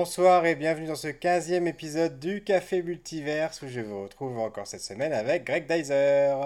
Bonsoir 0.00 0.46
et 0.46 0.54
bienvenue 0.54 0.86
dans 0.86 0.94
ce 0.94 1.08
15e 1.08 1.66
épisode 1.66 2.20
du 2.20 2.44
Café 2.44 2.84
Multiverse 2.84 3.62
où 3.62 3.66
je 3.66 3.80
vous 3.80 4.04
retrouve 4.04 4.38
encore 4.38 4.64
cette 4.64 4.82
semaine 4.82 5.12
avec 5.12 5.42
Greg 5.42 5.66
Dyser. 5.66 6.36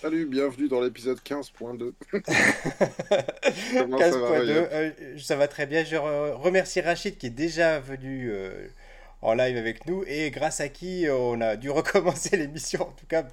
Salut, 0.00 0.24
bienvenue 0.24 0.66
dans 0.66 0.80
l'épisode 0.80 1.18
15.2. 1.18 1.92
15.2, 2.14 3.44
euh, 4.48 4.90
ça 5.18 5.36
va 5.36 5.46
très 5.46 5.66
bien. 5.66 5.84
Je 5.84 5.96
remercie 5.96 6.80
Rachid 6.80 7.18
qui 7.18 7.26
est 7.26 7.30
déjà 7.30 7.80
venu 7.80 8.30
euh, 8.30 8.66
en 9.20 9.34
live 9.34 9.58
avec 9.58 9.86
nous 9.86 10.02
et 10.06 10.30
grâce 10.30 10.60
à 10.60 10.70
qui 10.70 11.04
on 11.10 11.42
a 11.42 11.56
dû 11.56 11.68
recommencer 11.70 12.38
l'émission 12.38 12.80
en 12.80 12.92
tout 12.92 13.06
cas 13.06 13.26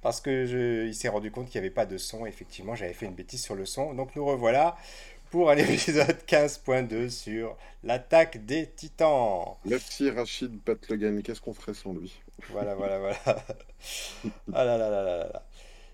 parce 0.00 0.20
que 0.20 0.46
je, 0.46 0.86
il 0.86 0.94
s'est 0.94 1.08
rendu 1.08 1.32
compte 1.32 1.46
qu'il 1.46 1.60
n'y 1.60 1.66
avait 1.66 1.74
pas 1.74 1.86
de 1.86 1.98
son. 1.98 2.24
Effectivement, 2.24 2.76
j'avais 2.76 2.94
fait 2.94 3.06
une 3.06 3.14
bêtise 3.14 3.42
sur 3.42 3.56
le 3.56 3.66
son. 3.66 3.94
Donc 3.94 4.14
nous 4.14 4.24
revoilà 4.24 4.76
pour 5.32 5.50
un 5.50 5.56
épisode 5.56 6.18
15.2 6.28 7.08
sur 7.08 7.56
l'attaque 7.82 8.44
des 8.44 8.66
titans. 8.66 9.56
Merci 9.64 10.10
Rachid 10.10 10.60
Patlogan, 10.60 11.22
qu'est-ce 11.22 11.40
qu'on 11.40 11.54
ferait 11.54 11.72
sans 11.72 11.94
lui? 11.94 12.20
Voilà, 12.50 12.74
voilà, 12.74 12.98
voilà. 12.98 13.16
ah 14.52 14.64
là 14.64 14.76
là 14.76 14.90
là 14.90 15.02
là 15.02 15.18
là. 15.32 15.42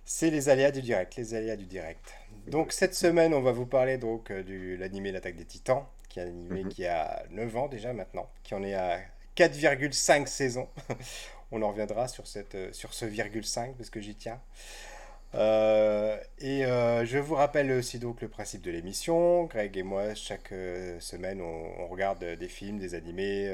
C'est 0.05 0.31
les 0.31 0.49
aléas 0.49 0.73
du 0.73 0.83
direct, 0.83 1.15
les 1.15 1.35
aléas 1.35 1.55
du 1.55 1.67
direct. 1.67 2.15
Donc 2.49 2.73
cette 2.73 2.97
semaine, 2.97 3.33
on 3.33 3.41
va 3.41 3.53
vous 3.53 3.67
parler 3.67 3.97
donc 3.97 4.33
euh, 4.33 4.43
de 4.43 4.77
l'animé 4.77 5.13
L'attaque 5.13 5.37
des 5.37 5.45
titans, 5.45 5.87
qui 6.09 6.19
est 6.19 6.25
un 6.25 6.27
animé 6.27 6.65
mhm. 6.65 6.71
qui 6.71 6.85
a 6.87 7.23
9 7.31 7.57
ans 7.57 7.69
déjà 7.69 7.93
maintenant, 7.93 8.29
qui 8.43 8.55
en 8.55 8.65
est 8.65 8.75
à 8.75 8.99
4,5 9.37 10.27
saisons. 10.27 10.69
on 11.53 11.63
en 11.63 11.69
reviendra 11.69 12.09
sur, 12.09 12.27
cette, 12.27 12.57
euh, 12.57 12.73
sur 12.73 12.93
ce 12.93 13.05
virgule 13.05 13.45
5 13.45 13.77
parce 13.77 13.91
que 13.91 14.01
j'y 14.01 14.17
tiens. 14.17 14.41
Euh, 15.35 16.19
et 16.39 16.65
euh, 16.65 17.05
je 17.05 17.19
vous 17.19 17.35
rappelle 17.35 17.71
aussi 17.73 17.99
donc 17.99 18.21
le 18.23 18.29
principe 18.29 18.63
de 18.63 18.71
l'émission. 18.71 19.45
Greg 19.45 19.77
et 19.77 19.83
moi, 19.83 20.15
chaque 20.15 20.53
euh, 20.53 20.99
semaine, 21.01 21.41
on, 21.41 21.87
regarde 21.89 22.25
des 22.25 22.49
films, 22.49 22.79
des 22.79 22.95
animés, 22.95 23.51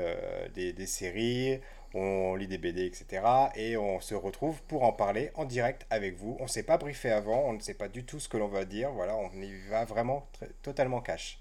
des, 0.55 0.86
séries, 0.86 1.61
on 1.94 2.34
lit 2.36 2.47
des 2.47 2.58
BD, 2.58 2.86
etc. 2.86 3.22
Et 3.56 3.77
on 3.77 4.00
se 4.00 4.14
retrouve 4.14 4.62
pour 4.62 4.84
en 4.84 4.92
parler 4.92 5.31
en 5.34 5.44
direct 5.44 5.86
avec 5.91 6.16
vous. 6.16 6.36
On 6.41 6.44
ne 6.44 6.48
s'est 6.48 6.62
pas 6.62 6.78
briefé 6.78 7.11
avant, 7.11 7.44
on 7.47 7.53
ne 7.55 7.61
sait 7.61 7.75
pas 7.75 7.88
du 7.88 8.05
tout 8.05 8.20
ce 8.20 8.28
que 8.28 8.36
l'on 8.36 8.48
va 8.48 8.64
dire. 8.64 8.91
Voilà, 8.92 9.16
on 9.16 9.31
y 9.41 9.53
va 9.69 9.84
vraiment 9.84 10.27
totalement 10.62 11.00
cash. 11.00 11.38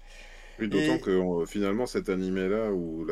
Oui, 0.58 0.68
d'autant 0.68 0.98
que 0.98 1.10
euh, 1.10 1.46
finalement, 1.46 1.86
cet 1.86 2.08
animé-là, 2.08 2.70
ou 2.70 3.04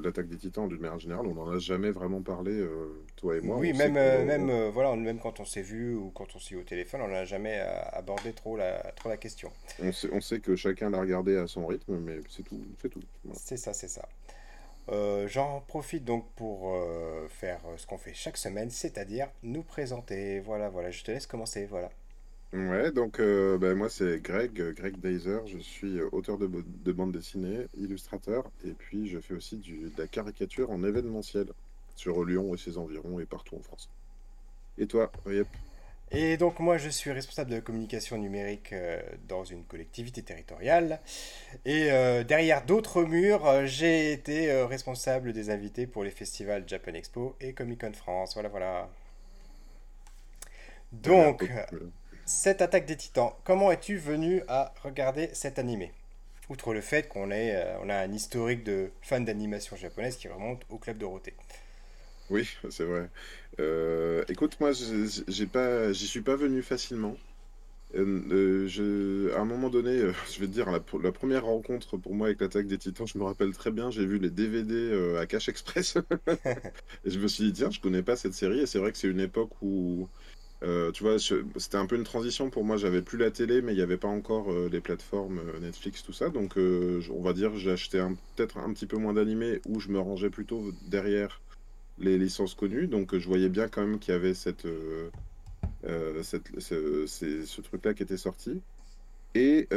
l'attaque 0.00 0.28
des 0.28 0.36
titans, 0.36 0.68
d'une 0.68 0.80
manière 0.80 0.98
générale, 0.98 1.26
on 1.26 1.34
n'en 1.34 1.50
a 1.50 1.58
jamais 1.58 1.90
vraiment 1.90 2.20
parlé, 2.20 2.52
euh, 2.52 3.04
toi 3.16 3.36
et 3.36 3.40
moi. 3.40 3.58
Oui, 3.58 3.72
même, 3.72 3.96
euh, 3.96 4.24
même, 4.24 4.68
voilà, 4.70 4.94
même 4.96 5.18
quand 5.18 5.40
on 5.40 5.44
s'est 5.44 5.62
vu 5.62 5.94
ou 5.94 6.10
quand 6.10 6.34
on 6.34 6.38
s'est 6.38 6.54
eu 6.54 6.58
au 6.58 6.64
téléphone, 6.64 7.00
on 7.02 7.08
n'a 7.08 7.24
jamais 7.24 7.60
abordé 7.92 8.32
trop 8.32 8.56
la, 8.56 8.78
trop 8.96 9.08
la 9.08 9.16
question. 9.16 9.50
On 9.82 9.92
sait, 9.92 10.08
on 10.12 10.20
sait 10.20 10.40
que 10.40 10.56
chacun 10.56 10.90
l'a 10.90 11.00
regardé 11.00 11.36
à 11.36 11.46
son 11.46 11.66
rythme, 11.66 11.98
mais 11.98 12.18
c'est 12.28 12.42
tout. 12.42 12.60
C'est 12.80 12.88
tout. 12.88 13.02
C'est 13.32 13.56
ça, 13.56 13.72
c'est 13.72 13.88
ça. 13.88 14.08
J'en 15.26 15.60
profite 15.60 16.04
donc 16.04 16.26
pour 16.34 16.76
faire 17.28 17.60
ce 17.76 17.86
qu'on 17.86 17.98
fait 17.98 18.14
chaque 18.14 18.36
semaine, 18.36 18.70
c'est-à-dire 18.70 19.28
nous 19.42 19.62
présenter. 19.62 20.40
Voilà, 20.40 20.68
voilà, 20.68 20.90
je 20.90 21.04
te 21.04 21.12
laisse 21.12 21.26
commencer. 21.26 21.66
Voilà. 21.66 21.90
Ouais, 22.52 22.90
donc 22.90 23.20
euh, 23.20 23.58
ben, 23.58 23.76
moi 23.76 23.88
c'est 23.88 24.20
Greg, 24.20 24.60
euh, 24.60 24.72
Greg 24.72 24.98
Deiser, 24.98 25.38
je 25.46 25.58
suis 25.58 26.00
euh, 26.00 26.08
auteur 26.10 26.36
de, 26.36 26.48
de 26.48 26.92
bande 26.92 27.12
dessinée, 27.12 27.68
illustrateur, 27.78 28.50
et 28.64 28.72
puis 28.72 29.08
je 29.08 29.20
fais 29.20 29.34
aussi 29.34 29.56
du, 29.56 29.88
de 29.90 29.92
la 29.96 30.08
caricature 30.08 30.68
en 30.72 30.82
événementiel 30.82 31.46
sur 31.94 32.24
Lyon 32.24 32.52
et 32.52 32.58
ses 32.58 32.76
environs 32.76 33.20
et 33.20 33.24
partout 33.24 33.54
en 33.54 33.62
France. 33.62 33.88
Et 34.78 34.88
toi, 34.88 35.12
Riep 35.26 35.46
Et 36.10 36.36
donc 36.38 36.58
moi 36.58 36.76
je 36.76 36.88
suis 36.88 37.12
responsable 37.12 37.52
de 37.52 37.60
communication 37.60 38.18
numérique 38.18 38.74
dans 39.28 39.44
une 39.44 39.62
collectivité 39.62 40.22
territoriale, 40.22 40.98
et 41.64 41.84
derrière 42.24 42.66
d'autres 42.66 43.04
murs, 43.04 43.64
j'ai 43.66 44.10
été 44.10 44.52
responsable 44.64 45.32
des 45.32 45.50
invités 45.50 45.86
pour 45.86 46.02
les 46.02 46.10
festivals 46.10 46.64
Japan 46.66 46.94
Expo 46.94 47.36
et 47.40 47.52
Comic 47.52 47.82
Con 47.82 47.92
France. 47.92 48.34
Voilà, 48.34 48.48
voilà. 48.48 48.90
Donc, 50.92 51.48
cette 52.30 52.62
attaque 52.62 52.86
des 52.86 52.96
titans, 52.96 53.32
comment 53.44 53.72
es-tu 53.72 53.96
venu 53.96 54.42
à 54.46 54.72
regarder 54.84 55.30
cet 55.32 55.58
animé? 55.58 55.92
Outre 56.48 56.72
le 56.72 56.80
fait 56.80 57.08
qu'on 57.08 57.30
euh, 57.32 57.76
on 57.82 57.88
a 57.88 57.96
un 57.96 58.12
historique 58.12 58.64
de 58.64 58.90
fans 59.02 59.20
d'animation 59.20 59.76
japonaise 59.76 60.16
qui 60.16 60.28
remonte 60.28 60.62
au 60.70 60.78
club 60.78 60.98
Dorothée. 60.98 61.34
Oui, 62.30 62.48
c'est 62.70 62.84
vrai. 62.84 63.10
Euh, 63.58 64.24
écoute, 64.28 64.58
moi, 64.60 64.70
j'ai 64.72 65.46
pas, 65.46 65.92
j'y 65.92 66.06
suis 66.06 66.22
pas 66.22 66.36
venu 66.36 66.62
facilement. 66.62 67.16
Euh, 67.96 68.68
je, 68.68 69.34
à 69.34 69.40
un 69.40 69.44
moment 69.44 69.68
donné, 69.68 69.98
je 70.32 70.40
vais 70.40 70.46
te 70.46 70.52
dire, 70.52 70.70
la, 70.70 70.80
la, 71.02 71.12
première 71.12 71.44
rencontre 71.44 71.96
pour 71.96 72.14
moi 72.14 72.28
avec 72.28 72.40
l'attaque 72.40 72.68
des 72.68 72.78
titans, 72.78 73.08
je 73.08 73.18
me 73.18 73.24
rappelle 73.24 73.52
très 73.52 73.72
bien, 73.72 73.90
j'ai 73.90 74.06
vu 74.06 74.18
les 74.18 74.30
DVD 74.30 75.16
à 75.18 75.26
Cash 75.26 75.48
Express. 75.48 75.98
et 77.04 77.10
je 77.10 77.18
me 77.18 77.26
suis 77.26 77.44
dit, 77.44 77.52
tiens, 77.52 77.70
je 77.70 77.80
connais 77.80 78.02
pas 78.02 78.14
cette 78.14 78.34
série. 78.34 78.60
Et 78.60 78.66
c'est 78.66 78.78
vrai 78.78 78.92
que 78.92 78.98
c'est 78.98 79.08
une 79.08 79.20
époque 79.20 79.50
où 79.62 80.08
euh, 80.62 80.92
tu 80.92 81.02
vois, 81.02 81.16
c'était 81.18 81.76
un 81.76 81.86
peu 81.86 81.96
une 81.96 82.04
transition 82.04 82.50
pour 82.50 82.64
moi. 82.64 82.76
J'avais 82.76 83.02
plus 83.02 83.18
la 83.18 83.30
télé, 83.30 83.62
mais 83.62 83.72
il 83.72 83.76
n'y 83.76 83.82
avait 83.82 83.96
pas 83.96 84.08
encore 84.08 84.52
euh, 84.52 84.68
les 84.70 84.80
plateformes 84.80 85.38
euh, 85.38 85.60
Netflix, 85.60 86.02
tout 86.02 86.12
ça. 86.12 86.28
Donc, 86.28 86.56
on 86.56 87.22
va 87.22 87.32
dire, 87.32 87.52
acheté 87.68 88.04
peut-être 88.36 88.58
un 88.58 88.72
petit 88.72 88.86
peu 88.86 88.96
moins 88.96 89.14
d'animés 89.14 89.60
où 89.66 89.80
je 89.80 89.88
me 89.88 89.98
rangeais 89.98 90.30
plutôt 90.30 90.72
derrière 90.88 91.40
les 91.98 92.18
licences 92.18 92.54
connues. 92.54 92.86
Donc, 92.86 93.16
je 93.16 93.26
voyais 93.26 93.48
bien 93.48 93.68
quand 93.68 93.82
même 93.86 93.98
qu'il 93.98 94.12
y 94.12 94.16
avait 94.16 94.34
ce, 94.34 94.50
truc-là 97.62 97.94
qui 97.94 98.02
était 98.02 98.16
sorti. 98.16 98.60
Et 99.34 99.68
en 99.70 99.76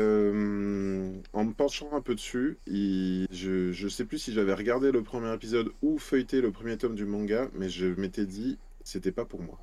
me 1.45 1.53
penchant 1.53 1.89
un 1.93 2.01
peu 2.01 2.15
dessus, 2.15 2.57
je 2.67 3.83
ne 3.83 3.89
sais 3.89 4.05
plus 4.05 4.17
si 4.17 4.33
j'avais 4.33 4.53
regardé 4.53 4.91
le 4.91 5.03
premier 5.03 5.33
épisode 5.33 5.71
ou 5.81 5.97
feuilleté 5.97 6.41
le 6.41 6.51
premier 6.51 6.77
tome 6.77 6.95
du 6.95 7.05
manga, 7.05 7.49
mais 7.53 7.69
je 7.69 7.85
m'étais 7.85 8.25
dit, 8.25 8.57
c'était 8.83 9.11
pas 9.11 9.25
pour 9.25 9.41
moi 9.41 9.59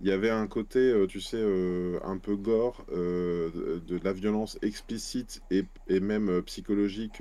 il 0.00 0.06
y 0.06 0.12
avait 0.12 0.30
un 0.30 0.46
côté, 0.46 0.78
euh, 0.78 1.06
tu 1.06 1.20
sais, 1.20 1.38
euh, 1.38 1.98
un 2.04 2.18
peu 2.18 2.36
gore, 2.36 2.84
euh, 2.92 3.80
de, 3.86 3.98
la 4.04 4.12
violence 4.12 4.58
explicite 4.62 5.42
et, 5.50 5.64
et 5.88 5.98
même 6.00 6.42
psychologique 6.42 7.20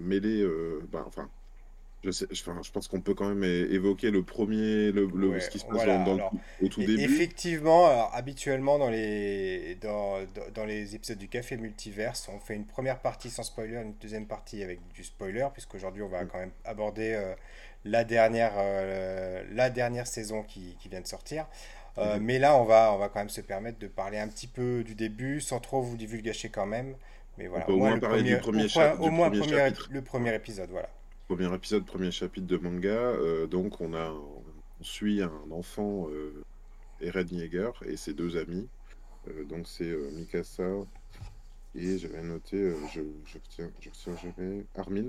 mêlée. 0.00 0.44
Ben, 0.90 1.04
enfin, 1.06 1.30
je, 2.02 2.10
sais, 2.10 2.26
je, 2.30 2.42
je 2.62 2.72
pense 2.72 2.88
qu'on 2.88 3.00
peut 3.00 3.14
quand 3.14 3.28
même 3.32 3.44
évoquer 3.44 4.10
le 4.10 4.24
premier, 4.24 4.90
le, 4.90 5.08
ce 5.38 5.50
qui 5.50 5.60
se 5.60 5.66
passe 5.66 5.86
dans, 5.86 6.32
au 6.60 6.68
tout 6.68 6.80
début. 6.80 7.00
Effectivement, 7.00 7.86
alors, 7.86 8.10
habituellement 8.12 8.78
dans 8.78 8.90
les, 8.90 9.76
dans, 9.76 10.18
dans, 10.52 10.64
les 10.64 10.96
épisodes 10.96 11.18
du 11.18 11.28
Café 11.28 11.56
Multiverse, 11.56 12.28
on 12.34 12.40
fait 12.40 12.56
une 12.56 12.66
première 12.66 12.98
partie 12.98 13.30
sans 13.30 13.44
spoiler, 13.44 13.76
une 13.76 13.94
deuxième 14.00 14.26
partie 14.26 14.64
avec 14.64 14.80
du 14.94 15.04
spoiler, 15.04 15.46
puisqu'aujourd'hui 15.52 16.02
on 16.02 16.08
va 16.08 16.24
mm. 16.24 16.28
quand 16.28 16.38
même 16.38 16.52
aborder 16.64 17.34
la, 17.84 18.02
dernière, 18.02 18.54
la 19.52 19.70
dernière 19.70 20.08
saison 20.08 20.42
qui, 20.42 20.76
qui 20.80 20.88
vient 20.88 21.00
de 21.00 21.06
sortir. 21.06 21.46
Euh, 21.98 22.18
mais 22.20 22.38
là, 22.38 22.56
on 22.56 22.64
va, 22.64 22.92
on 22.92 22.98
va 22.98 23.08
quand 23.08 23.20
même 23.20 23.28
se 23.28 23.40
permettre 23.40 23.78
de 23.78 23.86
parler 23.86 24.18
un 24.18 24.28
petit 24.28 24.46
peu 24.46 24.84
du 24.84 24.94
début, 24.94 25.40
sans 25.40 25.60
trop 25.60 25.80
vous 25.80 25.96
divulgacher 25.96 26.50
quand 26.50 26.66
même. 26.66 26.94
Mais 27.38 27.46
voilà, 27.46 27.68
au 27.70 27.76
moins 27.76 27.98
parler 27.98 28.22
du 28.22 28.38
premier 28.38 28.68
chapitre. 28.68 29.02
Au 29.02 29.10
moins 29.10 29.30
le 29.30 30.02
premier 30.02 30.34
épisode, 30.34 30.70
voilà. 30.70 30.88
Premier 31.26 31.52
épisode, 31.54 31.84
premier 31.84 32.10
chapitre 32.10 32.46
de 32.46 32.56
manga. 32.56 32.88
Euh, 32.88 33.46
donc, 33.46 33.80
on, 33.80 33.94
a, 33.94 34.10
on 34.10 34.84
suit 34.84 35.22
un 35.22 35.50
enfant, 35.50 36.08
euh, 36.10 36.44
Eren 37.00 37.26
Yeager, 37.30 37.70
et 37.86 37.96
ses 37.96 38.14
deux 38.14 38.36
amis. 38.36 38.68
Donc, 39.48 39.66
c'est 39.66 39.92
Mikasa 40.12 40.62
et 41.74 41.98
j'avais 41.98 42.22
noté, 42.22 42.72
je, 42.94 43.00
je, 43.26 43.38
retiens, 43.38 43.70
je 43.80 43.90
retiens 43.90 44.16
jamais, 44.16 44.64
Armin. 44.76 45.08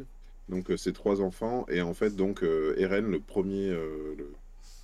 Donc, 0.49 0.71
ces 0.75 0.91
trois 0.91 1.21
enfants. 1.21 1.67
Et 1.69 1.81
en 1.81 1.93
fait, 1.93 2.15
donc, 2.15 2.43
Eren, 2.77 3.11
le 3.11 3.19
premier, 3.19 3.69
le, 3.69 4.33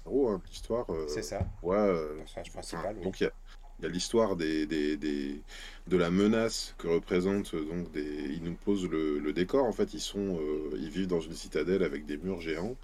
Hein, 0.06 0.42
l'histoire. 0.50 0.86
Euh, 0.90 1.06
c'est 1.08 1.22
ça. 1.22 1.46
Ouais. 1.62 1.76
Euh, 1.76 2.20
principal, 2.52 3.00
Donc 3.02 3.22
il 3.22 3.24
y 3.82 3.86
a, 3.86 3.90
l'histoire 3.90 4.36
des, 4.36 4.66
des, 4.66 4.98
des, 4.98 5.42
de 5.88 5.98
la 5.98 6.10
menace 6.10 6.76
que 6.78 6.88
représente 6.88 7.54
euh, 7.54 7.66
donc 7.66 7.92
des. 7.92 8.04
Ils 8.34 8.44
nous 8.44 8.56
posent 8.56 8.90
le, 8.90 9.34
décor. 9.34 9.66
En 9.66 9.72
fait, 9.72 9.94
ils 9.94 10.00
sont, 10.02 10.40
ils 10.78 10.90
vivent 10.90 11.08
dans 11.08 11.22
une 11.22 11.34
citadelle 11.34 11.84
avec 11.84 12.06
des 12.06 12.18
murs 12.18 12.42
géants. 12.42 12.76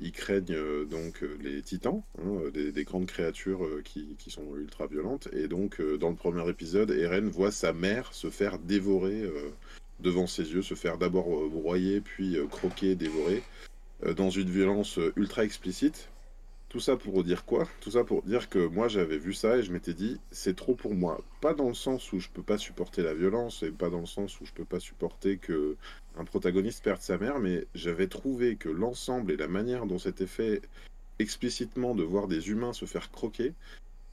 ils 0.00 0.12
craignent 0.12 0.84
donc 0.86 1.22
les 1.40 1.62
titans, 1.62 2.02
hein, 2.18 2.50
des, 2.52 2.84
grandes 2.84 3.06
créatures 3.06 3.66
qui, 3.84 4.16
qui, 4.18 4.30
sont 4.30 4.54
ultra 4.56 4.86
violentes. 4.86 5.28
Et 5.32 5.48
donc, 5.48 5.80
dans 5.98 6.10
le 6.10 6.16
premier 6.16 6.48
épisode, 6.48 6.90
Eren 6.90 7.28
voit 7.28 7.50
sa 7.50 7.72
mère 7.72 8.12
se 8.12 8.30
faire 8.30 8.58
dévorer 8.58 9.28
devant 10.00 10.26
ses 10.26 10.52
yeux, 10.52 10.62
se 10.62 10.74
faire 10.74 10.98
d'abord 10.98 11.48
broyer, 11.48 12.00
puis 12.00 12.36
croquer, 12.50 12.94
dévorer. 12.94 13.42
Euh, 14.02 14.14
dans 14.14 14.30
une 14.30 14.50
violence 14.50 14.98
euh, 14.98 15.12
ultra 15.16 15.44
explicite. 15.44 16.08
Tout 16.68 16.80
ça 16.80 16.96
pour 16.96 17.22
dire 17.22 17.44
quoi? 17.44 17.68
Tout 17.80 17.92
ça 17.92 18.02
pour 18.02 18.22
dire 18.22 18.48
que 18.48 18.66
moi 18.66 18.88
j'avais 18.88 19.18
vu 19.18 19.32
ça 19.32 19.58
et 19.58 19.62
je 19.62 19.72
m'étais 19.72 19.94
dit 19.94 20.18
c'est 20.32 20.56
trop 20.56 20.74
pour 20.74 20.94
moi. 20.94 21.20
Pas 21.40 21.54
dans 21.54 21.68
le 21.68 21.74
sens 21.74 22.12
où 22.12 22.18
je 22.18 22.28
peux 22.28 22.42
pas 22.42 22.58
supporter 22.58 23.02
la 23.02 23.14
violence 23.14 23.62
et 23.62 23.70
pas 23.70 23.90
dans 23.90 24.00
le 24.00 24.06
sens 24.06 24.40
où 24.40 24.44
je 24.44 24.52
peux 24.52 24.64
pas 24.64 24.80
supporter 24.80 25.38
que 25.38 25.76
un 26.16 26.24
protagoniste 26.24 26.82
perde 26.82 27.00
sa 27.00 27.16
mère, 27.16 27.38
mais 27.38 27.66
j'avais 27.76 28.08
trouvé 28.08 28.56
que 28.56 28.68
l'ensemble 28.68 29.30
et 29.30 29.36
la 29.36 29.46
manière 29.46 29.86
dont 29.86 29.98
c'était 29.98 30.26
fait 30.26 30.62
explicitement 31.20 31.94
de 31.94 32.02
voir 32.02 32.26
des 32.26 32.50
humains 32.50 32.72
se 32.72 32.86
faire 32.86 33.12
croquer, 33.12 33.52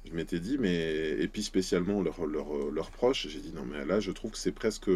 je 0.05 0.13
m'étais 0.13 0.39
dit, 0.39 0.57
mais. 0.57 1.11
Et 1.19 1.27
puis 1.27 1.43
spécialement 1.43 2.01
leurs 2.01 2.25
leur, 2.25 2.91
proches, 2.91 3.27
j'ai 3.27 3.39
dit, 3.39 3.53
non, 3.53 3.65
mais 3.65 3.85
là, 3.85 3.99
je 3.99 4.11
trouve 4.11 4.31
que 4.31 4.37
c'est 4.37 4.51
presque 4.51 4.89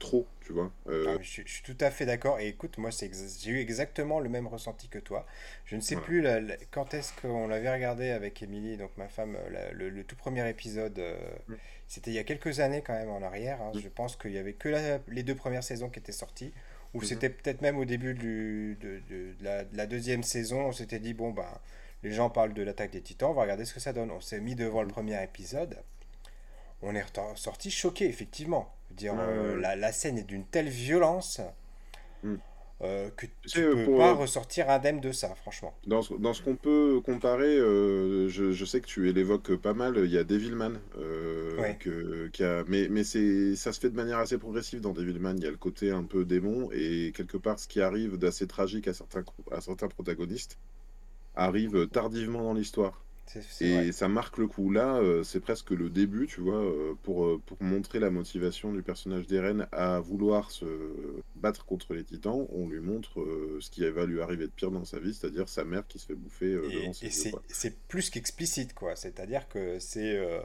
trop, 0.00 0.26
tu 0.40 0.52
vois. 0.52 0.72
Euh, 0.88 1.16
je, 1.20 1.42
suis 1.46 1.62
tout 1.62 1.76
à 1.80 1.90
fait 1.90 2.06
d'accord. 2.06 2.40
Et 2.40 2.48
écoute, 2.48 2.76
moi, 2.78 2.90
j'ai 2.90 3.50
eu 3.50 3.58
exactement 3.58 4.18
le 4.18 4.28
même 4.28 4.48
ressenti 4.48 4.88
que 4.88 4.98
toi. 4.98 5.26
Je 5.64 5.76
ne 5.76 5.80
sais 5.80 5.96
plus 5.96 6.24
quand 6.72 6.92
est-ce 6.92 7.12
qu'on 7.20 7.46
l'avait 7.46 7.72
regardé 7.72 8.10
avec 8.10 8.42
Émilie, 8.42 8.76
donc 8.76 8.90
ma 8.96 9.08
femme, 9.08 9.36
le, 9.72 10.02
tout 10.02 10.16
premier 10.16 10.48
épisode. 10.48 10.98
Euh, 10.98 11.16
mm. 11.48 11.54
C'était 11.86 12.10
il 12.10 12.14
y 12.14 12.18
a 12.18 12.24
quelques 12.24 12.60
années 12.60 12.82
quand 12.84 12.94
même 12.94 13.10
en 13.10 13.22
arrière. 13.22 13.62
Hein. 13.62 13.70
Mm. 13.74 13.80
Je 13.80 13.88
pense 13.88 14.16
qu'il 14.16 14.32
y 14.32 14.38
avait 14.38 14.54
que 14.54 14.68
les 15.06 15.22
deux 15.22 15.36
premières 15.36 15.64
saisons 15.64 15.88
qui 15.88 16.00
étaient 16.00 16.12
sorties. 16.12 16.52
Ou 16.94 17.00
mm-hmm. 17.00 17.04
c'était 17.04 17.30
peut-être 17.30 17.60
même 17.60 17.76
au 17.76 17.84
début 17.84 18.14
du, 18.14 18.76
de, 18.80 19.00
la, 19.40 19.64
de, 19.64 19.76
la, 19.76 19.86
deuxième 19.86 20.22
saison, 20.22 20.66
on 20.66 20.72
s'était 20.72 20.98
dit, 20.98 21.14
bon, 21.14 21.30
bah 21.30 21.60
les 22.02 22.12
gens 22.12 22.30
parlent 22.30 22.54
de 22.54 22.62
l'attaque 22.62 22.92
des 22.92 23.00
titans, 23.00 23.30
on 23.30 23.34
va 23.34 23.42
regarder 23.42 23.64
ce 23.64 23.74
que 23.74 23.80
ça 23.80 23.92
donne. 23.92 24.10
On 24.10 24.20
s'est 24.20 24.40
mis 24.40 24.54
devant 24.54 24.82
le 24.82 24.88
premier 24.88 25.22
épisode. 25.22 25.76
On 26.82 26.94
est 26.94 27.04
sorti 27.34 27.70
choqué, 27.70 28.06
effectivement. 28.06 28.72
Dire, 28.90 29.14
euh, 29.18 29.56
la, 29.60 29.92
scène 29.92 30.16
est 30.16 30.24
d'une 30.24 30.44
telle 30.44 30.68
violence 30.68 31.40
mm. 32.22 32.34
euh, 32.82 33.10
que 33.16 33.26
tu 33.46 33.60
ne 33.60 33.84
peux 33.84 33.96
pas 33.96 34.14
ressortir 34.14 34.70
indemne 34.70 35.00
de 35.00 35.12
ça, 35.12 35.34
franchement. 35.34 35.74
Dans 35.86 36.02
ce, 36.02 36.14
dans 36.14 36.32
ce 36.32 36.42
qu'on 36.42 36.56
peut 36.56 37.00
comparer, 37.04 37.56
euh, 37.56 38.28
je, 38.28 38.64
sais 38.64 38.80
que 38.80 38.86
tu 38.86 39.12
l'évoques 39.12 39.56
pas 39.56 39.74
mal, 39.74 40.00
il 40.04 40.10
y 40.10 40.18
a 40.18 40.24
Devilman. 40.24 40.78
qui 42.32 42.44
a, 42.44 42.64
mais 42.68 42.88
mais 42.88 43.04
ça 43.04 43.72
se 43.72 43.80
fait 43.80 43.90
de 43.90 43.96
manière 43.96 44.18
assez 44.18 44.38
progressive 44.38 44.80
dans 44.80 44.92
Devilman. 44.92 45.34
Il 45.36 45.44
y 45.44 45.48
a 45.48 45.50
le 45.50 45.56
côté 45.56 45.90
un 45.90 46.04
peu 46.04 46.24
démon 46.24 46.70
et 46.72 47.12
quelque 47.14 47.36
part 47.36 47.58
ce 47.58 47.66
qui 47.66 47.80
arrive 47.80 48.16
d'assez 48.16 48.46
tragique 48.46 48.86
à 48.88 48.94
certains, 48.94 49.24
à 49.50 49.60
certains 49.60 49.88
protagonistes 49.88 50.58
arrive 51.38 51.88
tardivement 51.88 52.42
dans 52.42 52.54
l'histoire. 52.54 53.02
Et 53.60 53.92
ça 53.92 54.08
marque 54.08 54.38
le 54.38 54.46
coup. 54.46 54.70
Là, 54.70 54.96
euh, 54.96 55.22
c'est 55.22 55.40
presque 55.40 55.70
le 55.70 55.90
début, 55.90 56.26
tu 56.26 56.40
vois, 56.40 56.62
euh, 56.62 56.94
pour, 57.02 57.24
euh, 57.24 57.40
pour 57.44 57.62
montrer 57.62 57.98
la 57.98 58.10
motivation 58.10 58.72
du 58.72 58.82
personnage 58.82 59.26
d'Eren 59.26 59.66
à 59.72 60.00
vouloir 60.00 60.50
se 60.50 60.64
battre 61.36 61.64
contre 61.66 61.94
les 61.94 62.04
titans. 62.04 62.46
On 62.50 62.68
lui 62.68 62.80
montre 62.80 63.24
ce 63.60 63.70
qui 63.70 63.88
va 63.88 64.06
lui 64.06 64.20
arriver 64.20 64.46
de 64.46 64.52
pire 64.52 64.70
dans 64.70 64.84
sa 64.84 64.98
vie, 64.98 65.14
c'est-à-dire 65.14 65.48
sa 65.48 65.64
mère 65.64 65.86
qui 65.86 65.98
se 65.98 66.06
fait 66.06 66.14
bouffer 66.14 66.52
devant 66.52 66.92
ses 66.92 67.06
Et 67.06 67.32
c'est 67.48 67.78
plus 67.88 68.10
qu'explicite, 68.10 68.74
quoi. 68.74 68.96
C'est-à-dire 68.96 69.48
que 69.48 69.78
c'est. 69.78 70.20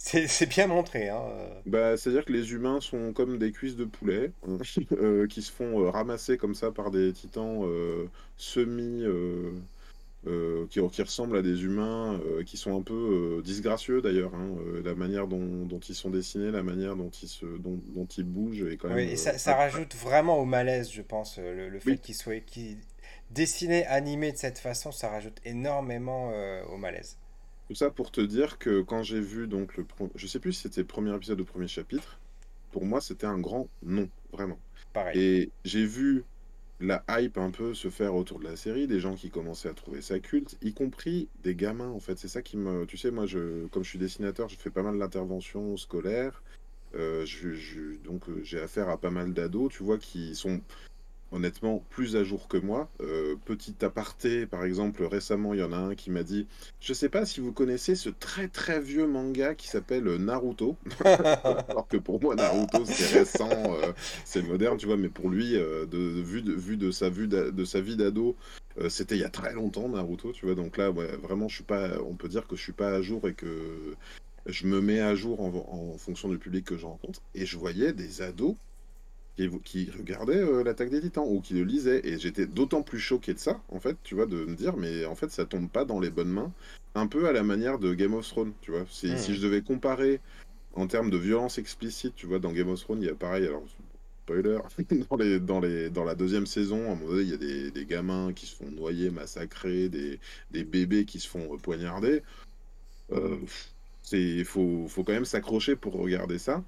C'est 0.00 0.48
bien 0.48 0.68
montré. 0.68 1.08
Hein. 1.08 1.24
Bah, 1.66 1.96
C'est-à-dire 1.96 2.24
que 2.24 2.32
les 2.32 2.52
humains 2.52 2.80
sont 2.80 3.12
comme 3.12 3.36
des 3.36 3.50
cuisses 3.50 3.74
de 3.74 3.84
poulet 3.84 4.30
qui 5.28 5.42
se 5.42 5.50
font 5.50 5.90
ramasser 5.90 6.38
comme 6.38 6.54
ça 6.54 6.70
par 6.70 6.92
des 6.92 7.12
titans 7.12 7.68
semi 8.36 9.02
euh, 10.26 10.66
qui, 10.68 10.80
qui, 10.90 11.02
ressemblent 11.02 11.36
à 11.36 11.42
des 11.42 11.62
humains 11.62 12.20
euh, 12.26 12.42
qui 12.42 12.56
sont 12.56 12.76
un 12.76 12.82
peu 12.82 13.38
euh, 13.38 13.42
disgracieux 13.42 14.02
d'ailleurs. 14.02 14.34
Hein, 14.34 14.56
la 14.84 14.94
manière 14.96 15.28
dont, 15.28 15.64
dont, 15.64 15.78
ils 15.78 15.94
sont 15.94 16.10
dessinés, 16.10 16.50
la 16.50 16.64
manière 16.64 16.96
dont 16.96 17.10
ils, 17.22 17.28
se, 17.28 17.46
dont, 17.46 17.78
dont 17.94 18.06
ils 18.06 18.24
bougent. 18.24 18.64
Est 18.64 18.76
quand 18.76 18.88
même, 18.88 18.96
oui, 18.96 19.12
et 19.12 19.16
ça, 19.16 19.38
ça 19.38 19.54
rajoute 19.54 19.94
vraiment 19.94 20.38
au 20.38 20.44
malaise, 20.44 20.90
je 20.90 21.02
pense. 21.02 21.38
Le, 21.38 21.78
fait 21.78 21.98
qu'ils 21.98 22.16
soient 22.16 22.40
qu 22.40 22.78
dessinés, 23.30 23.86
animés 23.86 24.32
de 24.32 24.36
cette 24.36 24.58
façon, 24.58 24.90
ça 24.90 25.08
rajoute 25.08 25.38
énormément 25.44 26.32
au 26.72 26.76
malaise. 26.76 27.16
Tout 27.68 27.74
ça 27.74 27.90
pour 27.90 28.10
te 28.10 28.20
dire 28.20 28.58
que 28.58 28.80
quand 28.80 29.02
j'ai 29.02 29.20
vu, 29.20 29.46
donc, 29.46 29.76
le 29.76 29.86
je 30.14 30.26
sais 30.26 30.40
plus 30.40 30.52
si 30.54 30.62
c'était 30.62 30.80
le 30.80 30.86
premier 30.86 31.14
épisode 31.14 31.38
ou 31.38 31.44
le 31.44 31.50
premier 31.50 31.68
chapitre, 31.68 32.18
pour 32.72 32.84
moi 32.84 33.00
c'était 33.00 33.26
un 33.26 33.38
grand 33.38 33.68
non, 33.82 34.08
vraiment. 34.32 34.58
Pareil. 34.92 35.20
Et 35.20 35.50
j'ai 35.64 35.84
vu 35.84 36.24
la 36.80 37.04
hype 37.08 37.38
un 37.38 37.50
peu 37.50 37.74
se 37.74 37.90
faire 37.90 38.14
autour 38.14 38.38
de 38.38 38.44
la 38.44 38.56
série, 38.56 38.86
des 38.86 39.00
gens 39.00 39.14
qui 39.14 39.30
commençaient 39.30 39.68
à 39.68 39.74
trouver 39.74 40.00
ça 40.00 40.20
culte, 40.20 40.56
y 40.62 40.72
compris 40.72 41.28
des 41.42 41.54
gamins 41.54 41.90
en 41.90 42.00
fait. 42.00 42.18
C'est 42.18 42.28
ça 42.28 42.42
qui 42.42 42.56
me. 42.56 42.86
Tu 42.86 42.96
sais, 42.96 43.10
moi, 43.10 43.26
je, 43.26 43.66
comme 43.68 43.84
je 43.84 43.90
suis 43.90 43.98
dessinateur, 43.98 44.48
je 44.48 44.56
fais 44.56 44.70
pas 44.70 44.82
mal 44.82 44.98
d'interventions 44.98 45.76
scolaires. 45.76 46.42
Euh, 46.94 47.26
je, 47.26 47.96
donc 48.04 48.28
euh, 48.28 48.40
j'ai 48.44 48.60
affaire 48.60 48.88
à 48.88 48.98
pas 48.98 49.10
mal 49.10 49.34
d'ados, 49.34 49.72
tu 49.72 49.82
vois, 49.82 49.98
qui 49.98 50.34
sont 50.34 50.60
honnêtement 51.32 51.84
plus 51.90 52.16
à 52.16 52.24
jour 52.24 52.48
que 52.48 52.56
moi. 52.56 52.88
Euh, 53.00 53.36
petit 53.44 53.74
aparté, 53.82 54.46
par 54.46 54.64
exemple, 54.64 55.04
récemment, 55.04 55.54
il 55.54 55.60
y 55.60 55.62
en 55.62 55.72
a 55.72 55.76
un 55.76 55.94
qui 55.94 56.10
m'a 56.10 56.22
dit 56.22 56.46
Je 56.80 56.92
sais 56.92 57.08
pas 57.08 57.26
si 57.26 57.40
vous 57.40 57.52
connaissez 57.52 57.94
ce 57.94 58.08
très 58.08 58.48
très 58.48 58.80
vieux 58.80 59.06
manga 59.06 59.54
qui 59.54 59.68
s'appelle 59.68 60.04
Naruto. 60.16 60.76
Alors 61.04 61.86
que 61.88 61.96
pour 61.96 62.20
moi, 62.20 62.34
Naruto, 62.34 62.84
c'est 62.84 63.18
récent, 63.18 63.50
euh, 63.52 63.92
c'est 64.24 64.42
moderne, 64.42 64.78
tu 64.78 64.86
vois, 64.86 64.96
mais 64.96 65.08
pour 65.08 65.28
lui, 65.28 65.56
euh, 65.56 65.86
de, 65.86 65.98
vu, 65.98 66.42
de, 66.42 66.90
sa, 66.90 67.10
vue 67.10 67.28
de, 67.28 67.64
sa 67.64 67.80
vie 67.80 67.96
d'ado, 67.96 68.36
c'était 68.88 69.16
il 69.16 69.20
y 69.20 69.24
a 69.24 69.30
très 69.30 69.52
longtemps, 69.52 69.88
Naruto, 69.88 70.32
tu 70.32 70.46
vois. 70.46 70.54
Donc 70.54 70.76
là, 70.76 70.90
vraiment, 70.90 71.48
je 71.48 71.56
suis 71.56 71.64
pas, 71.64 72.00
on 72.02 72.14
peut 72.14 72.28
dire 72.28 72.46
que 72.46 72.56
je 72.56 72.62
suis 72.62 72.72
pas 72.72 72.90
à 72.90 73.02
jour 73.02 73.28
et 73.28 73.34
que 73.34 73.46
je 74.46 74.66
me 74.66 74.80
mets 74.80 75.00
à 75.00 75.14
jour 75.14 75.40
en, 75.40 75.92
en 75.92 75.98
fonction 75.98 76.28
du 76.28 76.38
public 76.38 76.64
que 76.64 76.76
je 76.76 76.86
rencontre. 76.86 77.20
Et 77.34 77.44
je 77.44 77.58
voyais 77.58 77.92
des 77.92 78.22
ados 78.22 78.54
qui, 79.64 79.90
regardait 79.96 80.36
euh, 80.36 80.64
l'attaque 80.64 80.90
des 80.90 81.00
titans 81.00 81.24
ou 81.26 81.40
qui 81.40 81.54
le 81.54 81.62
lisait. 81.62 82.00
Et 82.04 82.18
j'étais 82.18 82.46
d'autant 82.46 82.82
plus 82.82 82.98
choqué 82.98 83.34
de 83.34 83.38
ça, 83.38 83.60
en 83.68 83.80
fait, 83.80 83.96
tu 84.02 84.14
vois, 84.14 84.26
de 84.26 84.44
me 84.44 84.54
dire, 84.54 84.76
mais 84.76 85.04
en 85.04 85.14
fait, 85.14 85.30
ça 85.30 85.44
tombe 85.44 85.68
pas 85.68 85.84
dans 85.84 86.00
les 86.00 86.10
bonnes 86.10 86.30
mains. 86.30 86.52
Un 86.94 87.06
peu 87.06 87.28
à 87.28 87.32
la 87.32 87.42
manière 87.42 87.78
de 87.78 87.94
Game 87.94 88.14
of 88.14 88.26
Thrones, 88.26 88.52
tu 88.60 88.72
vois. 88.72 88.84
Si, 88.90 89.16
si 89.18 89.34
je 89.34 89.42
devais 89.42 89.62
comparer 89.62 90.20
en 90.74 90.86
termes 90.86 91.10
de 91.10 91.16
violence 91.16 91.58
explicite, 91.58 92.14
tu 92.16 92.26
vois, 92.26 92.38
dans 92.38 92.52
Game 92.52 92.68
of 92.68 92.80
Thrones, 92.80 93.02
il 93.02 93.06
y 93.06 93.10
a 93.10 93.14
pareil, 93.14 93.46
alors 93.46 93.62
spoiler, 94.24 94.58
dans, 95.10 95.16
les, 95.16 95.40
dans, 95.40 95.60
les, 95.60 95.90
dans 95.90 96.04
la 96.04 96.14
deuxième 96.14 96.46
saison, 96.46 96.88
à 96.88 96.92
un 96.92 96.94
moment 96.96 97.10
donné, 97.10 97.22
il 97.22 97.30
y 97.30 97.34
a 97.34 97.36
des, 97.36 97.70
des, 97.70 97.84
gamins 97.86 98.32
qui 98.32 98.46
se 98.46 98.56
font 98.56 98.70
noyer, 98.70 99.10
massacrer, 99.10 99.88
des, 99.88 100.18
des 100.50 100.64
bébés 100.64 101.04
qui 101.04 101.20
se 101.20 101.28
font 101.28 101.56
poignarder. 101.58 102.22
Euh, 103.12 103.38
il 104.12 104.44
faut, 104.44 104.86
faut 104.88 105.04
quand 105.04 105.12
même 105.12 105.24
s'accrocher 105.24 105.76
pour 105.76 105.94
regarder 105.94 106.38
ça. 106.38 106.62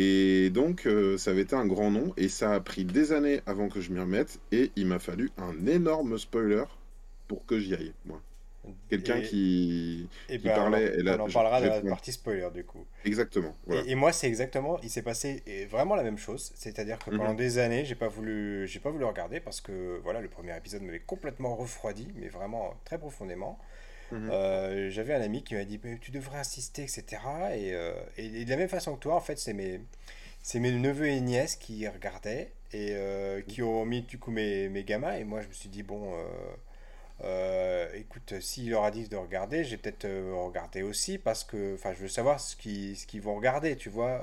Et 0.00 0.50
donc, 0.50 0.86
euh, 0.86 1.18
ça 1.18 1.32
avait 1.32 1.40
été 1.40 1.56
un 1.56 1.66
grand 1.66 1.90
nom, 1.90 2.14
et 2.16 2.28
ça 2.28 2.52
a 2.52 2.60
pris 2.60 2.84
des 2.84 3.10
années 3.10 3.40
avant 3.46 3.68
que 3.68 3.80
je 3.80 3.90
m'y 3.90 3.98
remette, 3.98 4.38
et 4.52 4.70
il 4.76 4.86
m'a 4.86 5.00
fallu 5.00 5.32
un 5.38 5.66
énorme 5.66 6.18
spoiler 6.18 6.62
pour 7.26 7.44
que 7.46 7.58
j'y 7.58 7.74
aille, 7.74 7.92
moi. 8.06 8.22
Quelqu'un 8.88 9.20
qui, 9.22 10.08
qui 10.28 10.38
ben, 10.38 10.54
parlait. 10.54 10.92
On, 10.94 11.00
et 11.00 11.02
là, 11.02 11.16
on 11.18 11.24
en 11.24 11.28
parlera 11.28 11.60
de 11.60 11.66
la 11.66 11.80
partie 11.80 12.12
spoiler, 12.12 12.48
du 12.54 12.62
coup. 12.62 12.86
Exactement. 13.04 13.56
Et, 13.86 13.96
moi, 13.96 14.12
c'est 14.12 14.28
exactement. 14.28 14.78
Il 14.84 14.90
s'est 14.90 15.02
passé 15.02 15.42
vraiment 15.68 15.96
la 15.96 16.04
même 16.04 16.18
chose. 16.18 16.52
C'est-à-dire 16.54 16.98
que 16.98 17.10
pendant 17.10 17.32
mhm. 17.32 17.36
des 17.36 17.58
années, 17.58 17.84
j'ai 17.84 17.96
pas 17.96 18.08
voulu, 18.08 18.68
j'ai 18.68 18.78
pas 18.78 18.90
voulu 18.90 19.04
regarder 19.04 19.40
parce 19.40 19.60
que 19.60 19.98
voilà, 20.04 20.20
le 20.20 20.28
premier 20.28 20.56
épisode 20.56 20.82
m'avait 20.82 21.00
complètement 21.00 21.56
refroidi, 21.56 22.06
mais 22.14 22.28
vraiment 22.28 22.74
très 22.84 22.98
profondément. 22.98 23.58
Mhm. 24.12 24.30
Euh, 24.30 24.90
j'avais 24.90 25.14
un 25.14 25.20
ami 25.20 25.42
qui 25.42 25.54
m'a 25.54 25.64
dit 25.64 25.78
tu 26.00 26.10
devrais 26.10 26.38
insister, 26.38 26.82
etc. 26.82 27.04
Euh, 27.52 27.94
et, 28.16 28.44
de 28.44 28.50
la 28.50 28.56
même 28.56 28.68
façon 28.68 28.94
que 28.94 29.00
toi, 29.00 29.14
en 29.14 29.20
fait, 29.20 29.38
c'est 29.38 29.52
mes, 29.52 29.80
c'est 30.42 30.60
mes 30.60 30.72
neveux 30.72 31.08
et 31.08 31.20
nièces 31.20 31.56
qui 31.56 31.86
regardaient 31.88 32.52
et 32.72 32.92
euh, 32.92 33.42
qui 33.42 33.62
ont 33.62 33.84
mis 33.84 34.02
du 34.02 34.18
coup 34.18 34.30
mes, 34.30 34.68
mes, 34.68 34.84
gamins. 34.84 35.14
Et 35.16 35.24
moi, 35.24 35.42
je 35.42 35.48
me 35.48 35.52
suis 35.52 35.68
dit 35.68 35.82
bon, 35.82 36.14
écoute, 37.94 38.40
s'il 38.40 38.70
leur 38.70 38.84
a 38.84 38.90
dit 38.90 39.08
de 39.08 39.16
regarder, 39.16 39.64
j'ai 39.64 39.76
peut-être 39.76 40.06
regardé 40.06 40.82
aussi 40.82 41.18
parce 41.18 41.44
que, 41.44 41.74
enfin, 41.74 41.92
je 41.92 41.98
veux 42.00 42.08
savoir 42.08 42.40
ce 42.40 42.56
qu'ils 42.56 42.96
ce 42.96 43.06
qu'ils 43.06 43.22
vont 43.22 43.36
regarder, 43.36 43.76
tu 43.76 43.90
vois. 43.90 44.22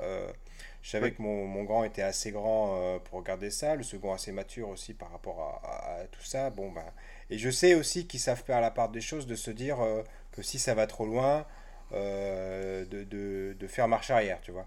je 0.82 0.90
savais 0.90 1.12
que 1.12 1.22
mon, 1.22 1.46
mon, 1.46 1.64
grand 1.64 1.84
était 1.84 2.02
assez 2.02 2.32
grand 2.32 2.98
pour 3.04 3.18
regarder 3.20 3.50
ça, 3.50 3.76
le 3.76 3.82
second 3.84 4.12
assez 4.12 4.32
mature 4.32 4.68
aussi 4.68 4.94
par 4.94 5.10
rapport 5.12 5.60
à, 5.64 6.00
à 6.00 6.04
tout 6.06 6.24
ça. 6.24 6.50
Bon, 6.50 6.70
ben. 6.72 6.84
Et 7.30 7.38
je 7.38 7.50
sais 7.50 7.74
aussi 7.74 8.06
qu'ils 8.06 8.20
savent 8.20 8.42
faire 8.42 8.60
la 8.60 8.70
part 8.70 8.88
des 8.90 9.00
choses, 9.00 9.26
de 9.26 9.34
se 9.34 9.50
dire 9.50 9.80
euh, 9.80 10.02
que 10.32 10.42
si 10.42 10.58
ça 10.58 10.74
va 10.74 10.86
trop 10.86 11.06
loin, 11.06 11.46
euh, 11.92 12.84
de, 12.84 13.04
de, 13.04 13.56
de, 13.58 13.66
faire 13.66 13.88
marche 13.88 14.10
arrière, 14.10 14.40
tu 14.42 14.52
vois. 14.52 14.66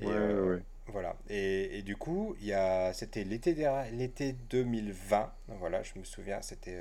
Et, 0.00 0.06
euh, 0.06 0.58
Voilà. 0.86 1.16
Et, 1.28 1.78
et, 1.78 1.82
du 1.82 1.96
coup, 1.96 2.36
il 2.40 2.46
y 2.46 2.52
a, 2.52 2.92
c'était 2.92 3.24
l'été, 3.24 3.54
l'été 3.92 4.32
2020. 4.50 5.32
Voilà, 5.48 5.82
je 5.82 5.98
me 5.98 6.04
souviens, 6.04 6.40
c'était 6.42 6.78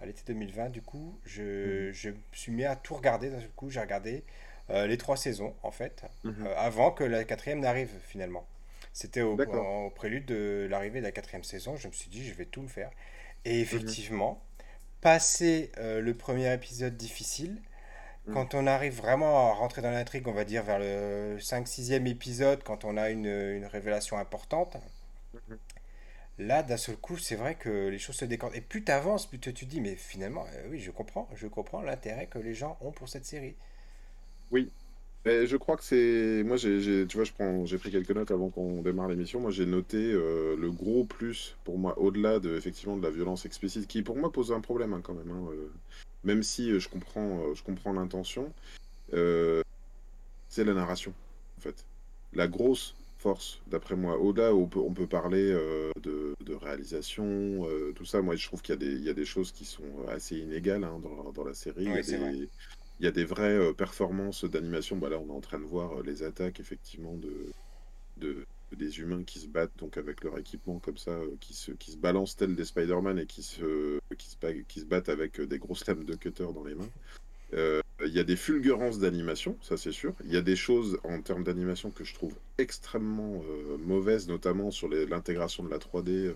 à 0.00 0.06
l'été 0.06 0.22
2020. 0.26 0.70
Du 0.70 0.82
coup, 0.82 1.18
je, 1.24 1.88
mhm. 1.88 1.92
je, 1.92 2.10
me 2.10 2.16
suis 2.32 2.52
mis 2.52 2.64
à 2.64 2.76
tout 2.76 2.94
regarder. 2.94 3.30
D'un 3.30 3.40
coup, 3.56 3.70
j'ai 3.70 3.80
regardé 3.80 4.24
les 4.68 4.98
trois 4.98 5.16
saisons, 5.16 5.54
en 5.62 5.70
fait, 5.70 6.02
mhm. 6.24 6.46
avant 6.56 6.90
que 6.90 7.04
la 7.04 7.24
quatrième 7.24 7.60
n'arrive 7.60 7.90
finalement. 8.06 8.46
C'était 8.92 9.22
au, 9.22 9.38
au, 9.38 9.90
prélude 9.90 10.26
de 10.26 10.66
l'arrivée 10.68 10.98
de 10.98 11.04
la 11.04 11.12
quatrième 11.12 11.44
saison. 11.44 11.76
Je 11.76 11.86
me 11.86 11.92
suis 11.92 12.10
dit, 12.10 12.26
je 12.26 12.34
vais 12.34 12.46
tout 12.46 12.62
me 12.62 12.68
faire. 12.68 12.90
Et 13.44 13.56
mhm. 13.56 13.62
effectivement, 13.62 14.42
passer 15.00 15.70
euh, 15.78 16.00
le 16.00 16.14
premier 16.14 16.52
épisode 16.52 16.96
difficile, 16.96 17.60
mhm. 18.26 18.34
quand 18.34 18.54
on 18.54 18.66
arrive 18.66 18.96
vraiment 18.96 19.50
à 19.50 19.54
rentrer 19.54 19.82
dans 19.82 19.90
l'intrigue, 19.90 20.26
on 20.28 20.32
va 20.32 20.44
dire 20.44 20.62
vers 20.62 20.78
le 20.78 21.38
5-6e 21.38 22.06
épisode, 22.06 22.62
quand 22.62 22.84
on 22.84 22.96
a 22.96 23.10
une, 23.10 23.26
une 23.26 23.66
révélation 23.66 24.18
importante, 24.18 24.76
mhm. 25.34 25.58
là, 26.38 26.62
d'un 26.62 26.76
seul 26.76 26.96
coup, 26.96 27.16
c'est 27.18 27.36
vrai 27.36 27.54
que 27.54 27.88
les 27.88 27.98
choses 27.98 28.16
se 28.16 28.24
décantent. 28.24 28.54
Et 28.54 28.60
plus 28.60 28.84
tu 28.84 28.92
avances, 28.92 29.26
plus 29.26 29.38
tu 29.38 29.52
te 29.52 29.64
dis, 29.64 29.80
mais 29.80 29.96
finalement, 29.96 30.46
euh, 30.54 30.68
oui, 30.70 30.80
je 30.80 30.90
comprends, 30.90 31.28
je 31.34 31.46
comprends 31.46 31.82
l'intérêt 31.82 32.26
que 32.26 32.38
les 32.38 32.54
gens 32.54 32.76
ont 32.80 32.92
pour 32.92 33.08
cette 33.08 33.24
série. 33.24 33.56
Oui, 34.50 34.70
je 35.26 35.56
crois 35.56 35.76
que 35.76 35.84
c'est. 35.84 36.42
Moi, 36.44 36.56
j'ai, 36.56 37.06
tu 37.06 37.16
vois, 37.16 37.24
je 37.24 37.32
prends, 37.32 37.66
j'ai 37.66 37.78
pris 37.78 37.90
quelques 37.90 38.10
notes 38.10 38.30
avant 38.30 38.50
qu'on 38.50 38.82
démarre 38.82 39.08
l'émission. 39.08 39.40
Moi, 39.40 39.50
j'ai 39.50 39.66
noté 39.66 39.96
euh, 39.98 40.56
le 40.56 40.70
gros 40.70 41.04
plus 41.04 41.56
pour 41.64 41.78
moi, 41.78 41.98
au-delà 41.98 42.38
de 42.38 42.56
effectivement 42.56 42.96
de 42.96 43.02
la 43.02 43.10
violence 43.10 43.46
explicite, 43.46 43.86
qui 43.86 44.02
pour 44.02 44.16
moi 44.16 44.32
pose 44.32 44.52
un 44.52 44.60
problème 44.60 44.92
hein, 44.92 45.00
quand 45.02 45.14
même. 45.14 45.30
Hein, 45.30 45.48
euh, 45.52 45.70
même 46.24 46.42
si 46.42 46.70
euh, 46.70 46.78
je 46.78 46.88
comprends, 46.88 47.54
je 47.54 47.62
comprends 47.62 47.92
l'intention. 47.92 48.52
c'est 49.12 50.64
la 50.64 50.74
narration, 50.74 51.12
en 51.58 51.60
fait. 51.60 51.84
La 52.34 52.46
grosse 52.46 52.94
force, 53.18 53.60
d'après 53.66 53.96
moi. 53.96 54.18
Au-delà, 54.18 54.54
on 54.54 54.66
peut, 54.66 54.78
on 54.78 54.92
peut 54.92 55.06
parler 55.06 55.50
de, 56.02 56.34
réalisation, 56.60 57.66
tout 57.94 58.04
ça. 58.04 58.22
Moi, 58.22 58.36
je 58.36 58.46
trouve 58.46 58.62
qu'il 58.62 58.80
y, 58.82 59.04
y, 59.04 59.08
a 59.08 59.14
des 59.14 59.24
choses 59.24 59.52
qui 59.52 59.64
sont 59.64 60.06
assez 60.08 60.36
inégales 60.38 60.84
hein, 60.84 61.00
dans, 61.02 61.32
dans, 61.32 61.44
la 61.44 61.54
série. 61.54 61.84
il, 61.84 61.90
y 61.90 61.98
a 61.98 62.02
des, 62.02 62.48
il, 63.00 63.04
y 63.04 63.08
a 63.08 63.12
des, 63.12 63.24
vraies 63.24 63.72
performances 63.74 64.44
d'animation. 64.44 64.96
Bah, 64.96 65.08
là, 65.08 65.18
on 65.18 65.28
est 65.28 65.36
en 65.36 65.40
train 65.40 65.58
de 65.58 65.64
voir 65.64 66.02
les 66.02 66.22
attaques, 66.22 66.60
effectivement, 66.60 67.14
de, 67.14 67.52
de 68.18 68.46
des 68.76 69.00
humains 69.00 69.24
qui 69.24 69.38
se 69.38 69.46
battent 69.46 69.78
donc 69.78 69.96
avec 69.96 70.22
leur 70.22 70.38
équipement 70.38 70.78
comme 70.78 70.98
ça, 70.98 71.18
qui, 71.40 71.54
se, 71.54 71.72
qui 71.72 71.92
se 71.92 71.96
balancent 71.96 72.36
tel 72.36 72.54
des 72.54 72.64
Spider-Man 72.64 73.18
et 73.18 73.26
qui 73.26 73.42
se, 73.42 73.98
qui, 74.16 74.28
se, 74.28 74.36
qui 74.68 74.80
se 74.80 74.84
battent 74.84 75.08
avec 75.08 75.40
des 75.40 75.58
grosses 75.58 75.86
lames 75.86 76.04
de 76.04 76.14
cutter 76.14 76.46
dans 76.54 76.64
les 76.64 76.74
mains. 76.74 76.90
Euh, 77.54 77.80
il 78.04 78.12
y 78.12 78.20
a 78.20 78.24
des 78.24 78.36
fulgurances 78.36 78.98
d'animation, 78.98 79.56
ça 79.62 79.76
c'est 79.76 79.92
sûr. 79.92 80.14
Il 80.24 80.32
y 80.32 80.36
a 80.36 80.42
des 80.42 80.56
choses 80.56 80.98
en 81.02 81.20
termes 81.20 81.44
d'animation 81.44 81.90
que 81.90 82.04
je 82.04 82.14
trouve 82.14 82.34
extrêmement 82.58 83.42
euh, 83.48 83.78
mauvaises, 83.78 84.28
notamment 84.28 84.70
sur 84.70 84.88
l'intégration 84.88 85.64
de 85.64 85.70
la 85.70 85.78
3D 85.78 86.34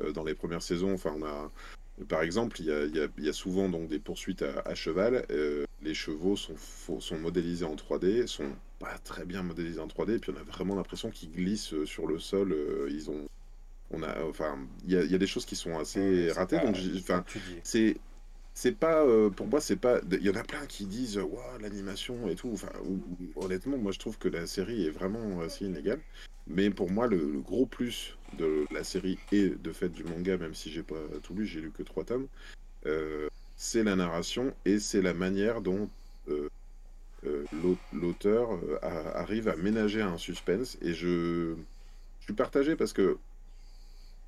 euh, 0.00 0.12
dans 0.12 0.24
les 0.24 0.34
premières 0.34 0.62
saisons. 0.62 0.92
Enfin, 0.92 1.14
on 1.16 1.24
a, 1.24 1.50
par 2.08 2.22
exemple, 2.22 2.60
il 2.60 2.66
y 2.66 2.72
a, 2.72 2.84
il 2.84 3.24
y 3.24 3.28
a, 3.28 3.32
souvent 3.32 3.68
donc 3.68 3.88
des 3.88 3.98
poursuites 3.98 4.44
à, 4.64 4.74
cheval. 4.74 5.24
les 5.82 5.94
chevaux 5.94 6.36
sont, 6.36 7.00
sont 7.00 7.18
modélisés 7.18 7.64
en 7.64 7.74
3D, 7.74 8.26
sont 8.26 8.52
pas 8.78 8.98
très 8.98 9.24
bien 9.24 9.42
modélisés 9.42 9.80
en 9.80 9.86
3D, 9.86 10.16
et 10.16 10.18
puis 10.18 10.32
on 10.36 10.40
a 10.40 10.42
vraiment 10.42 10.74
l'impression 10.74 11.10
qu'ils 11.10 11.32
glissent 11.32 11.84
sur 11.84 12.06
le 12.06 12.18
sol. 12.18 12.54
ils 12.90 13.10
ont, 13.10 13.26
on 13.90 14.02
a, 14.02 14.22
enfin, 14.24 14.58
il 14.84 14.92
y 14.92 14.96
a, 14.96 15.04
il 15.04 15.10
y 15.10 15.14
a 15.14 15.18
des 15.18 15.26
choses 15.26 15.46
qui 15.46 15.56
sont 15.56 15.78
assez 15.78 16.30
ratées. 16.32 16.58
donc, 16.58 16.76
enfin, 16.98 17.24
c'est 17.62 17.96
c'est 18.56 18.72
pas 18.72 19.04
euh, 19.04 19.28
pour 19.28 19.46
moi 19.46 19.60
c'est 19.60 19.76
pas 19.76 20.00
il 20.10 20.22
y 20.22 20.30
en 20.30 20.34
a 20.34 20.42
plein 20.42 20.64
qui 20.64 20.86
disent 20.86 21.18
waouh 21.18 21.58
l'animation 21.60 22.26
et 22.26 22.34
tout 22.36 22.58
honnêtement 23.36 23.76
moi 23.76 23.92
je 23.92 23.98
trouve 23.98 24.16
que 24.16 24.28
la 24.28 24.46
série 24.46 24.86
est 24.86 24.90
vraiment 24.90 25.42
assez 25.42 25.66
inégale. 25.66 26.00
Mais 26.46 26.70
pour 26.70 26.90
moi 26.90 27.06
le, 27.06 27.18
gros 27.40 27.66
plus 27.66 28.16
de 28.38 28.64
la 28.72 28.82
série 28.82 29.18
et 29.30 29.50
de 29.50 29.72
fait 29.72 29.90
du 29.90 30.04
manga 30.04 30.38
même 30.38 30.54
si 30.54 30.70
j'ai 30.70 30.82
pas 30.82 31.02
tout 31.22 31.34
lu 31.34 31.44
j'ai 31.44 31.60
lu 31.60 31.70
que 31.70 31.82
trois 31.82 32.04
tomes 32.04 32.28
euh, 32.86 33.28
c'est 33.56 33.84
la 33.84 33.94
narration 33.94 34.54
et 34.64 34.78
c'est 34.78 35.02
la 35.02 35.12
manière 35.12 35.60
dont 35.60 35.90
euh, 36.30 36.48
l'auteur 37.92 38.58
arrive 38.82 39.48
à 39.48 39.56
ménager 39.56 40.00
un 40.00 40.16
suspense. 40.16 40.78
Et 40.80 40.94
je, 40.94 41.54
je 42.20 42.24
suis 42.24 42.34
partagé 42.34 42.76
parce 42.76 42.92
que 42.92 43.18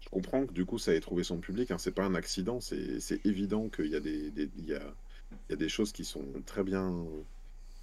je 0.08 0.10
comprends 0.10 0.46
que 0.46 0.54
du 0.54 0.64
coup 0.64 0.78
ça 0.78 0.94
ait 0.94 1.00
trouvé 1.00 1.22
son 1.22 1.38
public. 1.38 1.70
Hein. 1.70 1.76
C'est 1.76 1.92
pas 1.92 2.04
un 2.04 2.14
accident, 2.14 2.60
c'est 2.60 3.26
évident 3.26 3.68
qu'il 3.68 3.88
y, 3.88 3.94
a 3.94 5.56
des, 5.56 5.68
choses 5.68 5.92
qui 5.92 6.04
sont 6.06 6.24
très 6.46 6.62
bien, 6.64 7.04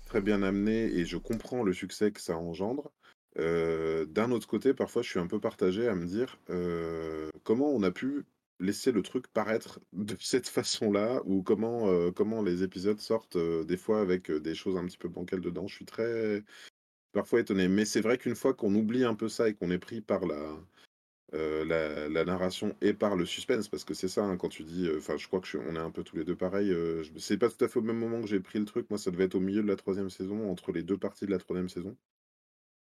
très 0.05 0.21
bien 0.21 0.41
amenées 0.41 0.85
et 0.85 1.05
je 1.05 1.17
comprends 1.17 1.61
le 1.61 1.71
succès 1.71 2.11
que 2.11 2.19
ça 2.19 2.35
engendre. 2.35 2.91
Euh, 3.37 4.05
d'un 4.05 4.31
autre 4.31 4.47
côté, 4.47 4.73
parfois 4.73 5.03
je 5.03 5.09
suis 5.09 5.19
un 5.19 5.27
peu 5.27 5.39
partagé 5.39 5.87
à 5.87 5.93
me 5.93 6.07
dire 6.07 6.39
euh, 6.49 7.29
comment 7.43 7.69
on 7.69 7.83
a 7.83 7.91
pu 7.91 8.25
laisser 8.59 8.91
le 8.91 9.03
truc 9.03 9.27
paraître 9.27 9.79
de 9.93 10.15
cette 10.19 10.47
façon-là 10.47 11.21
ou 11.25 11.43
comment, 11.43 11.89
euh, 11.89 12.11
comment 12.11 12.41
les 12.41 12.63
épisodes 12.63 12.99
sortent 12.99 13.37
des 13.37 13.77
fois 13.77 14.01
avec 14.01 14.31
des 14.31 14.55
choses 14.55 14.77
un 14.77 14.85
petit 14.85 14.97
peu 14.97 15.09
bancales 15.09 15.41
dedans. 15.41 15.67
Je 15.67 15.75
suis 15.75 15.85
très 15.85 16.43
parfois 17.13 17.39
étonné. 17.39 17.67
Mais 17.67 17.85
c'est 17.85 18.01
vrai 18.01 18.17
qu'une 18.17 18.35
fois 18.35 18.55
qu'on 18.55 18.73
oublie 18.73 19.03
un 19.03 19.13
peu 19.13 19.29
ça 19.29 19.47
et 19.47 19.53
qu'on 19.53 19.69
est 19.69 19.77
pris 19.77 20.01
par 20.01 20.25
la, 20.25 20.57
euh, 21.35 22.09
la, 22.09 22.23
narration 22.25 22.75
et 22.81 22.93
par 22.93 23.15
le 23.15 23.25
suspense, 23.25 23.67
parce 23.67 23.83
que 23.83 23.93
c'est 23.93 24.07
ça, 24.07 24.23
hein, 24.23 24.37
quand 24.37 24.49
tu 24.49 24.63
dis, 24.63 24.87
euh, 24.87 24.97
enfin, 24.99 25.17
je 25.17 25.27
crois 25.27 25.41
que 25.41 25.57
on 25.57 25.75
est 25.75 25.79
un 25.79 25.91
peu 25.91 26.03
tous 26.03 26.15
les 26.15 26.23
deux 26.23 26.35
pareils. 26.35 26.71
Euh, 26.71 27.03
c'est 27.17 27.37
pas 27.37 27.49
tout 27.49 27.63
à 27.63 27.67
fait 27.67 27.79
au 27.79 27.81
même 27.81 27.97
moment 27.97 28.21
que 28.21 28.27
j'ai 28.27 28.39
pris 28.39 28.59
le 28.59 28.65
truc. 28.65 28.89
Moi, 28.89 28.97
ça 28.97 29.11
devait 29.11 29.25
être 29.25 29.35
au 29.35 29.39
milieu 29.41 29.61
de 29.61 29.67
la 29.67 29.75
troisième 29.75 30.09
saison, 30.09 30.49
entre 30.49 30.71
les 30.71 30.83
deux 30.83 30.97
parties 30.97 31.25
de 31.25 31.31
la 31.31 31.37
troisième 31.39 31.69
saison. 31.69 31.97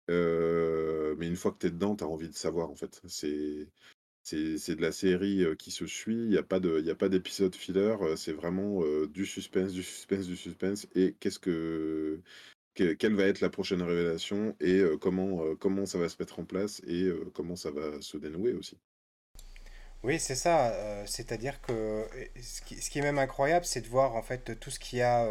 mais 0.09 1.27
une 1.27 1.35
fois 1.35 1.51
que 1.51 1.59
tu 1.59 1.67
es 1.67 1.71
dedans, 1.71 1.95
tu 1.95 2.03
as 2.03 2.07
envie 2.07 2.29
de 2.29 2.35
savoir, 2.35 2.69
en 2.69 2.75
fait. 2.75 3.01
C'est. 3.07 3.69
C'est 4.25 4.75
de 4.75 4.81
la 4.81 4.93
série 4.93 5.45
qui 5.59 5.69
se 5.69 5.85
suit, 5.85 6.15
il 6.15 6.29
n'y 6.29 6.37
a 6.37 6.43
pas 6.43 6.59
d'épisode 7.09 7.55
filler, 7.55 7.97
c'est 8.15 8.31
vraiment 8.31 8.81
du 9.07 9.25
suspense, 9.25 9.73
du 9.73 9.83
suspense, 9.83 10.27
du 10.27 10.37
suspense. 10.37 10.87
Et 10.95 11.13
qu'est-ce 11.19 11.39
que 11.39 12.21
quelle 12.73 13.15
va 13.15 13.23
être 13.23 13.41
la 13.41 13.49
prochaine 13.49 13.81
révélation 13.81 14.55
et 14.59 14.79
euh, 14.79 14.97
comment, 14.97 15.43
euh, 15.43 15.55
comment 15.55 15.85
ça 15.85 15.97
va 15.97 16.09
se 16.09 16.15
mettre 16.19 16.39
en 16.39 16.45
place 16.45 16.81
et 16.87 17.03
euh, 17.03 17.31
comment 17.33 17.55
ça 17.55 17.71
va 17.71 18.01
se 18.01 18.17
dénouer 18.17 18.53
aussi. 18.53 18.77
Oui, 20.03 20.19
c'est 20.19 20.35
ça. 20.35 21.05
C'est-à-dire 21.05 21.61
que 21.61 22.05
ce 22.41 22.61
qui, 22.61 22.75
ce 22.81 22.89
qui, 22.89 22.99
est 22.99 23.01
même 23.01 23.19
incroyable, 23.19 23.63
c'est 23.63 23.79
de 23.79 23.87
voir 23.87 24.17
en 24.17 24.21
fait 24.21 24.59
tout 24.59 24.69
ce 24.69 24.77
qu'il 24.77 24.99
y 24.99 25.01
a 25.01 25.25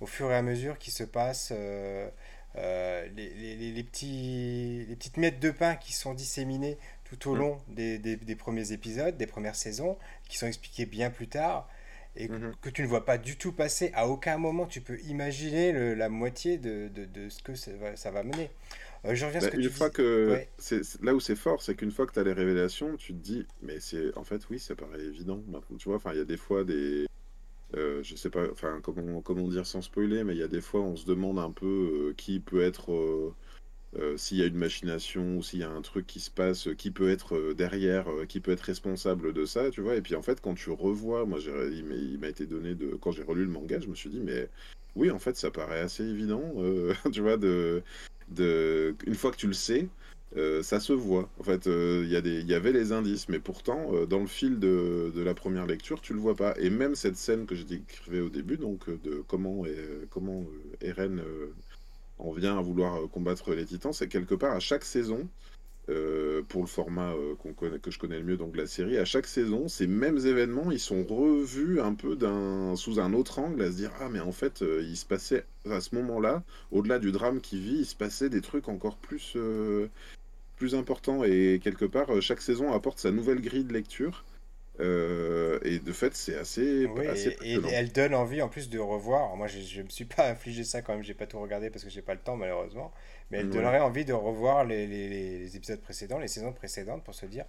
au 0.00 0.06
fur 0.06 0.30
et 0.30 0.36
à 0.36 0.42
mesure 0.42 0.78
qui 0.78 0.92
se 0.92 1.02
passe. 1.02 1.50
Les, 1.50 3.10
les, 3.14 3.72
les, 3.72 3.82
petits, 3.82 4.86
les 4.88 4.94
petites 4.94 5.16
miettes 5.16 5.40
de 5.40 5.50
pain 5.50 5.74
qui 5.74 5.92
sont 5.92 6.14
disséminées 6.14 6.78
tout 7.02 7.30
au 7.30 7.34
mmh. 7.34 7.38
long 7.38 7.58
des, 7.66 7.98
des, 7.98 8.14
des, 8.14 8.36
premiers 8.36 8.70
épisodes, 8.70 9.16
des 9.16 9.26
premières 9.26 9.56
saisons, 9.56 9.98
qui 10.28 10.38
sont 10.38 10.46
expliquées 10.46 10.86
bien 10.86 11.10
plus 11.10 11.26
tard 11.26 11.68
et 12.16 12.28
mhm. 12.28 12.52
que 12.60 12.70
tu 12.70 12.82
ne 12.82 12.86
vois 12.86 13.04
pas 13.04 13.18
du 13.18 13.36
tout 13.36 13.52
passer, 13.52 13.90
à 13.94 14.08
aucun 14.08 14.38
moment 14.38 14.66
tu 14.66 14.80
peux 14.80 14.98
imaginer 15.00 15.72
le, 15.72 15.94
la 15.94 16.08
moitié 16.08 16.58
de, 16.58 16.88
de, 16.88 17.04
de, 17.04 17.28
ce 17.28 17.42
que 17.42 17.54
ça 17.54 18.10
va, 18.10 18.22
mener. 18.22 18.50
Euh, 19.04 19.14
je 19.14 19.26
reviens 19.26 19.40
à 19.40 19.44
ce 19.44 19.46
bah, 19.46 19.52
que 19.52 19.60
une 19.60 19.70
fois 19.70 19.90
que 19.90 20.40
c'est 20.58 21.02
là 21.02 21.14
où 21.14 21.20
c'est 21.20 21.36
fort, 21.36 21.62
c'est 21.62 21.74
qu'une 21.74 21.92
fois 21.92 22.06
que 22.06 22.12
tu 22.12 22.18
as 22.18 22.24
les 22.24 22.32
révélations, 22.32 22.96
tu 22.96 23.12
te 23.12 23.18
dis, 23.18 23.46
mais 23.62 23.80
c'est 23.80 24.16
en 24.16 24.24
fait 24.24 24.42
oui, 24.50 24.58
ça 24.58 24.74
paraît 24.74 25.00
évident. 25.00 25.42
Tu 25.78 25.88
vois, 25.88 25.96
enfin 25.96 26.12
il 26.12 26.18
y 26.18 26.22
a 26.22 26.24
des 26.24 26.36
fois 26.36 26.64
des, 26.64 27.06
euh, 27.74 28.02
je 28.02 28.16
sais 28.16 28.30
pas, 28.30 28.50
enfin 28.50 28.80
comment 28.82 29.20
comment 29.20 29.48
dire 29.48 29.66
sans 29.66 29.82
spoiler, 29.82 30.24
mais 30.24 30.34
il 30.34 30.38
y 30.38 30.44
a 30.44 30.48
des 30.48 30.60
fois 30.60 30.80
on 30.80 30.96
se 30.96 31.06
demande 31.06 31.38
un 31.38 31.50
peu 31.50 31.66
euh, 31.66 32.14
qui 32.16 32.40
peut 32.40 32.62
être 32.62 33.34
euh, 33.98 34.06
euh, 34.06 34.16
s'il 34.16 34.38
y 34.38 34.42
a 34.42 34.46
une 34.46 34.56
machination 34.56 35.36
ou 35.36 35.42
s'il 35.42 35.60
y 35.60 35.62
a 35.62 35.70
un 35.70 35.82
truc 35.82 36.06
qui 36.06 36.20
se 36.20 36.30
passe, 36.30 36.68
qui 36.76 36.90
peut 36.90 37.10
être 37.10 37.36
euh, 37.36 37.54
derrière, 37.54 38.10
euh, 38.10 38.26
qui 38.26 38.40
peut 38.40 38.52
être 38.52 38.60
responsable 38.60 39.32
de 39.32 39.44
ça, 39.44 39.70
tu 39.70 39.80
vois. 39.80 39.96
Et 39.96 40.02
puis 40.02 40.14
en 40.14 40.22
fait, 40.22 40.40
quand 40.40 40.54
tu 40.54 40.70
revois, 40.70 41.24
moi, 41.26 41.38
il 41.40 42.18
m'a 42.18 42.28
été 42.28 42.46
donné 42.46 42.74
de. 42.74 42.96
Quand 43.00 43.10
j'ai 43.10 43.22
relu 43.22 43.44
le 43.44 43.50
manga, 43.50 43.80
je 43.80 43.88
me 43.88 43.94
suis 43.94 44.10
dit, 44.10 44.20
mais 44.20 44.48
oui, 44.94 45.10
en 45.10 45.18
fait, 45.18 45.36
ça 45.36 45.50
paraît 45.50 45.80
assez 45.80 46.04
évident, 46.04 46.54
tu 47.12 47.20
vois, 47.20 47.36
de, 47.36 47.82
de. 48.30 48.94
Une 49.06 49.14
fois 49.14 49.30
que 49.30 49.36
tu 49.36 49.46
le 49.46 49.52
sais, 49.52 49.88
ça 50.62 50.80
se 50.80 50.92
voit. 50.92 51.28
En 51.40 51.42
fait, 51.44 51.66
il 51.66 52.08
y, 52.08 52.44
y 52.44 52.54
avait 52.54 52.72
les 52.72 52.92
indices, 52.92 53.28
mais 53.28 53.38
pourtant, 53.38 54.06
dans 54.06 54.20
le 54.20 54.26
fil 54.26 54.58
de, 54.58 55.12
de, 55.14 55.22
la 55.22 55.34
première 55.34 55.66
lecture, 55.66 56.00
tu 56.00 56.14
le 56.14 56.20
vois 56.20 56.34
pas. 56.34 56.54
Et 56.58 56.70
même 56.70 56.94
cette 56.94 57.16
scène 57.16 57.46
que 57.46 57.54
j'ai 57.54 57.64
décrivée 57.64 58.20
au 58.20 58.28
début, 58.28 58.56
donc 58.56 58.88
de 59.02 59.22
comment, 59.26 59.64
comment 60.10 60.44
Eren 60.80 61.22
on 62.18 62.32
vient 62.32 62.58
à 62.58 62.60
vouloir 62.60 62.96
euh, 62.96 63.06
combattre 63.06 63.54
les 63.54 63.64
titans, 63.64 63.92
c'est 63.92 64.08
quelque 64.08 64.34
part 64.34 64.52
à 64.52 64.60
chaque 64.60 64.84
saison, 64.84 65.28
euh, 65.88 66.42
pour 66.48 66.62
le 66.62 66.66
format 66.66 67.12
euh, 67.12 67.34
que 67.82 67.90
je 67.90 67.98
connais 67.98 68.18
le 68.18 68.24
mieux, 68.24 68.36
donc 68.36 68.56
la 68.56 68.66
série, 68.66 68.98
à 68.98 69.04
chaque 69.04 69.26
saison, 69.26 69.68
ces 69.68 69.86
mêmes 69.86 70.18
événements, 70.18 70.70
ils 70.70 70.80
sont 70.80 71.04
revus 71.04 71.80
un 71.80 71.94
peu 71.94 72.16
d'un, 72.16 72.74
sous 72.76 73.00
un 73.00 73.12
autre 73.12 73.38
angle, 73.38 73.62
à 73.62 73.70
se 73.70 73.76
dire 73.76 73.92
ah 74.00 74.08
mais 74.10 74.20
en 74.20 74.32
fait, 74.32 74.62
il 74.62 74.96
se 74.96 75.06
passait 75.06 75.44
à 75.70 75.80
ce 75.80 75.94
moment-là, 75.94 76.42
au-delà 76.72 76.98
du 76.98 77.12
drame 77.12 77.40
qui 77.40 77.60
vit, 77.60 77.78
il 77.78 77.86
se 77.86 77.96
passait 77.96 78.28
des 78.28 78.40
trucs 78.40 78.68
encore 78.68 78.96
plus 78.96 79.36
plus 80.56 80.74
importants 80.74 81.22
et 81.22 81.60
quelque 81.62 81.84
part, 81.84 82.20
chaque 82.22 82.40
saison 82.40 82.72
apporte 82.72 82.98
sa 82.98 83.10
nouvelle 83.10 83.42
grille 83.42 83.64
de 83.64 83.72
lecture. 83.72 84.24
Euh, 84.80 85.58
et 85.62 85.78
de 85.78 85.92
fait, 85.92 86.14
c'est 86.14 86.36
assez. 86.36 86.86
Oui, 86.86 87.06
et, 87.42 87.58
elle 87.72 87.92
donne 87.92 88.14
envie 88.14 88.42
en 88.42 88.48
plus 88.48 88.68
de 88.68 88.78
revoir. 88.78 89.34
moi, 89.36 89.46
je 89.46 89.78
ne 89.78 89.84
me 89.84 89.88
suis 89.88 90.04
pas 90.04 90.28
infligé 90.30 90.64
ça 90.64 90.82
quand 90.82 90.94
même, 90.94 91.02
j'ai 91.02 91.14
pas 91.14 91.26
tout 91.26 91.40
regardé 91.40 91.70
parce 91.70 91.84
que 91.84 91.90
j'ai 91.90 92.02
pas 92.02 92.14
le 92.14 92.20
temps 92.20 92.36
malheureusement. 92.36 92.92
Mais 93.30 93.38
elle 93.38 93.50
donnerait 93.50 93.80
envie 93.80 94.04
de 94.04 94.12
revoir 94.12 94.64
les, 94.64 94.86
les, 94.86 95.08
les, 95.08 95.56
épisodes 95.56 95.80
précédents, 95.80 96.18
les 96.18 96.28
saisons 96.28 96.52
précédentes 96.52 97.02
pour 97.02 97.14
se 97.14 97.26
dire 97.26 97.44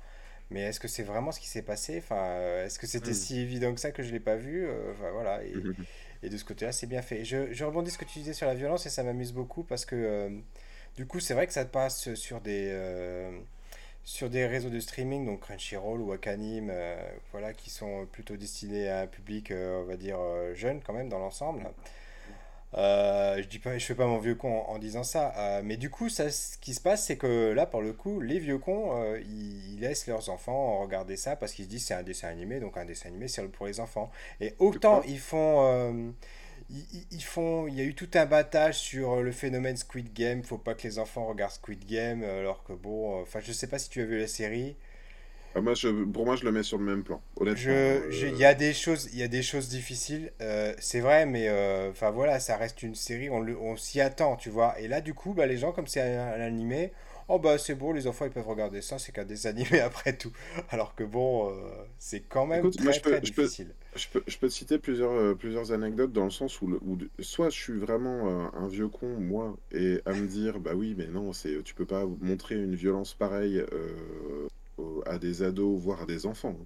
mais 0.50 0.62
est-ce 0.62 0.80
que 0.80 0.88
c'est 0.88 1.04
vraiment 1.04 1.32
ce 1.32 1.40
qui 1.40 1.48
s'est 1.48 1.62
passé? 1.62 1.98
Enfin, 1.98 2.16
euh, 2.16 2.66
Est-ce 2.66 2.80
que 2.80 2.88
c'était 2.88 3.12
mm. 3.12 3.16
si 3.16 3.40
évident 3.40 3.74
que 3.74 3.80
ça 3.82 3.92
que 3.92 4.02
je 4.02 4.12
l'ai 4.12 4.20
pas 4.20 4.38
vu? 4.38 4.66
Euh, 4.66 4.94
enfin, 4.94 5.12
voilà. 5.12 5.44
Et, 5.44 5.54
et, 6.24 6.30
de 6.30 6.38
ce 6.38 6.46
côté-là, 6.46 6.72
c'est 6.72 6.88
bien 6.88 7.02
fait. 7.02 7.26
Je, 7.26 7.54
je, 7.54 7.66
rebondis 7.66 7.92
ce 7.92 7.98
que 7.98 8.06
tu 8.06 8.20
disais 8.20 8.34
sur 8.34 8.48
la 8.48 8.56
violence 8.56 8.86
et 8.86 8.90
ça 8.90 9.04
m'amuse 9.04 9.34
beaucoup 9.34 9.64
parce 9.64 9.86
que 9.86 10.32
du 10.96 11.06
coup, 11.06 11.20
c'est 11.20 11.34
vrai 11.34 11.48
que 11.48 11.54
ça 11.54 11.66
passe 11.66 12.14
sur 12.14 12.40
des 12.40 12.72
sur 14.08 14.30
des 14.30 14.48
réseaux 14.48 14.70
de 14.70 14.80
streaming, 14.80 15.26
donc 15.26 15.42
Crunchyroll 15.42 16.00
ou 16.00 16.14
Akanim, 16.14 16.70
euh, 16.72 16.98
voilà, 17.34 17.52
qui 17.52 17.70
sont 17.70 18.08
plutôt 18.10 18.38
destinés 18.38 18.88
à 18.88 19.02
un 19.02 19.08
public, 19.08 19.52
euh, 19.52 19.82
on 19.82 19.84
va 19.84 19.98
dire, 19.98 20.16
euh, 20.18 20.56
jeune 20.56 20.80
quand 20.82 20.94
même 20.94 21.10
dans 21.10 21.20
l'ensemble. 21.20 21.64
je 22.74 23.46
dis 23.48 23.60
pas, 23.60 23.78
je 23.78 23.86
fais 23.86 23.96
pas 23.96 24.06
mon 24.06 24.20
vieux 24.20 24.36
con 24.36 24.62
en, 24.62 24.80
disant 24.80 25.04
ça, 25.04 25.62
mais 25.62 25.76
du 25.76 25.90
coup, 25.90 26.08
ça, 26.08 26.30
ce 26.32 26.58
qui 26.58 26.74
se 26.74 26.80
passe, 26.80 27.06
c'est 27.06 27.18
que 27.18 27.52
là, 27.52 27.66
pour 27.66 27.82
le 27.82 27.92
coup, 27.92 28.22
les 28.22 28.40
vieux 28.40 28.60
cons, 28.60 28.96
ils, 29.18 29.78
laissent 29.82 30.08
leurs 30.08 30.30
enfants 30.30 30.80
regarder 30.82 31.18
ça 31.18 31.36
parce 31.36 31.52
qu'ils 31.52 31.66
se 31.66 31.70
disent 31.70 31.86
c'est 31.88 31.94
un 31.94 32.04
dessin 32.04 32.30
animé, 32.30 32.62
donc 32.62 32.78
un 32.78 32.86
dessin 32.86 33.10
animé 33.10 33.28
c'est 33.28 33.46
pour 33.50 33.68
les 33.68 33.82
enfants. 33.82 34.10
Et 34.40 34.56
autant 34.60 35.02
ils 35.04 35.20
font 35.20 36.14
ils, 36.70 37.24
font, 37.24 37.68
il 37.68 37.76
y 37.76 37.82
a 37.82 37.84
eu 37.84 37.94
tout 37.96 38.10
un 38.16 38.26
battage 38.26 38.78
sur 38.80 39.22
le 39.22 39.32
phénomène 39.32 39.78
Squid 39.78 40.14
Game. 40.14 40.44
Faut 40.44 40.58
pas 40.58 40.74
que 40.76 40.84
les 40.84 41.00
enfants 41.00 41.26
regardent 41.28 41.54
Squid 41.54 41.86
Game, 41.86 42.24
alors 42.24 42.64
que 42.64 42.74
bon, 42.74 43.20
euh, 43.20 43.22
enfin, 43.24 43.40
je 43.42 43.52
sais 43.52 43.68
pas 43.68 43.80
si 43.80 43.90
tu 43.90 44.02
as 44.02 44.06
vu 44.06 44.20
la 44.20 44.28
série. 44.28 44.76
Ah, 45.56 45.62
moi, 45.62 45.74
je, 45.74 45.90
pour 46.06 46.26
moi, 46.26 46.36
je 46.36 46.46
le 46.46 46.52
mets 46.52 46.64
sur 46.64 46.78
le 46.78 46.86
même 46.86 47.04
plan. 47.04 47.22
Honnêtement. 47.36 48.04
Il 48.10 48.36
y 48.38 48.46
euh, 48.46 48.50
a 48.50 48.54
des 48.54 48.74
choses, 48.74 49.10
il 49.14 49.20
y 49.20 49.24
a 49.24 49.28
des 49.28 49.42
choses 49.44 49.70
difficiles, 49.70 50.32
euh, 50.42 50.74
c'est 50.80 51.00
vrai, 51.00 51.26
mais 51.26 51.48
euh, 51.50 51.90
enfin 51.92 52.12
voilà, 52.12 52.40
ça 52.40 52.56
reste 52.58 52.84
une 52.84 52.96
série, 52.96 53.30
on, 53.30 53.40
le- 53.40 53.58
on 53.60 53.76
s'y 53.76 54.00
attend, 54.02 54.36
tu 54.36 54.50
vois. 54.50 54.80
Et 54.80 54.88
là, 54.88 55.02
du 55.02 55.14
coup, 55.14 55.34
bah, 55.34 55.46
les 55.46 55.58
gens, 55.58 55.72
comme 55.72 55.88
c'est 55.88 56.02
un, 56.02 56.42
animé, 56.42 56.94
oh 57.28 57.40
bah 57.40 57.58
c'est 57.58 57.76
bon, 57.76 57.92
les 57.94 58.08
enfants 58.08 58.26
ils 58.26 58.32
peuvent 58.32 58.48
regarder 58.48 58.82
ça, 58.82 59.00
c'est 59.00 59.12
qu'un 59.12 59.26
dessin 59.26 59.50
animé 59.52 59.80
après 59.80 60.14
tout. 60.14 60.32
Alors 60.70 60.96
que 60.96 61.04
bon, 61.04 61.50
euh, 61.50 61.54
c'est 62.00 62.22
quand 62.22 62.46
même 62.46 62.60
Écoute, 62.60 62.80
moi, 62.82 62.94
très 62.94 63.02
peux, 63.02 63.10
très 63.12 63.22
je 63.24 63.34
peux, 63.34 63.44
difficile. 63.44 63.74
Je 63.98 64.08
peux, 64.10 64.24
je 64.28 64.38
peux 64.38 64.48
te 64.48 64.54
citer 64.54 64.78
plusieurs, 64.80 65.12
euh, 65.12 65.36
plusieurs 65.36 65.72
anecdotes 65.72 66.12
dans 66.14 66.26
le 66.26 66.30
sens 66.32 66.62
où, 66.62 66.68
le- 66.68 66.80
où 66.82 66.96
de- 66.96 67.10
soit 67.20 67.50
je 67.50 67.58
suis 67.60 67.78
vraiment 67.78 68.46
euh, 68.46 68.50
un 68.54 68.68
vieux 68.68 68.88
con, 68.88 69.20
moi, 69.20 69.58
et 69.72 70.02
à 70.06 70.14
me 70.14 70.28
dire, 70.28 70.60
bah 70.60 70.76
oui, 70.76 70.96
mais 70.98 71.08
non, 71.08 71.34
c'est, 71.34 71.62
tu 71.64 71.74
peux 71.74 71.86
pas 71.86 72.06
montrer 72.06 72.56
une 72.56 72.76
violence 72.76 73.14
pareille 73.14 73.64
euh, 73.74 74.48
à 75.06 75.18
des 75.18 75.44
ados, 75.44 75.80
voire 75.80 76.02
à 76.02 76.06
des 76.06 76.26
enfants. 76.26 76.58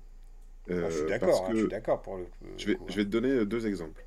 hein. 0.69 0.73
Moi, 0.73 0.89
je 0.89 0.97
suis 0.97 1.05
d'accord, 1.07 1.45
hein, 1.47 1.51
je 1.53 1.59
suis 1.59 1.67
d'accord 1.67 2.01
pour 2.01 2.17
le, 2.17 2.25
je 2.57 2.67
vais, 2.67 2.75
coup. 2.75 2.85
je 2.87 2.95
vais 2.95 3.05
te 3.05 3.09
donner 3.09 3.45
deux 3.45 3.65
exemples. 3.67 4.05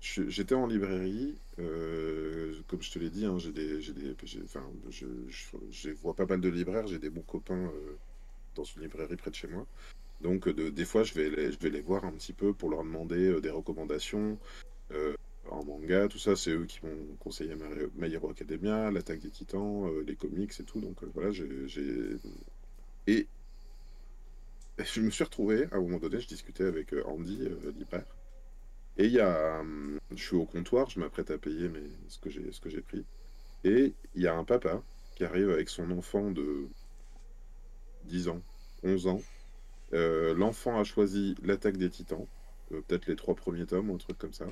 J'étais 0.00 0.54
en 0.54 0.66
librairie, 0.66 1.38
comme 1.56 2.82
je 2.82 2.90
te 2.90 2.98
l'ai 2.98 3.10
dit, 3.10 3.24
hein, 3.24 3.38
j'ai 3.38 3.52
des, 3.52 3.80
j'ai 3.80 3.92
des, 3.92 4.14
enfin, 4.44 4.64
je, 4.90 5.06
je, 5.28 5.56
je 5.70 5.90
vois 5.90 6.14
pas 6.14 6.26
mal 6.26 6.40
de 6.40 6.48
libraires, 6.48 6.86
j'ai 6.86 6.98
des 6.98 7.10
bons 7.10 7.22
copains 7.22 7.70
dans 8.54 8.64
une 8.64 8.82
librairie 8.82 9.16
près 9.16 9.30
de 9.30 9.36
chez 9.36 9.48
moi. 9.48 9.66
Donc, 10.20 10.48
euh, 10.48 10.52
de- 10.54 10.70
des 10.70 10.84
fois, 10.84 11.02
je 11.04 11.14
vais 11.14 11.30
les, 11.70 11.80
voir 11.80 12.04
un 12.04 12.12
petit 12.12 12.32
peu 12.32 12.52
pour 12.54 12.70
leur 12.70 12.84
demander 12.84 13.28
euh, 13.28 13.40
des 13.40 13.50
recommandations 13.50 14.38
euh, 14.92 15.14
en 15.50 15.64
manga, 15.64 16.08
tout 16.08 16.18
ça. 16.18 16.36
C'est 16.36 16.50
eux 16.52 16.66
qui 16.66 16.80
m'ont 16.84 17.16
conseillé 17.20 17.54
My 17.96 18.12
Hero 18.12 18.30
Academia, 18.30 18.90
l'Attaque 18.90 19.20
des 19.20 19.30
Titans, 19.30 19.90
les 20.06 20.16
comics 20.16 20.52
et 20.60 20.64
tout. 20.64 20.80
Donc, 20.80 21.02
voilà, 21.14 21.30
j'ai, 21.32 21.46
Et 23.06 23.28
je 24.78 25.00
me 25.00 25.10
suis 25.10 25.24
retrouvé, 25.24 25.64
à 25.72 25.76
un 25.76 25.80
moment 25.80 25.98
donné, 25.98 26.20
je 26.20 26.28
discutais 26.28 26.64
avec 26.64 26.94
Andy, 27.06 27.40
euh, 27.42 27.72
libraire. 27.72 28.04
Et 28.98 29.06
il 29.06 29.12
y 29.12 29.20
a, 29.20 29.62
je 30.10 30.22
suis 30.22 30.36
au 30.36 30.46
comptoir, 30.46 30.90
je 30.90 31.00
m'apprête 31.00 31.30
à 31.30 31.38
payer 31.38 31.70
ce 32.08 32.18
que 32.20 32.70
j'ai 32.70 32.80
pris. 32.82 33.04
Et 33.64 33.94
il 34.14 34.22
y 34.22 34.26
a 34.26 34.34
un 34.36 34.44
papa 34.44 34.82
qui 35.16 35.24
arrive 35.24 35.50
avec 35.50 35.68
son 35.70 35.90
enfant 35.92 36.30
de 36.30 36.68
10 38.04 38.28
ans, 38.28 38.42
11 38.82 39.06
ans. 39.06 39.20
Euh, 39.94 40.34
l'enfant 40.34 40.78
a 40.78 40.84
choisi 40.84 41.36
l'attaque 41.44 41.76
des 41.76 41.90
titans, 41.90 42.26
euh, 42.72 42.80
peut-être 42.86 43.06
les 43.06 43.16
trois 43.16 43.34
premiers 43.34 43.66
tomes 43.66 43.90
ou 43.90 43.94
un 43.94 43.98
truc 43.98 44.18
comme 44.18 44.32
ça. 44.32 44.46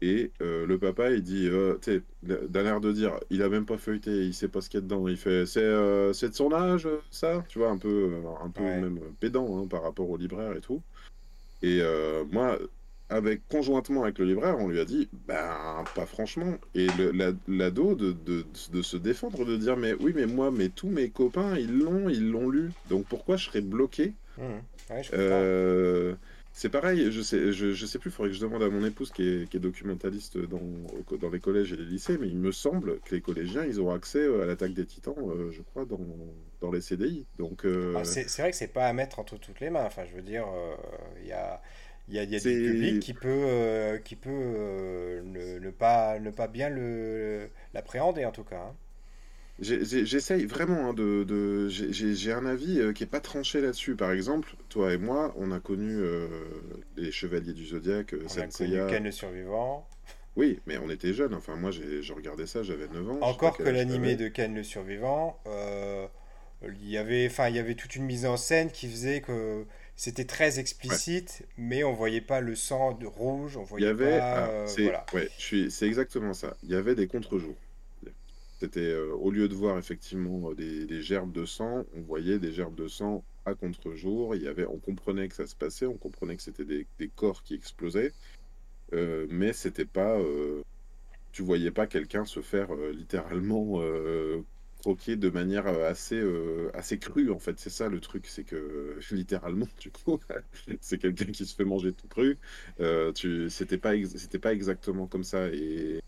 Et 0.00 0.30
euh, 0.42 0.64
le 0.66 0.78
papa, 0.78 1.10
il 1.10 1.22
dit, 1.22 1.48
euh, 1.48 1.76
tu 1.82 1.92
sais, 1.92 2.02
d'un 2.22 2.64
air 2.64 2.80
de 2.80 2.92
dire, 2.92 3.18
il 3.30 3.42
a 3.42 3.48
même 3.48 3.66
pas 3.66 3.78
feuilleté, 3.78 4.26
il 4.26 4.32
sait 4.32 4.48
pas 4.48 4.60
ce 4.60 4.68
qu'il 4.70 4.78
y 4.78 4.82
a 4.82 4.82
dedans. 4.82 5.08
Il 5.08 5.16
fait, 5.16 5.44
c'est 5.44 5.60
euh, 5.60 6.12
de 6.12 6.34
son 6.34 6.52
âge, 6.52 6.88
ça? 7.10 7.44
Tu 7.48 7.58
vois, 7.58 7.70
un 7.70 7.78
peu, 7.78 8.12
un 8.40 8.50
peu 8.50 8.62
Ouais. 8.62 8.80
même 8.80 9.00
pédant 9.18 9.58
hein, 9.58 9.66
par 9.66 9.82
rapport 9.82 10.08
au 10.08 10.16
libraire 10.16 10.56
et 10.56 10.60
tout. 10.60 10.82
Et 11.62 11.82
moi, 12.30 12.58
avec, 13.08 13.48
conjointement 13.48 14.04
avec 14.04 14.18
le 14.18 14.26
libraire, 14.26 14.56
on 14.58 14.68
lui 14.68 14.78
a 14.78 14.84
dit, 14.84 15.08
ben, 15.26 15.82
pas 15.94 16.06
franchement. 16.06 16.58
Et 16.74 16.86
l'ado 17.48 17.94
de, 17.96 18.12
de, 18.12 18.44
de 18.72 18.82
se 18.82 18.96
défendre, 18.96 19.44
de 19.44 19.56
dire, 19.56 19.76
mais 19.76 19.94
oui, 19.94 20.12
mais 20.14 20.26
moi, 20.26 20.52
mais 20.52 20.68
tous 20.68 20.88
mes 20.88 21.10
copains, 21.10 21.56
ils 21.56 21.76
l'ont, 21.76 22.08
ils 22.08 22.30
l'ont 22.30 22.48
lu. 22.48 22.70
Donc 22.88 23.06
pourquoi 23.06 23.36
je 23.36 23.46
serais 23.46 23.60
bloqué? 23.60 24.14
Ouais, 24.90 25.02
comprends. 25.12 25.48
Euh, 25.54 26.16
c'est 26.52 26.68
pareil, 26.68 27.10
je 27.12 27.22
sais, 27.22 27.52
je, 27.52 27.72
je 27.72 27.86
sais 27.86 27.98
plus, 27.98 28.10
il 28.10 28.12
faudrait 28.12 28.30
que 28.30 28.36
je 28.36 28.40
demande 28.42 28.62
à 28.62 28.68
mon 28.68 28.84
épouse 28.84 29.10
qui 29.12 29.22
est, 29.26 29.48
qui 29.48 29.56
est 29.56 29.60
documentaliste 29.60 30.36
dans, 30.38 30.60
dans 31.18 31.30
les 31.30 31.40
collèges 31.40 31.72
et 31.72 31.76
les 31.76 31.84
lycées, 31.86 32.18
mais 32.18 32.28
il 32.28 32.36
me 32.38 32.52
semble 32.52 33.00
que 33.00 33.14
les 33.14 33.22
collégiens, 33.22 33.64
ils 33.64 33.80
ont 33.80 33.90
accès 33.90 34.18
euh, 34.18 34.42
à 34.42 34.46
l'attaque 34.46 34.74
des 34.74 34.84
titans, 34.86 35.14
euh, 35.18 35.50
je 35.50 35.62
crois, 35.62 35.84
dans, 35.86 36.00
dans 36.60 36.70
les 36.70 36.80
CDI. 36.82 37.26
Donc, 37.38 37.64
Ah, 37.94 38.04
euh, 38.04 38.04
c'est 38.04 38.26
vrai 38.42 38.50
que 38.50 38.56
c'est 38.56 38.68
pas 38.68 38.86
à 38.88 38.92
mettre 38.92 39.18
entre 39.18 39.38
toutes 39.38 39.60
les 39.60 39.70
mains. 39.70 39.84
Enfin, 39.84 40.04
je 40.04 40.14
veux 40.14 40.22
dire, 40.22 40.46
il 41.20 41.26
y 41.26 41.32
a, 41.32 41.60
il 42.08 42.14
y 42.14 42.18
a, 42.18 42.22
il 42.22 42.30
y 42.30 42.36
a 42.36 42.40
du 42.40 42.56
public 42.56 42.98
qui 42.98 43.14
peut, 43.14 43.28
euh, 43.30 43.98
qui 43.98 44.16
peut 44.16 44.30
euh, 44.30 45.22
ne, 45.22 45.58
ne 45.58 45.70
pas, 45.70 46.18
ne 46.18 46.30
pas 46.30 46.48
bien 46.48 46.68
le, 46.68 47.50
l'appréhender 47.74 48.24
en 48.24 48.32
tout 48.32 48.44
cas. 48.44 48.56
hein. 48.58 48.76
J'essaye 49.60 50.46
vraiment 50.46 50.90
hein, 50.90 50.94
de... 50.94 51.24
de 51.24 51.68
j'ai 51.68 52.32
un 52.32 52.46
avis 52.46 52.80
euh, 52.80 52.92
qui 52.92 53.02
est 53.02 53.08
pas 53.08 53.20
tranché 53.20 53.60
là-dessus. 53.60 53.96
Par 53.96 54.12
exemple, 54.12 54.54
toi 54.68 54.92
et 54.94 54.98
moi, 54.98 55.34
on 55.36 55.50
a 55.50 55.58
connu 55.58 55.96
euh, 55.96 56.28
les 56.96 57.10
Chevaliers 57.10 57.54
du 57.54 57.66
Zodiaque, 57.66 58.14
euh, 58.14 58.22
On 58.36 58.40
a 58.40 58.46
connu. 58.46 58.78
Ken 58.88 59.04
le 59.04 59.10
Survivant. 59.10 59.88
Oui, 60.36 60.60
mais 60.66 60.78
on 60.78 60.88
était 60.90 61.12
jeunes. 61.12 61.34
Enfin, 61.34 61.56
moi, 61.56 61.70
je 61.72 62.12
regardais 62.12 62.46
ça, 62.46 62.62
j'avais 62.62 62.86
9 62.88 63.10
ans, 63.10 63.18
Encore 63.22 63.56
que 63.56 63.64
l'animé 63.64 64.14
de 64.14 64.28
Ken 64.28 64.54
le 64.54 64.62
Survivant, 64.62 65.40
euh, 65.46 66.06
il 66.62 66.88
y 66.88 66.96
avait, 66.96 67.26
enfin, 67.26 67.48
il 67.48 67.56
y 67.56 67.58
avait 67.58 67.74
toute 67.74 67.96
une 67.96 68.04
mise 68.04 68.26
en 68.26 68.36
scène 68.36 68.70
qui 68.70 68.88
faisait 68.88 69.20
que 69.20 69.66
c'était 69.96 70.24
très 70.26 70.58
Ouais. 70.88 70.94
explicite, 70.94 71.42
mais 71.56 71.82
on 71.82 71.92
voyait 71.92 72.20
pas 72.20 72.40
le 72.40 72.54
sang 72.54 72.92
de 72.92 73.06
rouge, 73.06 73.56
on 73.56 73.64
Il 73.76 73.84
y 73.84 73.86
voyait 73.86 73.88
avait, 73.88 74.18
pas, 74.18 74.44
ah, 74.46 74.66
c'est, 74.66 74.82
voilà. 74.82 75.04
ouais, 75.12 75.28
je 75.38 75.42
suis, 75.42 75.70
c'est 75.70 75.86
exactement 75.86 76.34
ça. 76.34 76.56
Il 76.62 76.70
y 76.70 76.74
avait 76.74 76.94
des 76.94 77.06
contre-jours. 77.08 77.56
C'était, 78.60 78.80
euh, 78.80 79.12
au 79.14 79.30
lieu 79.30 79.48
de 79.48 79.54
voir 79.54 79.78
effectivement 79.78 80.50
euh, 80.50 80.54
des, 80.54 81.02
gerbes 81.02 81.30
de 81.30 81.44
sang, 81.44 81.84
on 81.94 82.00
voyait 82.00 82.40
des 82.40 82.50
gerbes 82.52 82.74
de 82.74 82.88
sang 82.88 83.24
à 83.44 83.54
contre-jour. 83.54 84.34
Il 84.34 84.42
y 84.42 84.48
avait, 84.48 84.66
on 84.66 84.78
comprenait 84.78 85.28
que 85.28 85.36
ça 85.36 85.46
se 85.46 85.54
passait, 85.54 85.86
on 85.86 85.96
comprenait 85.96 86.36
que 86.36 86.42
c'était 86.42 86.64
des, 86.64 86.86
corps 87.14 87.44
qui 87.44 87.54
explosaient, 87.54 88.12
euh, 88.94 89.28
mais 89.30 89.52
c'était 89.52 89.84
pas, 89.84 90.18
tu 91.30 91.42
voyais 91.42 91.70
pas 91.70 91.86
quelqu'un 91.86 92.24
se 92.24 92.40
faire 92.40 92.74
littéralement 92.92 93.80
croquer 94.80 95.16
de 95.16 95.30
manière 95.30 95.66
assez, 95.66 96.20
assez 96.74 96.98
crue 96.98 97.30
en 97.30 97.38
fait. 97.38 97.60
C'est 97.60 97.70
ça 97.70 97.88
le 97.88 98.00
truc, 98.00 98.26
c'est 98.26 98.44
que 98.44 98.98
littéralement, 99.12 99.68
du 99.80 99.92
coup, 99.92 100.18
c'est 100.80 100.98
quelqu'un 100.98 101.26
qui 101.26 101.46
se 101.46 101.54
fait 101.54 101.64
manger 101.64 101.92
tout 101.92 102.08
cru. 102.08 102.38
Euh, 102.80 103.12
tu, 103.12 103.50
c'était 103.50 103.78
pas, 103.78 103.92
c'était 104.16 104.40
pas 104.40 104.52
exactement 104.52 105.06
comme 105.06 105.24
ça. 105.24 105.48
Et, 105.48 106.00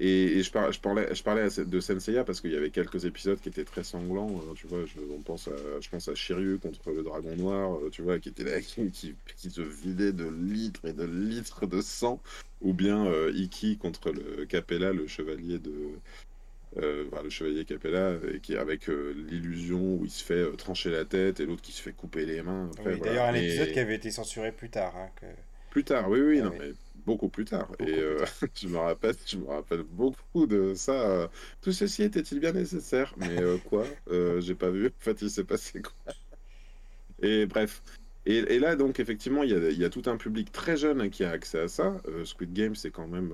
et, 0.00 0.38
et 0.38 0.42
je, 0.42 0.50
par- 0.50 0.72
je 0.72 0.80
parlais, 0.80 1.14
je 1.14 1.22
parlais 1.22 1.48
de 1.48 1.80
Senseiya 1.80 2.24
parce 2.24 2.40
qu'il 2.40 2.52
y 2.52 2.56
avait 2.56 2.70
quelques 2.70 3.04
épisodes 3.04 3.38
qui 3.40 3.48
étaient 3.50 3.64
très 3.64 3.84
sanglants. 3.84 4.30
euh, 4.50 4.54
tu 4.54 4.66
vois, 4.66 4.84
je, 4.86 4.98
on 5.16 5.20
pense 5.22 5.48
à, 5.48 5.52
je 5.80 5.88
pense 5.90 6.08
à 6.08 6.14
Shiryu 6.14 6.58
contre 6.58 6.90
le 6.90 7.02
dragon 7.02 7.36
noir, 7.36 7.76
euh, 7.76 7.90
tu 7.90 8.02
vois, 8.02 8.18
qui 8.18 8.30
était 8.30 8.44
là, 8.44 8.60
qui, 8.62 8.90
qui, 8.90 9.14
qui 9.36 9.50
se 9.50 9.62
vidait 9.62 10.12
de 10.12 10.28
litres 10.28 10.84
et 10.86 10.92
de 10.94 11.04
litres 11.04 11.66
de 11.66 11.80
sang. 11.82 12.20
Ou 12.62 12.74
bien 12.74 13.06
euh, 13.06 13.32
Iki 13.34 13.78
contre 13.78 14.10
le 14.12 14.44
Capella, 14.46 14.92
le 14.92 15.06
chevalier 15.06 15.58
de, 15.58 15.72
euh, 16.76 17.06
enfin, 17.12 17.22
le 17.22 17.30
chevalier 17.30 17.64
Capella, 17.64 18.16
et 18.32 18.40
qui 18.40 18.56
avec 18.56 18.88
euh, 18.88 19.12
l'illusion 19.28 19.96
où 19.96 20.04
il 20.04 20.10
se 20.10 20.24
fait 20.24 20.34
euh, 20.34 20.52
trancher 20.56 20.90
la 20.90 21.04
tête 21.04 21.40
et 21.40 21.46
l'autre 21.46 21.62
qui 21.62 21.72
se 21.72 21.82
fait 21.82 21.92
couper 21.92 22.26
les 22.26 22.42
mains. 22.42 22.70
Oui, 22.84 22.96
voilà. 22.96 22.96
d'ailleurs, 22.96 23.26
un 23.26 23.34
épisode 23.34 23.72
qui 23.72 23.78
avait 23.80 23.96
été 23.96 24.10
censuré 24.10 24.52
plus 24.52 24.70
tard, 24.70 24.94
hein, 24.96 25.10
que... 25.20 25.26
plus 25.70 25.84
tard, 25.84 26.08
oui, 26.10 26.20
oui, 26.20 26.40
Ah 26.40 26.44
non, 26.44 26.50
oui, 26.50 26.58
mais 26.58 26.74
beaucoup 27.10 27.28
plus 27.28 27.44
tard. 27.44 27.70
Et 27.78 27.84
beaucoup 27.84 28.00
euh, 28.00 28.26
je 28.54 28.68
me 28.68 28.78
rappelle, 28.78 29.14
je 29.26 29.36
me 29.36 29.46
rappelle 29.46 29.82
beaucoup 29.82 30.46
de 30.46 30.74
ça. 30.74 31.30
Tout 31.60 31.72
ceci 31.72 32.02
était-il 32.02 32.40
bien 32.40 32.52
nécessaire? 32.52 33.14
Mais 33.16 33.40
euh, 33.40 33.58
quoi? 33.58 33.84
Euh, 34.10 34.40
j'ai 34.40 34.54
pas 34.54 34.70
vu. 34.70 34.86
En 34.86 35.04
fait, 35.04 35.22
il 35.22 35.30
s'est 35.30 35.44
passé 35.44 35.82
quoi? 35.82 36.14
Et 37.22 37.46
bref. 37.46 37.82
Et, 38.26 38.36
et 38.36 38.58
là, 38.58 38.76
donc, 38.76 39.00
effectivement, 39.00 39.42
il 39.42 39.50
y 39.50 39.54
a, 39.54 39.70
il 39.70 39.78
y 39.78 39.84
a 39.84 39.90
tout 39.90 40.02
un 40.06 40.16
public 40.16 40.52
très 40.52 40.76
jeune 40.76 41.10
qui 41.10 41.24
a 41.24 41.30
accès 41.30 41.58
à 41.60 41.68
ça. 41.68 42.00
Squid 42.24 42.52
Game, 42.52 42.74
c'est 42.74 42.90
quand 42.90 43.08
même, 43.08 43.32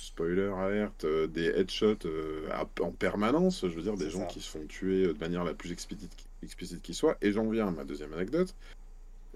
spoiler 0.00 0.50
alert, 0.56 1.04
euh, 1.04 1.26
des 1.26 1.46
headshots 1.46 2.06
euh, 2.06 2.48
à- 2.50 2.68
en 2.80 2.90
permanence. 2.92 3.62
Je 3.62 3.74
veux 3.74 3.82
dire, 3.82 3.96
des 3.96 4.10
gens 4.10 4.20
ça. 4.20 4.26
qui 4.26 4.40
se 4.40 4.50
font 4.50 4.66
tuer 4.66 5.04
euh, 5.06 5.14
de 5.14 5.18
manière 5.18 5.44
la 5.44 5.54
plus 5.54 5.72
explicite, 5.72 6.12
explicite 6.42 6.82
qui 6.82 6.94
soit. 6.94 7.16
Et 7.22 7.32
j'en 7.32 7.48
viens 7.48 7.68
à 7.68 7.70
ma 7.70 7.84
deuxième 7.84 8.12
anecdote. 8.12 8.54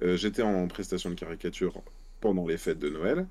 J'étais 0.02 0.42
en 0.42 0.66
prestation 0.66 1.08
de 1.08 1.14
caricature 1.14 1.80
pendant 2.20 2.46
les 2.46 2.58
fêtes 2.58 2.80
de 2.80 2.90
Noël. 2.90 3.26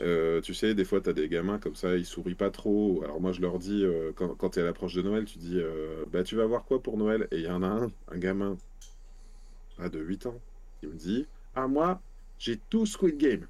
Euh, 0.00 0.40
tu 0.40 0.54
sais, 0.54 0.74
des 0.74 0.84
fois, 0.84 1.00
tu 1.00 1.10
as 1.10 1.12
des 1.12 1.28
gamins 1.28 1.58
comme 1.58 1.74
ça, 1.74 1.96
ils 1.96 2.04
sourient 2.04 2.34
pas 2.34 2.50
trop. 2.50 3.02
Alors 3.04 3.20
moi, 3.20 3.32
je 3.32 3.40
leur 3.40 3.58
dis, 3.58 3.84
euh, 3.84 4.12
quand, 4.14 4.50
tu 4.50 4.58
es 4.58 4.62
à 4.62 4.64
l'approche 4.64 4.94
de 4.94 5.02
Noël, 5.02 5.24
tu 5.24 5.38
dis, 5.38 5.58
euh, 5.58 6.04
bah, 6.12 6.22
tu 6.22 6.36
vas 6.36 6.46
voir 6.46 6.64
quoi 6.64 6.82
pour 6.82 6.96
Noël? 6.96 7.28
Et 7.30 7.36
il 7.36 7.44
y 7.44 7.50
en 7.50 7.62
a 7.62 7.66
un, 7.66 7.90
un 8.08 8.18
gamin 8.18 8.56
ah, 9.78 9.88
de 9.88 9.98
8 9.98 10.26
ans, 10.26 10.40
qui 10.80 10.86
me 10.86 10.94
dit, 10.94 11.26
ah, 11.54 11.66
moi, 11.66 12.00
j'ai 12.38 12.58
tout 12.70 12.86
Squid 12.86 13.16
Game 13.16 13.46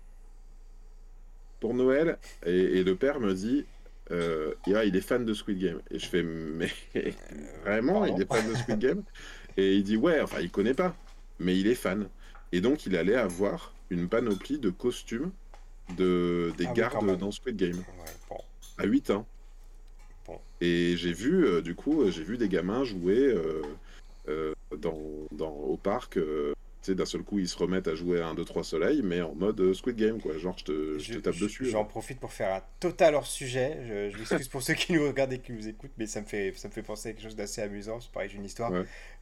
pour 1.60 1.74
Noël. 1.74 2.18
Et, 2.44 2.84
le 2.84 2.94
père 2.96 3.20
me 3.20 3.34
dit, 3.34 3.64
euh, 4.10 4.54
Ah, 4.74 4.84
il 4.84 4.96
est 4.96 5.00
fan 5.00 5.24
de 5.24 5.34
Squid 5.34 5.58
Game. 5.58 5.80
Et 5.90 5.98
je 5.98 6.06
fais, 6.06 6.22
mais 6.22 6.68
Euh, 6.96 7.10
vraiment, 7.64 8.04
il 8.04 8.20
est 8.20 8.32
fan 8.32 8.48
de 8.48 8.54
Squid 8.54 8.78
Game? 8.78 9.02
Et 9.56 9.74
il 9.74 9.84
dit, 9.84 9.96
ouais, 9.96 10.20
enfin, 10.20 10.40
il 10.40 10.50
connaît 10.50 10.74
pas, 10.74 10.94
mais 11.38 11.58
il 11.58 11.66
est 11.66 11.74
fan. 11.74 12.08
Et 12.52 12.60
donc, 12.60 12.86
il 12.86 12.96
allait 12.96 13.16
avoir 13.16 13.74
une 13.90 14.08
panoplie 14.08 14.58
de 14.58 14.70
costumes 14.70 15.30
de, 15.96 16.52
des 16.56 16.66
Ah 16.66 16.72
gardes 16.72 17.16
dans 17.18 17.30
Squid 17.30 17.56
Game, 17.56 17.76
Ouais, 17.76 18.12
bon, 18.28 18.38
à 18.78 18.84
8 18.86 19.10
ans. 19.10 19.26
bon. 20.26 20.38
Et 20.60 20.96
j'ai 20.96 21.12
vu, 21.12 21.46
euh, 21.46 21.62
du 21.62 21.74
coup, 21.74 22.02
euh, 22.02 22.10
j'ai 22.10 22.24
vu 22.24 22.36
des 22.38 22.48
gamins 22.48 22.84
jouer 22.84 23.34
euh, 24.28 24.54
dans, 24.76 24.98
dans, 25.32 25.52
au 25.52 25.76
parc 25.76 26.18
euh, 26.88 26.92
sais, 26.92 26.94
d'un 26.94 27.04
seul 27.04 27.22
coup, 27.22 27.38
ils 27.38 27.48
se 27.48 27.56
remettent 27.56 27.88
à 27.88 27.94
jouer 27.94 28.20
à 28.20 28.28
1, 28.28 28.34
2, 28.34 28.44
3 28.44 28.64
soleil, 28.64 29.02
mais 29.02 29.20
en 29.20 29.34
mode 29.34 29.60
euh, 29.60 29.74
Squid 29.74 29.96
Game, 29.96 30.20
quoi. 30.20 30.36
Genre, 30.38 30.56
je 30.58 30.64
te, 30.64 30.98
je 30.98 31.14
te 31.14 31.18
tape 31.18 31.38
dessus. 31.38 31.66
J'en 31.66 31.84
profite 31.84 32.20
pour 32.20 32.32
faire 32.32 32.54
un 32.54 32.62
total 32.80 33.14
hors 33.14 33.26
sujet. 33.26 34.10
Je, 34.12 34.18
m'excuse 34.18 34.48
pour 34.48 34.62
ceux 34.64 34.74
qui 34.74 34.92
nous 34.92 35.06
regardent 35.06 35.32
et 35.32 35.38
qui 35.38 35.52
nous 35.52 35.68
écoutent, 35.68 35.92
mais 35.98 36.06
ça 36.06 36.20
me 36.20 36.26
fait, 36.26 36.52
ça 36.56 36.68
me 36.68 36.72
fait 36.72 36.82
penser 36.82 37.10
à 37.10 37.12
quelque 37.12 37.24
chose 37.24 37.36
d'assez 37.36 37.62
amusant. 37.62 38.00
C'est 38.00 38.10
pareil, 38.10 38.30
j'ai 38.30 38.36
une 38.36 38.44
histoire 38.44 38.72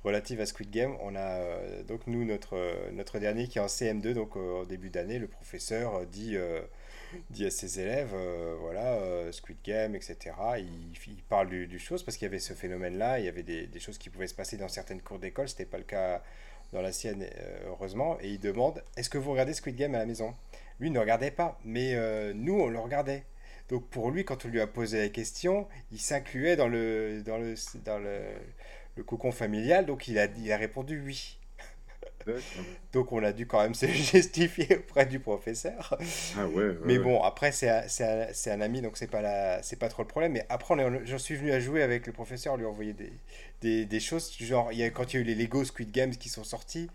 relative 0.03 0.41
à 0.41 0.47
Squid 0.47 0.71
Game. 0.71 0.97
On 1.01 1.15
a 1.15 1.21
euh, 1.21 1.83
donc, 1.85 2.07
nous, 2.07 2.25
notre, 2.25 2.57
notre 2.93 3.19
dernier 3.19 3.49
qui 3.49 3.59
est 3.59 3.63
en 3.63 3.67
CM2, 3.67 4.13
donc 4.13 4.37
au 4.37 4.65
début 4.65 4.91
d'année, 4.91 5.19
le 5.19 5.29
professeur 5.29 6.07
dit 6.07 6.37
dit 7.31 7.47
à 7.47 7.51
ses 7.51 7.81
élèves, 7.81 8.13
euh, 8.15 8.57
voilà, 8.61 8.95
euh, 8.95 9.33
Squid 9.33 9.59
Game, 9.65 9.95
etc. 9.95 10.35
Il, 10.59 10.93
il 11.07 11.23
parle 11.29 11.49
du, 11.49 11.67
du 11.67 11.79
chose 11.79 12.03
parce 12.03 12.17
qu'il 12.17 12.27
y 12.27 12.29
avait 12.29 12.39
ce 12.39 12.55
phénomène-là, 12.55 13.19
il 13.19 13.25
y 13.25 13.29
avait 13.29 13.43
des, 13.43 13.67
des, 13.67 13.81
choses 13.81 13.99
qui 13.99 14.11
pouvaient 14.11 14.27
se 14.27 14.35
passer 14.35 14.57
dans 14.57 14.69
certaines 14.69 15.01
cours 15.01 15.19
d'école, 15.19 15.49
c'était 15.49 15.65
pas 15.65 15.79
le 15.79 15.85
cas 15.85 16.23
dans 16.75 16.83
la 16.83 16.93
sienne, 16.93 17.23
euh, 17.23 17.69
heureusement. 17.69 18.19
Et 18.21 18.29
il 18.29 18.41
demande, 18.41 18.85
est-ce 18.99 19.09
que 19.09 19.17
vous 19.17 19.31
regardez 19.31 19.55
Squid 19.55 19.77
Game 19.77 19.95
à 19.95 19.99
la 19.99 20.07
maison? 20.07 20.35
Lui 20.79 20.91
ne 20.91 20.99
regardait 20.99 21.31
pas, 21.31 21.59
mais 21.65 21.95
nous, 22.35 22.61
on 22.61 22.69
le 22.69 22.79
regardait. 22.81 23.25
Donc 23.69 23.89
pour 23.89 24.11
lui, 24.11 24.25
quand 24.25 24.45
on 24.45 24.49
lui 24.49 24.61
a 24.61 24.67
posé 24.67 24.99
la 24.99 25.09
question, 25.09 25.67
il 25.91 26.01
s'incluait 26.01 26.57
dans 26.57 26.69
le, 26.69 27.23
dans 27.23 27.39
le, 27.39 27.55
dans 27.85 27.99
le, 27.99 28.21
le 28.97 29.03
cocon 29.03 29.33
familial, 29.33 29.87
donc 29.87 30.09
il 30.09 30.19
a, 30.19 30.27
il 30.27 30.53
a 30.53 30.57
répondu 30.57 31.03
oui. 31.05 31.39
Donc 32.93 33.13
on 33.13 33.23
a 33.23 33.33
dû 33.33 33.47
quand 33.47 33.63
même 33.63 33.75
se 33.75 33.87
justifier 34.13 34.77
auprès 34.77 35.07
du 35.07 35.21
professeur. 35.21 35.99
Ah 36.39 36.47
ouais, 36.49 36.75
mais 36.85 36.99
bon, 36.99 37.23
après 37.23 37.53
c'est 37.53 37.69
un, 37.69 38.27
un, 38.47 38.61
ami, 38.61 38.81
donc 38.81 38.97
c'est 38.97 39.11
pas, 39.11 39.21
la, 39.21 39.61
pas 39.79 39.89
trop 39.89 40.03
le 40.03 40.09
problème. 40.09 40.33
Mais 40.33 40.47
après, 40.49 40.75
j'en 41.05 41.19
suis 41.19 41.37
venu 41.37 41.53
à 41.53 41.61
jouer 41.61 41.83
avec 41.83 42.07
le 42.07 42.13
professeur, 42.13 42.57
lui 42.57 42.65
envoyer 42.65 42.93
des, 42.93 43.13
des, 43.61 43.85
des 43.85 44.01
choses. 44.01 44.33
Genre, 44.39 44.73
il 44.73 44.79
y 44.79 44.83
a, 44.83 44.91
quand 44.91 45.13
il 45.13 45.17
y 45.17 45.19
a 45.19 45.23
eu 45.23 45.25
les 45.25 45.35
Lego 45.35 45.65
Squid 45.65 45.91
Games 45.91 46.15
qui 46.17 46.29
sont 46.29 46.45
sortis, 46.45 46.89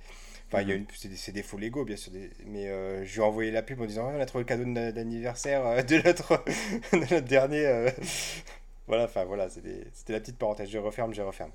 Enfin, 0.52 0.64
il 0.64 0.70
y 0.70 0.72
a 0.72 0.76
mhm. 0.76 0.82
une, 0.82 1.16
c'est 1.16 1.32
des, 1.32 1.44
faux 1.44 1.58
Lego, 1.58 1.86
bien 1.86 1.96
sûr. 1.96 2.12
mais 2.48 2.70
euh, 2.70 3.06
je 3.06 3.14
lui 3.14 3.20
ai 3.20 3.24
envoyé 3.24 3.52
la 3.52 3.62
pub 3.62 3.80
en 3.82 3.86
disant 3.86 4.12
on 4.12 4.20
a 4.20 4.26
trouvé 4.26 4.44
le 4.44 4.48
cadeau 4.48 4.64
d'anniversaire 4.92 5.66
euh, 5.66 5.84
de, 5.84 5.98
notre, 6.04 6.44
de 6.94 6.98
notre 6.98 7.20
dernier. 7.20 7.68
Euh. 7.68 7.92
voilà, 8.88 9.04
enfin 9.04 9.26
voilà, 9.26 9.48
c'était 9.50 10.14
la 10.14 10.20
petite 10.20 10.38
parenthèse. 10.38 10.70
Je 10.70 10.80
referme, 10.80 11.14
je 11.14 11.22
referme. 11.22 11.52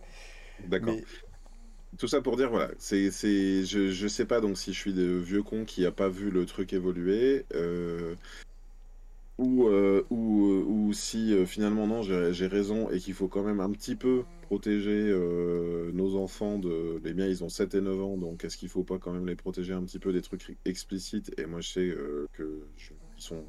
D'accord. 0.64 0.94
Tout 1.98 2.08
ça 2.08 2.20
pour 2.20 2.36
dire, 2.36 2.50
voilà, 2.50 2.70
c'est, 2.78 3.10
c'est, 3.10 3.64
je, 3.64 3.90
je 3.90 4.08
sais 4.08 4.24
pas 4.24 4.40
donc 4.40 4.58
si 4.58 4.72
je 4.72 4.78
suis 4.78 4.92
de 4.92 5.16
vieux 5.18 5.42
con 5.42 5.64
qui 5.64 5.86
a 5.86 5.92
pas 5.92 6.08
vu 6.08 6.30
le 6.30 6.44
truc 6.44 6.72
évoluer, 6.72 7.44
euh, 7.54 8.14
ou, 9.38 9.66
euh, 9.68 10.04
ou, 10.10 10.50
euh, 10.52 10.64
ou 10.64 10.92
si 10.92 11.34
finalement 11.46 11.86
non, 11.86 12.02
j'ai, 12.02 12.46
raison 12.46 12.90
et 12.90 12.98
qu'il 12.98 13.14
faut 13.14 13.28
quand 13.28 13.42
même 13.42 13.60
un 13.60 13.70
petit 13.70 13.96
peu 13.96 14.24
protéger 14.42 15.12
nos 15.92 16.16
enfants 16.16 16.58
de. 16.58 17.00
Les 17.04 17.14
miens, 17.14 17.26
ils 17.26 17.42
ont 17.42 17.48
7 17.48 17.74
et 17.74 17.80
9 17.80 18.00
ans, 18.00 18.16
donc 18.16 18.44
est-ce 18.44 18.56
qu'il 18.56 18.68
faut 18.68 18.84
pas 18.84 18.98
quand 18.98 19.12
même 19.12 19.26
les 19.26 19.36
protéger 19.36 19.72
un 19.72 19.82
petit 19.84 19.98
peu 19.98 20.12
des 20.12 20.22
trucs 20.22 20.56
explicites? 20.64 21.32
Et 21.38 21.46
moi, 21.46 21.60
je 21.60 21.70
sais 21.70 21.96
que 22.34 22.66
ils 23.16 23.22
sont, 23.22 23.44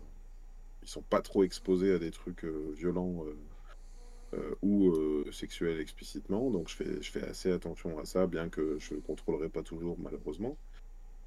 ils 0.83 0.89
sont 0.89 1.03
pas 1.03 1.21
trop 1.21 1.43
exposés 1.43 1.93
à 1.93 1.99
des 1.99 2.11
trucs 2.11 2.45
violents 2.75 3.25
euh, 4.35 4.55
ou 4.61 4.91
euh, 4.91 5.31
sexuel 5.31 5.79
explicitement. 5.79 6.49
Donc 6.49 6.69
je 6.69 6.75
fais, 6.75 7.01
je 7.01 7.11
fais 7.11 7.23
assez 7.23 7.51
attention 7.51 7.97
à 7.99 8.05
ça, 8.05 8.27
bien 8.27 8.49
que 8.49 8.77
je 8.79 8.95
ne 8.95 8.99
contrôlerai 8.99 9.49
pas 9.49 9.61
toujours, 9.63 9.97
malheureusement. 9.99 10.57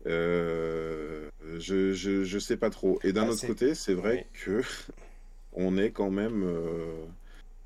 Euh, 0.07 1.29
je, 1.59 1.93
je, 1.93 2.25
je, 2.25 2.39
sais 2.39 2.57
pas 2.57 2.71
trop. 2.71 2.99
Et 3.03 3.13
d'un 3.13 3.27
ah, 3.27 3.31
autre 3.31 3.47
côté, 3.47 3.75
c'est 3.75 3.95
vrai 3.95 4.27
que 4.33 4.63
on 5.53 5.77
est 5.77 5.91
quand 5.91 6.11
même 6.11 6.45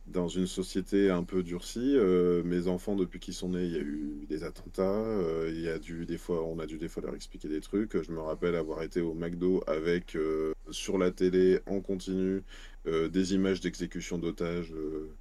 dans 0.07 0.29
une 0.29 0.47
société 0.47 1.11
un 1.11 1.23
peu 1.23 1.43
durcie. 1.43 1.97
mes 2.45 2.69
enfants, 2.69 2.97
depuis 2.97 3.21
qu'ils 3.21 3.35
sont 3.35 3.51
nés, 3.51 3.65
il 3.65 3.73
y 3.73 3.77
a 3.77 3.81
eu 3.81 4.27
des 4.29 4.45
attentats. 4.45 5.05
il 5.49 5.61
y 5.61 5.69
a 5.69 5.79
dû 5.79 6.07
des 6.07 6.19
fois, 6.19 6.43
on 6.45 6.59
a 6.59 6.67
dû 6.67 6.79
des 6.79 6.89
fois 6.89 7.03
leur 7.03 7.15
expliquer 7.15 7.49
des 7.49 7.61
trucs. 7.61 8.01
Je 8.03 8.13
me 8.13 8.21
rappelle 8.21 8.55
avoir 8.55 8.83
été 8.83 9.01
au 9.01 9.15
McDo 9.15 9.63
avec 9.67 10.17
sur 10.71 10.99
la 10.99 11.11
télé 11.11 11.61
en 11.67 11.81
continu 11.81 12.43
des 12.87 13.35
images 13.35 13.61
d'exécution 13.61 14.19
d'otages 14.19 14.73
euh, 14.73 15.15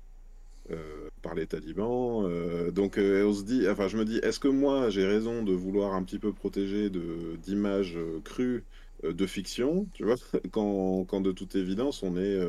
par 1.21 1.36
les 1.36 1.45
talibans. 1.45 2.25
Euh, 2.25 2.71
donc 2.71 2.97
euh, 2.97 3.25
on 3.25 3.34
se 3.34 3.43
dit, 3.43 3.67
enfin 3.69 3.88
je 3.88 3.97
me 3.97 4.05
dis, 4.05 4.17
est-ce 4.17 4.39
que 4.39 4.47
moi 4.47 4.89
j'ai 4.89 5.05
raison 5.05 5.43
de 5.43 5.53
vouloir 5.53 5.93
un 5.93 6.03
petit 6.03 6.19
peu 6.19 6.31
protéger 6.34 6.89
de 6.89 7.38
d'images 7.43 7.97
crues 8.23 8.63
de 9.03 9.25
fiction, 9.25 9.88
tu 9.93 10.03
vois, 10.03 10.15
quand, 10.51 11.05
quand, 11.05 11.21
de 11.21 11.31
toute 11.31 11.55
évidence 11.55 12.03
on 12.03 12.17
est 12.17 12.39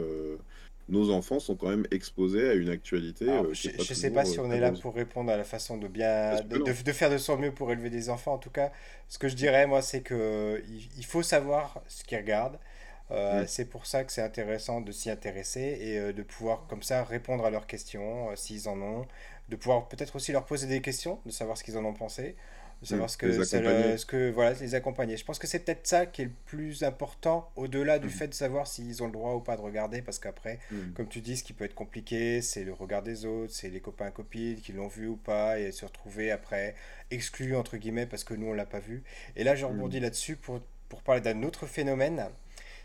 nos 0.88 1.10
enfants 1.10 1.38
sont 1.38 1.54
quand 1.54 1.68
même 1.68 1.86
exposés 1.90 2.48
à 2.48 2.54
une 2.54 2.68
actualité. 2.68 3.26
je 3.52 3.70
ne 3.70 3.82
sais 3.82 4.10
pas 4.10 4.24
si 4.24 4.38
on 4.40 4.50
est 4.50 4.60
là 4.60 4.72
pour 4.72 4.94
répondre 4.94 5.30
à 5.30 5.36
la 5.36 5.44
façon 5.44 5.78
de 5.78 5.88
bien 5.88 6.40
de, 6.42 6.58
de, 6.58 6.92
faire 6.92 7.10
de 7.10 7.18
son 7.18 7.38
mieux 7.38 7.52
pour 7.52 7.70
élever 7.72 7.88
des 7.88 8.10
enfants. 8.10 8.34
En 8.34 8.38
tout 8.38 8.50
cas, 8.50 8.72
ce 9.08 9.18
que 9.18 9.28
je 9.28 9.36
dirais 9.36 9.66
moi, 9.66 9.80
c'est 9.80 10.02
que 10.02 10.62
il 10.96 11.04
faut 11.04 11.22
savoir 11.22 11.80
ce 11.88 12.04
qu'ils 12.04 12.18
regardent. 12.18 12.58
Euh, 13.12 13.44
c'est 13.46 13.66
pour 13.66 13.86
ça 13.86 14.04
que 14.04 14.12
c'est 14.12 14.22
intéressant 14.22 14.80
de 14.80 14.90
s'y 14.90 15.10
intéresser 15.10 15.78
et 15.80 15.98
euh, 15.98 16.12
de 16.12 16.22
pouvoir 16.22 16.66
comme 16.68 16.82
ça 16.82 17.04
répondre 17.04 17.44
à 17.44 17.50
leurs 17.50 17.66
questions 17.66 18.30
euh, 18.30 18.36
s'ils 18.36 18.68
en 18.68 18.80
ont, 18.80 19.06
de 19.48 19.56
pouvoir 19.56 19.88
peut-être 19.88 20.16
aussi 20.16 20.32
leur 20.32 20.46
poser 20.46 20.66
des 20.66 20.80
questions, 20.80 21.18
de 21.26 21.30
savoir 21.30 21.58
ce 21.58 21.64
qu'ils 21.64 21.76
en 21.76 21.84
ont 21.84 21.92
pensé, 21.92 22.36
de 22.80 22.86
savoir 22.86 23.10
ce, 23.10 23.16
que, 23.16 23.44
ce 23.44 24.06
que 24.06 24.30
voilà, 24.30 24.54
les 24.58 24.74
accompagner. 24.74 25.16
Je 25.16 25.24
pense 25.24 25.38
que 25.38 25.46
c'est 25.46 25.60
peut-être 25.60 25.86
ça 25.86 26.06
qui 26.06 26.22
est 26.22 26.24
le 26.24 26.32
plus 26.46 26.82
important 26.82 27.50
au-delà 27.54 27.98
du 27.98 28.08
mm. 28.08 28.10
fait 28.10 28.28
de 28.28 28.34
savoir 28.34 28.66
s'ils 28.66 29.02
ont 29.02 29.06
le 29.06 29.12
droit 29.12 29.34
ou 29.34 29.40
pas 29.40 29.56
de 29.56 29.60
regarder 29.60 30.00
parce 30.00 30.18
qu'après, 30.18 30.58
mm. 30.70 30.92
comme 30.94 31.06
tu 31.06 31.20
dis, 31.20 31.36
ce 31.36 31.44
qui 31.44 31.52
peut 31.52 31.64
être 31.64 31.74
compliqué, 31.74 32.40
c'est 32.40 32.64
le 32.64 32.72
regard 32.72 33.02
des 33.02 33.26
autres, 33.26 33.52
c'est 33.52 33.68
les 33.68 33.80
copains 33.80 34.10
copines 34.10 34.56
qui 34.56 34.72
l'ont 34.72 34.88
vu 34.88 35.06
ou 35.06 35.16
pas 35.16 35.60
et 35.60 35.70
se 35.70 35.84
retrouver 35.84 36.30
après 36.30 36.74
exclus 37.10 37.54
entre 37.54 37.76
guillemets 37.76 38.06
parce 38.06 38.24
que 38.24 38.34
nous 38.34 38.46
on 38.46 38.54
l'a 38.54 38.66
pas 38.66 38.80
vu. 38.80 39.02
Et 39.36 39.44
là, 39.44 39.54
je 39.54 39.66
rebondis 39.66 39.98
mm. 39.98 40.02
là-dessus 40.02 40.36
pour 40.36 40.60
pour 40.88 41.00
parler 41.00 41.22
d'un 41.22 41.42
autre 41.42 41.66
phénomène 41.66 42.26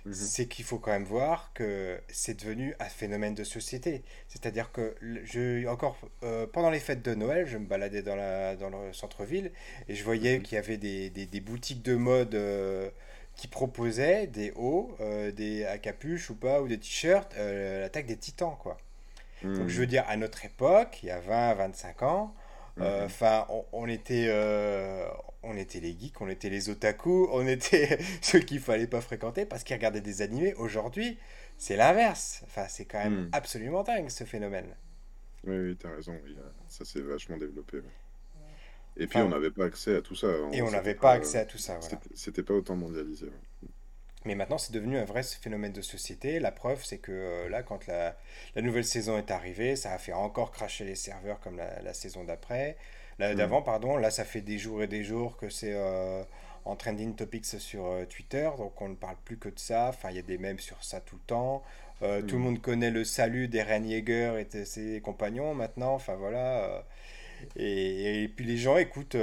Mhm. 0.07 0.13
c'est 0.13 0.45
qu'il 0.47 0.63
faut 0.63 0.79
quand 0.79 0.91
même 0.91 1.03
voir 1.03 1.51
que 1.53 1.99
c'est 2.07 2.39
devenu 2.39 2.73
un 2.79 2.85
phénomène 2.85 3.35
de 3.35 3.43
société. 3.43 4.03
C'est-à-dire 4.27 4.71
que 4.71 4.95
je, 5.23 5.67
encore 5.67 5.97
euh, 6.23 6.47
pendant 6.47 6.69
les 6.69 6.79
fêtes 6.79 7.03
de 7.03 7.13
Noël, 7.13 7.45
je 7.45 7.57
me 7.57 7.65
baladais 7.65 8.01
dans, 8.01 8.15
la, 8.15 8.55
dans 8.55 8.69
le 8.69 8.93
centre-ville 8.93 9.51
et 9.89 9.95
je 9.95 10.03
voyais 10.03 10.37
mhm. 10.37 10.43
qu'il 10.43 10.55
y 10.55 10.59
avait 10.59 10.77
des, 10.77 11.09
des, 11.09 11.25
des, 11.25 11.39
boutiques 11.41 11.83
de 11.83 11.95
mode 11.95 12.35
euh, 12.35 12.89
qui 13.35 13.47
proposaient 13.47 14.27
des 14.27 14.53
hauts, 14.55 14.95
euh, 15.01 15.31
des 15.31 15.65
à 15.65 15.77
capuche 15.77 16.29
ou 16.29 16.35
pas, 16.35 16.61
ou 16.61 16.67
des 16.67 16.79
t-shirts, 16.79 17.35
l'attaque 17.37 18.05
des 18.05 18.17
titans, 18.17 18.55
quoi. 18.59 18.77
Donc 19.43 19.67
je 19.67 19.77
veux 19.77 19.83
mhm. 19.83 19.89
dire, 19.89 20.05
à 20.07 20.17
notre 20.17 20.45
époque, 20.45 20.99
il 21.03 21.09
y 21.09 21.11
a 21.11 21.19
20, 21.19 21.53
25 21.53 22.01
ans, 22.01 22.33
enfin, 22.79 23.45
on, 23.71 23.87
était 23.87 24.29
on 25.47 25.57
était 25.57 25.79
les 25.79 25.97
geeks, 25.97 26.19
on 26.21 26.29
était 26.29 26.49
les 26.49 26.69
otaku, 26.69 27.27
on 27.31 27.47
était 27.47 27.99
ceux 28.21 28.39
qu'il 28.39 28.59
fallait 28.59 28.87
pas 28.87 29.01
fréquenter 29.01 29.45
parce 29.45 29.63
qu'ils 29.63 29.75
regardaient 29.75 30.01
des 30.01 30.21
animés. 30.21 30.53
Aujourd'hui, 30.55 31.17
c'est 31.57 31.75
l'inverse. 31.75 32.41
Enfin, 32.45 32.67
c'est 32.67 32.85
quand 32.85 32.99
même 32.99 33.25
hmm. 33.25 33.29
absolument 33.31 33.83
dingue 33.83 34.09
ce 34.09 34.23
phénomène. 34.23 34.75
Oui, 35.45 35.57
oui, 35.57 35.77
as 35.83 35.95
raison. 35.95 36.13
Ça 36.67 36.85
s'est 36.85 37.01
vachement 37.01 37.37
développé. 37.37 37.79
Et 38.99 39.07
puis, 39.07 39.19
on 39.19 39.29
n'avait 39.29 39.51
pas 39.51 39.65
accès 39.65 39.95
à 39.95 40.01
tout 40.01 40.15
ça. 40.15 40.27
Hein. 40.27 40.49
Et 40.51 40.61
on 40.61 40.71
n'avait 40.71 40.95
pas, 40.95 41.11
accès 41.11 41.37
à 41.37 41.45
tout 41.45 41.59
ça. 41.59 41.79
C'était 42.15 42.43
pas 42.43 42.55
autant 42.55 42.75
mondialisé. 42.75 43.27
Mais 44.25 44.35
maintenant, 44.35 44.57
c'est 44.57 44.73
devenu 44.73 44.97
un 44.97 45.05
vrai 45.05 45.21
phénomène 45.23 45.71
de 45.71 45.81
société. 45.81 46.39
La 46.39 46.51
preuve, 46.51 46.83
c'est 46.83 46.97
que 46.97 47.11
euh, 47.11 47.49
là, 47.49 47.63
quand 47.63 47.85
la, 47.87 48.17
nouvelle 48.55 48.83
saison 48.83 49.17
est 49.17 49.31
arrivée, 49.31 49.75
ça 49.75 49.93
a 49.93 49.97
fait 49.99 50.13
encore 50.13 50.51
cracher 50.51 50.83
les 50.83 50.95
serveurs 50.95 51.39
comme 51.39 51.57
la 51.57 51.93
saison 51.93 52.23
d'après. 52.23 52.75
Mm. 53.19 53.35
d'avant, 53.35 53.61
pardon. 53.61 53.97
Là, 53.97 54.11
ça 54.11 54.23
fait 54.23 54.41
des 54.41 54.57
jours 54.57 54.83
et 54.83 54.87
des 54.87 55.03
jours 55.03 55.37
que 55.37 55.49
c'est 55.49 55.73
euh, 55.73 56.23
en 56.65 56.75
trending 56.75 57.15
topics 57.15 57.45
sur 57.45 57.85
euh, 57.85 58.05
Twitter, 58.05 58.49
donc 58.57 58.79
on 58.81 58.89
ne 58.89 58.95
parle 58.95 59.17
plus 59.25 59.37
que 59.37 59.49
de 59.49 59.59
ça. 59.59 59.87
Enfin, 59.89 60.09
il 60.11 60.17
y 60.17 60.19
a 60.19 60.23
des 60.23 60.37
mèmes 60.37 60.59
sur 60.59 60.83
ça 60.83 61.01
tout 61.01 61.15
le 61.15 61.21
temps. 61.27 61.63
Euh, 62.03 62.21
tout 62.21 62.35
le 62.35 62.41
mm. 62.41 62.43
monde 62.43 62.61
connaît 62.61 62.91
le 62.91 63.03
salut 63.03 63.47
d'Eren 63.47 63.85
Yeager 63.85 64.39
et 64.39 64.45
de 64.45 64.63
ses 64.63 65.01
compagnons 65.01 65.55
maintenant. 65.55 65.95
Enfin, 65.95 66.15
voilà. 66.15 66.83
Et, 67.55 68.31
puis 68.35 68.45
les 68.45 68.57
gens 68.57 68.77
écoutent, 68.77 69.15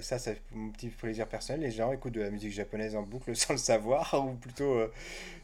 ça 0.00 0.18
c'est 0.18 0.42
mon 0.50 0.70
petit 0.70 0.88
plaisir 0.88 1.28
personnel, 1.28 1.60
les 1.60 1.70
gens 1.70 1.92
écoutent 1.92 2.14
de 2.14 2.20
la 2.20 2.30
musique 2.30 2.52
japonaise 2.52 2.96
en 2.96 3.02
boucle 3.02 3.36
sans 3.36 3.52
le 3.52 3.58
savoir, 3.58 4.20
ou 4.26 4.34
plutôt 4.34 4.80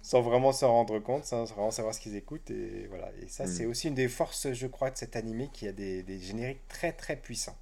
sans 0.03 0.21
vraiment 0.21 0.51
s'en 0.51 0.73
rendre 0.73 0.99
compte, 0.99 1.25
sans 1.25 1.45
vraiment 1.45 1.71
savoir 1.71 1.95
ce 1.95 2.01
qu'ils 2.01 2.17
écoutent. 2.17 2.51
Et, 2.51 2.89
voilà. 2.89 3.09
et 3.23 3.29
ça 3.29 3.47
c'est 3.47 3.67
mm. 3.67 3.71
aussi 3.71 3.89
une 3.89 3.95
des 3.95 4.09
forces, 4.09 4.53
je 4.53 4.67
crois, 4.67 4.91
de 4.91 4.97
cet 4.97 5.15
animé 5.15 5.49
qui 5.53 5.69
a 5.69 5.73
des, 5.73 6.03
des 6.03 6.19
génériques 6.19 6.67
très 6.67 6.91
très 6.91 7.15
puissants. 7.15 7.57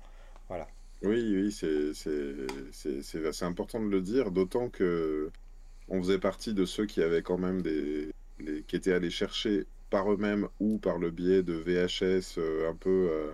Voilà. 0.51 0.67
Oui, 1.03 1.33
oui, 1.33 1.53
c'est 1.53 3.45
important 3.45 3.81
de 3.81 3.89
le 3.89 4.01
dire, 4.01 4.33
d'autant 4.33 4.69
que 4.69 5.31
on 5.89 6.03
faisait 6.03 6.19
partie 6.19 6.55
de 6.55 6.65
ceux 6.65 6.87
qui 6.87 7.03
avaient 7.03 7.23
quand 7.23 7.39
même 7.39 7.63
des, 7.63 8.11
qui 8.67 8.77
étaient 8.77 8.93
allés 8.93 9.11
chercher 9.11 9.67
par 9.91 10.13
eux-mêmes 10.13 10.49
ou 10.59 10.79
par 10.79 10.99
le 10.99 11.11
biais 11.11 11.45
de 11.45 11.53
VHS 11.55 12.39
euh, 12.39 12.69
un 12.69 12.75
peu 12.75 13.09
euh, 13.13 13.33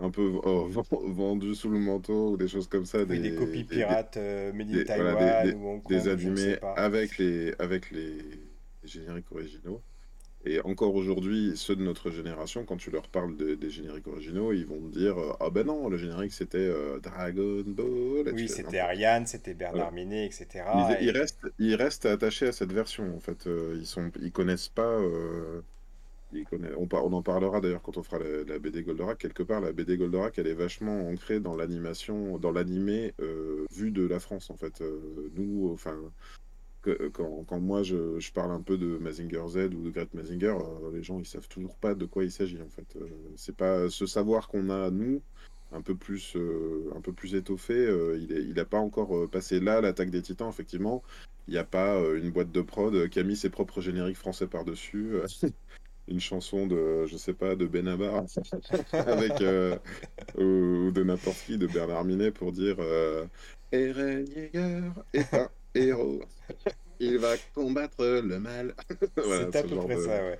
un 0.00 0.10
peu 0.10 0.22
vendus 0.90 1.54
sous 1.54 1.70
le 1.70 1.78
manteau 1.78 2.32
ou 2.32 2.36
des 2.36 2.48
choses 2.48 2.66
comme 2.66 2.86
ça, 2.86 3.04
des, 3.04 3.34
copies 3.36 3.64
pirates 3.64 4.16
euh, 4.16 4.52
made 4.52 4.70
in 4.70 4.84
Taiwan 4.84 5.82
des, 5.88 6.08
animés 6.08 6.58
avec 6.76 7.18
les 7.18 7.54
avec 7.60 7.92
les 7.92 8.18
génériques 8.84 9.30
originaux. 9.30 9.80
Et 10.48 10.60
encore 10.64 10.94
aujourd'hui, 10.94 11.52
ceux 11.56 11.76
de 11.76 11.82
notre 11.82 12.10
génération, 12.10 12.64
quand 12.64 12.78
tu 12.78 12.90
leur 12.90 13.06
parles 13.08 13.36
des 13.36 13.68
génériques 13.68 14.06
originaux, 14.06 14.54
ils 14.54 14.64
vont 14.64 14.80
te 14.80 14.98
dire 14.98 15.18
euh, 15.18 15.34
Ah 15.40 15.50
ben 15.50 15.66
non, 15.66 15.90
le 15.90 15.98
générique 15.98 16.32
c'était 16.32 16.56
euh, 16.56 16.98
Dragon 17.00 17.62
Ball. 17.66 18.32
Oui, 18.32 18.48
c'était 18.48 18.78
Ariane, 18.78 19.26
c'était 19.26 19.52
Bernard 19.52 19.92
Minet, 19.92 20.24
etc. 20.24 20.64
Ils, 21.02 21.10
restent, 21.10 21.46
ils 21.58 21.74
restent 21.74 22.06
attachés 22.06 22.48
à 22.48 22.52
cette 22.52 22.72
version 22.72 23.14
en 23.14 23.20
fait. 23.20 23.46
ils 23.74 23.84
sont, 23.84 24.10
ils 24.22 24.32
connaissent 24.32 24.70
pas. 24.70 24.98
On, 26.32 26.88
on, 26.90 27.12
en 27.12 27.22
parlera 27.22 27.60
d'ailleurs 27.60 27.82
quand 27.82 27.98
on 27.98 28.02
fera 28.02 28.18
la, 28.18 28.58
BD 28.58 28.82
Goldorak. 28.82 29.18
Quelque 29.18 29.42
part, 29.42 29.60
la 29.60 29.72
BD 29.72 29.98
Goldorak, 29.98 30.38
elle 30.38 30.46
est 30.46 30.54
vachement 30.54 31.10
ancrée 31.10 31.40
dans 31.40 31.56
l'animation, 31.56 32.38
dans 32.38 32.52
l'animé 32.52 33.12
vu 33.70 33.90
de 33.90 34.06
la 34.06 34.18
France 34.18 34.48
en 34.48 34.56
fait. 34.56 34.82
nous, 35.36 35.70
enfin 35.74 35.98
quand, 37.12 37.60
moi 37.60 37.82
je, 37.82 38.32
parle 38.32 38.52
un 38.52 38.60
peu 38.60 38.78
de 38.78 38.98
Mazinger 38.98 39.48
Z 39.48 39.56
ou 39.74 39.82
de 39.82 39.90
Great 39.90 40.12
Mazinger, 40.14 40.54
euh, 40.54 40.92
les 40.92 41.02
gens 41.02 41.18
ils 41.18 41.26
savent 41.26 41.48
toujours 41.48 41.76
pas 41.76 41.94
de 41.94 42.04
quoi 42.04 42.24
il 42.24 42.30
s'agit 42.30 42.60
en 42.60 42.68
fait. 42.68 42.96
Euh, 42.96 43.06
c'est 43.36 43.56
pas 43.56 43.88
ce 43.88 44.06
savoir 44.06 44.48
qu'on 44.48 44.70
a 44.70 44.90
nous, 44.90 45.20
un 45.72 45.82
peu 45.82 45.94
plus, 45.94 46.36
euh, 46.36 46.90
un 46.96 47.00
peu 47.00 47.12
plus 47.12 47.34
étoffé, 47.34 47.74
il, 48.16 48.56
est, 48.56 48.60
a 48.60 48.64
pas 48.64 48.78
encore 48.78 49.28
passé 49.30 49.60
là 49.60 49.80
l'attaque 49.80 50.10
des 50.10 50.22
Titans 50.22 50.48
effectivement. 50.48 51.02
Il 51.46 51.52
n'y 51.52 51.58
a 51.58 51.64
pas 51.64 51.98
une 52.16 52.30
boîte 52.30 52.52
de 52.52 52.60
prod 52.60 53.08
qui 53.08 53.18
a 53.18 53.22
mis 53.22 53.36
ses 53.36 53.48
propres 53.48 53.80
génériques 53.80 54.18
français 54.18 54.46
par 54.46 54.64
dessus. 54.64 55.14
une 56.08 56.20
chanson 56.20 56.66
de, 56.66 57.04
je 57.04 57.18
sais 57.18 57.34
pas, 57.34 57.54
de 57.54 57.66
Benabar 57.66 58.24
avec 58.92 59.32
ou, 60.38 60.90
de 60.90 61.02
n'importe 61.02 61.38
qui, 61.46 61.58
de 61.58 61.66
Bernard 61.66 62.04
Minet 62.04 62.30
pour 62.30 62.52
dire 62.52 62.76
Eren 63.72 64.26
Yeager 64.26 64.90
est 65.12 65.34
un 65.34 65.48
héros. 65.74 66.20
Il 67.00 67.18
va 67.18 67.36
combattre 67.54 68.04
le 68.04 68.38
mal. 68.38 68.74
c'est 69.16 69.56
à 69.56 69.62
peu 69.62 69.76
près 69.76 69.96
ça, 69.96 70.22
ouais. 70.22 70.38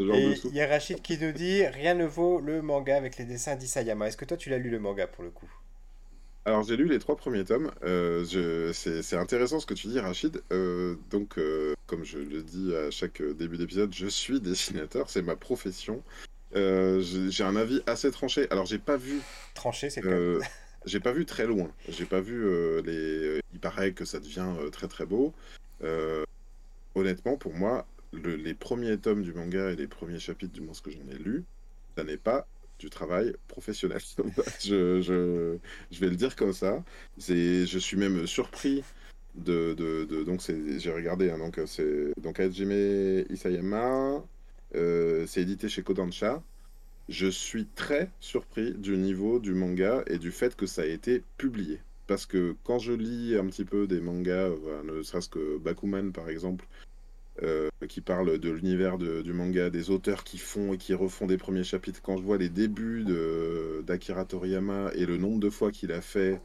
Et 0.00 0.34
il 0.44 0.54
y 0.54 0.60
a 0.60 0.66
Rachid 0.66 1.00
qui 1.02 1.18
nous 1.18 1.32
dit 1.32 1.64
Rien 1.66 1.94
ne 1.94 2.06
vaut 2.06 2.40
le 2.40 2.62
manga 2.62 2.96
avec 2.96 3.18
les 3.18 3.24
dessins 3.24 3.56
d'Isayama. 3.56 4.08
Est-ce 4.08 4.16
que 4.16 4.24
toi 4.24 4.36
tu 4.36 4.50
l'as 4.50 4.58
lu 4.58 4.70
le 4.70 4.80
manga 4.80 5.06
pour 5.06 5.22
le 5.22 5.30
coup? 5.30 5.50
Alors 6.44 6.64
j'ai 6.64 6.76
lu 6.76 6.88
les 6.88 6.98
trois 6.98 7.16
premiers 7.16 7.44
tomes. 7.44 7.70
Euh, 7.84 8.72
c'est 8.72 9.16
intéressant 9.16 9.60
ce 9.60 9.66
que 9.66 9.74
tu 9.74 9.86
dis, 9.86 10.00
Rachid. 10.00 10.42
Euh, 10.52 10.96
donc, 11.10 11.38
euh, 11.38 11.74
comme 11.86 12.04
je 12.04 12.18
le 12.18 12.42
dis 12.42 12.74
à 12.74 12.90
chaque 12.90 13.22
début 13.22 13.58
d'épisode, 13.58 13.94
je 13.94 14.08
suis 14.08 14.40
dessinateur, 14.40 15.08
c'est 15.08 15.22
ma 15.22 15.36
profession. 15.36 16.02
j'ai 16.54 17.44
un 17.44 17.56
avis 17.56 17.82
assez 17.86 18.10
tranché. 18.10 18.48
Alors 18.50 18.66
j'ai 18.66 18.78
pas 18.78 18.96
vu. 18.96 19.20
Tranché, 19.54 19.90
c'est 19.90 20.02
quoi 20.02 20.12
j'ai 20.86 21.00
pas 21.00 21.12
vu 21.12 21.24
très 21.26 21.46
loin. 21.46 21.70
J'ai 21.88 22.04
pas 22.04 22.20
vu 22.20 22.44
euh, 22.44 22.82
les. 22.82 23.40
Il 23.52 23.60
paraît 23.60 23.92
que 23.92 24.04
ça 24.04 24.20
devient 24.20 24.50
euh, 24.60 24.70
très 24.70 24.88
très 24.88 25.06
beau. 25.06 25.32
Euh, 25.82 26.24
honnêtement, 26.94 27.36
pour 27.36 27.54
moi, 27.54 27.86
les 28.12 28.54
premiers 28.54 28.98
tomes 28.98 29.22
du 29.22 29.32
manga 29.32 29.70
et 29.70 29.76
les 29.76 29.86
premiers 29.86 30.18
chapitres, 30.18 30.52
du 30.52 30.60
moins 30.60 30.74
que 30.82 30.90
j'en 30.90 31.08
ai 31.10 31.18
lu, 31.18 31.44
ça 31.96 32.04
n'est 32.04 32.16
pas 32.16 32.46
du 32.78 32.90
travail 32.90 33.34
professionnel. 33.48 34.00
je, 34.64 35.00
je, 35.00 35.56
je, 35.90 36.00
vais 36.00 36.08
le 36.08 36.16
dire 36.16 36.36
comme 36.36 36.52
ça. 36.52 36.82
Je 37.18 37.78
suis 37.78 37.96
même 37.96 38.26
surpris 38.26 38.82
de. 39.34 39.74
de, 39.74 40.04
de 40.04 40.24
donc, 40.24 40.40
j'ai 40.78 40.92
regardé. 40.92 41.30
Hein, 41.30 41.38
donc, 41.38 41.60
c'est 41.66 42.12
donc 42.20 42.40
Hajime 42.40 43.24
Isayama. 43.30 44.22
c'est 44.72 45.40
édité 45.42 45.68
chez 45.68 45.82
Kodansha 45.82 46.42
je 47.08 47.26
suis 47.26 47.66
très 47.66 48.10
surpris 48.20 48.72
du 48.74 48.96
niveau 48.96 49.38
du 49.38 49.54
manga 49.54 50.02
et 50.06 50.18
du 50.18 50.30
fait 50.30 50.56
que 50.56 50.66
ça 50.66 50.82
a 50.82 50.86
été 50.86 51.22
publié. 51.36 51.80
Parce 52.06 52.26
que 52.26 52.56
quand 52.64 52.78
je 52.78 52.92
lis 52.92 53.36
un 53.36 53.46
petit 53.46 53.64
peu 53.64 53.86
des 53.86 54.00
mangas, 54.00 54.50
euh, 54.50 54.82
ne 54.84 55.02
serait-ce 55.02 55.28
que 55.28 55.58
Bakuman 55.58 56.12
par 56.12 56.28
exemple, 56.28 56.66
euh, 57.42 57.70
qui 57.88 58.00
parle 58.00 58.38
de 58.38 58.50
l'univers 58.50 58.98
du 58.98 59.32
manga, 59.32 59.70
des 59.70 59.90
auteurs 59.90 60.22
qui 60.22 60.38
font 60.38 60.74
et 60.74 60.78
qui 60.78 60.94
refont 60.94 61.26
des 61.26 61.38
premiers 61.38 61.64
chapitres, 61.64 62.00
quand 62.02 62.18
je 62.18 62.22
vois 62.22 62.38
les 62.38 62.50
débuts 62.50 63.04
d'Akira 63.84 64.24
Toriyama 64.24 64.90
et 64.94 65.06
le 65.06 65.16
nombre 65.16 65.40
de 65.40 65.48
fois 65.48 65.70
qu'il 65.70 65.92
a 65.92 66.02
fait 66.02 66.40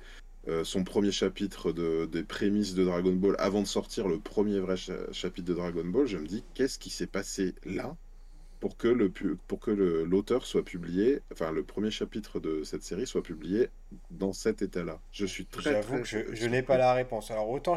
euh, 0.48 0.64
son 0.64 0.86
premier 0.86 1.12
chapitre 1.12 1.74
des 1.74 2.24
prémices 2.24 2.74
de 2.74 2.86
Dragon 2.86 3.12
Ball 3.12 3.36
avant 3.38 3.62
de 3.62 3.68
sortir 3.68 4.08
le 4.08 4.18
premier 4.18 4.60
vrai 4.60 4.76
chapitre 5.12 5.48
de 5.48 5.54
Dragon 5.54 5.84
Ball, 5.84 6.08
je 6.08 6.18
me 6.18 6.26
dis 6.26 6.44
qu'est-ce 6.54 6.80
qui 6.80 6.90
s'est 6.90 7.08
passé 7.08 7.54
là? 7.66 7.98
Pour 8.60 8.78
que 8.78 8.88
le 8.88 9.12
pour 9.48 9.60
que 9.60 9.72
l'auteur 9.72 10.46
soit 10.46 10.64
publié, 10.64 11.22
enfin 11.32 11.52
le 11.52 11.64
premier 11.64 11.92
chapitre 11.92 12.40
de 12.40 12.64
cette 12.64 12.84
série 12.84 13.06
soit 13.06 13.24
publié 13.24 13.70
dans 14.12 14.34
cet 14.34 14.62
état-là. 14.62 15.00
Je 15.12 15.26
suis 15.26 15.46
très. 15.46 15.72
J'avoue 15.72 16.02
que 16.02 16.08
je, 16.08 16.20
je 16.34 16.48
n'ai 16.48 16.62
pas 16.62 16.78
la 16.78 16.94
réponse. 16.94 17.32
Alors 17.32 17.50
autant 17.50 17.76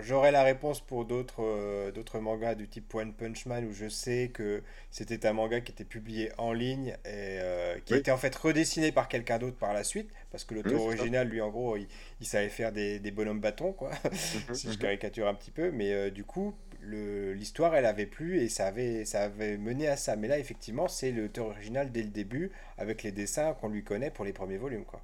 j'aurais 0.00 0.32
la 0.32 0.42
réponse 0.42 0.80
pour 0.80 1.04
d'autres 1.04 1.42
euh, 1.42 1.90
d'autres 1.92 2.18
mangas 2.18 2.54
du 2.54 2.68
type 2.68 2.94
One 2.94 3.12
Punch 3.12 3.46
Man 3.46 3.64
où 3.64 3.72
je 3.72 3.88
sais 3.88 4.30
que 4.32 4.62
c'était 4.90 5.26
un 5.26 5.32
manga 5.32 5.60
qui 5.60 5.72
était 5.72 5.84
publié 5.84 6.30
en 6.38 6.52
ligne 6.52 6.96
et 7.04 7.38
euh, 7.40 7.78
qui 7.84 7.94
a 7.94 7.96
été 7.96 8.10
en 8.10 8.16
fait 8.16 8.34
redessiné 8.34 8.92
par 8.92 9.08
quelqu'un 9.08 9.38
d'autre 9.38 9.56
par 9.56 9.72
la 9.72 9.84
suite 9.84 10.10
parce 10.30 10.44
que 10.44 10.54
l'auteur 10.54 10.80
original 10.80 11.28
lui 11.28 11.40
en 11.40 11.50
gros 11.50 11.76
il, 11.76 11.86
il 12.20 12.26
savait 12.26 12.48
faire 12.48 12.72
des, 12.72 12.98
des 12.98 13.10
bonhommes 13.10 13.40
bâtons 13.40 13.72
quoi 13.72 13.90
si 14.12 14.68
je 14.68 14.72
mhm. 14.72 14.76
caricature 14.78 15.28
un 15.28 15.34
petit 15.34 15.50
peu 15.50 15.70
mais 15.70 15.92
euh, 15.92 16.10
du 16.10 16.24
coup 16.24 16.54
l'histoire 16.88 17.74
elle 17.74 17.86
avait 17.86 18.06
plu 18.06 18.38
et 18.38 18.48
ça 18.48 18.66
avait, 18.66 19.04
ça 19.04 19.24
avait 19.24 19.56
mené 19.56 19.88
à 19.88 19.96
ça. 19.96 20.16
Mais 20.16 20.28
là 20.28 20.38
effectivement 20.38 20.88
c'est 20.88 21.12
l'auteur 21.12 21.46
original 21.46 21.92
dès 21.92 22.02
le 22.02 22.10
début 22.10 22.50
avec 22.76 23.02
les 23.02 23.12
dessins 23.12 23.54
qu'on 23.54 23.68
lui 23.68 23.84
connaît 23.84 24.10
pour 24.10 24.24
les 24.24 24.32
premiers 24.32 24.58
volumes. 24.58 24.84
Quoi. 24.84 25.02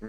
Mmh. 0.00 0.08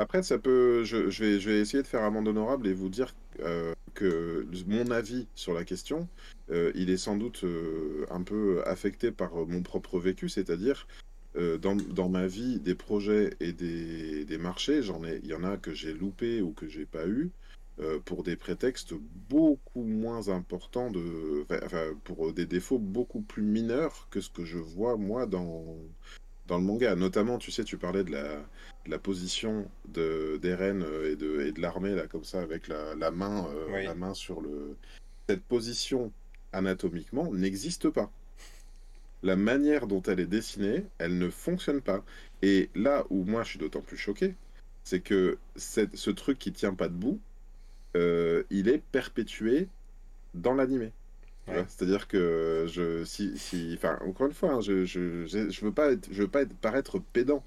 Après 0.00 0.22
ça 0.22 0.38
peut, 0.38 0.82
je, 0.84 0.96
vais, 0.96 1.40
je 1.40 1.50
vais 1.50 1.60
essayer 1.60 1.82
de 1.82 1.86
faire 1.86 2.02
amende 2.02 2.26
honorable 2.26 2.66
et 2.66 2.72
vous 2.72 2.88
dire 2.88 3.14
euh, 3.40 3.74
que 3.94 4.46
mon 4.66 4.90
avis 4.90 5.26
sur 5.34 5.52
la 5.52 5.64
question, 5.64 6.08
euh, 6.50 6.72
il 6.74 6.88
est 6.88 6.96
sans 6.96 7.16
doute 7.16 7.44
euh, 7.44 8.06
un 8.10 8.22
peu 8.22 8.62
affecté 8.66 9.10
par 9.10 9.34
mon 9.34 9.62
propre 9.62 9.98
vécu, 9.98 10.28
c'est-à-dire 10.28 10.86
dans, 11.36 11.76
dans, 11.76 12.08
ma 12.08 12.26
vie, 12.26 12.58
des 12.58 12.74
projets 12.74 13.34
et 13.38 13.52
des, 13.52 14.24
des 14.24 14.36
marchés, 14.36 14.82
j'en 14.82 15.04
ai, 15.04 15.20
il 15.22 15.28
y 15.28 15.34
en 15.34 15.44
a 15.44 15.58
que 15.58 15.72
j'ai 15.72 15.92
loupé 15.92 16.40
ou 16.40 16.50
que 16.50 16.66
j'ai 16.66 16.86
pas 16.86 17.06
eu, 17.06 17.30
pour 18.04 18.22
des 18.22 18.36
prétextes 18.36 18.94
beaucoup 19.28 19.82
moins 19.82 20.28
importants, 20.28 20.90
de, 20.90 21.46
enfin, 21.64 21.94
pour 22.04 22.32
des 22.32 22.46
défauts 22.46 22.78
beaucoup 22.78 23.22
plus 23.22 23.42
mineurs 23.42 24.08
que 24.10 24.20
ce 24.20 24.30
que 24.30 24.44
je 24.44 24.58
vois 24.58 24.96
moi 24.96 25.26
dans, 25.26 25.76
dans 26.46 26.58
le 26.58 26.64
manga. 26.64 26.94
Notamment, 26.94 27.38
tu 27.38 27.50
sais, 27.50 27.64
tu 27.64 27.78
parlais 27.78 28.04
de 28.04 28.12
la, 28.12 28.44
la 28.86 28.98
position 28.98 29.70
d'Eren 29.88 30.82
euh, 30.82 31.12
et 31.12 31.16
de, 31.16 31.40
et 31.40 31.52
de 31.52 31.60
l'armée, 31.60 31.94
là, 31.94 32.06
comme 32.06 32.24
ça, 32.24 32.40
avec 32.42 32.68
la, 32.68 32.94
la 32.94 33.10
main, 33.10 33.46
euh, 33.48 33.82
la 33.82 33.94
main 33.94 34.14
sur 34.14 34.40
le. 34.40 34.76
Cette 35.28 35.42
position 35.42 36.12
anatomiquement 36.52 37.32
n'existe 37.32 37.88
pas. 37.88 38.10
La 39.22 39.36
manière 39.36 39.86
dont 39.86 40.02
elle 40.02 40.18
est 40.18 40.26
dessinée, 40.26 40.86
elle 40.98 41.18
ne 41.18 41.30
fonctionne 41.30 41.80
pas. 41.80 42.02
Et 42.42 42.70
là 42.74 43.04
où 43.10 43.24
moi 43.24 43.42
je 43.44 43.50
suis 43.50 43.58
d'autant 43.58 43.82
plus 43.82 43.98
choqué, 43.98 44.34
c'est 44.82 45.00
que 45.00 45.38
ce 45.56 46.10
truc 46.10 46.38
qui 46.38 46.52
tient 46.52 46.74
pas 46.74 46.88
debout, 46.88 47.20
euh, 47.96 48.44
il 48.50 48.68
est 48.68 48.82
perpétué 48.92 49.68
dans 50.34 50.54
l'animé. 50.54 50.92
C'est-à-dire 51.66 52.06
que 52.06 52.66
je, 52.68 53.04
si, 53.04 53.36
si, 53.36 53.72
enfin, 53.76 53.98
encore 54.06 54.28
une 54.28 54.34
fois, 54.34 54.52
hein, 54.52 54.60
je, 54.60 54.84
je, 54.84 55.26
je, 55.26 55.64
veux 55.64 55.72
pas 55.72 55.90
être, 55.90 56.08
je 56.12 56.22
veux 56.22 56.28
pas 56.28 56.42
être, 56.42 56.54
paraître 56.54 57.00
pédant, 57.00 57.42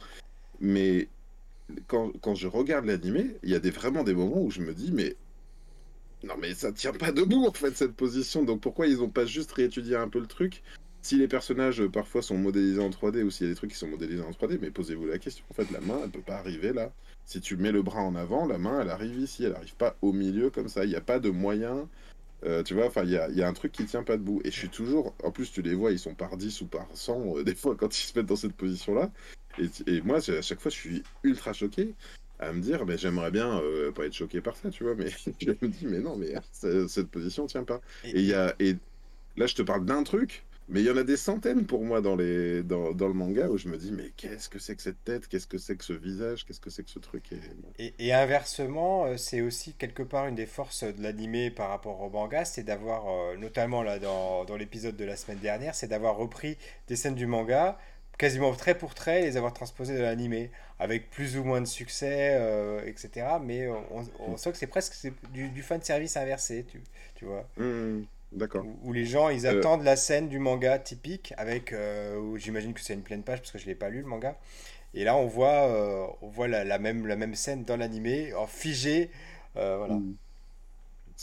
mais 0.60 1.08
quand, 1.88 2.12
quand 2.22 2.36
je 2.36 2.48
regarde 2.48 2.86
l'animé, 2.86 3.38
il 3.44 3.50
y 3.50 3.56
a 3.56 3.60
des, 3.60 3.72
vraiment 3.72 4.04
des 4.04 4.14
moments 4.14 4.42
où 4.42 4.52
je 4.52 4.60
me 4.60 4.74
dis, 4.74 4.92
mais 4.92 5.16
non, 6.24 6.36
mais 6.40 6.54
ça 6.54 6.72
tient 6.72 6.94
pas 6.94 7.12
debout 7.12 7.46
en 7.46 7.52
fait 7.52 7.76
cette 7.76 7.94
position. 7.94 8.44
Donc 8.44 8.62
pourquoi 8.62 8.88
ils 8.88 9.02
ont 9.02 9.10
pas 9.10 9.26
juste 9.26 9.52
réétudié 9.52 9.96
un 9.96 10.08
peu 10.08 10.20
le 10.20 10.28
truc? 10.28 10.64
Si 11.02 11.18
les 11.18 11.28
personnages 11.28 11.82
euh, 11.82 11.90
parfois 11.90 12.22
sont 12.22 12.38
modélisés 12.38 12.82
en 12.82 12.90
3D 12.90 13.24
ou 13.24 13.30
s'il 13.32 13.48
y 13.48 13.50
a 13.50 13.54
des 13.54 13.58
trucs 13.58 13.72
qui 13.72 13.78
sont 13.78 13.90
modélisés 13.90 14.24
en 14.24 14.32
3D, 14.32 14.58
mais 14.62 14.72
posez-vous 14.72 15.06
la 15.06 15.20
question. 15.20 15.44
En 15.50 15.54
fait, 15.54 15.70
la 15.72 15.82
main, 15.82 16.00
elle 16.04 16.12
peut 16.12 16.22
pas 16.22 16.38
arriver 16.38 16.72
là. 16.72 16.94
Si 17.26 17.42
tu 17.42 17.58
mets 17.58 17.72
le 17.72 17.82
bras 17.82 18.02
en 18.02 18.16
avant, 18.16 18.46
la 18.46 18.58
main, 18.58 18.82
elle 18.82 18.90
arrive 18.90 19.20
ici, 19.20 19.46
elle 19.46 19.56
arrive 19.56 19.76
pas 19.76 19.96
au 20.02 20.12
milieu 20.12 20.50
comme 20.50 20.68
ça. 20.68 20.84
Il 20.84 20.90
n'y 20.90 20.96
a 20.96 21.02
pas 21.02 21.20
de 21.20 21.30
moyen. 21.30 21.88
Euh, 22.46 22.62
tu 22.64 22.74
vois, 22.74 22.88
enfin, 22.88 23.04
il 23.04 23.12
y 23.12 23.18
a, 23.18 23.48
un 23.48 23.54
truc 23.54 23.72
qui 23.72 23.86
tient 23.86 24.04
pas 24.04 24.18
debout. 24.18 24.42
Et 24.44 24.52
je 24.52 24.58
suis 24.58 24.70
toujours. 24.70 25.16
En 25.24 25.32
plus, 25.32 25.52
tu 25.52 25.62
les 25.62 25.74
vois, 25.74 25.92
ils 25.92 26.00
sont 26.00 26.16
par 26.16 26.36
10 26.36 26.62
ou 26.62 26.68
par 26.68 26.88
100, 26.94 27.38
euh, 27.38 27.44
des 27.44 27.56
fois, 27.56 27.76
quand 27.76 27.98
ils 27.98 28.06
se 28.06 28.18
mettent 28.18 28.28
dans 28.28 28.36
cette 28.36 28.54
position-là. 28.54 29.12
Et, 29.88 30.02
moi, 30.02 30.18
à 30.18 30.42
chaque 30.42 30.60
fois, 30.60 30.72
je 30.72 30.76
suis 30.76 31.04
ultra 31.24 31.54
choqué 31.54 31.94
à 32.40 32.52
me 32.52 32.60
dire, 32.60 32.86
mais 32.86 32.98
j'aimerais 32.98 33.32
bien 33.32 33.60
euh, 33.60 33.92
pas 33.92 34.06
être 34.06 34.14
choqué 34.14 34.42
par 34.42 34.56
ça, 34.58 34.70
tu 34.70 34.84
vois. 34.84 34.96
Mais 34.96 35.08
je 35.40 35.50
me 35.50 35.68
dis, 35.68 35.86
mais 35.86 36.00
non, 36.00 36.18
mais 36.18 36.34
cette 36.52 37.08
position 37.08 37.46
tient 37.46 37.64
pas. 37.64 37.80
Et, 38.04 38.22
y 38.22 38.34
a, 38.34 38.56
et 38.60 38.76
là, 39.38 39.46
je 39.46 39.56
te 39.56 39.62
parle 39.62 39.86
d'un 39.86 40.04
truc. 40.04 40.44
Mais 40.70 40.80
il 40.80 40.86
y 40.86 40.90
en 40.90 40.98
a 40.98 41.04
des 41.04 41.18
centaines 41.18 41.66
pour 41.66 41.84
moi 41.84 42.02
dans, 42.02 42.16
les, 42.16 42.64
dans, 42.64 42.94
dans 42.94 43.08
le 43.08 43.14
manga 43.14 43.48
où 43.48 43.58
je 43.58 43.68
me 43.68 43.78
dis, 43.78 43.92
mais 43.92 44.12
qu'est-ce 44.16 44.50
que 44.50 44.60
c'est 44.60 44.76
que 44.76 44.82
cette 44.82 45.04
tête? 45.04 45.28
Qu'est-ce 45.28 45.48
que 45.48 45.58
c'est 45.58 45.76
que 45.76 45.84
ce 45.84 45.94
visage? 45.94 46.46
Qu'est-ce 46.46 46.62
que 46.62 46.70
c'est 46.70 46.84
que 46.84 46.90
ce 46.90 47.00
truc? 47.00 47.32
Et, 47.80 47.94
et, 48.00 48.14
inversement, 48.14 49.06
euh, 49.06 49.18
c'est 49.18 49.42
aussi 49.42 49.74
quelque 49.74 50.04
part 50.04 50.28
une 50.28 50.36
des 50.36 50.46
forces 50.46 50.84
de 50.84 51.04
l'animé 51.04 51.52
par 51.52 51.70
rapport 51.70 52.02
au 52.02 52.10
manga, 52.10 52.46
c'est 52.46 52.64
d'avoir, 52.64 53.08
euh, 53.08 53.38
notamment 53.38 53.84
là 53.84 54.00
dans, 54.00 54.46
dans 54.46 54.56
l'épisode 54.56 54.96
de 54.96 55.06
la 55.06 55.18
semaine 55.18 55.40
dernière, 55.40 55.76
c'est 55.76 55.88
d'avoir 55.88 56.16
repris 56.16 56.58
des 56.88 56.96
scènes 56.96 57.16
du 57.16 57.26
manga, 57.26 57.78
quasiment 58.18 58.54
trait 58.54 58.78
pour 58.78 58.96
trait, 58.96 59.24
et 59.24 59.26
les 59.26 59.38
avoir 59.38 59.54
transposées 59.54 59.98
dans 59.98 60.04
l'animé, 60.04 60.50
avec 60.80 61.10
plus 61.10 61.38
ou 61.38 61.44
moins 61.44 61.60
de 61.60 61.68
succès, 61.68 62.38
euh, 62.40 62.86
etc. 62.86 63.28
Mais 63.44 63.68
on, 63.68 64.06
on, 64.20 64.38
sent 64.38 64.52
que 64.52 64.58
c'est 64.58 64.68
presque 64.68 64.96
du, 65.34 65.50
du 65.50 65.62
fan 65.62 65.82
service 65.82 66.16
inversé, 66.16 66.66
tu, 66.70 66.82
tu 67.16 67.26
vois. 67.26 67.48
Mmh. 67.58 68.04
D'accord. 68.34 68.66
Où, 68.84 68.94
les 68.94 69.06
gens, 69.06 69.30
ils 69.30 69.48
attendent 69.48 69.84
la 69.84 69.96
scène 69.96 70.28
du 70.28 70.40
manga 70.40 70.80
typique, 70.80 71.34
avec, 71.38 71.74
j'imagine 72.36 72.74
que 72.74 72.82
c'est 72.82 72.94
une 72.94 73.04
pleine 73.04 73.24
page, 73.24 73.40
parce 73.40 73.52
que 73.52 73.60
je 73.60 73.66
l'ai 73.66 73.76
pas 73.76 73.90
lu, 73.90 74.02
le 74.02 74.08
manga. 74.08 74.38
Et 74.96 75.04
là, 75.04 75.16
on 75.16 75.28
voit, 75.28 76.18
on 76.22 76.28
voit 76.28 76.48
la, 76.48 76.80
même, 76.80 77.08
la 77.08 77.16
même 77.16 77.36
scène 77.36 77.64
dans 77.64 77.78
l'animé, 77.78 78.34
en 78.34 78.48
figé. 78.48 79.12
voilà. 79.56 79.96
Mm. 79.96 80.16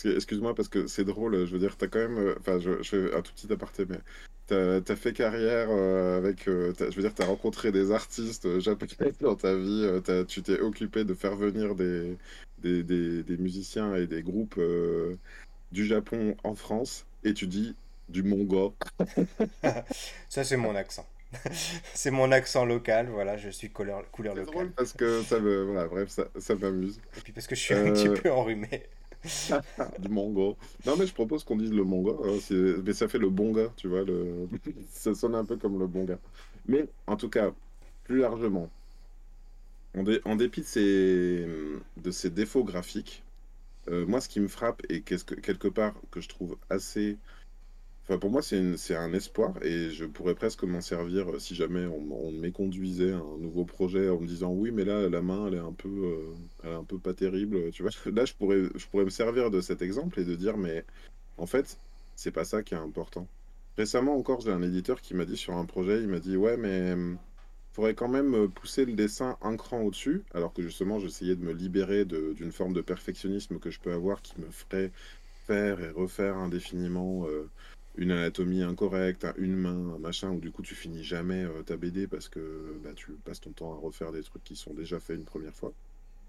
Excuse-moi 0.05 0.55
parce 0.55 0.68
que 0.68 0.87
c'est 0.87 1.05
drôle, 1.05 1.46
je 1.46 1.53
veux 1.53 1.59
dire, 1.59 1.77
t'as 1.77 1.88
quand 1.88 1.99
même. 1.99 2.35
Enfin, 2.38 2.59
je, 2.59 2.83
fais 2.83 3.14
un 3.14 3.23
tout 3.23 3.33
petit 3.35 3.53
aparté, 3.53 3.85
mais 3.88 3.99
t'as 4.46 4.77
as 4.77 4.96
fait 4.96 5.12
carrière 5.12 5.70
avec. 5.70 6.44
je 6.46 6.94
veux 6.94 7.03
dire, 7.03 7.14
t'as 7.14 7.27
rencontré 7.27 7.73
des 7.73 7.90
artistes 7.90 8.61
japonais 8.61 9.12
dans 9.20 9.35
ta 9.35 9.55
vie, 9.55 10.01
tu 10.29 10.42
t'es 10.42 10.61
occupé 10.61 11.05
de 11.05 11.14
faire 11.14 11.35
venir 11.37 11.75
des, 11.75 12.16
des, 12.59 12.83
des, 12.83 13.37
musiciens 13.37 13.94
et 13.96 14.07
des 14.07 14.23
groupes 14.23 14.61
du 15.72 15.87
Japon 15.87 16.37
en 16.44 16.54
France, 16.54 17.06
et 17.24 17.35
tu 17.35 17.46
dis 17.46 17.76
du 18.09 18.22
mongo. 18.22 18.74
Ça, 20.28 20.44
c'est 20.44 20.56
mon 20.56 20.74
accent. 20.74 21.06
c'est 21.94 22.11
mon 22.11 22.33
accent 22.33 22.64
local, 22.64 23.09
voilà, 23.09 23.37
je 23.37 23.50
suis 23.50 23.70
couleur, 23.70 24.02
couleur 24.11 24.35
locale. 24.35 24.52
drôle 24.52 24.70
parce 24.72 24.92
que 24.92 25.22
ça 25.22 25.38
me. 25.38 25.62
Voilà, 25.62 25.87
bref, 25.87 26.09
ça, 26.09 26.24
ça 26.37 26.56
m'amuse. 26.56 27.00
Et 27.16 27.20
puis 27.20 27.33
parce 27.33 27.46
que 27.46 27.54
je 27.54 27.61
suis 27.61 27.74
un 27.74 27.92
petit 27.92 28.09
peu 28.09 28.33
enrhumé. 28.33 28.88
du 29.98 30.09
mongo. 30.09 30.56
Non, 30.87 30.96
mais 30.96 31.06
je 31.06 31.12
propose 31.12 31.44
qu'on 31.44 31.56
dise 31.56 31.72
le 31.72 31.85
mongo. 31.85 32.22
Hein, 32.24 32.38
mais 32.85 32.92
ça 32.92 33.06
fait 33.06 33.18
le 33.18 33.28
bon 33.28 33.52
gars, 33.52 33.72
tu 33.76 33.88
vois. 33.88 34.02
Le... 34.02 34.48
ça 34.90 35.14
sonne 35.14 35.35
un 35.35 35.44
peu 35.44 35.56
comme 35.56 35.78
le 35.78 35.87
bon 35.87 36.04
gars. 36.04 36.18
Mais 36.66 36.87
en 37.06 37.16
tout 37.16 37.28
cas, 37.28 37.52
plus 38.04 38.18
largement, 38.18 38.70
en, 39.96 40.37
dépit 40.37 40.62
de 40.62 40.66
ces... 40.66 41.46
de 41.98 42.11
ces 42.11 42.30
défauts 42.30 42.64
graphiques, 42.64 43.22
euh, 43.90 44.07
moi, 44.07 44.20
ce 44.20 44.29
qui 44.29 44.40
me 44.40 44.48
frappe 44.48 44.83
et 44.88 45.03
que, 45.03 45.14
quelque 45.14 45.68
part 45.68 45.94
que 46.11 46.20
je 46.20 46.29
trouve 46.29 46.57
assez 46.70 47.18
pour 48.18 48.31
moi, 48.31 48.42
c'est 48.42 48.96
un 48.96 49.12
espoir 49.12 49.55
et 49.62 49.90
je 49.90 50.05
pourrais 50.05 50.35
presque 50.35 50.64
m'en 50.64 50.81
servir 50.81 51.31
euh, 51.31 51.38
si 51.38 51.55
jamais 51.55 51.87
on, 51.87 52.26
on 52.26 52.33
m'éconduisait 52.33 53.12
un 53.12 53.38
nouveau 53.38 53.64
projet 53.64 54.09
en 54.09 54.20
me 54.20 54.26
disant 54.26 54.50
oui, 54.53 54.70
mais 54.72 54.85
là, 54.85 55.09
la 55.09 55.22
main, 55.22 55.46
elle 55.46 55.55
est 55.55 55.59
un 55.59 55.72
peu, 55.72 56.35
euh, 56.64 56.79
un 56.79 56.85
peu 56.85 56.98
pas 56.98 57.14
terrible. 57.14 57.70
Là, 58.07 58.24
je 58.24 58.35
pourrais, 58.35 59.05
me 59.05 59.11
servir 59.11 59.50
de 59.50 59.61
cet 59.61 59.83
exemple 59.83 60.18
et 60.20 60.24
de 60.24 60.35
dire, 60.35 60.57
mais 60.57 60.85
en 61.38 61.46
fait, 61.46 61.79
c'est 62.16 62.33
pas 62.33 62.44
ça 62.44 62.62
qui 62.62 62.74
est 62.74 62.79
important. 62.79 63.29
Récemment 63.76 64.16
encore, 64.16 64.40
j'ai 64.40 64.50
un 64.50 64.62
éditeur 64.62 65.00
qui 65.00 65.14
m'a 65.14 65.24
dit 65.24 65.37
sur 65.37 65.55
un 65.55 65.64
projet, 65.64 66.00
il 66.03 66.09
m'a 66.09 66.18
dit 66.18 66.37
ouais, 66.37 66.57
mais 66.57 66.94
faudrait 67.81 67.95
quand 67.95 68.09
même 68.09 68.35
euh, 68.35 68.49
pousser 68.49 68.85
le 68.85 68.93
dessin 68.93 69.37
un 69.43 69.57
cran 69.57 69.81
au-dessus, 69.81 70.23
alors 70.35 70.53
que 70.53 70.62
justement, 70.62 70.99
j'essayais 70.99 71.37
de 71.37 71.45
me 71.45 71.53
libérer 71.53 72.05
d'une 72.05 72.53
forme 72.53 72.73
de 72.73 72.81
perfectionnisme 72.81 73.59
que 73.59 73.71
je 73.71 73.81
peux 73.81 73.93
avoir 73.93 74.23
qui 74.23 74.40
me 74.40 74.51
ferait 74.51 74.93
faire 75.47 75.81
et 75.81 75.90
refaire 75.90 76.37
indéfiniment 76.37 77.27
une 77.97 78.12
anatomie 78.12 78.62
incorrecte, 78.62 79.27
une 79.37 79.57
main, 79.57 79.99
machin, 79.99 80.31
où 80.31 80.40
du 80.40 80.51
coup 80.51 80.62
tu 80.62 80.75
finis 80.75 81.05
jamais 81.05 81.45
euh, 81.45 81.62
ta 81.62 81.77
BD 81.77 82.07
parce 82.07 82.29
que 82.29 82.79
bah, 82.83 82.90
tu 82.95 83.12
passes 83.25 83.40
ton 83.40 83.53
temps 83.53 83.75
à 83.75 83.77
refaire 83.77 84.12
des 84.12 84.23
trucs 84.23 84.45
qui 84.45 84.57
sont 84.57 84.75
déjà 84.75 85.01
faits 85.01 85.16
une 85.16 85.25
première 85.25 85.55
fois. 85.55 85.73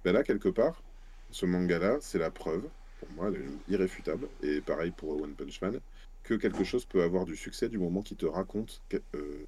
Ben 0.04 0.14
là, 0.14 0.24
quelque 0.24 0.50
part, 0.50 0.84
ce 1.30 1.46
manga-là, 1.46 1.98
c'est 2.02 2.18
la 2.18 2.32
preuve, 2.32 2.68
pour 3.00 3.10
moi, 3.12 3.32
irréfutable, 3.70 4.28
et 4.42 4.62
pareil 4.62 4.92
pour 4.92 5.22
One 5.22 5.34
Punch 5.34 5.62
Man, 5.62 5.80
que 6.24 6.34
quelque 6.34 6.64
chose 6.64 6.86
peut 6.86 7.04
avoir 7.04 7.26
du 7.26 7.36
succès 7.36 7.70
du 7.70 7.78
moment 7.78 8.02
qu'il 8.02 8.18
te 8.18 8.26
raconte 8.26 8.82
euh, 9.16 9.46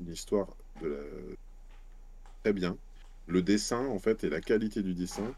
une 0.00 0.12
histoire 0.12 0.56
de 0.82 0.88
la... 0.88 0.98
très 2.44 2.52
bien. 2.52 2.76
Le 3.26 3.40
dessin, 3.40 3.86
en 3.86 3.98
fait, 3.98 4.22
et 4.22 4.28
la 4.28 4.40
qualité 4.40 4.82
du 4.82 4.94
dessin 4.94 5.34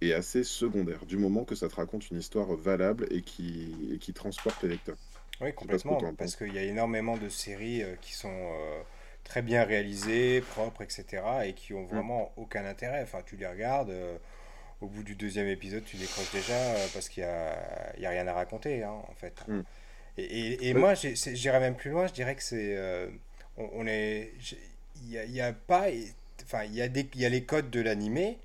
est 0.00 0.14
assez 0.14 0.42
secondaire, 0.42 1.04
du 1.04 1.18
moment 1.18 1.44
que 1.44 1.54
ça 1.54 1.68
te 1.68 1.74
raconte 1.74 2.10
une 2.10 2.18
histoire 2.18 2.54
valable 2.56 3.06
et 3.10 3.20
qui, 3.20 3.92
et 3.92 3.98
qui 3.98 4.14
transporte 4.14 4.62
les 4.62 4.70
lecteurs. 4.70 4.96
Oui, 5.42 5.52
complètement, 5.52 6.00
parce 6.14 6.36
qu'il 6.36 6.54
y 6.54 6.58
a 6.58 6.62
énormément 6.62 7.18
de 7.18 7.28
séries 7.28 7.82
euh, 7.82 7.94
qui 8.00 8.14
sont 8.14 8.28
euh, 8.30 8.80
très 9.24 9.42
bien 9.42 9.64
réalisées, 9.64 10.40
propres, 10.40 10.82
etc., 10.82 11.22
et 11.44 11.52
qui 11.52 11.74
ont 11.74 11.82
mm. 11.82 11.88
vraiment 11.88 12.32
aucun 12.36 12.64
intérêt. 12.64 13.02
Enfin, 13.02 13.20
tu 13.24 13.36
les 13.36 13.46
regardes, 13.46 13.90
euh, 13.90 14.16
au 14.80 14.86
bout 14.86 15.02
du 15.02 15.14
deuxième 15.14 15.48
épisode, 15.48 15.84
tu 15.84 15.98
décroches 15.98 16.32
déjà 16.32 16.54
parce 16.94 17.10
qu'il 17.10 17.22
n'y 17.22 17.28
a, 17.28 17.98
y 17.98 18.06
a 18.06 18.10
rien 18.10 18.26
à 18.26 18.32
raconter, 18.32 18.82
hein, 18.82 18.96
en 19.08 19.14
fait. 19.14 19.46
Mm. 19.46 19.60
Et, 20.16 20.70
et, 20.70 20.74
moi, 20.74 20.94
j'irais 20.94 21.60
même 21.60 21.76
plus 21.76 21.90
loin, 21.90 22.06
je 22.06 22.12
dirais 22.12 22.34
que 22.34 22.42
c'est... 22.42 22.78
on, 23.56 23.86
est... 23.86 24.32
Il 25.02 25.30
n'y 25.30 25.40
a, 25.40 25.46
a, 25.46 25.52
pas... 25.52 25.86
Enfin, 26.50 26.64
il 26.64 26.74
y, 26.74 26.82
a 26.82 26.88
des, 26.88 27.08
il 27.14 27.20
y 27.20 27.24
a 27.24 27.28
les 27.28 27.44
codes 27.44 27.70
de 27.70 27.80
l'animé, 27.80 28.38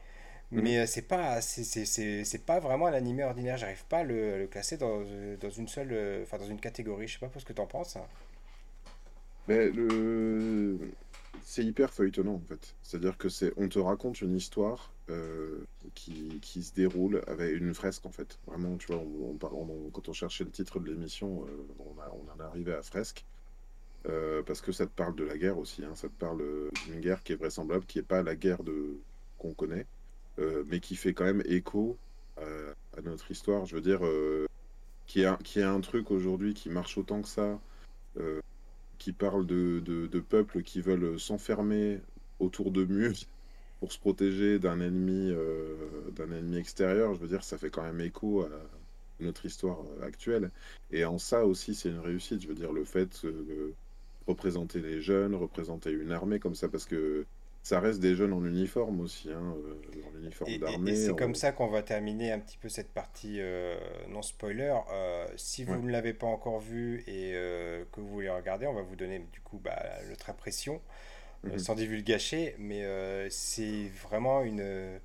Mhm. 0.52 0.62
Mais 0.62 0.80
euh, 0.80 0.86
c'est 0.86 1.02
pas 1.02 1.41
c'est 1.41 2.46
pas 2.46 2.60
vraiment 2.60 2.89
l'animé 2.89 3.24
ordinaire. 3.24 3.58
J'arrive 3.58 3.84
pas 3.86 4.00
à 4.00 4.04
le, 4.04 4.39
le 4.39 4.48
classer 4.48 4.78
dans, 4.78 5.02
euh, 5.06 5.38
dans, 5.38 5.50
une 5.50 5.68
seule 5.68 5.89
euh, 5.91 6.24
enfin 6.24 6.38
dans 6.38 6.48
une 6.48 6.60
catégorie. 6.60 7.08
Je 7.08 7.13
sais 7.13 7.20
pas 7.20 7.32
ce 7.39 7.46
que 7.46 7.54
tu 7.54 7.62
en 7.62 7.68
penses. 7.68 7.96
Hein. 7.96 8.06
Mais 9.48 9.70
le 9.70 10.80
c'est 11.44 11.63
hyper 11.63 11.94
feuilletonnant 11.94 12.36
en 12.36 12.48
fait. 12.48 12.76
C'est-à-dire 12.82 13.18
que 13.18 13.30
c'est 13.30 13.54
on 13.58 13.68
te 13.68 13.80
raconte 13.80 14.22
une 14.22 14.36
histoire 14.36 14.91
qui, 15.94 16.39
qui, 16.41 16.63
se 16.63 16.74
déroule 16.74 17.22
avec 17.28 17.56
une 17.56 17.76
fresque 17.76 18.08
en 18.08 18.12
fait. 18.12 18.39
Vraiment, 18.48 18.76
tu 18.78 18.88
vois, 18.88 18.98
on, 18.98 19.38
on, 19.39 19.89
quand 19.91 20.10
on 20.10 20.13
cherchait 20.13 20.44
le 20.44 20.50
titre 20.50 20.80
de 20.80 20.89
l'émission, 20.89 21.46
on, 21.78 22.02
a, 22.02 22.12
on 22.12 22.32
en 22.32 22.44
est 22.44 22.48
arrivé 22.48 22.74
à 22.74 22.82
fresque. 22.82 23.24
Parce 24.46 24.62
que 24.62 24.72
ça 24.72 24.86
te 24.86 24.91
parle 24.91 25.15
de 25.15 25.24
la 25.24 25.38
guerre 25.38 25.58
aussi, 25.58 25.84
hein. 25.84 25.96
ça 25.96 26.08
te 26.08 26.13
parle 26.13 26.44
d'une 26.86 27.00
guerre 27.00 27.24
qui 27.24 27.34
est 27.34 27.36
vraisemblable, 27.36 27.86
qui 27.86 27.98
n'est 27.98 28.04
pas 28.04 28.22
la 28.22 28.36
guerre 28.36 28.63
de 28.63 28.98
qu'on 29.38 29.54
connaît, 29.54 29.86
euh, 30.39 30.63
mais 30.68 30.80
qui 30.80 30.96
fait 30.96 31.13
quand 31.13 31.26
même 31.26 31.44
écho 31.46 31.98
euh, 32.39 32.74
à, 32.98 33.02
notre 33.02 33.32
histoire. 33.32 33.65
Je 33.65 33.76
veux 33.76 33.82
dire, 33.82 34.06
euh, 34.06 34.48
qui 35.08 35.22
est, 35.22 35.26
un, 35.26 35.38
qui 35.38 35.62
un 35.62 35.80
truc 35.82 36.12
aujourd'hui 36.12 36.54
qui 36.54 36.70
marche 36.70 36.98
autant 36.98 37.22
que 37.22 37.28
ça, 37.28 37.60
qui 38.98 39.12
parle 39.12 39.46
de, 39.46 39.80
de, 39.82 40.20
peuples 40.20 40.63
qui 40.63 40.82
veulent 40.82 41.20
s'enfermer 41.20 42.00
autour 42.39 42.72
de 42.72 42.86
murs 42.86 43.26
pour 43.80 43.91
se 43.91 44.00
protéger 44.00 44.58
d'un 44.58 44.80
ennemi, 44.80 45.34
d'un 46.13 46.32
ennemi 46.32 46.58
extérieur. 46.58 47.13
Je 47.13 47.20
veux 47.20 47.28
dire, 47.28 47.44
ça 47.44 47.58
fait 47.58 47.70
quand 47.70 47.84
même 47.84 48.00
écho 48.00 48.44
à 48.44 48.50
notre 49.20 49.46
histoire 49.46 49.80
actuelle. 50.02 50.50
Et 50.91 51.04
en 51.04 51.18
ça 51.18 51.46
aussi, 51.46 51.76
c'est 51.76 51.89
une 51.89 52.00
réussite. 52.00 52.41
Je 52.41 52.48
veux 52.48 52.56
dire, 52.56 52.72
le 52.72 52.86
fait 52.86 53.26
de 53.26 53.74
représenter 54.28 54.80
les 54.80 55.02
jeunes, 55.02 55.36
représenter 55.36 55.92
une 55.92 56.12
armée 56.12 56.40
comme 56.40 56.56
ça, 56.56 56.70
parce 56.70 56.86
que 56.86 57.26
ça 57.66 57.80
reste 57.80 58.00
des 58.00 58.16
jeunes 58.16 58.32
en 58.32 58.46
uniforme 58.46 59.02
aussi, 59.02 59.32
hein, 59.32 59.56
euh, 59.58 60.02
en 60.08 60.20
uniforme 60.20 60.58
d'armée. 60.58 60.92
Et, 60.92 60.96
c'est 60.96 61.16
comme 61.16 61.34
ça 61.34 61.52
qu'on 61.52 61.68
va 61.68 61.82
terminer 61.82 62.32
un 62.32 62.38
petit 62.38 62.58
peu 62.58 62.70
cette 62.70 62.94
partie 62.94 63.38
euh, 63.40 63.76
non 64.08 64.22
spoiler. 64.22 64.76
Euh, 64.94 65.26
si 65.36 65.64
vous 65.64 65.76
ne 65.76 65.90
l'avez 65.90 66.14
pas 66.14 66.28
encore 66.28 66.60
vu 66.60 67.04
et 67.08 67.32
que 67.92 68.02
vous 68.02 68.08
voulez 68.08 68.30
regarder, 68.30 68.68
on 68.68 68.74
va 68.74 68.84
vous 68.84 68.96
donner 68.96 69.18
du 69.34 69.42
coup 69.42 69.58
bah, 69.58 69.82
notre 70.10 70.30
impression, 70.30 70.80
mhm. 71.44 71.58
sans 71.58 71.74
divulgacher, 71.74 72.56
mais 72.60 72.86
c'est 73.32 73.90
vraiment 74.08 74.44
une, 74.44 75.00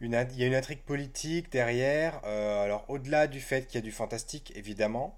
une, 0.00 0.26
il 0.32 0.40
y 0.40 0.42
a 0.42 0.46
une 0.48 0.56
intrigue 0.56 0.82
politique 0.82 1.52
derrière. 1.52 2.24
alors 2.24 2.84
au-delà 2.88 3.28
du 3.28 3.38
fait 3.38 3.68
qu'il 3.68 3.76
y 3.76 3.78
a 3.78 3.84
du 3.84 3.92
fantastique, 3.92 4.52
évidemment. 4.56 5.16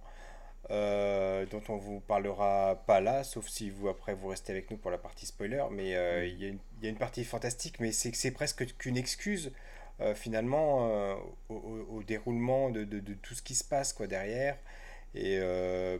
Euh, 0.70 1.46
dont 1.46 1.62
on 1.70 1.78
vous 1.78 2.00
parlera 2.00 2.83
pas 2.87 3.00
là, 3.00 3.24
sauf 3.24 3.48
si 3.48 3.70
vous 3.70 3.88
après 3.88 4.12
vous 4.12 4.28
restez 4.28 4.52
avec 4.52 4.70
nous 4.70 4.76
pour 4.76 4.90
la 4.90 4.98
partie 4.98 5.24
spoiler. 5.24 5.64
Mais 5.70 5.96
euh, 5.96 6.26
il 6.26 6.38
y, 6.83 6.87
a 6.87 6.88
une 6.90 6.96
partie 6.96 7.24
fantastique, 7.24 7.81
mais 7.81 7.90
c'est 7.90 8.11
que 8.11 8.18
c'est 8.18 8.33
presque 8.33 8.76
qu'une 8.76 8.98
excuse 8.98 9.50
euh, 10.00 10.14
finalement 10.14 11.16
au, 11.48 12.02
déroulement 12.07 12.70
de, 12.70 12.85
de, 12.85 13.14
tout 13.14 13.35
ce 13.35 13.42
qui 13.42 13.54
se 13.54 13.64
passe 13.64 13.92
quoi 13.94 14.07
derrière. 14.07 14.59
Et 15.14 15.40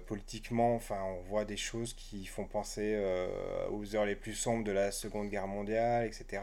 politiquement, 0.07 0.75
enfin, 0.75 1.03
on 1.03 1.23
voit 1.23 1.47
des 1.47 1.57
choses 1.57 1.95
qui 1.95 2.27
font 2.27 2.45
penser 2.45 2.95
aux 3.73 3.97
heures 3.97 4.05
les 4.05 4.17
plus 4.17 4.35
sombres 4.35 4.65
de 4.65 4.73
la 4.73 4.93
Seconde 4.93 5.31
Guerre 5.31 5.49
mondiale, 5.49 6.07
etc. 6.07 6.43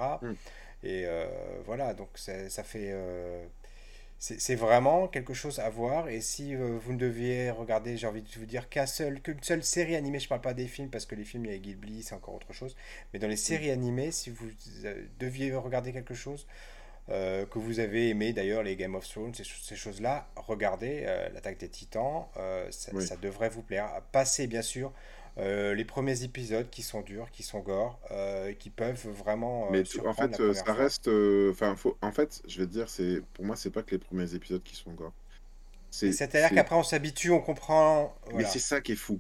Et 0.84 1.06
mm. 1.06 1.62
voilà, 1.66 1.94
donc 1.94 2.10
ça, 2.16 2.50
ça 2.50 2.64
fait 2.64 2.92
c'est 4.18 4.56
vraiment 4.56 5.08
quelque 5.08 5.34
chose 5.34 5.60
à 5.60 5.70
voir. 5.70 6.08
Et 6.10 6.22
si 6.22 6.56
euh, 6.56 6.78
vous 6.82 6.94
ne 6.94 6.98
deviez 6.98 7.52
regarder, 7.52 7.98
j'ai 7.98 8.08
envie 8.08 8.22
de 8.22 8.28
vous 8.40 8.46
dire 8.46 8.70
qu'une 8.70 8.88
seule, 8.88 9.20
seule 9.42 9.64
série 9.64 9.96
animée, 9.96 10.20
je 10.20 10.28
parle 10.28 10.42
pas 10.42 10.54
des 10.54 10.68
films 10.68 10.90
parce 10.90 11.06
que 11.06 11.16
les 11.16 11.26
films, 11.26 11.46
il 11.46 11.52
y 11.52 11.56
a 11.56 11.58
Ghibli, 11.58 12.02
c'est 12.02 12.16
encore 12.16 12.36
autre 12.36 12.54
chose. 12.54 12.76
Mais 13.14 13.20
dans 13.20 13.28
les 13.28 13.36
séries 13.36 13.72
animées, 13.72 14.12
si 14.12 14.30
vous 14.30 14.48
euh, 14.86 15.06
deviez 15.20 15.54
regarder 15.54 15.92
quelque 15.92 16.14
chose 16.14 16.48
euh, 17.10 17.46
que 17.46 17.60
vous 17.60 17.80
avez 17.80 18.10
aimé, 18.10 18.34
d'ailleurs, 18.34 18.64
les 18.64 18.76
Game 18.76 18.96
of 18.96 19.08
Thrones, 19.08 19.34
ces, 19.36 19.76
choses-là, 19.76 20.28
regardez 20.36 21.02
l'attaque 21.34 21.60
des 21.60 21.70
titans, 21.70 22.26
ça, 22.72 23.00
ça, 23.02 23.16
devrait 23.18 23.50
vous 23.50 23.62
plaire. 23.62 24.02
Passez, 24.12 24.48
bien 24.48 24.64
sûr, 24.64 24.92
les 25.38 25.86
premiers 25.86 26.24
épisodes 26.24 26.70
qui 26.70 26.82
sont 26.82 27.02
durs, 27.02 27.30
qui 27.32 27.44
sont 27.44 27.60
gore, 27.60 28.00
euh, 28.12 28.54
qui 28.54 28.70
peuvent 28.70 29.08
vraiment. 29.10 29.68
Euh, 29.68 29.70
Mais 29.72 29.84
en 30.06 30.14
fait, 30.14 30.54
ça 30.54 30.74
reste. 30.74 31.10
Enfin, 31.50 31.76
en 32.02 32.12
fait, 32.12 32.42
je 32.48 32.60
vais 32.60 32.68
te 32.68 32.72
dire, 32.72 32.90
c'est 32.90 33.22
pour 33.34 33.46
moi, 33.46 33.56
c'est 33.56 33.72
pas 33.72 33.84
que 33.84 33.92
les 33.92 34.00
premiers 34.00 34.34
épisodes 34.34 34.64
qui 34.64 34.76
sont 34.76 34.92
gore. 34.94 35.14
C'est-à-dire 35.90 36.50
qu'après, 36.50 36.76
on 36.76 36.84
s'habitue, 36.84 37.32
on 37.32 37.42
comprend. 37.42 38.16
Mais 38.34 38.46
c'est 38.46 38.60
ça 38.60 38.82
qui 38.82 38.94
est 38.94 38.98
fou, 38.98 39.20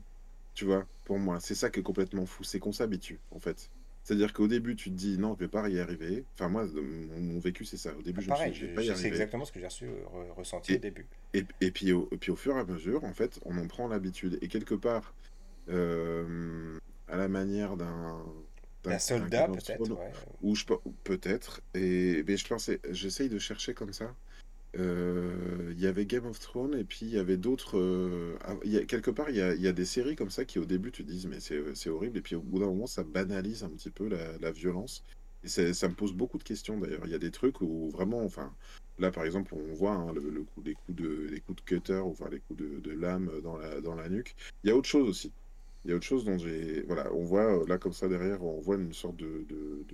tu 0.53 0.65
vois, 0.65 0.85
pour 1.05 1.19
moi. 1.19 1.39
C'est 1.39 1.55
ça 1.55 1.69
qui 1.69 1.79
est 1.79 1.83
complètement 1.83 2.25
fou, 2.25 2.43
c'est 2.43 2.59
qu'on 2.59 2.73
s'habitue, 2.73 3.19
en 3.31 3.39
fait. 3.39 3.69
C'est-à-dire 4.05 4.33
qu'au 4.33 4.47
début, 4.47 4.75
tu 4.75 4.91
te 4.91 4.95
dis 4.95 5.17
non, 5.17 5.33
je 5.33 5.45
vais 5.45 5.49
pas 5.49 5.67
y 5.67 5.79
arriver. 5.79 6.25
Enfin, 6.35 6.47
moi, 6.47 6.67
mon, 7.17 7.39
vécu, 7.39 7.65
c'est 7.65 7.77
ça. 7.77 7.91
Au 7.97 8.03
début, 8.03 8.21
je 8.21 8.29
me 8.29 8.35
suis 8.35 8.51
dit, 8.51 8.55
je 8.55 8.65
vais 8.67 8.73
pas 8.75 8.83
y 8.83 8.89
arriver. 8.91 9.01
C'est 9.01 9.07
exactement 9.07 9.45
ce 9.45 9.51
que 9.51 9.59
j'ai 9.59 9.65
reçu, 9.65 9.89
ressenti 10.37 10.75
au 10.75 10.77
début. 10.77 11.07
Et, 11.33 11.43
et, 11.59 11.71
puis, 11.71 11.91
au, 11.91 12.05
puis, 12.19 12.29
au 12.29 12.35
fur 12.35 12.55
et 12.55 12.59
à 12.59 12.65
mesure, 12.65 13.03
en 13.03 13.13
fait, 13.13 13.39
on 13.45 13.57
en 13.57 13.65
prend 13.65 13.87
l'habitude. 13.87 14.37
Et 14.43 14.47
quelque 14.47 14.75
part, 14.75 15.15
euh, 15.69 16.79
à 17.07 17.17
la 17.17 17.27
manière 17.27 17.77
d'un. 17.77 18.23
D'un 18.83 18.99
soldat, 18.99 19.47
peut-être. 19.47 19.97
Ou 20.43 20.55
je 20.55 20.65
peut-être. 21.03 21.61
Et 21.73 22.23
mais 22.27 22.37
je 22.37 22.47
pensais, 22.47 22.79
j'essaye 22.91 23.29
de 23.29 23.39
chercher 23.39 23.73
comme 23.73 23.93
ça. 23.93 24.13
Euh, 24.77 25.71
il 25.71 25.81
y 25.81 25.87
avait 25.87 26.05
Game 26.05 26.25
of 26.25 26.39
Thrones 26.39 26.77
et 26.77 26.83
puis 26.83 27.05
il 27.05 27.13
y 27.13 27.17
avait 27.17 27.37
d'autres. 27.37 27.77
Euh, 27.77 28.37
quelque 28.87 29.09
part, 29.09 29.29
il 29.29 29.37
y 29.37 29.41
a, 29.41 29.55
y 29.55 29.67
a, 29.67 29.71
des 29.71 29.85
séries 29.85 30.15
comme 30.15 30.29
ça 30.29 30.45
qui 30.45 30.59
au 30.59 30.65
début 30.65 30.91
tu 30.91 31.05
te 31.05 31.11
dis 31.11 31.27
mais 31.27 31.39
c'est 31.39 31.89
horrible 31.89 32.17
et 32.17 32.21
puis 32.21 32.35
au 32.35 32.41
bout 32.41 32.59
d'un 32.59 32.67
moment 32.67 32.87
ça 32.87 33.03
banalise 33.03 33.63
un 33.63 33.69
petit 33.69 33.89
peu 33.89 34.07
la, 34.07 34.37
la 34.39 34.51
violence. 34.51 35.03
Et 35.43 35.73
ça 35.73 35.87
me 35.87 35.93
pose 35.93 36.13
beaucoup 36.13 36.37
de 36.37 36.43
questions 36.43 36.79
d'ailleurs. 36.79 37.03
Il 37.05 37.11
y 37.11 37.15
a 37.15 37.19
des 37.19 37.31
trucs 37.31 37.61
où 37.61 37.89
vraiment, 37.91 38.23
enfin, 38.23 38.53
là 38.97 39.11
par 39.11 39.23
exemple, 39.23 39.53
on 39.53 39.73
voit 39.73 39.93
hein, 39.93 40.11
le, 40.13 40.43
coup, 40.43 40.63
les 40.63 40.73
coups 40.73 40.97
de, 40.97 41.27
les 41.29 41.39
coups 41.39 41.63
de 41.63 41.65
cutter, 41.69 42.01
enfin 42.03 42.29
les 42.29 42.39
coups 42.39 42.59
de, 42.59 42.79
de 42.79 42.91
lame 42.91 43.31
dans 43.43 43.57
la, 43.57 43.79
dans 43.79 43.95
la 43.95 44.09
nuque. 44.09 44.35
Il 44.63 44.69
y 44.69 44.71
a 44.71 44.75
autre 44.75 44.89
chose 44.89 45.07
aussi. 45.07 45.31
Il 45.85 45.91
y 45.91 45.93
a 45.93 45.95
autre 45.97 46.05
chose 46.05 46.25
dont 46.25 46.37
j'ai. 46.37 46.81
Voilà, 46.83 47.13
on 47.13 47.23
voit 47.23 47.63
là 47.67 47.77
comme 47.77 47.93
ça 47.93 48.07
derrière, 48.07 48.43
on 48.43 48.59
voit 48.59 48.75
une 48.75 48.93
sorte 48.93 49.17
de, 49.17 49.45
de, 49.47 49.85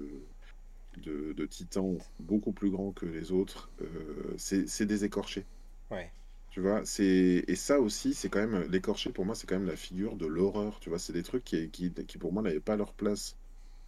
de, 0.98 1.34
de 1.34 1.46
titan 1.46 1.98
beaucoup 2.20 2.54
plus 2.54 2.70
grand 2.72 2.92
que 2.94 3.06
les 3.06 3.32
autres. 3.32 3.70
Euh, 3.82 4.34
c'est 4.38 4.86
des 4.86 5.04
écorchés. 5.06 5.46
Ouais. 5.92 6.12
Tu 6.50 6.62
vois, 6.62 6.84
c'est 6.86 7.44
et 7.48 7.56
ça 7.56 7.80
aussi, 7.80 8.14
c'est 8.14 8.30
quand 8.30 8.46
même 8.46 8.70
l'écorché 8.70 9.12
pour 9.12 9.26
moi, 9.26 9.36
c'est 9.36 9.48
quand 9.48 9.58
même 9.58 9.68
la 9.68 9.76
figure 9.76 10.16
de 10.16 10.26
l'horreur. 10.26 10.80
Tu 10.80 10.90
vois, 10.90 11.00
c'est 11.00 11.14
des 11.14 11.24
trucs 11.24 11.44
qui, 11.44 11.70
qui, 11.70 11.92
qui 11.94 12.18
pour 12.18 12.34
moi 12.34 12.42
n'avaient 12.42 12.60
pas 12.60 12.76
leur 12.78 12.94
place 12.94 13.38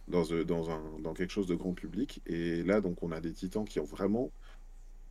dans, 0.08 0.24
euh, 0.32 0.44
dans, 0.44 0.70
un, 0.70 0.98
dans 1.00 1.14
quelque 1.14 1.30
chose 1.30 1.46
de 1.46 1.54
grand 1.54 1.74
public. 1.74 2.22
Et 2.26 2.62
là, 2.64 2.80
donc, 2.80 3.02
on 3.02 3.12
a 3.12 3.20
des 3.20 3.32
titans 3.32 3.64
qui 3.66 3.80
ont 3.80 3.84
vraiment 3.84 4.32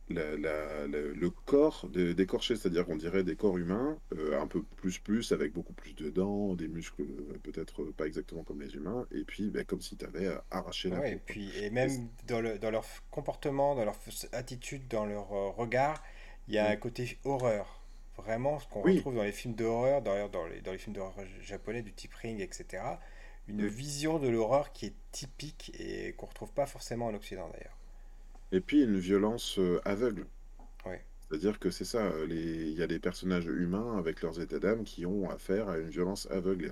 le 0.08 1.28
corps 1.28 1.88
d'écorché, 1.88 2.56
c'est-à-dire 2.56 2.84
qu'on 2.84 2.96
dirait 2.96 3.24
des 3.24 3.36
corps 3.36 3.58
humains, 3.58 3.98
euh, 4.12 4.40
un 4.40 4.46
peu 4.46 4.62
plus 4.76 4.98
plus, 4.98 5.32
avec 5.32 5.52
beaucoup 5.52 5.72
plus 5.72 5.94
de 5.94 6.10
dents, 6.10 6.54
des 6.54 6.68
muscles 6.68 7.02
euh, 7.02 7.38
peut-être 7.42 7.84
pas 7.84 8.06
exactement 8.06 8.44
comme 8.44 8.60
les 8.60 8.74
humains, 8.74 9.06
et 9.12 9.24
puis 9.24 9.50
ben, 9.50 9.64
comme 9.64 9.80
si 9.80 9.96
tu 9.96 10.04
avais 10.04 10.26
euh, 10.26 10.38
arraché 10.50 10.90
la 10.90 11.08
Et, 11.08 11.16
puis, 11.16 11.50
et 11.58 11.70
même 11.70 12.08
dans, 12.26 12.40
le, 12.40 12.58
dans 12.58 12.70
leur 12.70 12.84
comportement, 13.10 13.74
dans 13.74 13.84
leur 13.84 13.98
attitude, 14.32 14.88
dans 14.88 15.06
leur 15.06 15.28
regard, 15.56 16.02
il 16.48 16.54
y 16.54 16.58
a 16.58 16.68
un 16.68 16.76
côté 16.76 17.18
horreur. 17.24 17.80
Vraiment, 18.16 18.60
ce 18.60 18.68
qu'on 18.68 18.82
retrouve 18.82 19.16
dans 19.16 19.24
les 19.24 19.32
films 19.32 19.54
d'horreur, 19.54 20.00
dans, 20.00 20.28
dans, 20.28 20.46
les, 20.46 20.60
dans 20.60 20.70
les 20.70 20.78
films 20.78 20.94
d'horreur 20.94 21.14
japonais 21.40 21.82
du 21.82 21.92
type 21.92 22.14
Ring, 22.14 22.40
etc. 22.40 22.82
Une 23.48 23.66
vision 23.66 24.18
de 24.20 24.28
l'horreur 24.28 24.72
qui 24.72 24.86
est 24.86 24.94
typique 25.10 25.72
et 25.78 26.12
qu'on 26.12 26.26
retrouve 26.26 26.52
pas 26.52 26.66
forcément 26.66 27.06
en 27.06 27.14
Occident 27.14 27.48
d'ailleurs. 27.52 27.76
Et 28.54 28.60
puis 28.60 28.84
une 28.84 28.98
violence 28.98 29.58
euh, 29.58 29.80
aveugle. 29.84 30.26
C'est-à-dire 31.28 31.58
que 31.58 31.70
c'est 31.70 31.86
ça, 31.86 32.12
il 32.28 32.74
y 32.74 32.82
a 32.82 32.86
des 32.86 33.00
personnages 33.00 33.46
humains 33.46 33.98
avec 33.98 34.22
leurs 34.22 34.40
états 34.40 34.60
d'âme 34.60 34.84
qui 34.84 35.04
ont 35.06 35.28
affaire 35.28 35.68
à 35.68 35.78
une 35.78 35.88
violence 35.88 36.28
aveugle. 36.30 36.66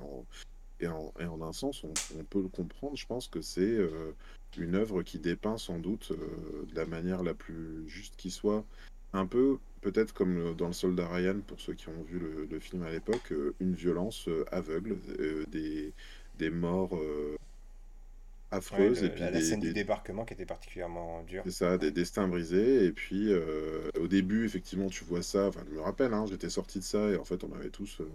Et 0.78 0.86
en, 0.86 1.12
et 1.18 1.26
en, 1.26 1.42
un 1.42 1.52
sens, 1.52 1.82
on, 1.82 2.22
peut 2.22 2.42
le 2.42 2.48
comprendre. 2.48 2.96
Je 2.96 3.06
pense 3.06 3.26
que 3.26 3.40
c'est 3.40 3.62
euh, 3.62 4.12
une 4.56 4.76
œuvre 4.76 5.02
qui 5.02 5.18
dépeint 5.18 5.58
sans 5.58 5.80
doute 5.80 6.12
euh, 6.12 6.66
de 6.70 6.76
la 6.76 6.86
manière 6.86 7.24
la 7.24 7.34
plus 7.34 7.88
juste 7.88 8.14
qui 8.16 8.30
soit. 8.30 8.64
Un 9.12 9.26
peu, 9.26 9.58
peut-être 9.80 10.14
comme 10.14 10.54
dans 10.54 10.68
Le 10.68 10.72
Soldat 10.72 11.08
Ryan, 11.08 11.40
pour 11.40 11.60
ceux 11.60 11.74
qui 11.74 11.88
ont 11.88 12.02
vu 12.04 12.20
le, 12.48 12.60
film 12.60 12.84
à 12.84 12.92
l'époque, 12.92 13.32
une 13.58 13.74
violence 13.74 14.28
aveugle, 14.52 14.98
des, 15.50 15.92
des 16.38 16.50
morts 16.50 16.96
affreuse. 18.52 19.02
et 19.02 19.10
puis 19.10 19.20
la, 19.20 19.40
scène 19.40 19.60
du 19.60 19.72
débarquement 19.72 20.24
qui 20.24 20.34
était 20.34 20.46
particulièrement 20.46 21.22
dure. 21.24 21.42
C'est 21.44 21.50
ça, 21.50 21.78
des 21.78 21.90
destins 21.90 22.28
brisés. 22.28 22.84
Et 22.84 22.92
puis 22.92 23.32
euh, 23.32 23.90
au 23.98 24.06
début, 24.06 24.44
effectivement, 24.44 24.88
tu 24.88 25.04
vois 25.04 25.22
ça. 25.22 25.48
Enfin, 25.48 25.64
je 25.68 25.74
me 25.74 25.80
rappelle, 25.80 26.12
hein, 26.14 26.26
j'étais 26.28 26.50
sorti 26.50 26.78
de 26.78 26.84
ça 26.84 27.10
et 27.10 27.16
en 27.16 27.24
fait, 27.24 27.42
on 27.44 27.52
avait 27.52 27.70
tous, 27.70 28.00
euh, 28.00 28.08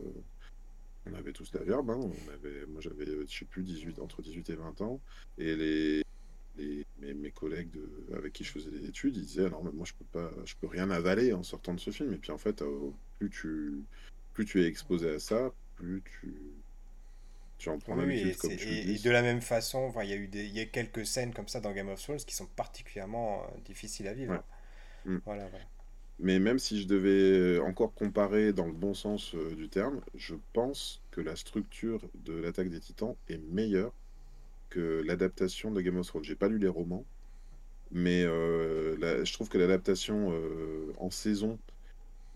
on 1.09 1.13
avait 1.15 1.33
tous 1.33 1.51
la 1.53 1.63
verbe. 1.63 1.89
Hein. 1.89 1.99
on 1.99 2.33
avait, 2.33 2.65
moi, 2.67 2.81
j'avais, 2.81 3.05
je 3.27 3.39
sais 3.39 3.45
plus, 3.45 3.63
18, 3.63 3.99
entre 3.99 4.21
18 4.21 4.49
et 4.51 4.55
20 4.55 4.81
ans. 4.81 5.01
Et 5.37 5.55
les, 5.55 6.03
les 6.57 6.85
mes, 6.99 7.13
mes, 7.13 7.31
collègues 7.31 7.71
de, 7.71 8.15
avec 8.15 8.33
qui 8.33 8.43
je 8.43 8.51
faisais 8.51 8.71
des 8.71 8.85
études, 8.87 9.15
ils 9.17 9.25
disaient 9.25 9.45
alors 9.45 9.63
moi 9.63 9.85
je 9.85 9.93
peux 9.93 10.05
pas, 10.11 10.31
je 10.45 10.55
peux 10.59 10.67
rien 10.67 10.89
avaler 10.89 11.33
en 11.33 11.43
sortant 11.43 11.73
de 11.73 11.79
ce 11.79 11.91
film. 11.91 12.13
Et 12.13 12.17
puis 12.17 12.31
en 12.31 12.37
fait, 12.37 12.61
euh, 12.61 12.91
plus 13.19 13.29
tu, 13.29 13.83
plus 14.33 14.45
tu 14.45 14.63
es 14.63 14.67
exposé 14.67 15.09
à 15.09 15.19
ça, 15.19 15.51
plus 15.75 16.01
tu 16.03 16.33
tu 17.57 17.69
en 17.69 17.79
prends 17.79 17.99
et, 18.09 18.35
comme 18.39 18.55
tu 18.55 18.67
et, 18.67 18.99
de 18.99 19.09
la 19.09 19.21
même 19.21 19.41
façon, 19.41 19.91
il 20.03 20.09
y, 20.09 20.13
a 20.13 20.15
eu 20.15 20.27
des, 20.27 20.45
y 20.45 20.59
a 20.59 20.65
quelques 20.65 21.05
scènes 21.05 21.33
comme 21.33 21.47
ça 21.47 21.59
dans 21.59 21.71
Game 21.71 21.89
of 21.89 22.01
Thrones 22.01 22.17
qui 22.17 22.35
sont 22.35 22.45
particulièrement 22.45 23.41
euh, 23.41 23.59
difficiles 23.65 24.07
à 24.07 24.13
vivre. 24.13 24.43
Mm. 25.05 25.17
Voilà, 25.25 25.49
Mais 26.19 26.39
même 26.39 26.59
si 26.59 26.81
je 26.81 26.87
devais 26.87 27.59
encore 27.59 27.93
comparer 27.93 28.53
dans 28.53 28.67
le 28.67 28.73
bon 28.73 28.93
sens 28.93 29.33
euh, 29.33 29.55
du 29.55 29.69
terme, 29.69 30.01
je 30.15 30.35
pense 30.53 31.01
que 31.11 31.21
la 31.21 31.35
structure 31.35 32.01
de 32.25 32.33
l'attaque 32.33 32.69
des 32.69 32.79
titans 32.79 33.15
est 33.27 33.39
meilleure 33.51 33.93
que 34.69 35.01
l'adaptation 35.05 35.71
de 35.71 35.81
Game 35.81 35.97
of 35.97 36.07
Thrones. 36.07 36.23
J'ai 36.23 36.35
pas 36.35 36.49
lu 36.49 36.59
les 36.59 36.67
romans, 36.67 37.05
mais 37.91 38.23
euh, 38.23 39.23
je 39.25 39.33
trouve 39.33 39.49
que 39.49 39.57
l'adaptation 39.57 40.31
en 40.99 41.09
saison 41.09 41.57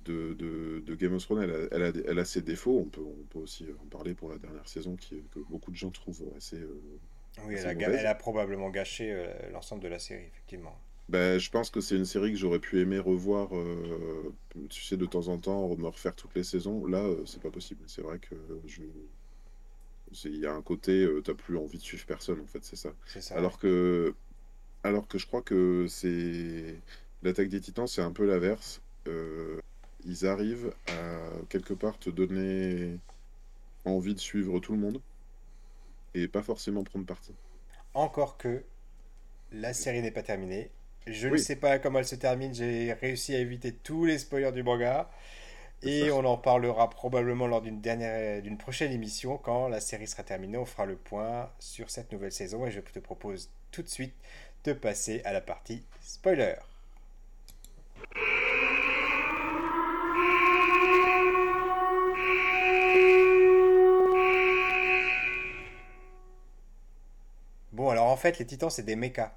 de, 0.05 0.81
de, 0.85 0.95
Game 0.95 1.13
of 1.13 1.23
Thrones, 1.23 1.43
elle 1.43 1.83
a, 1.83 1.91
elle, 2.05 2.19
a, 2.19 2.25
ses 2.25 2.41
défauts. 2.41 2.79
On 2.79 2.89
peut, 2.89 3.01
on 3.01 3.23
peut 3.29 3.39
aussi 3.39 3.65
en 3.81 3.85
parler 3.87 4.13
pour 4.13 4.29
la 4.29 4.37
dernière 4.37 4.67
saison, 4.67 4.95
qui, 4.95 5.23
que 5.33 5.39
beaucoup 5.49 5.71
de 5.71 5.75
gens 5.75 5.89
trouvent 5.89 6.31
assez. 6.35 6.57
Euh, 6.57 6.81
oui, 7.45 7.55
elle, 7.57 7.67
a, 7.67 7.71
elle, 7.71 8.05
a, 8.05 8.15
probablement 8.15 8.69
gâché 8.69 9.11
euh, 9.11 9.27
l'ensemble 9.51 9.81
de 9.81 9.87
la 9.87 9.99
série, 9.99 10.25
effectivement. 10.25 10.77
Ben, 11.09 11.39
je 11.39 11.49
pense 11.49 11.69
que 11.69 11.81
c'est 11.81 11.95
une 11.95 12.05
série 12.05 12.31
que 12.31 12.37
j'aurais 12.37 12.59
pu 12.59 12.79
aimer 12.79 12.99
revoir, 12.99 13.55
euh, 13.55 14.33
tu 14.69 14.81
sais, 14.81 14.97
de 14.97 15.05
temps 15.05 15.27
en 15.27 15.37
temps, 15.37 15.75
me 15.75 15.87
refaire 15.87 16.15
toutes 16.15 16.35
les 16.35 16.43
saisons. 16.43 16.85
Là, 16.85 17.09
c'est 17.25 17.41
pas 17.41 17.51
possible. 17.51 17.81
C'est 17.87 18.01
vrai 18.01 18.19
que 18.19 18.35
je. 18.65 18.81
Il 20.25 20.39
y 20.39 20.45
a 20.45 20.53
un 20.53 20.61
côté, 20.61 21.07
t'as 21.23 21.33
plus 21.33 21.57
envie 21.57 21.77
de 21.77 21.83
suivre 21.83 22.05
personne, 22.05 22.41
en 22.41 22.45
fait, 22.45 22.63
c'est 22.63 22.75
ça. 22.75 22.91
ça. 23.05 23.35
Alors 23.35 23.57
que. 23.57 24.13
Alors 24.83 25.07
que 25.07 25.17
je 25.17 25.27
crois 25.27 25.41
que 25.41 25.85
c'est. 25.87 26.75
L'attaque 27.23 27.49
des 27.49 27.61
titans, 27.61 27.87
c'est 27.87 28.01
un 28.01 28.11
peu 28.11 28.25
l'inverse. 28.25 28.81
Euh, 29.07 29.59
ils 30.05 30.25
arrivent 30.25 30.73
à 30.87 31.17
quelque 31.49 31.73
part 31.73 31.97
te 31.97 32.09
donner 32.09 32.97
envie 33.85 34.13
de 34.13 34.19
suivre 34.19 34.59
tout 34.59 34.73
le 34.73 34.79
monde 34.79 35.01
et 36.13 36.27
pas 36.27 36.41
forcément 36.41 36.83
prendre 36.83 37.05
parti. 37.05 37.33
Encore 37.93 38.37
que 38.37 38.63
la 39.51 39.73
série 39.73 40.01
n'est 40.01 40.11
pas 40.11 40.23
terminée. 40.23 40.69
Je 41.07 41.27
ne 41.27 41.37
sais 41.37 41.55
pas 41.55 41.79
comment 41.79 41.99
elle 41.99 42.05
se 42.05 42.15
termine. 42.15 42.53
J'ai 42.53 42.93
réussi 42.93 43.35
à 43.35 43.39
éviter 43.39 43.73
tous 43.73 44.05
les 44.05 44.19
spoilers 44.19 44.51
du 44.51 44.63
manga. 44.63 45.09
Et 45.83 46.11
on 46.11 46.23
en 46.25 46.37
parlera 46.37 46.91
probablement 46.91 47.47
lors 47.47 47.61
d'une 47.61 47.81
dernière, 47.81 48.41
d'une 48.43 48.57
prochaine 48.57 48.91
émission 48.91 49.37
quand 49.37 49.67
la 49.67 49.79
série 49.79 50.07
sera 50.07 50.21
terminée. 50.23 50.57
On 50.57 50.65
fera 50.65 50.85
le 50.85 50.95
point 50.95 51.49
sur 51.57 51.89
cette 51.89 52.11
nouvelle 52.11 52.31
saison 52.31 52.67
et 52.67 52.71
je 52.71 52.81
te 52.81 52.99
propose 52.99 53.49
tout 53.71 53.81
de 53.81 53.87
suite 53.87 54.13
de 54.63 54.73
passer 54.73 55.21
à 55.25 55.33
la 55.33 55.41
partie 55.41 55.83
spoiler. 56.01 56.55
Alors 67.91 68.07
en 68.07 68.17
fait, 68.17 68.39
les 68.39 68.45
titans, 68.45 68.69
c'est 68.69 68.83
des 68.83 68.95
mechas. 68.95 69.33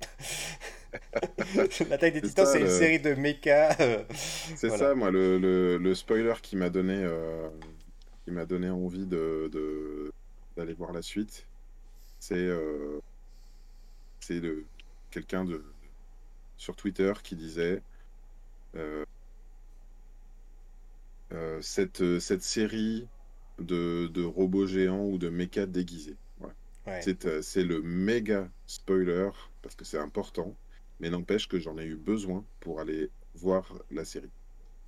L'attaque 1.90 2.14
des 2.14 2.22
titans, 2.22 2.46
c'est 2.46 2.60
une 2.60 2.68
série 2.68 3.00
de 3.00 3.14
mechas. 3.14 3.76
Euh, 3.80 4.04
c'est 4.56 4.70
ça, 4.70 4.94
moi, 4.94 5.10
le, 5.10 5.38
le, 5.78 5.94
spoiler 5.94 6.34
qui 6.42 6.56
m'a 6.56 6.70
donné, 6.70 6.96
euh, 6.96 7.48
qui 8.24 8.30
m'a 8.30 8.46
donné 8.46 8.70
envie 8.70 9.06
de, 9.06 9.50
d'aller 10.56 10.74
voir 10.74 10.92
la 10.92 11.02
suite. 11.02 11.46
C'est 12.20 12.34
euh, 12.34 13.00
c'est 14.20 14.40
de 14.40 14.64
quelqu'un 15.10 15.44
de 15.44 15.64
sur 16.56 16.74
Twitter 16.76 17.12
qui 17.22 17.36
disait 17.36 17.82
cette, 21.60 22.18
cette 22.20 22.42
série 22.42 23.06
de, 23.58 24.08
de 24.08 24.24
robots 24.24 24.66
géants 24.66 25.04
ou 25.04 25.18
de 25.18 25.28
mechas 25.28 25.66
déguisés. 25.66 26.16
Euh, 27.24 27.42
c'est 27.42 27.64
le 27.64 27.82
méga 27.82 28.48
spoiler 28.66 29.30
parce 29.62 29.74
que 29.74 29.84
c'est 29.84 29.98
important, 29.98 30.54
mais 31.00 31.10
n'empêche 31.10 31.48
que 31.48 31.58
j'en 31.58 31.78
ai 31.78 31.84
eu 31.84 31.96
besoin 31.96 32.44
pour 32.60 32.80
aller 32.80 33.10
voir 33.34 33.72
la 33.90 34.04
série. 34.04 34.30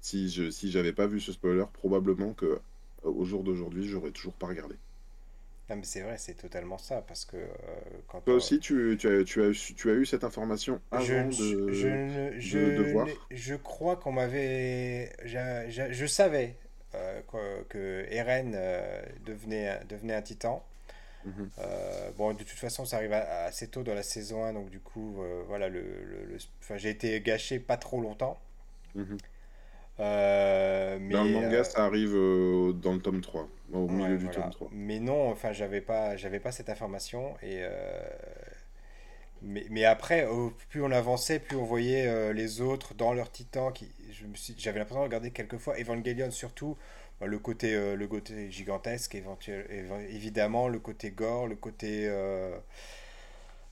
Si 0.01 0.29
je 0.31 0.51
si 0.51 0.71
j'avais 0.71 0.93
pas 0.93 1.07
vu 1.07 1.21
ce 1.21 1.33
spoiler, 1.33 1.65
probablement 1.73 2.33
que 2.33 2.47
euh, 2.47 2.61
au 3.03 3.25
jour 3.25 3.45
d'aujourd'hui, 3.45 3.87
j'aurais 3.87 4.11
toujours 4.11 4.35
pas 4.35 4.47
regardé. 4.47 4.77
Non, 5.69 5.77
mais 5.77 5.85
c'est 5.85 6.01
vrai, 6.01 6.17
c'est 6.19 6.35
totalement 6.35 6.79
ça, 6.79 7.01
parce 7.01 7.25
que 7.25 7.37
euh, 7.37 7.49
quand 8.09 8.23
Toi 8.23 8.35
aussi, 8.35 8.59
tu, 8.59 8.97
tu, 8.99 9.07
as, 9.09 9.23
tu, 9.23 9.41
as, 9.41 9.53
tu 9.77 9.91
as 9.91 9.95
eu 9.95 10.05
cette 10.05 10.25
information 10.25 10.81
avant 10.91 11.29
de, 11.29 11.73
je, 11.73 12.35
je, 12.39 12.59
de, 12.59 12.93
voir 12.93 13.07
Je 13.31 13.55
crois 13.55 13.95
qu'on 13.95 14.11
m'avait... 14.11 15.13
Je, 15.25 16.07
savais 16.07 16.57
que, 16.93 17.63
que 17.69 18.05
Eren 18.11 18.51
devenait, 19.25 19.81
devenait 19.89 20.15
un 20.15 20.23
titan. 20.23 20.67
Mhm. 21.25 21.51
Euh, 21.59 22.11
bon, 22.17 22.33
de 22.35 22.39
toute 22.45 22.51
façon, 22.59 22.85
ça 22.85 22.97
arrive 22.97 23.13
assez 23.13 23.69
tôt 23.69 23.83
dans 23.83 23.95
la 23.95 24.03
saison 24.03 24.45
1, 24.45 24.53
donc 24.55 24.71
du 24.71 24.81
coup, 24.81 25.23
euh, 25.23 25.43
voilà, 25.47 25.69
le, 25.69 25.81
le- 25.83 26.25
le- 26.27 26.39
enfin, 26.63 26.77
j'ai 26.79 26.91
été 26.91 27.21
gâché 27.21 27.61
pas 27.61 27.77
trop 27.77 28.01
longtemps. 28.01 28.41
Mhm. 28.95 29.21
Euh, 30.01 30.99
Dans 31.09 31.25
le 31.25 31.31
manga, 31.31 31.63
ça 31.63 31.85
arrive 31.85 32.15
euh, 32.15 32.73
dans 32.73 32.95
le 32.95 33.03
tome 33.03 33.21
3, 33.21 33.47
au 33.71 33.87
ouais, 33.89 33.95
milieu 33.97 34.17
du 34.17 34.31
voilà. 34.31 34.31
tome 34.31 34.51
3. 34.51 34.73
Mais 34.73 35.01
non, 35.01 35.31
enfin, 35.31 35.53
j'avais 35.53 35.81
pas, 35.81 36.17
j'avais 36.17 36.41
pas 36.41 36.53
cette 36.53 36.69
information. 36.71 37.37
Et, 37.43 37.59
euh, 37.63 38.01
mais, 39.43 39.65
mais 39.71 39.85
après, 39.85 40.27
plus 40.69 40.83
on 40.83 40.91
avançait, 40.91 41.39
plus 41.41 41.57
on 41.57 41.65
voyait 41.65 42.07
euh, 42.07 42.33
les 42.33 42.61
autres 42.61 42.95
dans 42.95 43.13
leur 43.15 43.31
titan. 43.33 43.73
Qui, 43.73 43.89
je 44.13 44.27
me 44.27 44.35
suis, 44.35 44.55
j'avais 44.59 44.79
l'impression 44.79 45.01
de 45.01 45.05
regarder 45.07 45.31
quelques 45.31 45.57
fois 45.59 45.79
Evangelion 45.81 46.31
surtout. 46.31 46.77
Bah, 47.21 47.27
Le 47.27 47.39
côté, 47.39 47.75
euh, 47.75 47.97
le 47.97 48.09
côté 48.09 48.51
gigantesque, 48.51 49.15
éventuel, 49.15 49.67
évi- 49.71 50.15
évidemment, 50.15 50.69
le 50.69 50.81
côté 50.81 51.11
gore, 51.13 51.47
le 51.49 51.57
côté. 51.57 52.07
euh, 52.09 52.59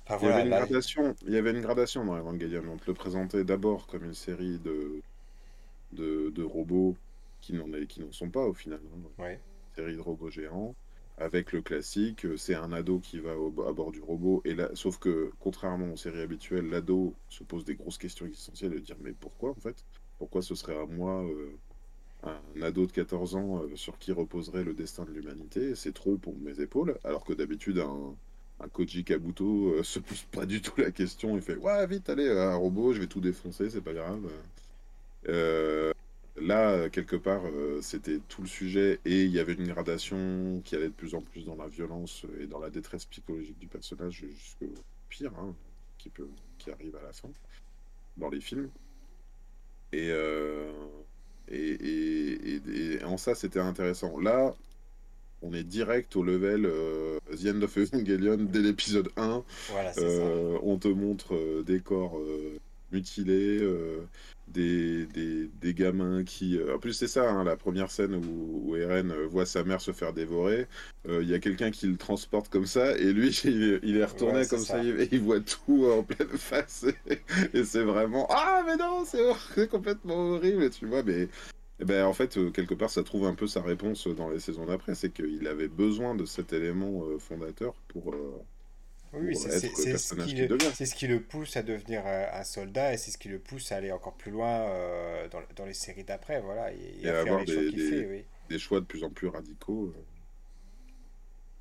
Enfin 0.06 0.18
Il 0.20 0.26
y 0.26 0.28
avait 0.28 0.42
une 0.42 0.50
là, 0.50 0.52
gradation, 0.52 1.14
il 1.22 1.32
y 1.32 1.36
avait 1.36 1.50
une 1.52 1.60
gradation 1.60 2.04
dans 2.04 2.16
Evangelion. 2.16 2.62
On 2.72 2.76
te 2.76 2.86
le 2.86 2.94
présentait 2.94 3.44
d'abord 3.44 3.86
comme 3.86 4.04
une 4.04 4.14
série 4.14 4.58
de, 4.58 5.02
de, 5.92 6.30
de 6.30 6.42
robots 6.44 6.98
qui 7.40 7.54
n'en 7.54 7.66
qui 7.86 8.00
n'en 8.00 8.12
sont 8.12 8.30
pas 8.30 8.46
au 8.46 8.54
final. 8.54 8.80
hein. 8.94 9.02
ouais, 9.18 9.40
Une 9.78 9.84
série 9.84 9.96
de 9.96 10.00
robots 10.02 10.30
géants. 10.30 10.76
Avec 11.18 11.52
le 11.52 11.62
classique, 11.62 12.26
euh, 12.26 12.36
c'est 12.36 12.54
un 12.56 12.72
ado 12.72 13.00
qui 13.00 13.20
va 13.20 13.36
au- 13.38 13.62
à 13.68 13.72
bord 13.72 13.92
du 13.92 14.00
robot. 14.02 14.42
Et 14.44 14.54
là, 14.54 14.70
sauf 14.74 14.98
que, 14.98 15.32
contrairement 15.40 15.92
aux 15.92 15.96
séries 15.96 16.20
habituelles, 16.22 16.68
l'ado 16.68 17.16
se 17.28 17.44
pose 17.44 17.64
des 17.64 17.76
grosses 17.76 17.98
questions 17.98 18.26
existentielles 18.26 18.72
de 18.72 18.78
dire 18.80 18.96
mais 19.00 19.14
pourquoi 19.14 19.50
en 19.52 19.60
fait? 19.60 19.84
Pourquoi 20.18 20.42
ce 20.42 20.54
serait 20.56 20.78
à 20.78 20.86
moi, 20.86 21.24
euh, 21.24 21.58
un 22.22 22.62
ado 22.62 22.86
de 22.86 22.92
14 22.92 23.36
ans, 23.36 23.62
euh, 23.62 23.76
sur 23.76 23.98
qui 23.98 24.12
reposerait 24.12 24.64
le 24.64 24.74
destin 24.74 25.04
de 25.04 25.12
l'humanité? 25.12 25.74
C'est 25.74 25.92
trop 25.92 26.16
pour 26.16 26.36
mes 26.38 26.60
épaules. 26.60 26.98
Alors 27.04 27.24
que 27.24 27.32
d'habitude, 27.32 27.78
un, 27.78 28.14
Koji 28.72 29.04
Kabuto 29.04 29.74
euh, 29.74 29.82
se 29.84 30.00
pose 30.00 30.22
pas 30.32 30.46
du 30.46 30.60
tout 30.60 30.80
la 30.80 30.90
question. 30.90 31.36
Il 31.36 31.42
fait 31.42 31.56
ouais, 31.56 31.86
vite, 31.86 32.08
allez, 32.10 32.28
un 32.28 32.56
robot, 32.56 32.92
je 32.92 33.00
vais 33.00 33.06
tout 33.06 33.20
défoncer, 33.20 33.70
c'est 33.70 33.80
pas 33.80 33.92
grave. 33.92 34.28
Euh, 35.28 35.92
là, 36.40 36.88
quelque 36.88 37.16
part, 37.16 37.42
c'était 37.82 38.18
tout 38.28 38.42
le 38.42 38.48
sujet 38.48 39.00
et 39.04 39.24
il 39.24 39.30
y 39.30 39.38
avait 39.38 39.54
une 39.54 39.68
gradation 39.68 40.60
qui 40.64 40.74
allait 40.74 40.88
de 40.88 40.92
plus 40.92 41.14
en 41.14 41.20
plus 41.20 41.44
dans 41.44 41.56
la 41.56 41.68
violence 41.68 42.24
et 42.40 42.46
dans 42.46 42.58
la 42.58 42.70
détresse 42.70 43.04
psychologique 43.06 43.58
du 43.58 43.66
personnage 43.66 44.24
jusqu'au 44.36 44.72
pire, 45.08 45.32
hein, 45.38 45.54
qui 45.98 46.10
qui 46.58 46.70
arrive 46.70 46.96
à 46.96 47.02
la 47.02 47.12
fin 47.12 47.28
dans 48.16 48.28
les 48.28 48.40
films. 48.40 48.70
Et, 49.92 50.10
et, 51.50 51.56
et- 51.56 52.54
et- 52.54 52.92
et 53.00 53.04
en 53.04 53.16
ça, 53.16 53.34
c'était 53.34 53.60
intéressant. 53.60 54.18
Là, 54.20 54.54
on 55.42 55.52
est 55.54 55.62
direct 55.64 56.16
au 56.16 56.22
level 56.22 56.66
euh, 56.66 57.18
The 57.30 57.46
End 57.54 57.62
of 57.62 57.76
Evangelion 57.76 58.38
dès 58.38 58.60
l'épisode 58.60 59.08
1. 59.16 59.44
voilà, 59.70 59.92
c'est 59.92 60.00
ça. 60.00 60.06
Euh, 60.06 60.58
on 60.62 60.78
te 60.78 60.88
montre 60.88 61.34
euh, 61.34 61.62
des 61.62 61.80
corps 61.80 62.18
mutilés, 62.92 63.58
des, 64.52 65.06
des, 65.06 65.48
des 65.60 65.74
gamins 65.74 66.24
qui... 66.24 66.58
euh, 66.58 66.74
En 66.76 66.78
plus, 66.78 66.92
c'est 66.92 67.06
ça, 67.08 67.30
hein, 67.30 67.44
la 67.44 67.56
première 67.56 67.90
scène 67.90 68.14
où, 68.14 68.62
où 68.70 68.76
Eren 68.76 69.10
euh, 69.12 69.26
voit 69.26 69.46
sa 69.46 69.64
mère 69.64 69.80
se 69.80 69.92
faire 69.92 70.12
dévorer. 70.12 70.66
Euh, 71.08 71.22
Il 71.22 71.28
y 71.28 71.34
a 71.34 71.38
quelqu'un 71.38 71.70
qui 71.70 71.86
le 71.86 71.96
transporte 71.96 72.48
comme 72.48 72.66
ça, 72.66 72.96
et 72.98 73.12
lui, 73.12 73.28
il, 73.44 73.80
il 73.82 73.96
est 73.96 74.04
retourné 74.04 74.40
Ouais, 74.40 74.46
comme 74.46 74.58
ça, 74.60 74.74
ça. 74.82 74.84
et 74.84 75.08
il 75.12 75.20
voit 75.20 75.40
tout 75.40 75.86
en 75.86 76.02
pleine 76.02 76.28
face. 76.38 76.86
Et, 77.54 77.64
c'est 77.64 77.82
vraiment... 77.84 78.26
Ah, 78.30 78.62
mais 78.66 78.76
non, 78.76 79.04
c'est 79.04 79.68
complètement 79.68 80.34
horrible, 80.34 80.70
tu 80.70 80.86
vois, 80.86 81.02
mais... 81.02 81.28
eh 81.80 81.84
ben, 81.84 82.04
en 82.06 82.12
fait, 82.12 82.38
quelque 82.52 82.74
part, 82.74 82.90
ça 82.90 83.02
trouve 83.02 83.26
un 83.26 83.34
peu 83.34 83.46
sa 83.46 83.62
réponse 83.62 84.06
dans 84.08 84.28
les 84.30 84.40
saisons 84.40 84.66
d'après, 84.66 84.94
c'est 84.94 85.10
qu'il 85.12 85.46
avait 85.46 85.68
besoin 85.68 86.14
de 86.14 86.24
cet 86.26 86.52
élément 86.52 87.04
fondateur 87.18 87.74
pour, 87.88 88.14
Oui, 89.12 89.34
c'est 89.36 89.50
ce 89.50 89.66
ce 90.84 90.94
qui 90.94 91.06
le 91.06 91.22
pousse 91.22 91.56
à 91.56 91.62
devenir 91.62 92.02
euh, 92.06 92.26
un 92.32 92.44
soldat 92.44 92.92
et 92.92 92.96
c'est 92.98 93.10
ce 93.10 93.18
qui 93.18 93.28
le 93.28 93.38
pousse 93.38 93.72
à 93.72 93.76
aller 93.76 93.90
encore 93.92 94.16
plus 94.16 94.30
loin 94.30 94.48
euh, 94.70 95.28
dans, 95.28 95.40
dans 95.56 95.64
les 95.64 95.74
séries 95.74 96.04
d'après, 96.04 96.40
voilà, 96.40 96.72
et, 96.72 96.76
et 97.02 97.08
Et 97.08 97.10
à 97.10 97.12
faire 97.14 97.22
avoir 97.22 97.44
choix 97.46 97.64
des, 97.64 97.72
des- 97.72 97.78
fait, 97.78 98.06
oui. 98.06 98.24
des 98.48 98.58
choix 98.60 98.78
de 98.80 98.86
plus 98.86 99.02
en 99.02 99.10
plus 99.10 99.26
radicaux. 99.26 99.88
euh. 99.96 100.04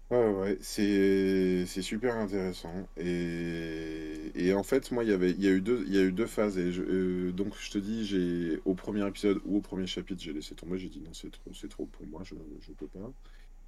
Ouais, 0.10 0.30
ouais, 0.32 0.58
c'est 0.62 1.66
c'est 1.68 1.82
super 1.82 2.16
intéressant. 2.16 2.88
Et, 2.96 4.32
et 4.36 4.54
en 4.54 4.64
fait, 4.64 4.90
moi, 4.92 5.04
il 5.04 5.10
y 5.10 5.14
avait, 5.14 5.32
il 5.32 5.44
y 5.44 5.48
a 5.48 5.52
eu 5.52 5.60
deux, 5.60 5.84
il 5.86 5.94
y 5.94 5.98
a 5.98 6.02
eu 6.04 6.14
deux 6.14 6.26
phases. 6.28 6.58
Et 6.58 6.72
je- 6.72 6.82
euh, 6.82 7.32
donc, 7.34 7.54
je 7.60 7.70
te 7.72 7.78
dis, 7.78 8.06
j'ai 8.06 8.58
au 8.64 8.74
premier 8.74 9.06
épisode 9.06 9.42
ou 9.44 9.58
au 9.58 9.62
premier 9.62 9.86
chapitre, 9.86 10.22
j'ai 10.24 10.32
laissé 10.32 10.56
tomber. 10.56 10.78
J'ai 10.80 10.88
dit 10.88 11.02
non, 11.02 11.12
c'est 11.14 11.30
trop, 11.32 11.54
c'est 11.54 11.68
trop 11.68 11.86
pour 11.88 12.06
moi, 12.08 12.22
je, 12.24 12.36
je 12.62 12.72
peux 12.72 12.88
pas. 12.88 13.12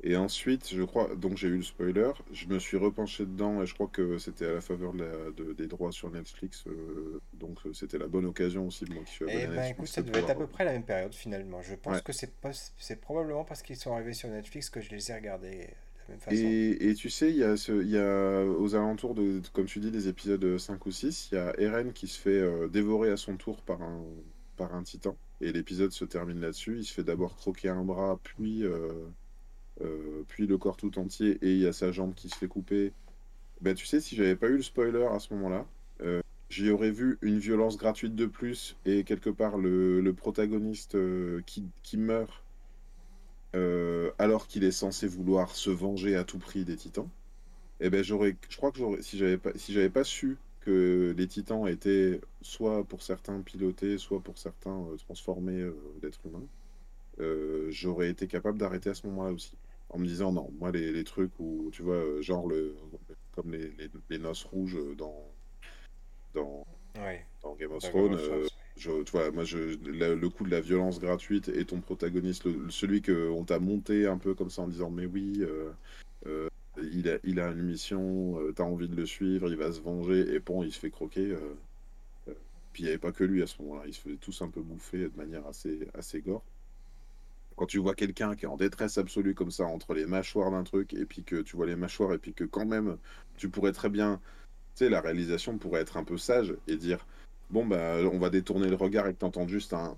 Et 0.02 0.16
ensuite, 0.16 0.74
je 0.74 0.82
crois, 0.84 1.14
donc 1.16 1.36
j'ai 1.36 1.50
eu 1.50 1.58
le 1.58 1.64
spoiler. 1.64 2.12
Je 2.32 2.48
me 2.48 2.58
suis 2.58 2.78
repenché 2.78 3.26
dedans 3.26 3.62
et 3.62 3.66
je 3.66 3.74
crois 3.74 3.88
que 3.92 4.18
c'était 4.18 4.46
à 4.46 4.54
la 4.54 4.62
faveur 4.62 4.94
de 4.94 5.04
la- 5.04 5.32
de- 5.32 5.52
des 5.54 5.68
droits 5.68 5.92
sur 5.92 6.10
Netflix. 6.10 6.64
euh, 6.68 7.20
donc, 7.34 7.58
euh, 7.66 7.74
c'était 7.74 7.98
la 7.98 8.08
bonne 8.08 8.26
occasion 8.26 8.66
aussi, 8.68 8.86
moi 8.86 9.04
qui 9.04 9.12
suis 9.12 9.26
abonné 9.26 9.40
Eh 9.42 9.44
à 9.44 9.48
ben 9.48 9.54
écoute, 9.56 9.68
Netflix, 9.68 9.92
ça 9.92 10.02
de 10.02 10.08
devait 10.08 10.20
être 10.20 10.30
à 10.30 10.36
peu 10.36 10.48
près 10.48 10.64
la 10.64 10.72
même 10.72 10.84
période 10.86 11.14
finalement. 11.14 11.62
Je 11.62 11.76
pense 11.76 11.96
Ouais. 11.98 12.02
que 12.04 12.14
c'est 12.14 12.34
pas, 12.40 12.52
c'est 12.78 13.02
probablement 13.02 13.44
parce 13.44 13.62
qu'ils 13.62 13.76
sont 13.76 13.94
arrivés 13.94 14.14
sur 14.14 14.30
Netflix 14.30 14.70
que 14.70 14.80
je 14.80 14.90
les 14.92 15.12
ai 15.12 15.16
regardés 15.16 15.50
de 15.58 16.02
la 16.08 16.08
même 16.12 16.20
façon. 16.22 16.38
Et, 16.38 16.90
et 16.90 16.94
tu 16.96 17.10
sais, 17.10 17.30
il 17.32 17.38
y 17.38 17.44
a 17.44 17.58
ce, 17.58 17.84
y 17.84 17.98
a 17.98 18.46
aux 18.46 18.76
alentours 18.76 19.16
de, 19.16 19.42
comme 19.52 19.66
tu 19.66 19.80
dis, 19.80 19.92
des 19.92 20.08
épisodes 20.08 20.58
5 20.58 20.86
ou 20.86 20.92
6, 20.92 21.28
il 21.32 21.36
y 21.36 21.38
a 21.38 21.54
Eren 21.60 21.92
qui 21.92 22.08
se 22.08 22.18
fait 22.20 22.30
euh, 22.40 22.70
dévorer 22.70 23.10
à 23.12 23.18
son 23.18 23.36
tour 23.36 23.62
par 23.64 23.82
un, 23.82 24.02
par 24.56 24.74
un 24.74 24.84
titan. 24.84 25.18
Et 25.42 25.52
l'épisode 25.52 25.92
se 25.92 26.06
termine 26.06 26.40
là-dessus. 26.40 26.78
Il 26.78 26.86
se 26.86 26.94
fait 26.94 27.04
d'abord 27.04 27.36
croquer 27.36 27.68
un 27.70 27.84
bras, 27.84 28.18
puis, 28.24 28.64
euh, 28.64 28.92
euh, 29.82 30.24
puis 30.28 30.48
le 30.48 30.58
corps 30.58 30.78
tout 30.78 30.98
entier, 31.00 31.38
et 31.42 31.54
il 31.54 31.60
y 31.60 31.68
a 31.68 31.74
sa 31.74 31.92
jambe 31.92 32.14
qui 32.14 32.30
se 32.30 32.36
fait 32.36 32.48
couper. 32.48 32.94
Ben, 33.62 33.76
tu 33.76 33.86
sais, 33.86 34.02
si 34.02 34.16
j'avais 34.16 34.36
pas 34.36 34.48
eu 34.48 34.58
le 34.58 34.62
spoiler 34.62 35.08
à 35.12 35.20
ce 35.20 35.34
moment-là, 35.34 35.66
euh, 36.02 36.22
j'y 36.50 36.70
aurais 36.70 36.92
vu 36.92 37.18
une 37.22 37.40
violence 37.40 37.78
gratuite 37.78 38.16
de 38.16 38.26
plus, 38.26 38.78
et 38.86 39.04
quelque 39.04 39.30
part 39.30 39.58
le, 39.58 40.12
protagoniste 40.14 40.96
euh, 40.96 41.42
qui, 41.46 41.66
qui 41.84 41.98
meurt 41.98 42.44
alors 44.20 44.48
qu'il 44.48 44.64
est 44.64 44.72
censé 44.72 45.08
vouloir 45.08 45.56
se 45.56 45.70
venger 45.70 46.16
à 46.16 46.24
tout 46.24 46.38
prix 46.38 46.66
des 46.66 46.76
titans, 46.76 47.10
eh 47.80 47.90
ben 47.90 48.04
j'aurais, 48.04 48.36
je 48.50 48.58
crois 48.58 48.72
que 48.72 48.78
j'aurais, 48.78 49.02
si 49.02 49.18
j'avais 49.18 49.38
pas, 49.38 49.52
si 49.56 49.74
j'avais 49.74 49.90
pas 49.90 50.04
su 50.04 50.38
que 50.62 51.16
les 51.18 51.28
titans 51.28 51.68
étaient 51.68 52.22
soit 52.42 52.84
pour 52.84 53.02
certains 53.02 53.42
pilotés, 53.42 53.98
soit 53.98 54.20
pour 54.20 54.38
certains 54.38 54.86
transformés 55.00 55.66
d'êtres 56.02 56.20
humains, 56.26 56.46
j'aurais 57.70 58.10
été 58.10 58.28
capable 58.28 58.58
d'arrêter 58.60 58.92
à 58.92 58.94
ce 58.94 59.08
moment-là 59.08 59.32
aussi, 59.32 59.58
en 59.90 60.00
me 60.00 60.06
disant 60.06 60.32
non, 60.32 60.52
moi 60.60 60.72
les, 60.72 60.92
les 60.92 61.04
trucs 61.04 61.40
où 61.40 61.70
tu 61.74 61.82
vois, 61.84 61.96
euh, 61.96 62.22
genre 62.22 62.48
le, 62.48 62.76
comme 63.32 63.52
les, 63.52 63.72
les, 63.72 63.90
les 64.10 64.20
noces 64.20 64.44
rouges 64.46 64.78
dans 64.98 65.34
dans, 66.34 66.66
Ouais, 66.96 67.26
dans 67.44 67.56
Game 67.56 67.72
of 67.74 67.82
dans 67.82 67.92
Game 67.94 68.08
Thrones, 68.08 68.14
of 68.14 68.22
Thrones, 68.22 68.42
euh, 68.42 68.44
ouais. 68.44 68.50
je, 68.78 69.04
tu 69.04 69.12
vois, 69.12 69.32
moi, 69.32 69.44
je, 69.44 69.58
le, 69.58 70.16
le 70.16 70.30
coup 70.30 70.44
de 70.46 70.52
la 70.52 70.62
violence 70.62 71.00
gratuite 71.00 71.50
et 71.50 71.66
ton 71.66 71.82
protagoniste, 71.82 72.46
le- 72.46 72.70
celui 72.70 73.02
que 73.02 73.30
on 73.30 73.46
t'a 73.46 73.60
monté 73.60 74.08
un 74.08 74.18
peu 74.18 74.36
comme 74.36 74.50
ça 74.50 74.62
en 74.64 74.68
disant, 74.68 74.90
mais 74.90 75.06
oui, 75.06 75.40
euh, 75.42 75.72
euh, 76.28 76.48
il 76.82 77.10
a, 77.10 77.20
il 77.24 77.40
a 77.40 77.50
une 77.52 77.64
mission, 77.64 78.40
euh, 78.40 78.54
t'as 78.54 78.64
envie 78.64 78.90
de 78.90 78.96
le 78.96 79.06
suivre, 79.06 79.50
il 79.52 79.58
va 79.58 79.72
se 79.72 79.82
venger, 79.82 80.34
et 80.36 80.40
bon, 80.40 80.64
il 80.64 80.72
se 80.74 80.80
fait 80.80 80.92
croquer. 80.92 81.32
euh, 81.32 81.56
euh, 82.30 82.36
puis 82.74 82.84
il 82.84 82.86
n'y 82.86 82.90
avait 82.92 83.00
pas 83.00 83.14
que 83.14 83.24
lui 83.26 83.44
à 83.44 83.48
ce 83.48 83.62
moment-là, 83.64 83.86
ils 83.88 83.94
se 83.96 84.02
faisaient 84.02 84.18
tous 84.18 84.42
un 84.44 84.50
peu 84.52 84.62
bouffer 84.64 85.10
de 85.10 85.18
manière 85.18 85.48
assez, 85.48 85.88
assez 85.96 86.22
gore. 86.22 86.46
Quand 87.60 87.66
tu 87.66 87.80
vois 87.80 87.94
quelqu'un 87.94 88.38
qui 88.38 88.46
est 88.46 88.48
en 88.48 88.56
détresse 88.56 88.98
absolue 88.98 89.36
comme 89.36 89.52
ça, 89.52 89.66
entre 89.66 89.94
les 89.94 90.06
mâchoires 90.06 90.50
d'un 90.50 90.64
truc, 90.64 90.94
et 90.94 91.04
puis 91.04 91.24
que 91.24 91.42
tu 91.42 91.58
vois 91.58 91.66
les 91.66 91.76
mâchoires, 91.76 92.14
et 92.14 92.18
puis 92.18 92.34
que 92.34 92.46
quand 92.46 92.66
même, 92.66 92.96
tu 93.36 93.50
pourrais 93.50 93.74
très 93.74 93.90
bien, 93.90 94.22
tu 94.78 94.86
sais, 94.86 94.90
la 94.90 95.02
réalisation 95.02 95.58
pourrait 95.58 95.82
être 95.82 95.98
un 95.98 96.06
peu 96.06 96.18
sage 96.18 96.56
et 96.70 96.78
dire, 96.78 97.06
bon, 97.50 97.66
bah, 97.66 97.98
on 98.14 98.18
va 98.18 98.30
détourner 98.30 98.70
le 98.70 98.78
regard 98.78 99.08
et 99.08 99.14
que 99.14 99.20
t'entends 99.20 99.46
juste 99.46 99.74
un. 99.74 99.98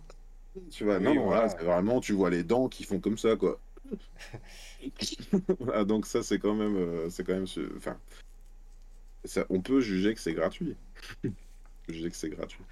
Tu 0.71 0.85
vois, 0.85 0.97
Oui, 0.97 1.03
non, 1.03 1.25
voilà. 1.25 1.49
c'est 1.49 1.61
vraiment, 1.61 2.01
tu 2.01 2.13
vois 2.13 2.31
les 2.31 2.43
dents 2.43 2.67
qui 2.67 2.83
font 2.83 2.99
comme 2.99 3.19
ça, 3.19 3.35
quoi. 3.35 3.59
Voilà, 5.59 5.85
donc 5.85 6.07
ça, 6.07 6.23
c'est 6.23 6.39
quand 6.39 6.55
même, 6.55 6.77
euh, 6.77 7.11
c'est 7.11 7.23
quand 7.23 7.33
même, 7.35 7.45
enfin, 7.77 7.95
ça, 9.23 9.45
on 9.51 9.61
peut 9.61 9.81
juger 9.81 10.15
que 10.15 10.19
c'est 10.19 10.33
gratuit. 10.33 10.75
juger 11.87 12.09
que 12.09 12.15
c'est 12.15 12.29
gratuit. 12.29 12.63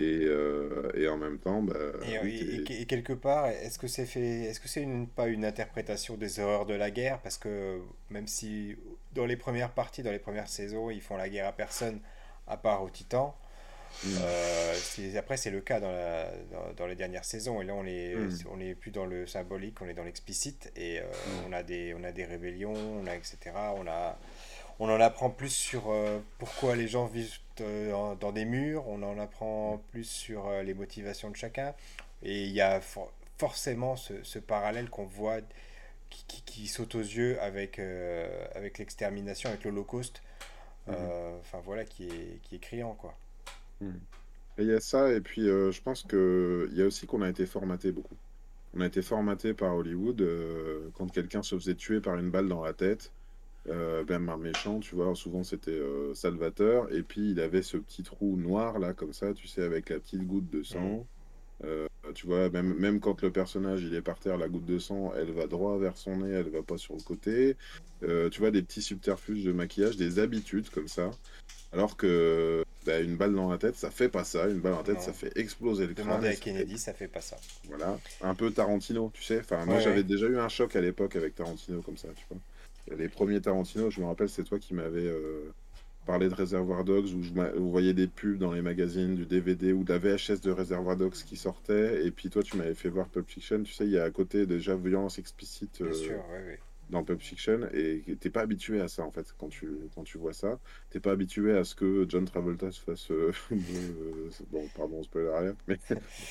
Et, 0.00 0.24
euh, 0.24 0.90
et 0.94 1.06
en 1.08 1.16
même 1.16 1.38
temps, 1.38 1.62
bah, 1.62 1.74
Et, 2.04 2.86
quelque 2.86 3.12
part, 3.12 3.46
est-ce 3.46 3.78
que 3.78 3.86
c'est 3.86 4.06
fait, 4.06 4.20
est-ce 4.44 4.58
que 4.60 4.68
c'est 4.68 4.82
une, 4.82 5.06
pas 5.06 5.28
une 5.28 5.44
interprétation 5.44 6.16
des 6.16 6.40
horreurs 6.40 6.66
de 6.66 6.74
la 6.74 6.90
guerre? 6.90 7.20
Parce 7.20 7.38
que 7.38 7.80
même 8.10 8.26
si 8.26 8.76
dans 9.14 9.24
les 9.26 9.36
premières 9.36 9.70
parties, 9.70 10.02
dans 10.02 10.10
les 10.10 10.18
premières 10.18 10.48
saisons, 10.48 10.90
ils 10.90 11.00
font 11.00 11.16
la 11.16 11.28
guerre 11.28 11.46
à 11.46 11.52
personne 11.52 12.00
à 12.48 12.56
part 12.56 12.82
aux 12.82 12.90
titans, 12.90 13.32
Mm. 14.02 14.08
euh, 14.22 14.74
après 15.18 15.36
c'est 15.36 15.52
le 15.52 15.60
cas 15.60 15.78
dans, 15.78 15.92
la, 15.92 16.24
dans, 16.50 16.72
dans 16.76 16.86
les 16.88 16.96
dernières 16.96 17.24
saisons. 17.24 17.62
Et 17.62 17.64
là, 17.64 17.74
on 17.74 17.86
est, 17.86 18.16
Mm. 18.16 18.30
on 18.50 18.58
est 18.60 18.74
plus 18.74 18.90
dans 18.90 19.06
le 19.06 19.24
symbolique, 19.28 19.80
on 19.80 19.86
est 19.88 19.94
dans 19.94 20.02
l'explicite. 20.02 20.72
Et 20.74 20.98
euh, 20.98 21.04
Mm. 21.04 21.46
on 21.48 21.52
a 21.52 21.62
des, 21.62 21.94
on 21.94 22.02
a 22.02 22.10
des 22.10 22.24
rébellions, 22.24 22.74
on 22.74 23.06
a 23.06 23.14
etc. 23.14 23.36
On 23.76 23.86
a, 23.86 24.18
on 24.78 24.90
en 24.90 25.00
apprend 25.00 25.30
plus 25.30 25.50
sur 25.50 25.90
euh, 25.90 26.18
pourquoi 26.38 26.76
les 26.76 26.88
gens 26.88 27.06
vivent 27.06 27.38
euh, 27.60 28.14
dans 28.16 28.32
des 28.32 28.44
murs, 28.44 28.86
on 28.88 29.02
en 29.02 29.18
apprend 29.18 29.82
plus 29.92 30.04
sur 30.04 30.48
euh, 30.48 30.62
les 30.62 30.74
motivations 30.74 31.30
de 31.30 31.36
chacun. 31.36 31.74
Et 32.22 32.44
il 32.44 32.50
y 32.52 32.60
a 32.60 32.80
for- 32.80 33.12
forcément 33.38 33.96
ce, 33.96 34.22
ce 34.22 34.38
parallèle 34.38 34.90
qu'on 34.90 35.06
voit 35.06 35.38
qui, 36.10 36.42
qui, 36.42 36.66
saute 36.68 36.94
aux 36.94 37.00
yeux 37.00 37.40
avec, 37.40 37.80
avec 38.54 38.78
l'extermination, 38.78 39.48
avec 39.50 39.64
l'Holocauste. 39.64 40.22
Mhm. 40.86 40.94
Enfin 41.40 41.60
voilà, 41.64 41.84
qui 41.84 42.04
est, 42.04 42.40
qui 42.42 42.56
est 42.56 42.58
criant 42.58 42.94
quoi. 42.94 43.14
Mhm. 43.80 43.98
il 44.58 44.66
y 44.66 44.72
a 44.72 44.80
ça, 44.80 45.10
et 45.12 45.20
puis 45.20 45.42
je 45.46 45.82
pense 45.82 46.02
qu'il 46.04 46.78
y 46.78 46.82
a 46.82 46.86
aussi 46.86 47.06
qu'on 47.06 47.22
a 47.22 47.28
été 47.28 47.46
formaté 47.46 47.90
beaucoup. 47.90 48.16
On 48.76 48.80
a 48.80 48.86
été 48.86 49.02
formaté 49.02 49.54
par 49.54 49.74
Hollywood 49.74 50.22
quand 50.94 51.10
quelqu'un 51.10 51.42
se 51.42 51.56
faisait 51.56 51.74
tuer 51.74 52.00
par 52.00 52.16
une 52.16 52.30
balle 52.30 52.48
dans 52.48 52.62
la 52.62 52.74
tête. 52.74 53.10
Euh, 53.70 54.04
même 54.08 54.28
un 54.28 54.36
méchant, 54.36 54.78
tu 54.80 54.94
vois, 54.94 55.14
souvent 55.14 55.42
c'était 55.42 55.70
euh, 55.70 56.12
Salvateur, 56.12 56.92
et 56.92 57.02
puis 57.02 57.30
il 57.30 57.40
avait 57.40 57.62
ce 57.62 57.78
petit 57.78 58.02
trou 58.02 58.36
noir 58.36 58.78
là, 58.78 58.92
comme 58.92 59.14
ça, 59.14 59.32
tu 59.32 59.48
sais, 59.48 59.62
avec 59.62 59.88
la 59.88 59.98
petite 59.98 60.26
goutte 60.26 60.50
de 60.50 60.62
sang. 60.62 61.06
Euh, 61.64 61.86
tu 62.14 62.26
vois, 62.26 62.50
même, 62.50 62.74
même 62.74 63.00
quand 63.00 63.22
le 63.22 63.30
personnage 63.30 63.82
il 63.82 63.94
est 63.94 64.02
par 64.02 64.18
terre, 64.18 64.36
la 64.36 64.48
goutte 64.48 64.66
de 64.66 64.78
sang, 64.78 65.12
elle 65.16 65.30
va 65.32 65.46
droit 65.46 65.78
vers 65.78 65.96
son 65.96 66.18
nez, 66.18 66.30
elle 66.30 66.50
va 66.50 66.62
pas 66.62 66.76
sur 66.76 66.94
le 66.94 67.00
côté. 67.00 67.56
tu 68.02 68.40
vois, 68.40 68.50
des 68.50 68.62
petits 68.62 68.82
subterfuges 68.82 69.44
de 69.44 69.52
maquillage, 69.52 69.96
des 69.96 70.18
habitudes 70.18 70.68
comme 70.68 70.88
ça. 70.88 71.10
Alors 71.72 71.96
que 71.96 72.62
bah, 72.84 73.00
une 73.00 73.16
balle 73.16 73.34
dans 73.34 73.50
la 73.50 73.56
tête, 73.56 73.76
ça 73.76 73.90
fait 73.90 74.10
pas 74.10 74.24
ça. 74.24 74.48
Une 74.48 74.60
balle 74.60 74.72
dans 74.72 74.78
la 74.78 74.84
tête, 74.84 75.00
ça 75.00 75.14
fait 75.14 75.36
exploser 75.38 75.86
le 75.86 75.94
crâne. 75.94 76.24
À 76.24 76.34
Kennedy, 76.34 76.76
ça 76.76 76.92
fait 76.92 77.08
pas 77.08 77.22
ça. 77.22 77.36
Voilà, 77.68 77.98
un 78.20 78.34
peu 78.34 78.50
Tarantino, 78.50 79.10
tu 79.14 79.22
sais. 79.22 79.40
Enfin, 79.40 79.64
moi 79.64 79.80
j'avais 79.80 80.04
déjà 80.04 80.26
eu 80.26 80.38
un 80.38 80.50
choc 80.50 80.76
à 80.76 80.82
l'époque 80.82 81.16
avec 81.16 81.34
Tarantino 81.34 81.80
comme 81.80 81.96
ça, 81.96 82.08
tu 82.14 82.26
vois. 82.28 82.38
Les 82.90 83.08
premiers 83.08 83.40
Tarantino, 83.40 83.90
je 83.90 84.00
me 84.00 84.06
rappelle, 84.06 84.28
c'est 84.28 84.44
toi 84.44 84.58
qui 84.58 84.74
m'avais 84.74 85.06
euh, 85.06 85.52
parlé 86.06 86.28
de 86.28 86.34
Reservoir 86.34 86.84
Dogs, 86.84 87.14
où 87.14 87.22
je 87.22 87.32
vous 87.32 87.70
voyez 87.70 87.94
des 87.94 88.06
pubs 88.06 88.38
dans 88.38 88.52
les 88.52 88.62
magazines, 88.62 89.14
du 89.14 89.26
DVD 89.26 89.72
ou 89.72 89.84
de 89.84 89.92
la 89.92 89.98
VHS 89.98 90.40
de 90.42 90.50
Reservoir 90.50 90.96
Dogs 90.96 91.12
qui 91.12 91.36
sortait, 91.36 92.06
et 92.06 92.10
puis 92.10 92.28
toi 92.28 92.42
tu 92.42 92.56
m'avais 92.56 92.74
fait 92.74 92.88
voir 92.88 93.08
Pulp 93.08 93.28
Fiction, 93.28 93.62
tu 93.62 93.72
sais, 93.72 93.84
il 93.84 93.92
y 93.92 93.98
a 93.98 94.04
à 94.04 94.10
côté 94.10 94.46
déjà 94.46 94.76
violence 94.76 95.18
explicite 95.18 95.80
euh, 95.80 95.92
sûr, 95.92 96.22
oui. 96.30 96.56
dans 96.90 97.04
Pulp 97.04 97.22
Fiction, 97.22 97.60
et 97.72 98.02
t'es 98.20 98.28
pas 98.28 98.42
habitué 98.42 98.82
à 98.82 98.88
ça 98.88 99.02
en 99.02 99.10
fait, 99.10 99.34
quand 99.38 99.48
tu, 99.48 99.66
quand 99.94 100.04
tu 100.04 100.18
vois 100.18 100.34
ça. 100.34 100.58
T'es 100.90 101.00
pas 101.00 101.12
habitué 101.12 101.56
à 101.56 101.64
ce 101.64 101.74
que 101.74 102.04
John 102.06 102.26
Travolta 102.26 102.70
se 102.70 102.80
fasse, 102.80 103.10
euh, 103.10 103.32
bon, 104.52 104.68
pardon, 104.76 105.02
spoiler 105.02 105.30
rien, 105.34 105.56
mais 105.66 105.78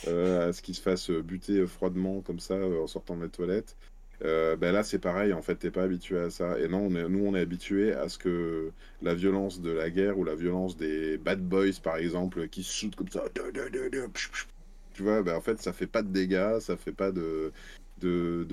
à 0.06 0.54
ce 0.54 0.62
qu'il 0.62 0.76
se 0.76 0.82
fasse 0.82 1.10
buter 1.10 1.66
froidement 1.66 2.22
comme 2.22 2.40
ça 2.40 2.56
en 2.56 2.88
sortant 2.88 3.18
des 3.18 3.30
toilettes. 3.30 3.76
Euh, 4.24 4.56
ben 4.56 4.72
là, 4.72 4.84
c'est 4.84 5.00
pareil, 5.00 5.34
en 5.34 5.42
fait, 5.42 5.56
t'es 5.56 5.72
pas 5.72 5.84
habitué 5.84 6.18
à 6.18 6.30
ça. 6.30 6.58
Et 6.60 6.68
non, 6.68 6.90
nous, 6.90 7.26
on 7.26 7.36
est 7.36 7.42
habitué 7.42 7.94
à 7.94 8.08
ce 8.08 8.18
que 8.18 8.72
la 9.02 9.14
violence 9.14 9.62
de 9.62 9.72
la 9.72 9.90
guerre 9.90 10.18
ou 10.18 10.24
la 10.24 10.36
violence 10.36 10.78
des 10.78 11.18
bad 11.18 11.42
boys, 11.42 11.80
par 11.82 11.98
exemple, 11.98 12.48
qui 12.48 12.64
se 12.64 12.74
shootent 12.74 12.96
comme 12.96 13.10
ça, 13.10 13.24
tu 14.94 15.04
vois, 15.04 15.24
ben, 15.24 15.36
en 15.36 15.42
fait, 15.42 15.60
ça 15.62 15.74
fait 15.74 15.88
pas 15.88 16.04
de 16.04 16.10
dégâts, 16.10 16.60
ça 16.60 16.78
fait 16.78 16.94
pas 16.94 17.12
de, 17.12 17.52
de, 18.00 18.46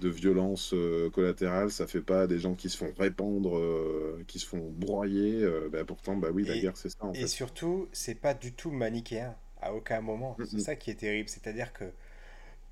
de, 0.00 0.08
violence 0.08 0.72
euh, 0.74 1.08
collatérale, 1.10 1.70
ça 1.70 1.86
fait 1.86 2.00
pas 2.00 2.26
des 2.26 2.38
gens 2.38 2.54
qui 2.54 2.68
se 2.68 2.76
font 2.76 2.92
répandre, 2.98 3.56
euh, 3.56 4.22
qui 4.26 4.38
se 4.40 4.46
font 4.46 4.72
broyer. 4.76 5.46
ben, 5.70 5.86
pourtant, 5.86 6.16
bah 6.16 6.28
oui, 6.32 6.44
la 6.44 6.58
guerre, 6.58 6.76
c'est 6.76 6.90
ça, 6.90 6.98
en 7.00 7.12
et 7.12 7.28
surtout, 7.28 7.88
c'est 7.92 8.16
pas 8.16 8.34
du 8.34 8.52
tout 8.52 8.70
manichéen, 8.70 9.34
à 9.62 9.72
aucun 9.72 10.02
moment. 10.02 10.36
C'est 10.44 10.60
ça 10.60 10.76
qui 10.76 10.90
est 10.90 10.96
terrible, 10.96 11.30
c'est-à-dire 11.30 11.72
que 11.72 11.84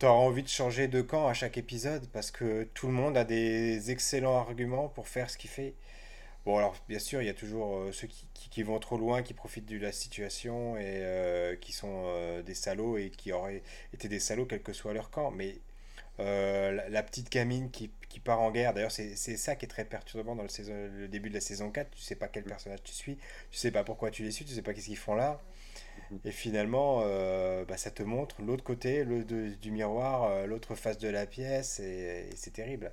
tu 0.04 0.08
auras 0.08 0.18
envie 0.18 0.42
de 0.42 0.48
changer 0.48 0.86
de 0.86 1.00
camp 1.00 1.28
à 1.28 1.32
chaque 1.32 1.56
épisode 1.56 2.06
parce 2.12 2.30
que 2.30 2.64
tout 2.74 2.88
le 2.88 2.92
monde 2.92 3.16
a 3.16 3.24
des 3.24 3.90
excellents 3.90 4.36
arguments 4.36 4.88
pour 4.88 5.08
faire 5.08 5.30
ce 5.30 5.38
qu'il 5.38 5.48
fait. 5.48 5.72
Bon, 6.44 6.58
alors 6.58 6.76
bien 6.90 6.98
sûr, 6.98 7.22
il 7.22 7.24
y 7.24 7.30
a 7.30 7.34
toujours 7.34 7.76
euh, 7.76 7.90
ceux 7.90 8.06
qui, 8.06 8.26
qui, 8.34 8.62
vont 8.62 8.78
trop 8.78 8.98
loin, 8.98 9.22
qui 9.22 9.32
profitent 9.32 9.64
de 9.64 9.78
la 9.78 9.92
situation 9.92 10.76
et 10.76 10.82
euh, 10.84 11.56
qui 11.56 11.72
sont 11.72 12.02
euh, 12.04 12.42
des 12.42 12.52
salauds 12.52 12.98
et 12.98 13.08
qui 13.08 13.32
auraient 13.32 13.62
été 13.94 14.08
des 14.08 14.20
salauds 14.20 14.44
quel 14.44 14.62
que 14.62 14.74
soit 14.74 14.92
leur 14.92 15.08
camp. 15.08 15.30
Mais 15.30 15.56
la, 16.18 17.02
petite 17.02 17.32
gamine 17.32 17.70
qui, 17.70 17.90
qui 18.10 18.20
part 18.20 18.42
en 18.42 18.50
guerre, 18.50 18.74
d'ailleurs, 18.74 18.92
c'est 18.92 19.16
ça 19.16 19.56
qui 19.56 19.64
est 19.64 19.68
très 19.68 19.86
perturbant 19.86 20.36
dans 20.36 20.42
le, 20.42 20.88
le 21.00 21.08
début 21.08 21.30
de 21.30 21.34
la 21.34 21.40
saison 21.40 21.70
4. 21.70 21.90
Tu 21.92 22.02
sais 22.02 22.14
pas 22.14 22.28
quel 22.28 22.44
personnage 22.44 22.82
tu 22.84 22.92
suis, 22.92 23.16
tu 23.50 23.56
sais 23.56 23.70
pas 23.70 23.84
pourquoi 23.84 24.10
tu 24.10 24.22
les 24.22 24.32
suis, 24.32 24.44
tu 24.44 24.52
sais 24.52 24.60
pas 24.60 24.74
qu'est-ce 24.74 24.88
qu'ils 24.88 24.98
font 24.98 25.14
là. 25.14 25.40
Et 26.24 26.30
finalement, 26.30 27.02
euh, 27.04 27.64
bah, 27.64 27.76
ça 27.76 27.90
te 27.90 28.02
montre 28.02 28.42
l'autre 28.42 28.64
côté 28.64 29.04
le, 29.04 29.24
du 29.24 29.70
miroir, 29.70 30.24
euh, 30.24 30.46
l'autre 30.46 30.74
face 30.74 30.98
de 30.98 31.08
la 31.08 31.26
pièce, 31.26 31.80
et, 31.80 32.28
c'est 32.34 32.52
terrible. 32.52 32.92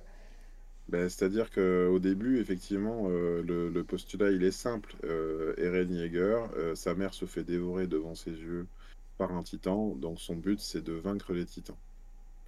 Ben, 0.88 1.08
C'est-à-dire 1.08 1.50
qu'au 1.50 1.98
début, 1.98 2.40
effectivement, 2.40 3.06
euh, 3.08 3.42
le, 3.42 3.84
postulat, 3.84 4.30
il 4.30 4.44
est 4.44 4.50
simple. 4.50 4.94
Eren 5.58 5.90
Yeager, 5.90 6.46
sa 6.74 6.94
mère 6.94 7.14
se 7.14 7.26
fait 7.26 7.44
dévorer 7.44 7.86
devant 7.86 8.14
ses 8.14 8.32
yeux 8.32 8.66
par 9.18 9.32
un 9.32 9.42
titan, 9.42 9.94
donc 9.96 10.20
son 10.20 10.34
but, 10.34 10.60
c'est 10.60 10.82
de 10.82 10.92
vaincre 10.92 11.32
les 11.32 11.44
titans. 11.44 11.76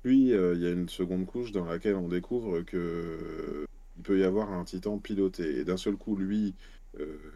Puis, 0.03 0.31
il 0.31 0.61
y 0.61 0.67
a 0.67 0.71
une 0.71 0.89
seconde 0.89 1.27
couche 1.27 1.53
dans 1.53 1.65
laquelle 1.65 1.95
on 1.95 2.09
découvre 2.09 2.61
que 2.63 3.67
il 3.97 4.03
peut 4.03 4.19
y 4.19 4.25
avoir 4.25 4.53
un 4.53 4.65
titan 4.65 4.99
piloté. 4.99 5.61
Et 5.61 5.65
d'un 5.65 5.77
seul 5.77 5.97
coup, 5.97 6.17
lui, 6.17 6.55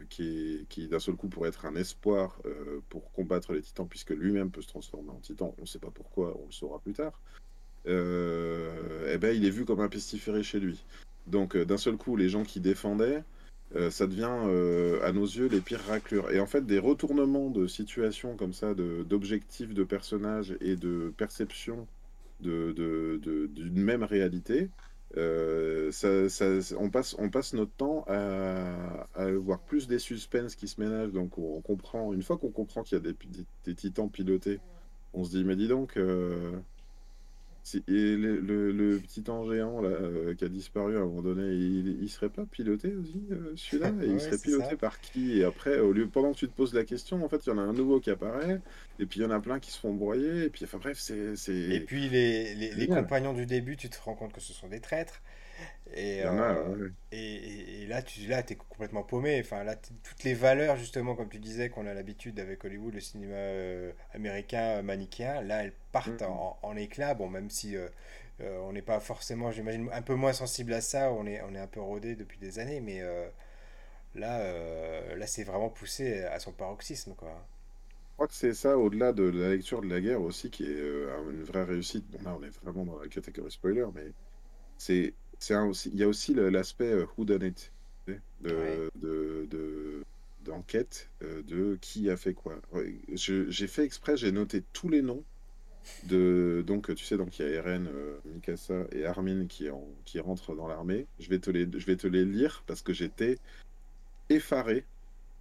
qui, 0.09 0.67
qui 0.69 0.89
d'un 0.89 0.99
seul 0.99 1.17
coup 1.17 1.29
pourrait 1.29 1.49
être 1.49 1.67
un 1.67 1.75
espoir 1.77 2.39
euh, 2.47 2.81
pour 2.89 3.13
combattre 3.13 3.53
les 3.53 3.63
titans, 3.63 3.89
puisque 3.89 4.11
lui-même 4.11 4.51
peut 4.51 4.63
se 4.63 4.69
transformer 4.69 5.11
en 5.11 5.21
titan. 5.21 5.55
On 5.59 5.63
ne 5.63 5.67
sait 5.67 5.79
pas 5.79 5.91
pourquoi, 5.93 6.37
on 6.41 6.47
le 6.47 6.53
saura 6.53 6.81
plus 6.81 6.93
tard. 6.93 7.21
Euh, 7.87 9.13
eh 9.13 9.19
ben, 9.19 9.35
il 9.37 9.45
est 9.45 9.51
vu 9.51 9.65
comme 9.65 9.81
un 9.81 9.89
pestiféré 9.89 10.43
chez 10.43 10.61
lui. 10.61 10.85
Donc, 11.27 11.57
d'un 11.57 11.77
seul 11.77 11.97
coup, 11.97 12.17
les 12.17 12.29
gens 12.29 12.43
qui 12.43 12.61
défendaient, 12.61 13.23
ça 13.91 14.07
devient 14.07 15.03
à 15.03 15.13
nos 15.13 15.27
yeux 15.27 15.47
les 15.47 15.61
pires 15.61 15.85
raclures. 15.87 16.31
Et 16.31 16.41
en 16.41 16.47
fait, 16.47 16.65
des 16.65 16.79
retournements 16.79 17.51
de 17.51 17.67
situation 17.67 18.35
comme 18.35 18.55
ça, 18.55 18.73
d'objectifs 18.75 19.75
de, 19.75 19.85
personnages 19.85 20.57
et 20.63 20.75
de 20.77 21.13
perception 21.19 21.87
d'une 22.41 22.73
de, 22.73 23.21
de, 23.23 23.81
même 23.81 24.05
réalité, 24.05 24.71
euh, 25.17 25.91
on, 26.79 26.91
passe, 26.91 27.17
on 27.19 27.31
passe 27.31 27.55
notre 27.55 27.73
temps 27.73 28.05
à, 28.09 29.07
voir 29.41 29.61
plus 29.61 29.89
des 29.89 29.99
suspens 29.99 30.55
qui 30.57 30.69
se 30.69 30.81
ménagent. 30.81 31.13
Donc 31.13 31.39
on, 31.39 31.61
comprend, 31.61 32.13
une 32.13 32.23
fois 32.23 32.37
qu'on 32.39 32.51
comprend 32.51 32.83
qu'il 32.83 32.99
y 32.99 33.01
a 33.01 33.13
des, 33.65 33.75
titans 33.75 34.11
pilotés, 34.11 34.61
on 35.15 35.25
se 35.25 35.31
dit 35.31 35.45
mais 35.45 35.57
dis 35.57 35.69
donc, 35.69 35.97
euh, 35.97 36.59
et 37.77 38.17
le, 38.17 38.99
petit 38.99 39.29
ange 39.31 39.53
géant 39.53 39.81
là, 39.81 39.89
euh, 39.91 40.35
qui 40.35 40.45
a 40.45 40.49
disparu 40.49 40.97
à 40.97 41.01
un 41.01 41.05
moment 41.05 41.23
donné, 41.23 41.43
il, 41.55 42.03
il 42.03 42.09
serait 42.09 42.29
pas 42.29 42.45
piloté 42.45 42.95
aussi 42.95 43.23
euh, 43.31 43.53
celui-là? 43.57 43.93
Et 44.03 44.07
il 44.11 44.21
serait 44.21 44.39
piloté 44.39 44.77
par 44.77 45.01
qui? 45.01 45.39
Et 45.39 45.45
après, 45.45 45.79
au 45.79 45.93
lieu, 45.93 46.09
pendant 46.09 46.33
que 46.33 46.39
tu 46.39 46.49
te 46.49 46.55
poses 46.55 46.75
la 46.75 46.85
question, 46.85 47.25
en 47.25 47.29
fait, 47.29 47.45
il 47.47 47.51
y 47.51 47.53
en 47.53 47.59
a 47.59 47.63
un 47.63 47.73
nouveau 47.73 48.01
qui 48.01 48.11
apparaît, 48.11 48.61
et 48.99 49.07
puis 49.07 49.21
il 49.21 49.23
y 49.23 49.27
en 49.27 49.31
a 49.31 49.41
plein 49.41 49.59
qui 49.61 49.71
se 49.71 49.79
font 49.79 49.93
broyer, 49.93 50.45
et 50.45 50.51
puis 50.51 50.65
enfin 50.65 50.79
bref, 50.79 50.99
c'est. 50.99 51.35
Et 51.49 51.81
puis 51.81 52.09
les, 52.09 52.55
les, 52.55 52.75
les 52.75 52.87
compagnons 52.87 53.33
du 53.33 53.47
début, 53.47 53.77
tu 53.77 53.89
te 53.89 54.01
rends 54.03 54.15
compte 54.15 54.33
que 54.33 54.41
ce 54.41 54.53
sont 54.53 54.69
des 54.69 54.81
traîtres. 54.81 55.21
Et, 55.95 56.23
euh, 56.25 56.89
et, 57.13 57.83
et, 57.83 57.87
là, 57.87 58.03
tu 58.03 58.21
là, 58.27 58.41
es 58.41 58.55
complètement 58.55 59.03
paumé. 59.03 59.41
Enfin, 59.41 59.65
là, 59.65 59.75
toutes 59.75 60.25
les 60.25 60.35
valeurs, 60.35 60.77
justement, 60.77 61.15
comme 61.15 61.29
tu 61.29 61.39
disais, 61.39 61.71
qu'on 61.71 61.87
a 61.87 61.95
l'habitude 61.95 62.39
avec 62.41 62.65
Hollywood, 62.65 62.95
le 62.95 63.01
cinéma 63.01 63.35
euh, 63.35 63.93
américain 64.13 64.83
manichéen, 64.83 65.41
là, 65.43 65.65
elles 65.65 65.73
partent 65.93 66.23
mm-hmm. 66.23 66.57
en, 66.63 66.77
éclat. 66.77 67.15
Bon, 67.15 67.29
même 67.29 67.49
si 67.49 67.77
euh, 67.77 67.89
on 68.39 68.73
n'est 68.73 68.83
pas 68.83 69.01
forcément, 69.01 69.51
j'imagine, 69.51 69.89
un 69.93 70.03
peu 70.03 70.15
moins 70.15 70.33
sensible 70.33 70.73
à 70.75 70.81
ça, 70.81 71.11
on 71.13 71.27
est, 71.27 71.41
on 71.43 71.55
est 71.55 71.61
un 71.61 71.67
peu 71.67 71.81
rodé 71.81 72.17
depuis 72.17 72.39
des 72.39 72.59
années, 72.59 72.81
mais 72.81 73.03
là, 74.15 75.15
là 75.17 75.27
c'est 75.27 75.45
vraiment 75.45 75.71
poussé 75.71 76.25
à 76.25 76.39
son 76.39 76.53
paroxysme, 76.53 77.15
quoi. 77.15 77.45
Je 78.11 78.15
crois 78.15 78.29
que 78.29 78.35
c'est 78.35 78.55
ça, 78.55 78.77
au-delà 78.77 79.13
de 79.13 79.23
la 79.23 79.51
lecture 79.51 79.81
de 79.81 79.87
la 79.87 80.01
guerre 80.01 80.21
aussi, 80.21 80.51
qui 80.51 80.65
est 80.65 80.81
une 81.31 81.45
vraie 81.45 81.63
réussite. 81.63 82.05
Bon, 82.11 82.19
là, 82.25 82.37
on 82.39 82.43
est 82.43 82.51
vraiment 82.63 82.85
dans 82.85 83.01
la 83.01 83.09
catégorie 83.09 83.51
spoiler, 83.51 83.87
mais 83.95 84.13
c'est 84.77 85.15
il 85.51 85.97
y 85.97 86.03
a 86.03 86.09
aussi 86.09 86.35
l'aspect 86.35 86.93
euh, 86.93 87.07
who 87.17 87.25
done 87.25 87.43
it 87.43 87.73
de, 88.41 88.91
de, 88.97 90.03
d'enquête 90.45 91.09
euh, 91.23 91.43
de 91.43 91.79
qui 91.81 92.11
a 92.11 92.17
fait 92.17 92.35
quoi. 92.35 92.61
J'ai 93.13 93.67
fait 93.67 93.85
exprès, 93.85 94.17
j'ai 94.17 94.33
noté 94.33 94.63
tous 94.73 94.89
les 94.89 95.03
noms 95.03 95.23
de 96.05 96.63
donc 96.67 96.95
tu 96.95 97.05
sais 97.05 97.17
donc 97.17 97.39
il 97.39 97.47
y 97.47 97.49
a 97.49 97.53
Eren, 97.53 97.87
euh, 97.87 98.19
Mikasa 98.27 98.85
et 98.93 99.07
Armin 99.07 99.47
qui 99.47 99.71
en, 99.71 99.85
qui 100.05 100.21
rentrent 100.21 100.55
dans 100.55 100.69
l'armée. 100.69 101.07
Je 101.19 101.29
vais 101.29 101.39
te 101.39 101.51
les 101.51 101.69
je 101.73 101.87
vais 101.87 101.97
te 101.97 102.07
les 102.07 102.25
lire 102.25 102.63
parce 102.67 102.83
que 102.83 102.93
j'étais 102.93 103.39
effaré 104.29 104.85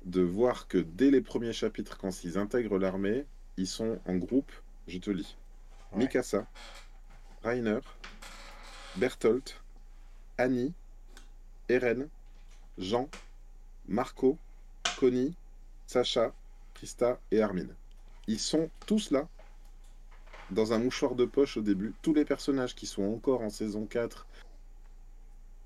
de 0.06 0.22
voir 0.22 0.68
que 0.68 0.78
dès 0.78 1.12
les 1.12 1.22
premiers 1.22 1.54
chapitres 1.54 1.98
quand 1.98 2.24
ils 2.24 2.38
intègrent 2.38 2.78
l'armée, 2.78 3.26
ils 3.58 3.68
sont 3.68 4.00
en 4.06 4.16
groupe. 4.16 4.52
Je 4.88 5.00
te 5.00 5.10
lis. 5.10 5.36
Mikasa, 5.94 6.48
Rainer, 7.44 7.80
Bertolt, 8.96 9.62
Annie, 10.38 10.74
Eren, 11.70 12.08
Jean, 12.78 13.10
Marco, 13.88 14.38
Connie, 15.00 15.34
Sacha, 15.88 16.34
Krista 16.74 17.20
et 17.32 17.42
Armin. 17.42 17.68
Ils 18.28 18.40
sont 18.40 18.70
tous 18.86 19.12
là, 19.12 19.28
dans 20.52 20.74
un 20.74 20.80
mouchoir 20.80 21.16
de 21.16 21.26
poche 21.26 21.58
au 21.58 21.62
début. 21.62 21.94
Tous 22.02 22.14
les 22.14 22.26
personnages 22.26 22.76
qui 22.76 22.86
sont 22.86 23.04
encore 23.04 23.42
en 23.42 23.50
saison 23.50 23.86
4, 23.86 24.28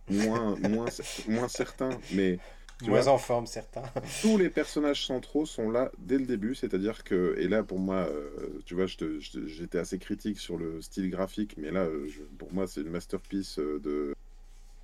moins, 0.10 0.56
moins, 0.70 0.88
moins 1.28 1.48
certains, 1.48 1.98
mais 2.14 2.40
Moins 2.88 3.08
en 3.08 3.18
forme, 3.18 3.46
certains. 3.46 3.84
tous 4.22 4.38
les 4.38 4.50
personnages 4.50 5.06
centraux 5.06 5.46
sont 5.46 5.70
là 5.70 5.92
dès 6.00 6.18
le 6.18 6.26
début, 6.26 6.56
c'est-à-dire 6.56 7.04
que, 7.04 7.36
et 7.38 7.48
là 7.48 7.64
pour 7.64 7.80
moi, 7.80 8.08
euh, 8.10 8.60
tu 8.66 8.76
vois, 8.76 8.86
j'étais 8.88 9.78
assez 9.78 10.00
critique 10.00 10.40
sur 10.40 10.58
le 10.58 10.82
style 10.82 11.10
graphique, 11.10 11.56
mais 11.58 11.72
là, 11.72 11.82
euh, 11.82 12.10
pour 12.38 12.52
moi, 12.54 12.68
c'est 12.68 12.82
une 12.82 12.90
masterpiece 12.90 13.60
euh, 13.60 13.80
de, 13.80 14.16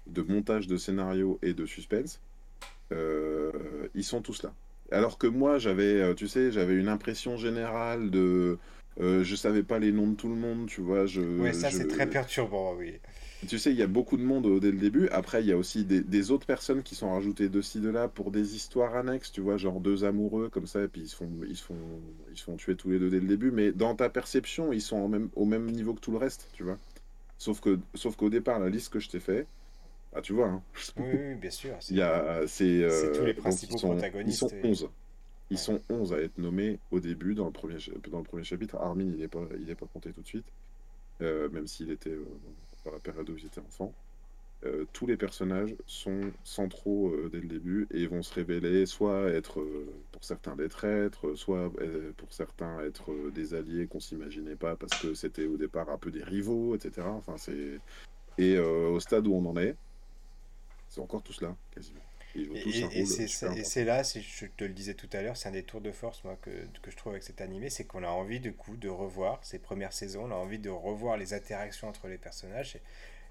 de 0.10 0.22
montage 0.22 0.68
de 0.68 0.78
scénario 0.78 1.40
et 1.42 1.54
de 1.54 1.66
suspense. 1.66 2.22
ils 2.92 4.04
sont 4.04 4.22
tous 4.22 4.44
là. 4.44 4.54
Alors 4.92 5.18
que 5.18 5.28
moi, 5.28 5.58
j'avais, 5.58 6.16
tu 6.16 6.28
sais, 6.28 6.52
j'avais 6.52 6.76
une 6.76 6.88
impression 6.88 7.36
générale 7.36 8.10
de, 8.10 8.58
je 9.00 9.36
savais 9.36 9.64
pas 9.64 9.80
les 9.80 9.92
noms 9.92 10.08
de 10.08 10.16
tout 10.16 10.30
le 10.30 10.36
monde, 10.36 10.68
tu 10.68 10.82
vois. 10.82 11.06
Je, 11.06 11.22
oui, 11.22 11.54
ça 11.54 11.72
c'est 11.72 11.88
très 11.88 12.10
perturbant, 12.10 12.74
oui. 12.76 13.00
Tu 13.48 13.60
sais, 13.60 13.72
il 13.72 13.78
y 13.78 13.84
a 13.84 13.88
beaucoup 13.88 14.18
de 14.18 14.24
monde 14.24 14.60
dès 14.60 14.72
le 14.72 14.80
début. 14.80 15.10
Après, 15.10 15.44
il 15.44 15.48
y 15.48 15.52
a 15.52 15.58
aussi 15.58 15.86
des, 15.86 16.32
autres 16.32 16.48
personnes 16.48 16.82
qui 16.82 16.96
sont 16.96 17.12
rajoutées 17.12 17.50
de 17.50 17.62
ci, 17.62 17.80
de 17.80 17.90
là 17.90 18.08
pour 18.08 18.32
des 18.32 18.56
histoires 18.56 18.96
annexes, 18.96 19.32
tu 19.32 19.42
vois, 19.42 19.58
genre 19.58 19.80
deux 19.80 20.06
amoureux 20.06 20.50
comme 20.50 20.66
ça, 20.66 20.84
et 20.84 20.88
puis 20.88 21.02
ils 21.02 21.08
se 21.08 21.16
font, 21.16 21.30
ils 21.48 21.56
font, 21.56 21.76
ils 22.32 22.40
font 22.40 22.58
tuer 22.58 22.76
tous 22.76 22.90
les 22.90 22.98
deux 22.98 23.10
dès 23.10 23.20
le 23.20 23.28
début. 23.28 23.52
Mais 23.52 23.72
dans 23.72 23.94
ta 23.96 24.10
perception, 24.10 24.74
ils 24.74 24.82
sont 24.82 24.98
au 24.98 25.08
même, 25.08 25.30
au 25.36 25.46
même 25.46 25.70
niveau 25.70 25.94
que 25.94 26.00
tout 26.00 26.12
le 26.12 26.18
reste, 26.18 26.50
tu 26.54 26.64
vois. 26.64 26.80
Sauf 27.38 27.62
que, 27.62 27.78
sauf 27.94 28.16
qu'au 28.16 28.32
départ, 28.32 28.60
la 28.60 28.70
liste 28.70 28.92
que 28.92 29.00
je 29.00 29.10
t'ai 29.10 29.20
fait, 29.20 29.46
ah, 30.18 30.22
tu 30.22 30.34
vois. 30.34 30.48
Hein. 30.48 30.64
Oui, 30.98 31.36
bien 31.36 31.52
sûr. 31.52 31.76
Il 31.90 31.98
y 31.98 32.02
a, 32.02 32.42
c'est, 32.48 32.84
euh, 32.84 33.14
tous 33.16 33.26
les 33.26 33.36
principaux 33.36 33.76
ils 33.76 33.80
sont, 33.80 33.90
protagonistes. 33.90 34.42
Ils 34.42 34.50
sont 34.50 34.86
11. 34.86 34.90
Ils 35.50 35.58
sont 35.60 35.82
11 35.90 36.14
à 36.14 36.18
être 36.18 36.38
nommés 36.40 36.80
au 36.92 37.00
début 37.00 37.36
dans 37.36 37.46
le 37.46 37.52
premier, 37.52 37.78
dans 38.10 38.18
le 38.18 38.24
premier 38.24 38.44
chapitre. 38.44 38.76
Armin, 38.78 39.04
il 39.04 39.18
n'est 39.18 39.28
pas, 39.28 39.44
il 39.62 39.70
est 39.70 39.76
pas 39.76 39.86
compté 39.86 40.12
tout 40.12 40.22
de 40.22 40.28
suite, 40.28 40.48
euh, 41.22 41.50
même 41.50 41.68
s'il 41.68 41.92
était. 41.92 42.10
Euh, 42.10 42.26
dans 42.86 42.92
la 42.92 43.00
période 43.00 43.30
où 43.30 43.38
j'étais 43.38 43.60
enfant. 43.60 43.94
Tous 44.92 45.06
les 45.06 45.18
personnages 45.18 45.76
sont 45.86 46.32
centraux 46.44 47.14
dès 47.32 47.40
le 47.40 47.48
début 47.48 47.88
et 47.92 48.08
vont 48.08 48.22
se 48.22 48.34
révéler 48.34 48.86
soit 48.86 49.30
être 49.30 49.66
pour 50.12 50.24
certains 50.24 50.56
des 50.56 50.68
traîtres, 50.68 51.36
soit 51.36 51.72
pour 52.18 52.34
certains 52.34 52.80
être 52.80 53.12
des 53.34 53.54
alliés 53.54 53.88
qu'on 53.88 54.00
s'imaginait 54.00 54.56
pas 54.56 54.76
parce 54.76 55.02
que 55.02 55.14
c'était 55.14 55.46
au 55.46 55.58
départ 55.58 55.90
un 55.90 55.98
peu 55.98 56.12
des 56.12 56.24
rivaux, 56.24 56.76
etc. 56.76 57.08
Enfin, 57.08 57.36
c'est 57.38 57.80
et 58.38 58.58
au 58.58 59.00
stade 59.00 59.28
où 59.28 59.36
on 59.36 59.46
en 59.46 59.58
est, 59.58 59.76
c'est 60.90 61.02
encore 61.02 61.24
tout 61.24 61.34
cela 61.34 61.56
quasiment. 61.74 62.02
Et, 62.36 63.06
c'est 63.64 63.84
là, 63.84 64.04
si 64.04 64.22
je 64.22 64.46
te 64.46 64.64
le 64.64 64.74
disais 64.74 64.94
tout 64.94 65.10
à 65.14 65.22
l'heure, 65.22 65.38
c'est 65.38 65.50
un 65.50 65.54
des 65.54 65.64
tours 65.64 65.82
de 65.82 65.92
force 65.92 66.24
moi, 66.24 66.38
que, 66.42 66.50
que 66.82 66.92
je 66.92 66.98
trouve 66.98 67.14
avec 67.14 67.24
cet 67.24 67.42
animé, 67.42 67.70
c'est 67.70 67.86
qu'on 67.86 68.04
a 68.04 68.10
envie 68.10 68.40
de 68.40 68.52
coup 68.52 68.78
de 68.78 68.90
revoir 68.90 69.40
ces 69.44 69.58
premières 69.58 69.94
saisons, 69.94 70.26
on 70.26 70.32
a 70.32 70.36
envie 70.36 70.60
de 70.60 70.70
revoir 70.70 71.18
les 71.18 71.34
interactions 71.34 71.88
entre 71.88 72.08
les 72.08 72.18
personnages 72.18 72.78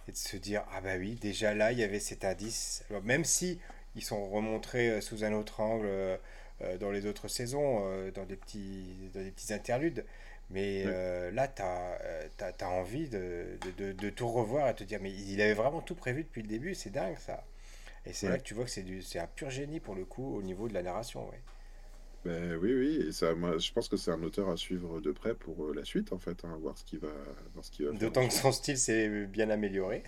et, 0.09 0.13
de 0.13 0.17
se 0.17 0.37
dire 0.37 0.65
ah 0.73 0.81
bah 0.81 0.97
oui, 0.99 1.15
déjà 1.15 1.55
là 1.55 1.73
il 1.73 1.79
y 1.79 1.85
avait 1.85 2.01
cet 2.01 2.25
indice, 2.25 2.85
même 3.05 3.25
si 3.25 3.61
ils 3.95 4.05
sont 4.05 4.29
remontrés 4.29 4.91
euh, 4.91 5.01
sous 5.01 5.25
un 5.25 5.33
autre 5.33 5.61
angle 5.61 5.87
euh, 5.87 6.17
euh, 6.63 6.79
dans 6.79 6.91
les 6.91 7.07
autres 7.07 7.29
saisons, 7.29 8.11
dans 8.13 8.25
des 8.25 8.37
petits 8.37 9.11
dans 9.15 9.23
des 9.23 9.31
petits 9.31 9.53
interludes. 9.53 10.05
Mais 10.51 10.85
là, 11.33 11.49
tu 11.49 11.63
as, 11.63 12.55
as, 12.61 12.69
envie 12.69 13.09
de, 13.09 13.59
de, 13.79 13.93
de, 13.93 14.11
tout 14.11 14.29
revoir 14.29 14.69
et 14.69 14.75
te 14.75 14.85
dire, 14.85 15.01
mais 15.03 15.13
il 15.13 15.41
avait 15.41 15.55
vraiment 15.55 15.81
tout 15.81 15.97
prévu 15.97 16.23
depuis 16.23 16.43
le 16.43 16.49
début, 16.49 16.75
c'est 16.75 16.91
dingue 16.91 17.17
ça. 17.19 17.45
Et 18.07 18.13
c'est 18.13 18.29
là 18.29 18.39
que 18.39 18.45
tu 18.45 18.55
vois 18.55 18.65
que 18.65 18.71
c'est 18.71 19.19
un 19.19 19.27
pur 19.27 19.51
génie 19.51 19.81
pour 19.81 19.97
le 19.97 20.05
coup 20.05 20.37
au 20.37 20.43
niveau 20.43 20.69
de 20.69 20.75
la 20.75 20.83
narration. 20.83 21.29
Ouais. 21.29 21.41
Ben, 22.27 22.59
oui, 22.61 22.75
oui, 22.75 23.07
et 23.07 23.13
ça, 23.13 23.37
moi, 23.37 23.57
je 23.57 23.71
pense 23.71 23.89
que 23.89 23.97
c'est 23.97 24.11
un 24.11 24.21
auteur 24.25 24.49
à 24.49 24.57
suivre 24.57 25.01
de 25.01 25.13
près 25.13 25.33
pour 25.33 25.67
euh, 25.67 25.73
la 25.73 25.85
suite, 25.85 26.13
en 26.13 26.19
fait, 26.19 26.45
hein, 26.45 26.59
voir 26.61 26.77
ce 26.77 26.85
qu'il 26.85 26.99
va, 26.99 27.07
voir 27.55 27.65
ce 27.65 27.85
va 27.85 27.93
D'autant 27.93 28.27
que 28.27 28.35
son 28.35 28.51
style 28.51 28.77
s'est 28.77 29.27
bien 29.27 29.49
amélioré. 29.49 30.03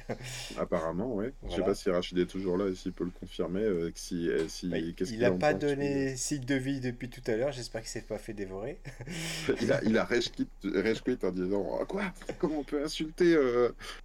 Apparemment, 0.58 1.14
oui. 1.14 1.26
Je 1.48 1.54
sais 1.54 1.62
pas 1.62 1.76
si 1.76 1.88
Rachid 1.90 2.18
est 2.18 2.26
toujours 2.26 2.56
là 2.56 2.66
et 2.66 2.74
s'il 2.74 2.92
peut 2.92 3.04
le 3.04 3.10
confirmer. 3.10 3.60
Euh, 3.60 3.92
si, 3.94 4.28
euh, 4.28 4.48
si, 4.48 4.68
bah, 4.68 4.78
il 4.78 5.18
n'a 5.20 5.30
pas 5.30 5.54
donné 5.54 6.16
signe 6.16 6.44
de 6.44 6.56
vie 6.56 6.80
depuis 6.80 7.08
tout 7.08 7.22
à 7.28 7.36
l'heure, 7.36 7.52
j'espère 7.52 7.82
qu'il 7.82 7.90
s'est 7.90 8.02
pas 8.02 8.18
fait 8.18 8.32
dévorer. 8.32 8.80
il 9.62 9.70
a, 9.70 9.84
il 9.84 9.96
a 9.96 10.04
rage 10.04 10.32
quit, 10.32 11.18
en 11.22 11.30
disant 11.30 11.64
oh, 11.70 11.84
Quoi? 11.86 12.02
Comment 12.40 12.58
on 12.58 12.64
peut 12.64 12.82
insulter 12.82 13.36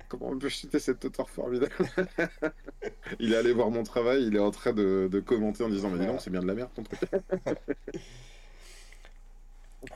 Comment 0.08 0.30
on 0.30 0.38
peut 0.38 0.48
insulter 0.48 0.78
cet 0.78 1.04
auteur 1.04 1.32
formidable? 1.32 1.74
Il 3.20 3.34
est 3.34 3.38
allé 3.38 3.54
voir 3.54 3.70
mon 3.70 3.84
travail, 3.84 4.26
il 4.26 4.36
est 4.36 4.40
en 4.40 4.52
train 4.52 4.74
de, 4.74 5.08
de 5.12 5.20
commenter 5.20 5.64
en 5.64 5.70
disant 5.70 5.90
Mais 5.90 6.00
dis 6.00 6.06
donc, 6.06 6.22
c'est 6.22 6.30
bien 6.30 6.42
de 6.42 6.48
la 6.48 6.54
merde 6.54 6.70
ton 6.76 6.84
truc. 6.84 7.00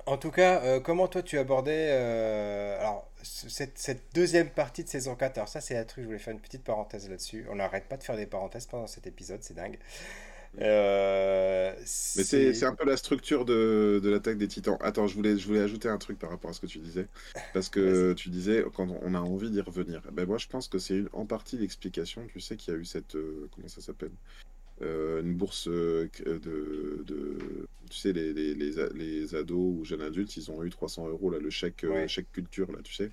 En 0.05 0.17
tout 0.17 0.31
cas, 0.31 0.61
euh, 0.63 0.79
comment 0.79 1.07
toi 1.07 1.21
tu 1.21 1.37
abordais 1.37 1.89
euh, 1.91 2.79
alors, 2.79 3.09
cette, 3.23 3.77
cette, 3.77 4.03
deuxième 4.13 4.49
partie 4.49 4.83
de 4.83 4.89
saison 4.89 5.15
4 5.15 5.37
Alors 5.37 5.47
ça 5.47 5.61
c'est 5.61 5.77
un 5.77 5.83
truc, 5.85 6.03
je 6.03 6.07
voulais 6.07 6.19
faire 6.19 6.33
une 6.33 6.39
petite 6.39 6.63
parenthèse 6.63 7.09
là-dessus. 7.09 7.45
On 7.49 7.55
n'arrête 7.55 7.85
pas 7.85 7.97
de 7.97 8.03
faire 8.03 8.17
des 8.17 8.25
parenthèses 8.25 8.65
pendant 8.65 8.87
cet 8.87 9.07
épisode, 9.07 9.39
c'est 9.43 9.53
dingue. 9.53 9.77
Euh, 10.59 11.73
Mais 12.15 12.23
c'est 12.23 12.63
un 12.63 12.73
peu 12.73 12.85
la 12.85 12.97
structure 12.97 13.45
de, 13.45 13.99
de 14.03 14.09
l'attaque 14.09 14.37
des 14.37 14.47
titans. 14.47 14.77
Attends, 14.81 15.07
je 15.07 15.15
voulais, 15.15 15.37
je 15.37 15.45
voulais 15.45 15.59
ajouter 15.59 15.87
un 15.87 15.97
truc 15.97 16.17
par 16.17 16.31
rapport 16.31 16.49
à 16.49 16.53
ce 16.53 16.61
que 16.61 16.67
tu 16.67 16.79
disais. 16.79 17.07
Parce 17.53 17.69
que 17.69 18.13
tu 18.13 18.29
disais, 18.29 18.63
quand 18.73 18.87
on 18.89 19.13
a 19.13 19.19
envie 19.19 19.51
d'y 19.51 19.61
revenir. 19.61 20.01
Ben 20.11 20.25
moi 20.25 20.37
je 20.37 20.47
pense 20.47 20.67
que 20.67 20.79
c'est 20.79 21.03
en 21.13 21.25
partie 21.25 21.57
l'explication, 21.57 22.25
tu 22.27 22.39
sais, 22.39 22.55
qu'il 22.57 22.73
y 22.73 22.77
a 22.77 22.79
eu 22.79 22.85
cette... 22.85 23.13
comment 23.13 23.67
ça 23.67 23.81
s'appelle? 23.81 24.11
Euh, 24.83 25.21
une 25.21 25.33
bourse 25.33 25.67
euh, 25.67 26.07
de, 26.23 27.03
de, 27.03 27.67
tu 27.89 27.97
sais 27.97 28.13
les, 28.13 28.31
les, 28.31 28.53
les, 28.53 29.35
ados 29.35 29.79
ou 29.79 29.83
jeunes 29.83 30.03
adultes 30.03 30.37
ils 30.37 30.51
ont 30.51 30.63
eu 30.63 30.69
300 30.69 31.07
euros 31.07 31.31
là 31.31 31.39
le 31.39 31.49
chèque 31.49 31.83
euh, 31.83 32.07
chèque 32.07 32.31
culture 32.31 32.71
là 32.71 32.77
tu 32.83 32.93
sais. 32.93 33.09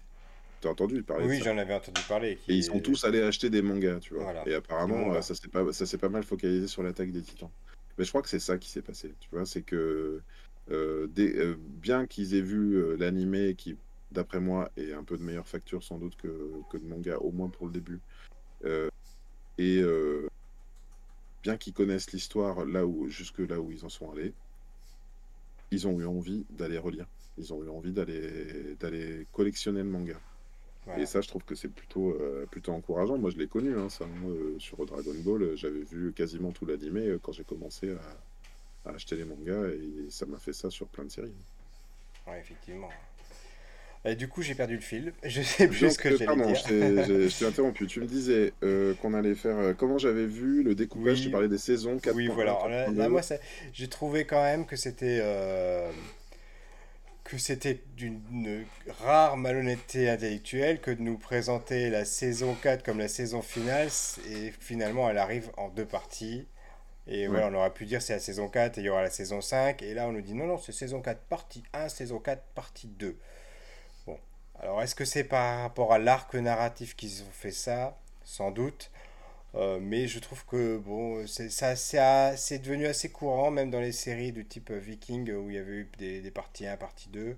T'as 0.61 0.69
entendu 0.69 1.03
parler 1.03 1.27
oui 1.27 1.41
j'en 1.43 1.57
avais 1.57 1.73
entendu 1.73 2.03
parler 2.07 2.39
et 2.49 2.55
ils 2.55 2.65
sont 2.65 2.81
tous 2.81 3.05
allés 3.05 3.23
acheter 3.23 3.49
des 3.49 3.63
mangas 3.63 4.01
tu 4.01 4.13
vois. 4.13 4.47
Et 4.47 4.53
apparemment 4.53 5.21
ça 5.23 5.35
s'est 5.35 5.49
pas 5.49 5.73
ça 5.73 5.87
s'est 5.87 5.97
pas 5.97 6.11
mal 6.11 6.23
focalisé 6.23 6.67
sur 6.67 6.83
l'attaque 6.83 7.13
des 7.13 7.23
titans. 7.23 7.51
Mais 7.97 8.05
je 8.05 8.11
crois 8.11 8.21
que 8.21 8.29
c'est 8.29 8.41
ça 8.41 8.59
qui 8.59 8.69
s'est 8.69 8.83
passé 8.83 9.15
tu 9.19 9.31
vois 9.33 9.47
c'est 9.47 9.63
que 9.63 10.21
des, 10.69 11.55
bien 11.81 12.07
qu'ils 12.07 12.35
aient 12.35 12.43
vu 12.43 12.95
l'animé 12.99 13.55
qui 13.57 13.79
d'après 14.13 14.41
moi 14.41 14.71
est 14.77 14.93
un 14.93 15.03
peu 15.03 15.17
de 15.17 15.23
meilleure 15.23 15.49
facture 15.49 15.83
sans 15.83 15.97
doute 15.97 16.17
que, 16.17 16.51
que 16.71 16.77
de 16.77 16.85
manga 16.85 17.17
au 17.17 17.33
moins 17.33 17.49
pour 17.49 17.65
le 17.65 17.73
début 17.73 18.01
et 19.57 19.83
bien 21.45 21.57
qu'ils 21.59 21.75
connaissent 21.75 22.11
l'histoire 22.11 22.65
là 22.65 22.87
où 22.87 23.09
jusque 23.09 23.39
là 23.39 23.61
où 23.61 23.71
ils 23.71 23.85
en 23.85 23.89
sont 23.89 24.11
allés, 24.11 24.33
ils 25.71 25.87
ont 25.87 26.01
eu 26.01 26.07
envie 26.07 26.45
d'aller 26.51 26.79
relire. 26.79 27.07
Ils 27.39 27.53
ont 27.53 27.63
eu 27.63 27.69
envie 27.69 27.93
d'aller 27.93 28.75
d'aller 28.81 29.27
collectionner 29.33 29.83
le 29.83 29.91
manga. 29.91 30.19
Et 30.99 31.07
ça, 31.07 31.23
je 31.23 31.29
trouve 31.29 31.45
que 31.45 31.55
c'est 31.55 31.69
plutôt 31.69 32.11
euh, 32.11 32.47
plutôt 32.51 32.73
encourageant. 32.73 33.17
Moi, 33.17 33.31
je 33.31 33.39
l'ai 33.39 33.47
connu, 33.47 33.79
hein, 33.79 33.89
ça, 33.89 34.05
euh, 34.05 34.59
sur 34.59 34.85
Dragon 34.85 35.15
Ball. 35.25 35.57
J'avais 35.57 35.83
vu 35.83 36.13
quasiment 36.13 36.53
tout 36.53 36.67
l'animé 36.67 37.07
euh, 37.07 37.19
quand 37.23 37.33
j'ai 37.33 37.45
commencé 37.45 37.93
à, 37.93 38.91
à, 38.91 38.95
acheter 38.95 39.17
les 39.17 39.25
mangas, 39.25 39.69
et 39.69 40.11
ça 40.11 40.27
m'a 40.27 40.39
fait 40.39 40.53
ça 40.53 40.69
sur 40.69 40.87
plein 40.89 41.05
de 41.05 41.11
séries. 41.11 41.33
Ouais, 42.27 42.39
effectivement 42.39 42.91
du 44.13 44.29
coup, 44.29 44.43
j'ai 44.43 44.55
perdu 44.55 44.75
le 44.75 44.83
fil. 44.83 45.15
Je 45.25 45.41
sais 45.41 45.67
plus 45.67 45.91
ce 45.91 45.99
que 45.99 46.15
j'allais 46.15 46.37
dire. 46.37 46.55
je 46.55 47.39
t'ai 47.39 47.45
interrompu. 47.47 47.87
Tu 47.87 48.01
me 48.01 48.07
disais 48.07 48.53
euh, 48.63 48.95
qu'on 49.01 49.15
allait 49.15 49.35
faire. 49.35 49.57
Euh, 49.57 49.73
comment 49.73 49.97
j'avais 49.97 50.27
vu 50.27 50.63
le 50.63 50.75
découpage? 50.75 51.23
Tu 51.23 51.31
parlais 51.31 51.49
des 51.49 51.59
saisons. 51.59 51.99
4 51.99 52.15
oui, 52.15 52.29
voilà. 52.29 52.89
là, 52.93 53.09
moi, 53.09 53.23
j'ai 53.73 53.89
trouvé 53.89 54.27
quand 54.27 54.43
même 54.43 54.67
que 54.67 54.77
c'était. 54.77 55.21
Euh, 55.23 55.91
que 57.25 57.39
c'était 57.39 57.81
d'une 57.97 58.67
rare 59.01 59.39
malhonnêteté 59.39 60.11
intellectuelle 60.11 60.79
que 60.79 60.91
de 60.91 61.01
nous 61.01 61.17
présenter 61.17 61.89
la 61.89 62.05
saison 62.05 62.55
4 62.63 62.85
comme 62.85 62.99
la 62.99 63.09
saison 63.09 63.41
finale 63.41 63.89
et 64.31 64.53
finalement 64.61 65.09
elle 65.09 65.17
arrive 65.17 65.51
en 65.57 65.71
deux 65.71 65.87
parties. 65.87 66.47
Et 67.07 67.27
voilà, 67.27 67.49
on 67.49 67.55
aurait 67.55 67.73
pu 67.73 67.85
dire 67.85 68.01
c'est 68.01 68.15
la 68.15 68.19
saison 68.19 68.49
4 68.49 68.79
et 68.79 68.81
il 68.81 68.85
y 68.85 68.89
aura 68.89 69.03
la 69.03 69.11
saison 69.11 69.41
5. 69.41 69.83
Et 69.83 69.95
là, 69.95 70.09
on 70.09 70.13
nous 70.13 70.23
dit 70.23 70.35
non, 70.35 70.47
non, 70.47 70.59
c'est 70.59 70.73
saison 70.73 71.01
4 71.01 71.21
partie 71.23 71.63
1, 71.73 71.89
saison 71.89 72.19
4 72.19 72.43
partie 72.55 72.89
2. 72.89 73.17
Alors, 74.65 74.81
est-ce 74.83 74.95
que 74.95 75.05
c'est 75.05 75.25
par 75.25 75.61
rapport 75.61 75.93
à 75.93 75.99
l'arc 75.99 76.35
narratif 76.35 76.97
qu'ils 76.97 77.23
ont 77.23 77.33
fait 77.33 77.51
ça? 77.51 77.99
Sans 78.25 78.51
doute. 78.51 78.91
Euh, 79.55 79.79
mais 79.79 80.09
je 80.09 80.19
trouve 80.21 80.47
que 80.47 80.79
bon, 80.79 81.27
c'est, 81.27 81.51
ça, 81.51 81.77
c'est, 81.77 82.59
devenu 82.61 82.87
assez 82.87 83.11
courant, 83.11 83.51
même 83.51 83.71
dans 83.71 83.81
les 83.81 83.93
séries 83.93 84.33
du 84.33 84.47
type 84.47 84.73
Viking, 84.73 85.31
où 85.33 85.51
il 85.51 85.57
y 85.57 85.59
avait 85.59 85.73
eu 85.73 85.91
des, 85.99 86.31
parties 86.31 86.67
1, 86.67 86.79
partie 86.79 87.11
2. 87.11 87.37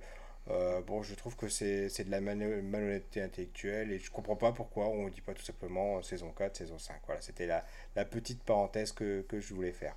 Euh, 0.51 0.81
bon, 0.83 1.03
je 1.03 1.17
trouve 1.17 1.35
que 1.35 1.49
c'est, 1.49 1.89
de 2.05 2.11
la 2.13 2.21
malhonnêteté 2.21 3.21
intellectuelle 3.21 3.91
et 3.91 3.99
je 3.99 4.09
comprends 4.13 4.37
pas 4.37 4.53
pourquoi 4.53 4.87
on 4.87 5.07
ne 5.07 5.11
dit 5.11 5.21
pas 5.21 5.35
tout 5.35 5.43
simplement 5.43 6.01
saison 6.05 6.31
4, 6.31 6.57
saison 6.57 6.79
5. 6.79 6.95
Voilà, 7.07 7.21
c'était 7.23 7.47
la, 7.49 7.65
la 7.97 8.05
petite 8.05 8.45
parenthèse 8.45 8.93
que, 8.93 9.23
que 9.23 9.41
je 9.41 9.53
voulais 9.53 9.73
faire. 9.73 9.97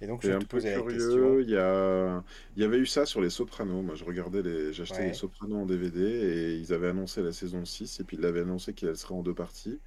Et 0.00 0.06
donc, 0.06 0.22
je 0.22 0.30
vais 0.30 0.38
te 0.38 0.44
poser 0.44 0.74
la 0.74 0.82
question. 0.82 1.40
Il 1.40 1.48
y, 1.48 1.56
a... 1.56 2.22
il 2.56 2.62
y 2.62 2.64
avait 2.64 2.78
eu 2.78 2.86
ça 2.86 3.06
sur 3.06 3.20
les 3.20 3.30
Sopranos. 3.30 3.82
Moi, 3.82 3.94
je 3.94 4.04
regardais 4.04 4.42
les... 4.42 4.72
J'achetais 4.72 5.06
les 5.06 5.14
Sopranos 5.14 5.62
en 5.62 5.66
DVD 5.66 6.02
et 6.02 6.56
ils 6.56 6.72
avaient 6.72 6.88
annoncé 6.88 7.22
la 7.22 7.32
saison 7.32 7.64
6 7.64 8.00
et 8.00 8.04
puis 8.04 8.18
ils 8.18 8.26
avaient 8.26 8.40
annoncé 8.40 8.72
qu'elle 8.74 8.96
serait 8.96 9.14
en 9.14 9.22
deux 9.22 9.34
parties. 9.34 9.80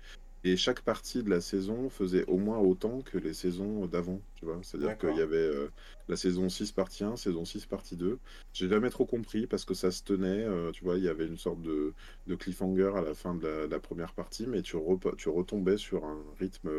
Et 0.46 0.56
chaque 0.56 0.82
partie 0.82 1.22
de 1.22 1.30
la 1.30 1.42
saison 1.42 1.90
faisait 1.90 2.26
au 2.28 2.38
moins 2.38 2.60
autant 2.60 3.02
que 3.02 3.18
les 3.18 3.34
saisons 3.34 3.86
d'avant, 3.88 4.22
tu 4.36 4.46
vois. 4.46 4.58
C'est-à-dire 4.62 4.98
qu'il 4.98 5.18
y 5.18 5.22
avait 5.22 5.36
euh, 5.36 5.70
la 6.08 6.16
saison 6.16 6.48
6 6.48 6.72
partie 6.72 7.04
1, 7.04 7.18
saison 7.18 7.44
6 7.44 7.66
partie 7.66 7.98
2. 7.98 8.18
J'ai 8.54 8.70
jamais 8.70 8.90
trop 8.90 9.06
compris 9.06 9.48
parce 9.48 9.66
que 9.66 9.74
ça 9.74 9.92
se 9.92 10.02
tenait, 10.02 10.46
euh, 10.46 10.72
tu 10.72 10.86
vois, 10.86 10.98
il 10.98 11.04
y 11.04 11.10
avait 11.10 11.28
une 11.28 11.38
sorte 11.38 11.62
de, 11.62 11.94
cliffhanger 12.38 12.92
à 12.96 13.02
la 13.02 13.14
fin 13.14 13.36
de 13.36 13.68
la, 13.70 13.80
première 13.80 14.14
partie, 14.14 14.48
mais 14.48 14.62
tu, 14.62 14.78
tu 15.18 15.30
retombais 15.30 15.78
sur 15.78 16.06
un 16.06 16.24
rythme 16.40 16.70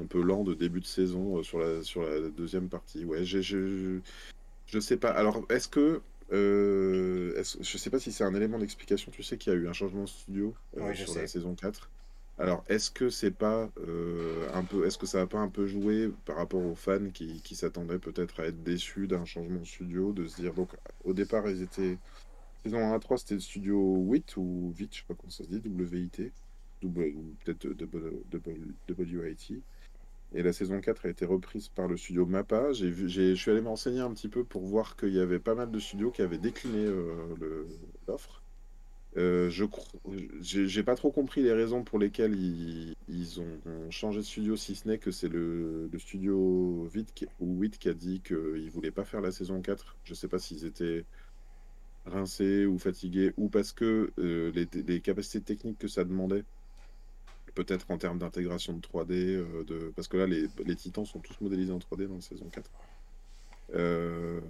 un 0.00 0.06
peu 0.06 0.22
lent 0.22 0.44
de 0.44 0.54
début 0.54 0.80
de 0.80 0.86
saison 0.86 1.42
sur 1.42 1.58
la, 1.58 1.82
sur 1.82 2.02
la 2.02 2.28
deuxième 2.28 2.68
partie. 2.68 3.04
Ouais, 3.04 3.24
je, 3.24 3.40
je, 3.40 4.00
je 4.66 4.78
sais 4.80 4.96
pas. 4.96 5.10
Alors, 5.10 5.44
est-ce 5.48 5.68
que. 5.68 6.00
Euh, 6.30 7.42
je 7.60 7.78
sais 7.78 7.88
pas 7.88 7.98
si 7.98 8.12
c'est 8.12 8.24
un 8.24 8.34
élément 8.34 8.58
d'explication. 8.58 9.10
Tu 9.10 9.22
sais 9.22 9.38
qu'il 9.38 9.52
y 9.52 9.56
a 9.56 9.58
eu 9.58 9.66
un 9.66 9.72
changement 9.72 10.02
de 10.02 10.08
studio 10.08 10.54
sur 10.94 11.14
la 11.14 11.26
saison 11.26 11.54
4. 11.54 11.90
Alors, 12.38 12.64
est-ce 12.68 12.90
que 12.90 13.10
c'est 13.10 13.32
pas 13.32 13.68
un 14.54 14.62
peu, 14.62 14.86
est-ce 14.86 14.98
que 14.98 15.06
ça 15.06 15.22
a 15.22 15.26
pas 15.26 15.38
un 15.38 15.48
peu 15.48 15.66
joué 15.66 16.12
par 16.24 16.36
rapport 16.36 16.64
aux 16.64 16.74
fans 16.74 17.10
qui, 17.12 17.40
qui 17.40 17.56
s'attendaient 17.56 17.98
peut-être 17.98 18.40
à 18.40 18.46
être 18.46 18.62
déçus 18.62 19.08
d'un 19.08 19.24
changement 19.24 19.60
de 19.60 19.66
studio, 19.66 20.12
de 20.12 20.28
se 20.28 20.40
dire 20.40 20.54
donc 20.54 20.70
au 21.04 21.14
départ 21.14 21.48
ils 21.48 21.62
étaient 21.62 21.98
saison 22.64 22.78
1 22.78 22.94
à 22.94 22.98
3 22.98 23.18
c'était 23.18 23.34
le 23.34 23.40
studio 23.40 23.96
8 23.96 24.36
ou 24.36 24.72
8, 24.78 24.88
je 24.92 24.98
sais 24.98 25.04
pas 25.08 25.14
comment 25.14 25.30
ça 25.30 25.44
se 25.44 25.48
dit, 25.48 25.60
WIT, 25.68 26.32
ou 26.84 26.90
peut-être 27.44 27.66
WIT. 28.88 29.62
Et 30.34 30.42
la 30.42 30.52
saison 30.52 30.80
4 30.80 31.06
a 31.06 31.08
été 31.08 31.24
reprise 31.24 31.68
par 31.68 31.88
le 31.88 31.96
studio 31.96 32.26
Mappa. 32.26 32.72
Je 32.72 33.34
suis 33.34 33.50
allé 33.50 33.60
m'enseigner 33.60 34.00
un 34.00 34.12
petit 34.12 34.28
peu 34.28 34.44
pour 34.44 34.62
voir 34.62 34.96
qu'il 34.96 35.14
y 35.14 35.20
avait 35.20 35.38
pas 35.38 35.54
mal 35.54 35.70
de 35.70 35.78
studios 35.78 36.10
qui 36.10 36.22
avaient 36.22 36.38
décliné 36.38 36.86
l'offre. 38.06 38.42
Euh, 39.16 39.48
je 39.50 39.64
j'ai 40.40 40.82
pas 40.82 40.94
trop 40.94 41.10
compris 41.10 41.42
les 41.42 41.52
raisons 41.52 41.82
pour 41.82 41.98
lesquelles 41.98 42.36
ils, 42.36 43.40
ont 43.40 43.90
changé 43.90 44.18
de 44.18 44.24
studio, 44.24 44.54
si 44.56 44.74
ce 44.74 44.86
n'est 44.86 44.98
que 44.98 45.10
c'est 45.10 45.28
le, 45.28 45.90
studio 45.98 46.88
8 46.92 47.14
qui, 47.14 47.26
ou 47.40 47.58
8 47.58 47.78
qui 47.78 47.88
a 47.88 47.94
dit 47.94 48.20
qu'ils 48.20 48.70
voulaient 48.70 48.90
pas 48.90 49.04
faire 49.04 49.20
la 49.20 49.32
saison 49.32 49.60
4. 49.60 49.96
Je 50.04 50.14
sais 50.14 50.28
pas 50.28 50.38
s'ils 50.38 50.66
étaient 50.66 51.04
rincés 52.06 52.66
ou 52.66 52.78
fatigués 52.78 53.32
ou 53.36 53.48
parce 53.48 53.72
que 53.72 54.12
euh, 54.18 54.52
les, 54.54 55.00
capacités 55.00 55.40
techniques 55.40 55.78
que 55.78 55.88
ça 55.88 56.04
demandait, 56.04 56.44
peut-être 57.58 57.90
en 57.90 57.98
termes 57.98 58.18
d'intégration 58.18 58.72
de 58.72 58.80
3D, 58.80 59.12
euh, 59.12 59.64
de... 59.64 59.92
parce 59.96 60.06
que 60.06 60.16
là 60.16 60.26
les, 60.26 60.46
les, 60.64 60.76
titans 60.76 61.04
sont 61.04 61.18
tous 61.18 61.40
modélisés 61.40 61.72
en 61.72 61.78
3D 61.78 62.06
dans 62.06 62.14
la 62.14 62.20
saison 62.20 62.48
4. 62.52 62.70
Euh, 63.74 64.40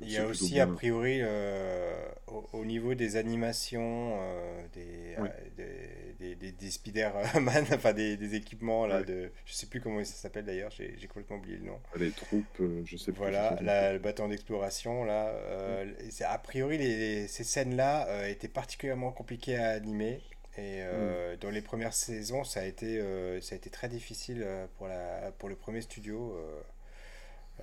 il 0.00 0.12
y 0.12 0.18
a 0.18 0.26
aussi, 0.26 0.60
a 0.60 0.68
priori, 0.68 1.18
euh, 1.20 2.08
au, 2.52 2.64
niveau 2.64 2.94
des 2.94 3.16
animations, 3.16 4.16
euh, 4.20 4.62
des, 4.72 6.34
des, 6.36 6.52
des, 6.52 6.70
Spider-Man, 6.70 7.66
enfin 7.72 7.92
des, 7.92 8.34
équipements, 8.36 8.86
là, 8.86 9.02
de, 9.02 9.30
je 9.46 9.52
sais 9.52 9.66
plus 9.66 9.80
comment 9.80 10.04
ça 10.04 10.14
s'appelle 10.14 10.44
d'ailleurs, 10.44 10.70
j'ai 10.70 11.06
complètement 11.08 11.36
oublié 11.36 11.56
le 11.56 11.66
nom. 11.66 11.78
Les 11.98 12.12
troupes, 12.12 12.62
je 12.84 12.96
sais 12.96 13.10
plus. 13.10 13.18
Voilà, 13.18 13.58
le 13.92 13.98
bâton 13.98 14.28
d'exploration, 14.28 15.04
là. 15.04 15.34
A 16.24 16.38
priori, 16.38 16.78
les, 16.78 17.26
ces 17.26 17.44
scènes-là 17.44 18.28
étaient 18.28 18.48
particulièrement 18.48 19.10
compliquées 19.10 19.56
à 19.56 19.70
animer. 19.70 20.20
Et 20.58 20.82
dans 21.40 21.50
les 21.50 21.62
premières 21.62 21.94
saisons, 21.94 22.44
ça 22.44 22.60
a 22.60 22.64
été, 22.64 22.98
ça 23.40 23.54
a 23.54 23.56
été 23.56 23.70
très 23.70 23.88
difficile 23.88 24.46
pour, 24.76 24.86
la, 24.86 25.32
pour 25.38 25.48
le 25.48 25.56
premier 25.56 25.80
studio. 25.80 26.36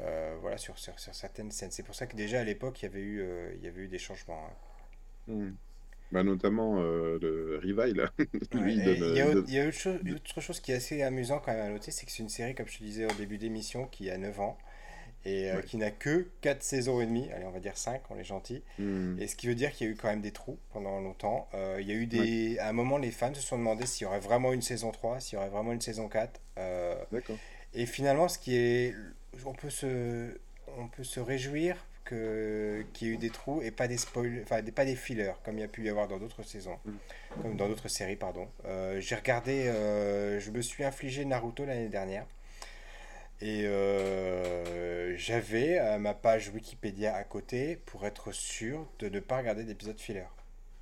Euh, 0.02 0.36
voilà, 0.42 0.58
sur, 0.58 0.78
sur, 0.78 0.94
certaines 0.98 1.52
scènes. 1.52 1.72
C'est 1.72 1.84
pour 1.84 1.96
ça 1.96 2.08
que 2.08 2.16
déjà 2.16 2.40
à 2.40 2.44
l'époque, 2.44 2.82
il, 2.82 2.86
y 2.86 2.88
avait 2.88 3.02
eu, 3.02 3.22
euh, 3.22 3.52
il 3.56 3.64
y 3.64 3.68
avait 3.68 3.82
eu 3.82 3.88
des 3.88 3.98
changements. 3.98 4.46
Hein. 5.28 5.34
Hmm. 5.34 5.52
Bah, 6.12 6.24
notamment 6.24 6.80
euh, 6.80 7.20
le 7.22 7.60
Revive. 7.62 8.10
il, 8.54 9.16
y 9.16 9.60
a, 9.60 9.68
autre, 9.68 9.78
chose, 9.78 10.00
autre 10.12 10.42
chose 10.42 10.60
qui 10.60 10.72
est 10.72 10.76
assez 10.76 11.04
amusant 11.04 11.40
quand 11.40 11.54
même 11.54 11.66
à 11.66 11.70
noter, 11.70 11.92
c'est 11.92 12.06
que 12.06 12.12
c'est 12.12 12.24
une 12.24 12.30
série, 12.30 12.56
comme 12.56 12.68
je 12.68 12.78
te 12.78 12.84
disais 12.84 13.06
au 13.06 13.16
début 13.16 13.38
d'émission, 13.38 13.86
qui 13.86 14.10
a 14.10 14.18
9 14.18 14.40
ans 14.40 14.58
et 15.26 15.52
qui 15.68 15.78
n'a 15.78 15.92
que 15.92 16.28
4 16.42 16.64
saisons 16.64 17.02
et 17.02 17.06
demie, 17.06 17.30
allez 17.32 17.46
on 17.46 17.52
va 17.52 17.60
dire 17.60 17.78
5, 17.78 18.02
on 18.10 18.18
est 18.18 18.24
gentil. 18.24 18.64
Hmm. 18.78 19.20
Et 19.20 19.28
ce 19.28 19.36
qui 19.36 19.48
veut 19.48 19.56
dire 19.56 19.72
qu'il 19.72 19.88
y 19.88 19.90
a 19.90 19.94
eu 19.94 19.96
quand 19.96 20.08
même 20.08 20.22
des 20.22 20.32
trous 20.32 20.58
pendant 20.72 21.00
longtemps. 21.00 21.48
il 21.80 21.86
y 21.86 21.92
a 21.92 21.96
eu 21.96 22.06
des... 22.06 22.58
À 22.60 22.70
un 22.70 22.74
moment, 22.74 22.98
les 22.98 23.12
fans 23.12 23.34
se 23.34 23.42
sont 23.42 23.58
demandé 23.58 23.86
s'il 23.86 24.06
y 24.06 24.08
aurait 24.08 24.20
vraiment 24.20 24.54
une 24.54 24.62
saison 24.62 24.92
3, 24.92 25.20
s'il 25.20 25.36
y 25.36 25.38
aurait 25.38 25.50
vraiment 25.50 25.74
une 25.74 25.82
saison 25.82 26.08
4. 26.08 26.40
D'accord. 27.12 27.38
Et 27.74 27.86
finalement, 27.86 28.28
ce 28.28 28.40
qui 28.40 28.56
est 28.56 28.96
on 29.46 29.54
peut 29.54 29.70
se, 29.70 30.38
on 30.78 30.88
peut 30.88 31.04
se 31.04 31.20
réjouir 31.20 31.76
que, 32.06 32.86
qu'il 32.94 33.08
y 33.08 33.12
ait 33.12 33.14
eu 33.14 33.18
des 33.18 33.30
trous 33.30 33.62
et 33.62 33.72
pas 33.72 33.88
des 33.88 33.98
spoilers, 33.98 34.42
enfin 34.44 34.62
pas 34.64 34.86
des 34.86 34.96
fillers 34.96 35.34
comme 35.44 35.58
il 35.58 35.62
y 35.62 35.64
a 35.64 35.68
pu 35.68 35.84
y 35.84 35.90
avoir 35.90 36.08
dans 36.08 36.18
d'autres 36.18 36.44
saisons, 36.44 36.78
mm. 36.86 37.42
comme 37.42 37.56
dans 37.56 37.68
d'autres 37.68 37.88
séries, 37.88 38.16
pardon. 38.16 38.48
Euh, 38.66 39.00
j'ai 39.00 39.16
regardé, 39.16 39.68
euh, 39.68 40.40
je 40.40 40.52
me 40.52 40.62
suis 40.62 40.84
infligé 40.84 41.26
Naruto 41.26 41.66
l'année 41.66 41.90
dernière. 41.90 42.26
Et 43.42 43.62
euh, 43.66 44.39
j'avais 45.20 46.00
ma 46.00 46.14
page 46.14 46.50
Wikipédia 46.50 47.16
à 47.16 47.24
côté 47.24 47.76
pour 47.76 48.06
être 48.06 48.32
sûr 48.32 48.90
de 49.00 49.10
ne 49.10 49.20
pas 49.20 49.38
regarder 49.38 49.64
d'épisodes 49.64 50.00
filler. 50.00 50.26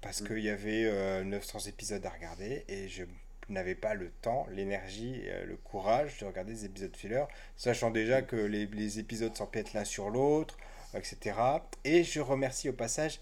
Parce 0.02 0.22
mm. 0.22 0.28
qu'il 0.28 0.40
y 0.40 0.50
avait 0.50 1.24
900 1.24 1.60
épisodes 1.68 2.06
à 2.06 2.10
regarder 2.10 2.64
et 2.68 2.88
je 2.88 3.04
n'avais 3.50 3.76
pas 3.76 3.94
le 3.94 4.10
temps, 4.10 4.46
l'énergie, 4.52 5.22
euh, 5.26 5.46
le 5.46 5.56
courage 5.56 6.20
de 6.20 6.26
regarder 6.26 6.54
des 6.54 6.66
épisodes 6.66 6.96
filler, 6.96 7.24
sachant 7.56 7.92
déjà 7.92 8.22
que 8.22 8.36
les, 8.36 8.66
les 8.66 9.00
épisodes 9.00 9.36
s'empiètent 9.36 9.74
l'un 9.74 9.86
sur 9.86 10.10
l'autre, 10.10 10.58
etc. 10.94 11.38
Et 11.84 12.04
je 12.04 12.20
remercie 12.20 12.70
au 12.70 12.74
passage 12.74 13.20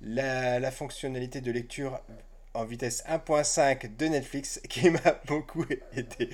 la, 0.00 0.58
la 0.58 0.70
fonctionnalité 0.70 1.40
de 1.40 1.50
lecture 1.50 2.00
en 2.54 2.64
vitesse 2.64 3.04
1.5 3.08 3.96
de 3.96 4.06
Netflix 4.06 4.60
qui 4.68 4.90
m'a 4.90 5.20
beaucoup 5.26 5.64
aidé. 5.92 6.30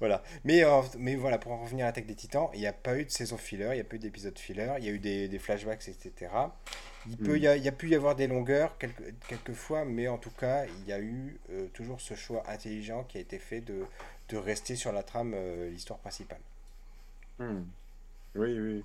Voilà. 0.00 0.22
Mais, 0.44 0.64
euh, 0.64 0.82
mais 0.98 1.14
voilà, 1.14 1.38
pour 1.38 1.52
en 1.52 1.62
revenir 1.62 1.86
à 1.86 1.88
l'attaque 1.88 2.06
des 2.06 2.14
titans, 2.14 2.50
il 2.54 2.60
n'y 2.60 2.66
a 2.66 2.72
pas 2.72 2.98
eu 2.98 3.04
de 3.04 3.10
saison 3.10 3.36
filler, 3.36 3.68
il 3.70 3.74
n'y 3.74 3.80
a 3.80 3.84
pas 3.84 3.96
eu 3.96 3.98
d'épisode 3.98 4.38
filler, 4.38 4.74
il 4.78 4.84
y 4.84 4.88
a 4.88 4.92
eu 4.92 4.98
des, 4.98 5.38
flashbacks, 5.38 5.88
etc. 5.88 6.30
Il, 7.08 7.16
peut, 7.16 7.38
y 7.38 7.46
a, 7.46 7.72
pu 7.72 7.88
y 7.88 7.94
avoir 7.94 8.14
des 8.14 8.28
longueurs 8.28 8.78
quelques, 8.78 9.14
quelquefois, 9.26 9.84
mais 9.84 10.06
en 10.08 10.18
tout 10.18 10.30
cas, 10.30 10.66
il 10.66 10.88
y 10.88 10.92
a 10.92 11.00
eu 11.00 11.38
euh, 11.50 11.66
toujours 11.72 12.00
ce 12.00 12.14
choix 12.14 12.44
intelligent 12.48 13.04
qui 13.04 13.18
a 13.18 13.20
été 13.20 13.38
fait 13.38 13.60
de, 13.60 13.84
de 14.28 14.36
rester 14.36 14.76
sur 14.76 14.92
la 14.92 15.02
trame, 15.02 15.32
euh, 15.34 15.70
l'histoire 15.70 15.98
principale. 15.98 16.40
Hmm. 17.38 17.62
Oui, 18.34 18.58
oui. 18.58 18.84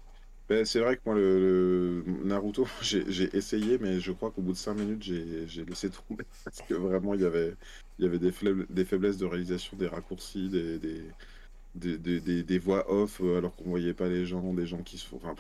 Ben, 0.49 0.63
c'est 0.65 0.79
vrai 0.79 0.95
que 0.95 1.01
moi, 1.05 1.15
le, 1.15 2.03
Naruto, 2.23 2.67
j'ai 2.81 3.35
essayé, 3.35 3.77
mais 3.79 3.99
je 3.99 4.11
crois 4.11 4.31
qu'au 4.31 4.41
bout 4.41 4.53
de 4.53 4.57
5 4.57 4.73
minutes, 4.75 5.03
j'ai 5.03 5.65
laissé 5.65 5.89
tomber. 5.89 6.23
Parce 6.45 6.61
que 6.61 6.73
vraiment, 6.73 7.13
il 7.13 7.21
y 7.21 7.25
avait, 7.25 7.53
il 7.99 8.05
y 8.05 8.07
avait 8.07 8.19
des, 8.19 8.31
des 8.69 8.85
faiblesses 8.85 9.17
de 9.17 9.25
réalisation, 9.25 9.75
des 9.77 9.87
raccourcis, 9.87 10.49
des, 10.49 10.79
des, 10.79 11.97
des, 11.97 12.43
des, 12.43 12.59
voix 12.59 12.89
off, 12.91 13.19
euh, 13.21 13.37
alors 13.37 13.55
qu'on 13.55 13.69
voyait 13.69 13.93
pas 13.93 14.07
les 14.07 14.25
gens, 14.25 14.53
des 14.53 14.65
gens 14.65 14.81
qui 14.83 14.97
se 14.97 15.07
font. 15.07 15.17
Enfin, 15.17 15.35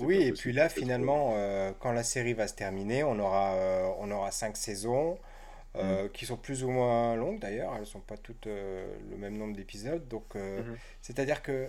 oui, 0.00 0.22
et 0.22 0.32
puis 0.32 0.52
là, 0.52 0.68
finalement, 0.68 1.34
euh, 1.36 1.72
quand 1.78 1.92
la 1.92 2.02
série 2.02 2.32
va 2.32 2.48
se 2.48 2.54
terminer, 2.54 3.04
on 3.04 3.18
aura, 3.18 3.54
euh, 3.54 3.88
on 3.98 4.10
aura 4.10 4.30
cinq 4.30 4.56
saisons, 4.56 5.18
euh, 5.76 6.04
mm. 6.04 6.08
qui 6.10 6.26
sont 6.26 6.36
plus 6.36 6.64
ou 6.64 6.70
moins 6.70 7.14
longues 7.16 7.38
d'ailleurs, 7.38 7.72
elles 7.74 7.80
ne 7.80 7.86
sont 7.86 8.00
pas 8.00 8.16
toutes 8.16 8.46
le 8.46 9.16
même 9.18 9.36
nombre 9.36 9.54
d'épisodes. 9.54 10.06
Donc, 10.08 10.34
mm-hmm. 10.34 10.76
c'est-à-dire 11.02 11.42
que 11.42 11.68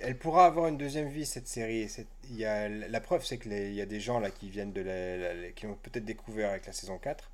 elle 0.00 0.16
pourra 0.16 0.46
avoir 0.46 0.68
une 0.68 0.78
deuxième 0.78 1.08
vie 1.08 1.26
cette 1.26 1.48
série. 1.48 1.88
Il 2.30 2.36
y 2.36 2.44
a, 2.44 2.68
la 2.68 3.00
preuve, 3.00 3.24
c'est 3.24 3.38
qu'il 3.38 3.74
y 3.74 3.80
a 3.80 3.86
des 3.86 4.00
gens 4.00 4.20
là 4.20 4.30
qui 4.30 4.48
viennent 4.48 4.72
de 4.72 4.80
la, 4.80 5.50
qui 5.52 5.66
ont 5.66 5.74
peut-être 5.82 6.04
découvert 6.04 6.50
avec 6.50 6.66
la 6.66 6.72
saison 6.72 6.98
4 6.98 7.30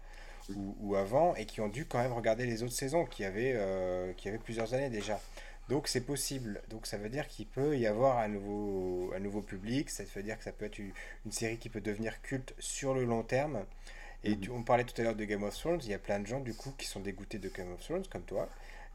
mm. 0.49 0.57
ou, 0.57 0.77
ou, 0.81 0.97
avant 0.97 1.35
et 1.35 1.47
qui 1.47 1.61
ont 1.61 1.69
dû 1.69 1.87
quand 1.87 1.99
même 1.99 2.13
regarder 2.13 2.47
les 2.47 2.63
autres 2.63 2.73
saisons 2.73 3.05
qui 3.05 3.25
avaient, 3.25 3.59
qui 4.17 4.29
avaient 4.29 4.39
plusieurs 4.39 4.75
années 4.75 4.91
déjà. 4.91 5.21
Donc 5.69 5.87
c'est 5.87 6.01
possible. 6.01 6.63
Donc 6.71 6.87
ça 6.87 6.97
veut 6.97 7.11
dire 7.11 7.29
qu'il 7.29 7.47
peut 7.47 7.77
y 7.77 7.87
avoir 7.87 8.19
un 8.19 8.29
nouveau, 8.29 9.13
un 9.15 9.21
nouveau 9.21 9.43
public. 9.43 9.91
Ça 9.91 10.03
veut 10.15 10.23
dire 10.23 10.39
que 10.39 10.45
ça 10.45 10.53
peut 10.53 10.65
être 10.65 10.79
une, 10.79 10.93
série 11.31 11.59
qui 11.59 11.69
peut 11.69 11.81
devenir 11.81 12.23
culte 12.23 12.55
sur 12.59 12.95
le 12.95 13.05
long 13.05 13.23
terme. 13.23 13.65
Et 14.25 14.35
mhm. 14.35 14.51
on 14.53 14.63
parlait 14.63 14.85
tout 14.85 14.99
à 15.01 15.05
l'heure 15.05 15.15
de 15.15 15.25
Game 15.25 15.43
of 15.43 15.55
Thrones. 15.55 15.81
Il 15.83 15.91
y 15.91 15.95
a 15.95 15.99
plein 15.99 16.21
de 16.21 16.27
gens 16.27 16.41
du 16.41 16.55
coup 16.55 16.73
qui 16.79 16.87
sont 16.87 17.01
dégoûtés 17.01 17.39
de 17.39 17.49
Game 17.51 17.73
of 17.73 17.81
Thrones 17.81 18.07
comme 18.11 18.23
toi. 18.23 18.49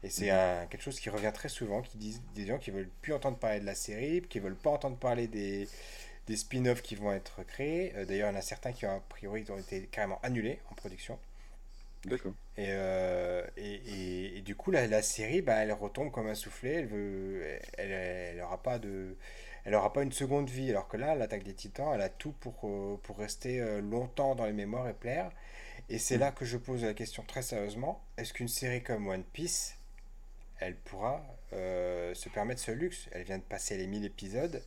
Et 0.04 0.10
c'est 0.10 0.30
mhm. 0.30 0.68
quelque 0.68 0.82
chose 0.82 1.00
qui 1.00 1.08
revient 1.08 1.32
très 1.32 1.48
souvent, 1.48 1.80
qui 1.80 1.96
disent 1.96 2.20
des 2.34 2.46
gens 2.46 2.58
qui 2.58 2.70
veulent 2.70 2.90
plus 3.00 3.14
entendre 3.14 3.38
parler 3.38 3.58
de 3.58 3.66
la 3.66 3.74
série, 3.74 4.20
qui 4.22 4.38
veulent 4.38 4.54
pas 4.54 4.70
entendre 4.70 4.98
parler 4.98 5.26
des, 5.28 5.66
des 6.26 6.36
spin-offs 6.36 6.82
qui 6.82 6.94
vont 6.94 7.12
être 7.12 7.42
créés. 7.44 7.92
Euh, 7.96 8.04
d'ailleurs, 8.04 8.30
il 8.30 8.34
y 8.34 8.36
en 8.36 8.38
a 8.38 8.42
certains 8.42 8.72
qui 8.72 8.84
ont 8.84 8.96
a 8.96 9.00
priori 9.08 9.44
ont 9.50 9.58
été 9.58 9.86
carrément 9.86 10.20
annulés 10.22 10.60
en 10.70 10.74
production. 10.74 11.18
D'accord. 12.04 12.32
Euh, 12.58 13.46
et, 13.56 13.74
et, 13.74 14.38
et, 14.38 14.40
du 14.42 14.54
coup, 14.54 14.70
la, 14.70 14.86
la, 14.86 15.00
série, 15.00 15.40
bah, 15.40 15.54
elle 15.54 15.72
retombe 15.72 16.10
comme 16.10 16.28
un 16.28 16.34
soufflet. 16.34 16.74
Elle 16.74 16.86
veut, 16.86 17.42
elle, 17.78 17.90
elle, 17.90 18.40
aura 18.42 18.62
pas 18.62 18.78
de, 18.78 19.16
elle 19.64 19.74
aura 19.74 19.90
pas 19.90 20.02
une 20.02 20.12
seconde 20.12 20.50
vie. 20.50 20.68
Alors 20.68 20.86
que 20.86 20.98
là, 20.98 21.14
l'attaque 21.14 21.44
des 21.44 21.54
Titans, 21.54 21.92
elle 21.94 22.02
a 22.02 22.10
tout 22.10 22.32
pour, 22.32 22.60
euh, 22.64 23.00
pour 23.02 23.18
rester 23.18 23.80
longtemps 23.80 24.34
dans 24.34 24.44
les 24.44 24.52
mémoires 24.52 24.86
et 24.86 24.94
plaire. 24.94 25.30
Et 25.88 25.98
c'est 25.98 26.18
mm. 26.18 26.20
là 26.20 26.30
que 26.32 26.44
je 26.44 26.58
pose 26.58 26.84
la 26.84 26.92
question 26.92 27.22
très 27.26 27.42
sérieusement 27.42 28.02
est-ce 28.16 28.32
qu'une 28.32 28.48
série 28.48 28.82
comme 28.82 29.08
One 29.08 29.24
Piece, 29.24 29.76
elle 30.60 30.76
pourra 30.76 31.24
se 31.52 32.28
permettre 32.30 32.60
ce 32.60 32.72
luxe 32.72 33.08
Elle 33.12 33.22
vient 33.22 33.38
de 33.38 33.42
passer 33.42 33.76
les 33.76 33.86
1000 33.86 34.04
épisodes. 34.04 34.62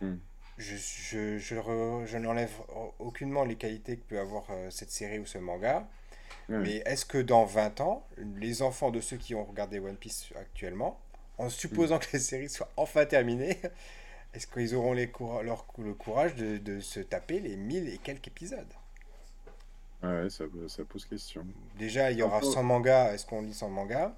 Mm. 0.00 0.14
Je, 0.58 0.76
je, 0.76 1.38
je, 1.38 2.02
je 2.06 2.18
n'enlève 2.18 2.52
aucunement 2.98 3.44
les 3.44 3.56
qualités 3.56 3.96
que 3.96 4.04
peut 4.04 4.18
avoir 4.18 4.46
cette 4.70 4.90
série 4.90 5.18
ou 5.18 5.26
ce 5.26 5.38
manga. 5.38 5.88
Mais 6.48 6.82
est-ce 6.86 7.04
que 7.04 7.18
dans 7.18 7.44
20 7.44 7.80
ans, 7.80 8.06
les 8.36 8.62
enfants 8.62 8.90
de 8.90 9.00
ceux 9.00 9.16
qui 9.16 9.34
ont 9.34 9.44
regardé 9.44 9.78
One 9.78 9.96
Piece 9.96 10.30
actuellement, 10.36 11.00
en 11.38 11.48
supposant 11.48 11.96
mm. 11.96 12.00
que 12.00 12.06
la 12.14 12.18
série 12.18 12.48
soit 12.48 12.70
enfin 12.76 13.04
terminée, 13.04 13.58
est-ce 14.34 14.46
qu'ils 14.46 14.74
auront 14.74 14.92
les 14.92 15.10
leur, 15.42 15.66
le 15.78 15.94
courage 15.94 16.34
de, 16.36 16.58
de, 16.58 16.80
se 16.80 17.00
taper 17.00 17.40
les 17.40 17.56
1000 17.56 17.88
et 17.88 17.98
quelques 17.98 18.28
épisodes? 18.28 18.72
Ouais, 20.02 20.30
ça, 20.30 20.44
ça, 20.68 20.84
pose 20.84 21.04
question. 21.06 21.44
Déjà, 21.78 22.12
il 22.12 22.18
y 22.18 22.22
aura 22.22 22.42
100 22.42 22.62
mangas. 22.62 23.14
Est-ce 23.14 23.26
qu'on 23.26 23.42
lit 23.42 23.54
100 23.54 23.70
mangas? 23.70 24.14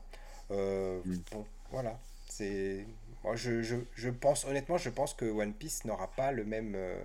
Euh, 0.51 1.01
mm. 1.05 1.19
Bon, 1.33 1.47
voilà. 1.71 1.99
C'est 2.29 2.87
moi 3.25 3.37
je, 3.37 3.63
je, 3.63 3.77
je, 3.95 4.11
pense 4.11 4.45
honnêtement, 4.45 4.79
je 4.79 4.91
pense 4.91 5.15
que 5.15 5.25
One 5.25 5.53
Piece 5.53 5.85
n'aura 5.85 6.09
pas 6.09 6.33
le 6.33 6.45
même 6.45 6.75
euh, 6.77 7.01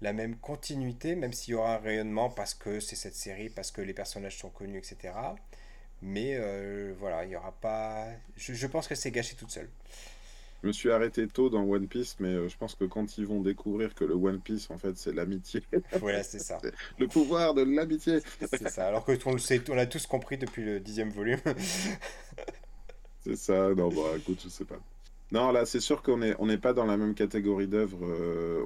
la 0.00 0.12
même 0.12 0.36
continuité, 0.36 1.14
même 1.14 1.32
s'il 1.32 1.52
y 1.52 1.54
aura 1.54 1.76
un 1.76 1.78
rayonnement 1.78 2.30
parce 2.30 2.54
que 2.54 2.80
c'est 2.80 2.96
cette 2.96 3.14
série, 3.14 3.50
parce 3.50 3.70
que 3.70 3.80
les 3.80 3.94
personnages 3.94 4.38
sont 4.38 4.50
connus, 4.50 4.78
etc. 4.78 5.14
Mais 6.02 6.34
euh, 6.34 6.94
voilà, 6.98 7.24
il 7.24 7.30
y 7.30 7.36
aura 7.36 7.52
pas. 7.52 8.06
Je, 8.36 8.52
je 8.52 8.66
pense 8.66 8.88
que 8.88 8.94
c'est 8.94 9.10
gâché 9.10 9.36
toute 9.36 9.50
seule. 9.50 9.68
Je 10.62 10.68
me 10.68 10.72
suis 10.72 10.90
arrêté 10.90 11.28
tôt 11.28 11.50
dans 11.50 11.62
One 11.62 11.88
Piece, 11.88 12.16
mais 12.20 12.48
je 12.48 12.56
pense 12.56 12.74
que 12.74 12.84
quand 12.84 13.18
ils 13.18 13.26
vont 13.26 13.42
découvrir 13.42 13.94
que 13.94 14.04
le 14.04 14.14
One 14.14 14.40
Piece, 14.40 14.70
en 14.70 14.78
fait, 14.78 14.96
c'est 14.96 15.12
l'amitié. 15.12 15.62
Voilà, 16.00 16.22
c'est 16.22 16.38
ça. 16.38 16.58
le 16.98 17.06
pouvoir 17.06 17.52
de 17.52 17.62
l'amitié. 17.62 18.20
C'est 18.48 18.70
ça. 18.70 18.88
Alors 18.88 19.04
que 19.04 19.12
on 19.26 19.32
le 19.32 19.38
sait, 19.38 19.60
on 19.68 19.74
l'a 19.74 19.86
tous 19.86 20.06
compris 20.06 20.38
depuis 20.38 20.64
le 20.64 20.80
dixième 20.80 21.10
volume. 21.10 21.40
c'est 23.24 23.36
ça. 23.36 23.74
Non, 23.74 23.88
bah 23.88 24.16
écoute, 24.16 24.40
je 24.42 24.48
sais 24.48 24.64
pas. 24.64 24.78
Non, 25.32 25.50
là, 25.50 25.64
c'est 25.64 25.80
sûr 25.80 26.02
qu'on 26.02 26.18
n'est 26.18 26.36
on 26.38 26.46
pas 26.58 26.74
dans 26.74 26.84
la 26.84 26.96
même 26.96 27.14
catégorie 27.14 27.66
d'œuvres. 27.66 28.04
Euh, 28.04 28.62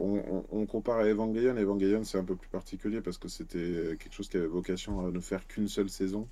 on, 0.51 0.67
compare 0.67 0.99
à 0.99 1.05
Evangelion. 1.07 1.57
Evangelion, 1.57 2.05
c'est 2.05 2.19
un 2.19 2.25
peu 2.25 2.35
plus 2.35 2.49
particulier 2.49 3.01
parce 3.01 3.17
que 3.19 3.29
c'était 3.29 3.97
quelque 3.99 4.13
chose 4.13 4.29
qui 4.29 4.37
avait 4.37 4.47
vocation 4.47 5.07
à 5.07 5.11
ne 5.11 5.21
faire 5.21 5.47
qu'une 5.47 5.69
seule 5.69 5.89
saison. 5.89 6.29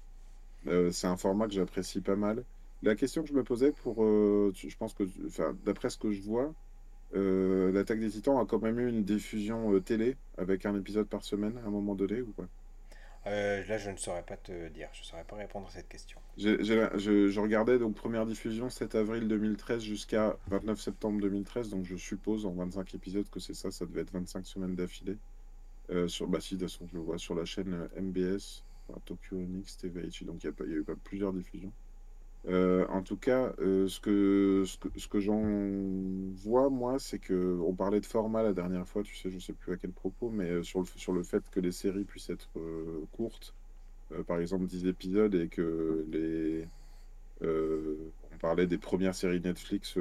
Euh, 0.67 0.91
c'est 0.91 1.07
un 1.07 1.17
format 1.17 1.47
que 1.47 1.55
j'apprécie 1.55 2.01
pas 2.01 2.17
mal. 2.17 2.45
La 2.83 2.97
question 2.97 3.23
que 3.23 3.29
je 3.29 3.35
me 3.35 3.45
posais 3.45 3.73
pour, 3.73 4.03
euh, 4.05 4.53
je 4.55 4.77
pense 4.77 4.93
que, 4.93 5.05
d'après 5.65 5.89
ce 5.89 5.97
que 5.97 6.11
je 6.11 6.21
vois, 6.23 6.53
l'attaque 7.15 8.01
des 8.01 8.11
Titans 8.11 8.39
a 8.39 8.45
quand 8.45 8.61
même 8.61 8.79
eu 8.81 8.89
une 8.89 9.05
diffusion 9.05 9.81
télé 9.81 10.17
avec 10.37 10.67
un 10.67 10.77
épisode 10.77 11.07
par 11.07 11.25
semaine 11.25 11.57
à 11.65 11.69
un 11.69 11.71
moment 11.71 11.95
donné 11.95 12.21
ou 12.21 12.35
pas 13.31 13.61
Là, 13.69 13.79
je 13.79 13.91
ne 13.91 13.97
saurais 13.97 14.23
pas 14.23 14.37
te 14.37 14.69
dire, 14.69 14.89
je 14.93 15.01
ne 15.01 15.05
saurais 15.05 15.25
pas 15.25 15.37
répondre 15.37 15.67
à 15.67 15.71
cette 15.71 15.89
question. 15.89 16.19
je, 16.37 16.63
je, 16.63 17.41
regardais 17.41 17.79
donc 17.79 17.95
première 17.95 18.27
diffusion 18.27 18.71
7 18.71 18.95
avril 18.95 19.29
2013 19.29 19.83
jusqu'à 19.83 20.37
29 20.49 20.81
septembre 20.81 21.21
2013, 21.21 21.71
donc 21.71 21.85
je 21.85 21.97
suppose 21.97 22.47
en 22.47 22.53
25 22.53 22.95
épisodes 22.95 23.29
que 23.31 23.41
c'est 23.41 23.55
ça, 23.55 23.71
ça 23.71 23.87
devait 23.87 24.03
être 24.03 24.13
25 24.13 24.47
semaines 24.47 24.75
d'affilée. 24.75 25.19
sur, 26.07 26.27
bah 26.29 26.41
si, 26.41 26.55
de 26.55 26.61
toute 26.61 26.71
façon, 26.71 26.87
je 26.87 26.95
le 26.95 27.03
vois 27.03 27.19
sur 27.19 27.35
la 27.35 27.45
chaîne 27.45 27.89
MBS, 27.99 28.65
Tokyo 29.05 29.37
Onyx, 29.37 29.77
TVH, 29.77 30.25
donc 30.25 30.45
il 30.45 30.51
y, 30.51 30.71
y, 30.71 30.75
a 30.75 30.77
eu 30.79 30.85
pas 30.85 30.97
plusieurs 30.97 31.33
diffusions. 31.33 31.73
Euh, 32.49 32.87
en 32.89 33.03
tout 33.03 33.17
cas, 33.17 33.53
euh, 33.59 33.89
ce 33.89 33.99
que, 33.99 34.65
ce 34.65 35.09
que, 35.09 35.19
j'en 35.19 35.43
vois, 36.37 36.71
moi, 36.71 36.99
c'est 36.99 37.19
que 37.19 37.59
on 37.61 37.75
parlait 37.75 38.01
de 38.01 38.07
format 38.07 38.43
la 38.43 38.53
dernière 38.53 38.87
fois, 38.87 39.03
tu 39.03 39.17
sais, 39.17 39.31
je 39.31 39.39
sais 39.39 39.53
plus 39.53 39.73
à 39.73 39.77
quel 39.77 39.91
propos, 39.91 40.31
mais 40.31 40.49
euh, 40.49 40.63
sur 40.63 40.81
le, 40.81 40.87
sur 40.95 41.13
le 41.13 41.25
fait 41.25 41.43
que 41.51 41.59
les 41.59 41.73
séries 41.73 42.05
puissent 42.05 42.31
être 42.31 42.49
courtes, 43.13 43.55
par 44.29 44.39
exemple 44.39 44.67
10 44.67 44.87
épisodes, 44.87 45.35
et 45.35 45.49
que 45.49 46.07
les. 46.09 46.69
on 47.43 48.39
parlait 48.39 48.67
des 48.69 48.79
premières 48.79 49.15
séries 49.17 49.41
Netflix 49.41 49.99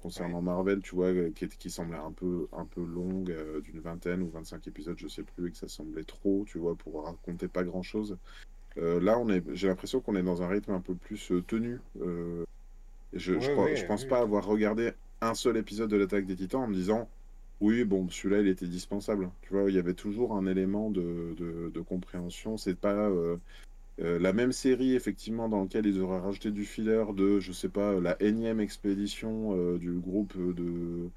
concernant 0.00 0.40
Marvel, 0.40 0.82
tu 0.82 0.94
vois, 0.94 1.12
qui, 1.34 1.48
qui 1.48 1.70
semblaient 1.70 1.96
un 1.96 2.12
peu, 2.12 2.46
un 2.52 2.64
peu 2.64 2.84
longues, 2.84 3.34
d'une 3.64 3.80
vingtaine 3.80 4.22
ou 4.22 4.28
25 4.30 4.68
épisodes, 4.68 4.98
je 4.98 5.08
sais 5.08 5.24
plus, 5.24 5.48
et 5.48 5.50
que 5.50 5.56
ça 5.56 5.68
semblait 5.68 6.04
trop, 6.04 6.44
tu 6.46 6.58
vois, 6.58 6.76
pour 6.76 7.04
raconter 7.04 7.48
pas 7.48 7.64
grand-chose. 7.64 8.12
Euh, 8.12 8.16
là, 8.76 9.18
on 9.18 9.28
est, 9.28 9.42
j'ai 9.52 9.68
l'impression 9.68 10.00
qu'on 10.00 10.16
est 10.16 10.22
dans 10.22 10.42
un 10.42 10.48
rythme 10.48 10.72
un 10.72 10.80
peu 10.80 10.94
plus 10.94 11.32
euh, 11.32 11.42
tenu. 11.42 11.78
Euh, 12.00 12.44
je, 13.12 13.38
je, 13.38 13.86
pense 13.86 14.04
pas 14.06 14.20
avoir 14.20 14.46
regardé 14.46 14.92
un 15.20 15.34
seul 15.34 15.56
épisode 15.56 15.90
de 15.90 15.96
l'attaque 15.96 16.26
des 16.26 16.36
Titans 16.36 16.62
en 16.62 16.68
me 16.68 16.74
disant 16.74 17.08
oui, 17.60 17.84
bon, 17.84 18.08
celui-là, 18.08 18.40
il 18.40 18.48
était 18.48 18.66
dispensable. 18.66 19.30
Tu 19.42 19.52
vois, 19.52 19.70
il 19.70 19.76
y 19.76 19.78
avait 19.78 19.94
toujours 19.94 20.34
un 20.34 20.46
élément 20.46 20.90
de, 20.90 21.36
de, 21.38 21.80
compréhension. 21.80 22.56
C'est 22.56 22.76
pas 22.76 23.08
la 23.98 24.32
même 24.32 24.50
série, 24.50 24.96
effectivement, 24.96 25.48
dans 25.48 25.62
laquelle 25.62 25.86
ils 25.86 26.00
auraient 26.00 26.18
rajouté 26.18 26.50
du 26.50 26.64
filler 26.64 27.04
de, 27.14 27.38
je 27.38 27.52
sais 27.52 27.68
pas, 27.68 28.00
la 28.00 28.20
énième 28.20 28.58
expédition 28.58 29.76
du 29.76 29.92
groupe 29.92 30.36
de 30.36 31.08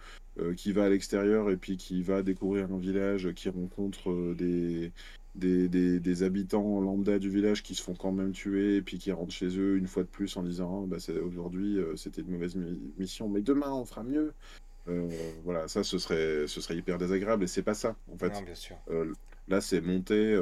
qui 0.54 0.72
va 0.72 0.84
à 0.84 0.90
l'extérieur 0.90 1.50
et 1.50 1.58
puis 1.58 1.78
qui 1.78 2.04
va 2.04 2.22
découvrir 2.22 2.72
un 2.72 2.78
village, 2.78 3.32
qui 3.34 3.50
rencontre 3.50 4.36
des, 4.36 4.92
des, 5.36 6.00
des, 6.00 6.24
habitants 6.24 6.80
lambda 6.80 7.20
du 7.20 7.30
village 7.30 7.62
qui 7.62 7.76
se 7.76 7.82
font 7.82 7.94
quand 7.94 8.12
même 8.12 8.32
tuer 8.32 8.78
et 8.78 8.82
puis 8.82 8.98
qui 8.98 9.12
rentrent 9.12 9.34
chez 9.34 9.58
eux 9.60 9.78
une 9.78 9.88
fois 9.88 10.04
de 10.04 10.08
plus 10.08 10.36
en 10.38 10.44
disant 10.44 10.84
oh, 10.84 10.86
bah, 10.88 10.98
aujourd'hui 11.24 11.78
euh, 11.78 11.96
c'était 11.96 12.22
une 12.22 12.32
mauvaise 12.32 12.56
mission 12.98 13.28
mais 13.28 13.42
demain 13.42 13.72
on 13.72 13.86
fera 13.86 14.04
mieux. 14.04 14.34
Euh, 14.88 15.10
voilà 15.44 15.68
ça 15.68 15.84
ce 15.84 15.98
serait 15.98 16.48
ce 16.48 16.62
serait 16.62 16.78
hyper 16.78 16.98
désagréable 16.98 17.44
et 17.44 17.48
c'est 17.48 17.64
pas 17.64 17.74
ça 17.74 17.96
en 18.12 18.18
fait. 18.18 18.30
Bien 18.44 18.56
sûr. 18.56 18.78
Euh, 18.90 19.12
là 19.48 19.60
c'est 19.60 19.82
monté 19.82 20.40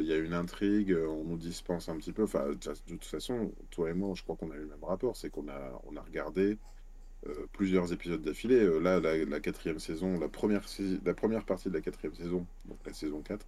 il 0.00 0.06
y 0.06 0.12
a 0.12 0.16
une 0.16 0.32
intrigue 0.32 0.96
on 1.08 1.24
nous 1.24 1.36
dispense 1.36 1.88
un 1.88 1.96
petit 1.96 2.12
peu. 2.12 2.22
Enfin 2.22 2.48
de 2.48 2.74
toute 2.88 3.04
façon 3.04 3.52
toi 3.70 3.90
et 3.90 3.94
moi 3.94 4.14
je 4.14 4.22
crois 4.22 4.36
qu'on 4.36 4.50
a 4.50 4.56
eu 4.56 4.60
le 4.60 4.68
même 4.68 4.84
rapport 4.84 5.16
c'est 5.16 5.28
qu'on 5.28 5.48
a 5.48 5.82
on 5.86 5.96
a 5.96 6.00
regardé 6.02 6.56
plusieurs 7.52 7.92
épisodes 7.92 8.22
d'affilée. 8.22 8.66
Là 8.80 9.00
la, 9.00 9.22
la, 9.26 9.40
quatrième 9.40 9.78
saison 9.78 10.18
la 10.18 10.28
première 10.28 10.64
la 11.04 11.14
première 11.14 11.44
partie 11.44 11.68
de 11.68 11.74
la 11.74 11.82
quatrième 11.82 12.14
saison 12.14 12.46
donc 12.64 12.78
la 12.86 12.94
saison 12.94 13.20
4 13.20 13.44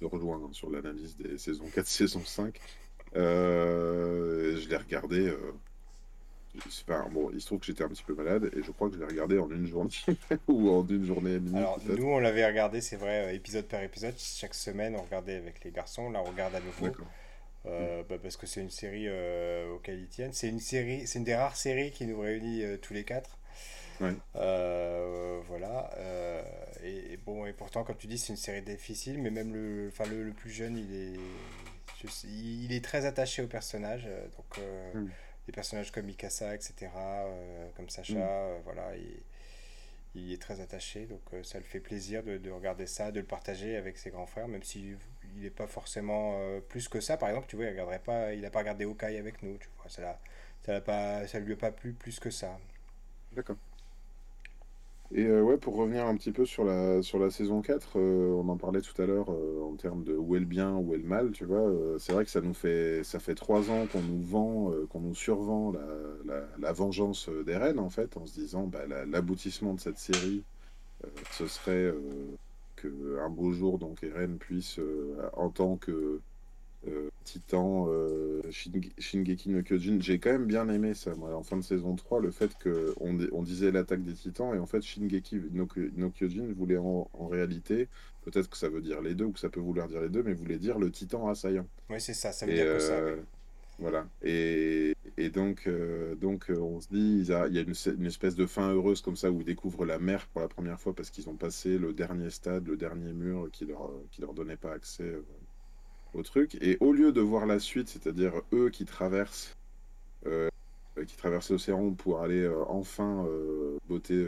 je 0.00 0.06
rejoins 0.06 0.36
hein, 0.36 0.50
sur 0.52 0.70
l'analyse 0.70 1.16
des 1.16 1.38
saisons 1.38 1.66
4, 1.74 1.86
saison 1.86 2.24
5. 2.24 2.58
Euh, 3.16 4.56
je 4.56 4.68
l'ai 4.68 4.76
regardé. 4.76 5.28
Euh, 5.28 5.54
enfin, 6.66 7.06
bon, 7.10 7.30
il 7.32 7.40
se 7.40 7.46
trouve 7.46 7.60
que 7.60 7.66
j'étais 7.66 7.84
un 7.84 7.88
petit 7.88 8.02
peu 8.02 8.14
malade 8.14 8.50
et 8.56 8.62
je 8.62 8.70
crois 8.70 8.88
que 8.88 8.94
je 8.94 9.00
l'ai 9.00 9.06
regardé 9.06 9.38
en 9.38 9.50
une 9.50 9.66
journée 9.66 9.90
ou 10.48 10.70
en 10.70 10.86
une 10.86 11.04
journée 11.04 11.34
et 11.34 11.40
demie. 11.40 11.58
Alors, 11.58 11.78
nous, 11.84 12.06
on 12.06 12.18
l'avait 12.18 12.46
regardé, 12.46 12.80
c'est 12.80 12.96
vrai, 12.96 13.26
euh, 13.26 13.34
épisode 13.34 13.66
par 13.66 13.82
épisode. 13.82 14.14
Chaque 14.18 14.54
semaine, 14.54 14.96
on 14.96 15.02
regardait 15.02 15.36
avec 15.36 15.62
les 15.64 15.70
garçons. 15.70 16.10
Là, 16.10 16.22
on 16.24 16.30
regarde 16.30 16.54
à 16.54 16.60
nouveau. 16.60 16.94
Euh, 17.66 18.02
bah, 18.08 18.16
parce 18.22 18.36
que 18.36 18.46
c'est 18.46 18.60
une 18.60 18.70
série 18.70 19.08
auquel 19.70 20.00
ils 20.00 20.08
tiennent. 20.08 20.32
C'est 20.32 20.48
une 20.48 20.60
série, 20.60 21.06
c'est 21.06 21.18
une 21.18 21.24
des 21.24 21.34
rares 21.34 21.56
séries 21.56 21.92
qui 21.92 22.06
nous 22.06 22.20
réunit 22.20 22.62
tous 22.82 22.94
les 22.94 23.04
quatre. 23.04 23.38
Euh, 24.36 25.40
voilà. 25.46 25.90
Euh, 25.96 26.42
et, 26.82 27.16
bon, 27.18 27.46
et 27.46 27.52
pourtant, 27.52 27.84
comme 27.84 27.96
tu 27.96 28.06
dis, 28.06 28.18
c'est 28.18 28.32
une 28.32 28.36
série 28.36 28.62
difficile, 28.62 29.20
mais 29.20 29.30
même 29.30 29.52
le, 29.52 29.88
enfin, 29.88 30.04
le, 30.06 30.32
plus 30.32 30.50
jeune, 30.50 30.76
il 30.76 30.94
est, 30.94 32.24
il 32.24 32.72
est 32.72 32.84
très 32.84 33.06
attaché 33.06 33.42
aux 33.42 33.46
personnages. 33.46 34.06
Euh, 34.06 34.26
donc, 34.36 34.60
mm. 34.94 35.10
des 35.46 35.52
personnages 35.52 35.90
comme 35.90 36.06
Mikasa, 36.06 36.54
etc., 36.54 36.90
comme 37.76 37.88
Sacha, 37.88 38.14
mm. 38.14 38.62
voilà. 38.64 38.92
il 40.14 40.32
est 40.32 40.40
très 40.40 40.60
attaché, 40.60 41.06
donc 41.06 41.20
ça 41.42 41.58
le 41.58 41.64
fait 41.64 41.80
plaisir 41.80 42.22
de, 42.22 42.38
de, 42.38 42.50
regarder 42.50 42.86
ça, 42.86 43.10
de 43.10 43.20
le 43.20 43.26
partager 43.26 43.76
avec 43.76 43.98
ses 43.98 44.10
grands 44.10 44.26
frères, 44.26 44.48
même 44.48 44.62
s'il 44.62 44.96
il 45.36 45.42
n'est 45.42 45.50
pas 45.50 45.66
forcément 45.66 46.38
plus 46.68 46.88
que 46.88 47.00
ça. 47.00 47.16
Par 47.16 47.28
exemple, 47.28 47.46
tu 47.48 47.56
vois, 47.56 47.64
il 47.64 47.70
regarderait 47.70 47.98
pas, 47.98 48.32
il 48.32 48.42
n'a 48.42 48.50
pas 48.50 48.60
regardé 48.60 48.84
Hawkeye 48.84 49.18
avec 49.18 49.42
nous, 49.42 49.58
tu 49.58 49.68
vois, 49.76 49.90
ça, 49.90 50.20
ça, 50.64 50.80
pas, 50.80 51.26
ça 51.26 51.40
lui 51.40 51.54
a 51.54 51.56
pas 51.56 51.72
plu 51.72 51.92
plus 51.92 52.20
que 52.20 52.30
ça. 52.30 52.58
D'accord. 53.32 53.56
Et 55.16 55.26
euh, 55.26 55.42
ouais, 55.42 55.56
pour 55.58 55.76
revenir 55.76 56.06
un 56.06 56.16
petit 56.16 56.32
peu 56.32 56.44
sur 56.44 56.64
la, 56.64 57.00
sur 57.00 57.20
la 57.20 57.30
saison 57.30 57.62
4, 57.62 58.00
euh, 58.00 58.32
on 58.32 58.48
en 58.48 58.56
parlait 58.56 58.80
tout 58.80 59.00
à 59.00 59.06
l'heure 59.06 59.30
euh, 59.30 59.62
en 59.62 59.76
termes 59.76 60.02
de 60.02 60.12
où 60.16 60.34
est 60.34 60.40
le 60.40 60.44
bien, 60.44 60.74
où 60.74 60.92
est 60.92 60.98
le 60.98 61.04
mal, 61.04 61.30
tu 61.30 61.44
vois. 61.44 61.70
c'est 62.00 62.12
vrai 62.12 62.24
que 62.24 62.30
ça 62.32 62.40
nous 62.40 62.52
fait 62.52 63.04
ça 63.04 63.20
fait 63.20 63.36
trois 63.36 63.70
ans 63.70 63.86
qu'on 63.86 64.02
nous 64.02 64.20
vend, 64.20 64.72
qu'on 64.90 65.00
nous 65.00 65.14
survend 65.14 65.72
la, 66.24 66.40
la, 66.58 66.72
vengeance 66.72 67.28
des 67.46 67.56
reines, 67.56 67.78
en 67.78 67.90
fait, 67.90 68.16
en 68.16 68.26
se 68.26 68.34
disant 68.34 68.66
bah, 68.66 68.86
l'aboutissement 69.06 69.74
de 69.74 69.80
cette 69.80 69.98
série, 69.98 70.42
ce 71.30 71.46
serait 71.46 71.94
que 72.74 73.20
un 73.20 73.30
beau 73.30 73.52
jour, 73.52 73.78
donc 73.78 74.02
Eren 74.02 74.38
puisse, 74.38 74.80
en 75.34 75.50
tant 75.50 75.76
que 75.76 76.20
euh, 76.88 77.10
Titan, 77.24 77.86
euh, 77.88 78.42
Shingeki 78.50 79.50
no 79.50 79.62
Kyojin, 79.62 79.98
j'ai 80.00 80.18
quand 80.18 80.32
même 80.32 80.46
bien 80.46 80.68
aimé 80.68 80.94
ça, 80.94 81.14
moi, 81.14 81.34
en 81.34 81.42
fin 81.42 81.56
de 81.56 81.62
saison 81.62 81.94
3, 81.94 82.20
le 82.20 82.30
fait 82.30 82.50
qu'on 82.62 83.18
on 83.32 83.42
disait 83.42 83.70
l'attaque 83.70 84.02
des 84.02 84.12
titans, 84.12 84.54
et 84.54 84.58
en 84.58 84.66
fait 84.66 84.82
Shingeki 84.82 85.40
no, 85.52 86.10
Kyojin 86.10 86.52
voulait 86.54 86.76
en, 86.76 87.08
réalité, 87.28 87.88
peut-être 88.24 88.50
que 88.50 88.58
ça 88.58 88.68
veut 88.68 88.82
dire 88.82 89.00
les 89.00 89.14
deux, 89.14 89.24
ou 89.24 89.32
que 89.32 89.40
ça 89.40 89.48
peut 89.48 89.60
vouloir 89.60 89.88
dire 89.88 90.00
les 90.00 90.10
deux, 90.10 90.22
mais 90.22 90.34
voulait 90.34 90.58
dire 90.58 90.78
le 90.78 90.90
titan 90.90 91.28
assaillant. 91.28 91.66
Oui, 91.88 92.00
c'est 92.00 92.14
ça, 92.14 92.32
ça 92.32 92.44
veut 92.46 92.52
dire 92.52 92.66
que 92.66 92.78
ça. 92.78 92.94
Euh, 92.94 93.16
voilà, 93.78 94.06
et, 94.22 94.94
et 95.16 95.30
donc, 95.30 95.68
donc 96.20 96.46
on 96.50 96.80
se 96.80 96.88
dit, 96.88 97.18
il 97.20 97.26
y 97.26 97.32
a, 97.32 97.46
une, 97.46 97.74
une, 97.98 98.06
espèce 98.06 98.36
de 98.36 98.46
fin 98.46 98.70
heureuse 98.72 99.00
comme 99.00 99.16
ça, 99.16 99.30
où 99.30 99.40
ils 99.40 99.46
découvrent 99.46 99.86
la 99.86 99.98
mer 99.98 100.26
pour 100.28 100.42
la 100.42 100.48
première 100.48 100.78
fois, 100.78 100.94
parce 100.94 101.10
qu'ils 101.10 101.28
ont 101.28 101.34
passé 101.34 101.78
le 101.78 101.92
dernier 101.92 102.30
stade, 102.30 102.68
le 102.68 102.76
dernier 102.76 103.12
mur 103.12 103.48
qui 103.50 103.64
leur, 103.64 103.90
qui 104.10 104.20
leur 104.20 104.34
donnait 104.34 104.56
pas 104.56 104.72
accès 104.72 105.14
au 106.14 106.22
truc. 106.22 106.56
Et 106.60 106.76
au 106.80 106.92
lieu 106.92 107.12
de 107.12 107.20
voir 107.20 107.46
la 107.46 107.58
suite, 107.58 107.88
c'est-à-dire 107.88 108.32
eux 108.52 108.70
qui 108.70 108.84
traversent, 108.84 109.56
euh, 110.26 110.48
qui 111.06 111.16
traversent 111.16 111.50
l'océan 111.50 111.90
pour 111.92 112.20
aller 112.20 112.42
euh, 112.42 112.64
enfin 112.68 113.26
euh, 113.26 113.76
botter, 113.88 114.26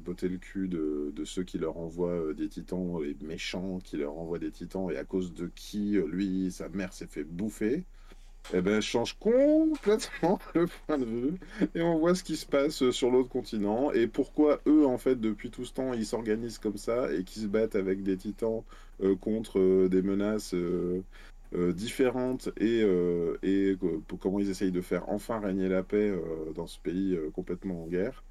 botter 0.00 0.28
le 0.28 0.38
cul 0.38 0.68
de, 0.68 1.12
ceux 1.24 1.42
qui 1.42 1.58
leur 1.58 1.76
envoient 1.76 2.32
des 2.34 2.48
titans, 2.48 3.00
les 3.02 3.16
méchants 3.26 3.78
qui 3.82 3.96
leur 3.96 4.16
envoient 4.16 4.38
des 4.38 4.50
titans, 4.50 4.90
et 4.90 4.96
à 4.96 5.04
cause 5.04 5.32
de 5.34 5.50
qui 5.54 5.98
lui, 6.06 6.50
sa 6.50 6.68
mère 6.68 6.92
s'est 6.92 7.06
fait 7.06 7.24
bouffer. 7.24 7.84
Eh 8.52 8.60
ben, 8.60 8.82
change 8.82 9.16
complètement 9.18 10.38
le 10.54 10.66
point 10.66 10.98
de 10.98 11.06
vue 11.06 11.34
et 11.74 11.80
on 11.80 11.98
voit 11.98 12.14
ce 12.14 12.22
qui 12.22 12.36
se 12.36 12.44
passe 12.44 12.90
sur 12.90 13.10
l'autre 13.10 13.30
continent 13.30 13.90
et 13.90 14.06
pourquoi 14.06 14.60
eux, 14.66 14.84
en 14.84 14.98
fait, 14.98 15.18
depuis 15.18 15.50
tout 15.50 15.64
ce 15.64 15.72
temps, 15.72 15.94
ils 15.94 16.04
s'organisent 16.04 16.58
comme 16.58 16.76
ça 16.76 17.10
et 17.10 17.24
qu'ils 17.24 17.44
se 17.44 17.46
battent 17.46 17.74
avec 17.74 18.02
des 18.02 18.18
titans 18.18 18.62
contre 19.20 19.88
des 19.88 20.02
menaces 20.02 20.54
différentes 21.52 22.48
et, 22.60 22.84
comment 24.20 24.40
ils 24.40 24.50
essayent 24.50 24.72
de 24.72 24.80
faire 24.80 25.08
enfin 25.08 25.40
régner 25.40 25.68
la 25.68 25.82
paix 25.82 26.12
dans 26.54 26.66
ce 26.66 26.78
pays 26.78 27.18
complètement 27.34 27.84
en 27.84 27.86
guerre. 27.86 28.24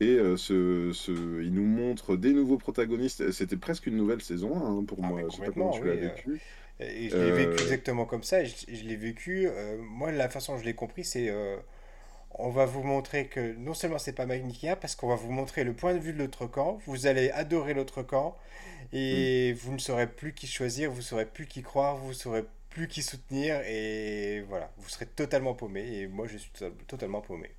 Et 0.00 0.18
ce, 0.36 0.92
ce, 0.92 1.42
il 1.42 1.52
nous 1.52 1.64
montre 1.64 2.16
des 2.16 2.32
nouveaux 2.32 2.58
protagonistes. 2.58 3.32
C'était 3.32 3.56
presque 3.56 3.86
une 3.86 3.96
nouvelle 3.96 4.22
saison 4.22 4.56
hein, 4.56 4.84
pour 4.84 4.98
ah, 5.02 5.08
moi. 5.08 5.22
Je 5.28 5.36
sais 5.36 5.46
pas 5.46 5.52
comment 5.52 5.70
tu 5.70 5.84
l'as 5.84 5.96
vécu. 5.96 6.40
Et 6.80 7.08
je 7.08 7.16
l'ai 7.16 7.32
vécu 7.32 7.62
exactement 7.62 8.06
comme 8.06 8.22
ça. 8.22 8.44
je, 8.44 8.84
l'ai 8.84 8.96
vécu. 8.96 9.48
moi, 9.80 10.12
la 10.12 10.28
façon 10.28 10.52
dont 10.52 10.58
je 10.58 10.64
l'ai 10.64 10.74
compris, 10.74 11.04
c'est 11.04 11.32
on 12.30 12.50
va 12.50 12.66
vous 12.66 12.82
montrer 12.82 13.26
que 13.26 13.54
non 13.56 13.74
seulement 13.74 13.98
c'est 13.98 14.12
pas 14.12 14.26
manichéen, 14.26 14.76
parce 14.76 14.94
qu'on 14.94 15.08
va 15.08 15.16
vous 15.16 15.30
montrer 15.30 15.64
le 15.64 15.72
point 15.72 15.94
de 15.94 15.98
vue 15.98 16.12
de 16.12 16.18
l'autre 16.18 16.46
camp, 16.46 16.78
vous 16.86 17.06
allez 17.06 17.30
adorer 17.30 17.74
l'autre 17.74 18.02
camp, 18.02 18.36
et 18.92 19.52
mm. 19.52 19.56
vous 19.56 19.72
ne 19.72 19.78
saurez 19.78 20.06
plus 20.06 20.32
qui 20.34 20.46
choisir, 20.46 20.90
vous 20.90 20.98
ne 20.98 21.02
saurez 21.02 21.26
plus 21.26 21.46
qui 21.46 21.62
croire, 21.62 21.96
vous 21.96 22.08
ne 22.08 22.14
saurez 22.14 22.44
plus 22.70 22.88
qui 22.88 23.02
soutenir, 23.02 23.60
et 23.66 24.44
voilà, 24.48 24.70
vous 24.78 24.88
serez 24.88 25.06
totalement 25.06 25.54
paumé, 25.54 26.00
et 26.00 26.06
moi 26.06 26.26
je 26.26 26.38
suis 26.38 26.50
totalement 26.86 27.20
paumé. 27.20 27.50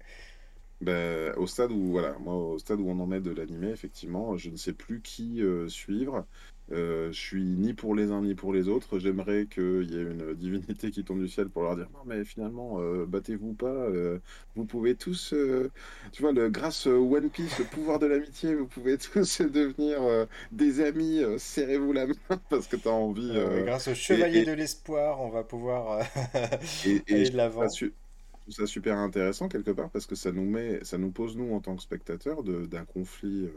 Ben, 0.81 1.33
au 1.35 1.45
stade 1.45 1.71
où 1.71 1.91
voilà, 1.91 2.17
moi 2.19 2.35
au 2.35 2.57
stade 2.57 2.79
où 2.79 2.89
on 2.89 2.99
en 3.01 3.11
est 3.11 3.19
de 3.19 3.31
l'animé, 3.31 3.67
effectivement, 3.69 4.37
je 4.37 4.49
ne 4.49 4.55
sais 4.55 4.71
plus 4.71 5.01
qui 5.01 5.41
euh, 5.41 5.67
suivre. 5.67 6.25
Euh, 6.71 7.11
je 7.11 7.19
suis 7.19 7.43
ni 7.43 7.73
pour 7.73 7.95
les 7.95 8.11
uns 8.11 8.21
ni 8.21 8.35
pour 8.35 8.53
les 8.53 8.67
autres. 8.67 8.99
J'aimerais 8.99 9.47
qu'il 9.47 9.89
y 9.91 9.97
ait 9.97 10.03
une 10.03 10.33
divinité 10.35 10.91
qui 10.91 11.03
tombe 11.03 11.19
du 11.19 11.27
ciel 11.27 11.49
pour 11.49 11.63
leur 11.63 11.75
dire 11.75 11.87
non, 11.93 12.01
mais 12.05 12.23
finalement, 12.23 12.79
euh, 12.79 13.05
battez-vous 13.05 13.53
pas. 13.53 13.67
Euh, 13.67 14.19
vous 14.55 14.65
pouvez 14.65 14.95
tous, 14.95 15.33
tu 16.11 16.21
vois, 16.21 16.31
le, 16.31 16.49
grâce 16.49 16.85
au 16.85 17.15
One 17.15 17.29
Piece, 17.29 17.57
le 17.59 17.65
pouvoir 17.65 17.99
de 17.99 18.05
l'amitié, 18.05 18.53
vous 18.53 18.67
pouvez 18.67 18.97
tous 19.13 19.41
devenir 19.41 19.99
des 20.51 20.81
amis. 20.81 21.21
serrez-vous 21.37 21.93
la 21.93 22.07
main 22.07 22.13
parce 22.49 22.67
que 22.67 22.75
tu 22.75 22.87
as 22.87 22.91
envie. 22.91 23.33
grâce 23.65 23.87
au 23.87 23.95
chevalier 23.95 24.45
de 24.45 24.51
l'espoir, 24.51 25.21
on 25.21 25.29
va 25.29 25.43
pouvoir 25.43 26.01
aller 27.07 27.29
de 27.29 27.37
l'avant. 27.37 27.67
Ça 28.49 28.65
super 28.65 28.97
intéressant 28.97 29.47
quelque 29.47 29.69
part 29.69 29.91
parce 29.91 30.07
que 30.07 30.15
ça 30.15 30.31
nous 30.31 30.43
met, 30.43 30.83
ça 30.83 30.97
nous 30.97 31.11
pose 31.11 31.37
nous 31.37 31.53
en 31.53 31.59
tant 31.59 31.75
que 31.75 31.83
spectateurs 31.83 32.41
d'un 32.43 32.83
conflit 32.83 33.47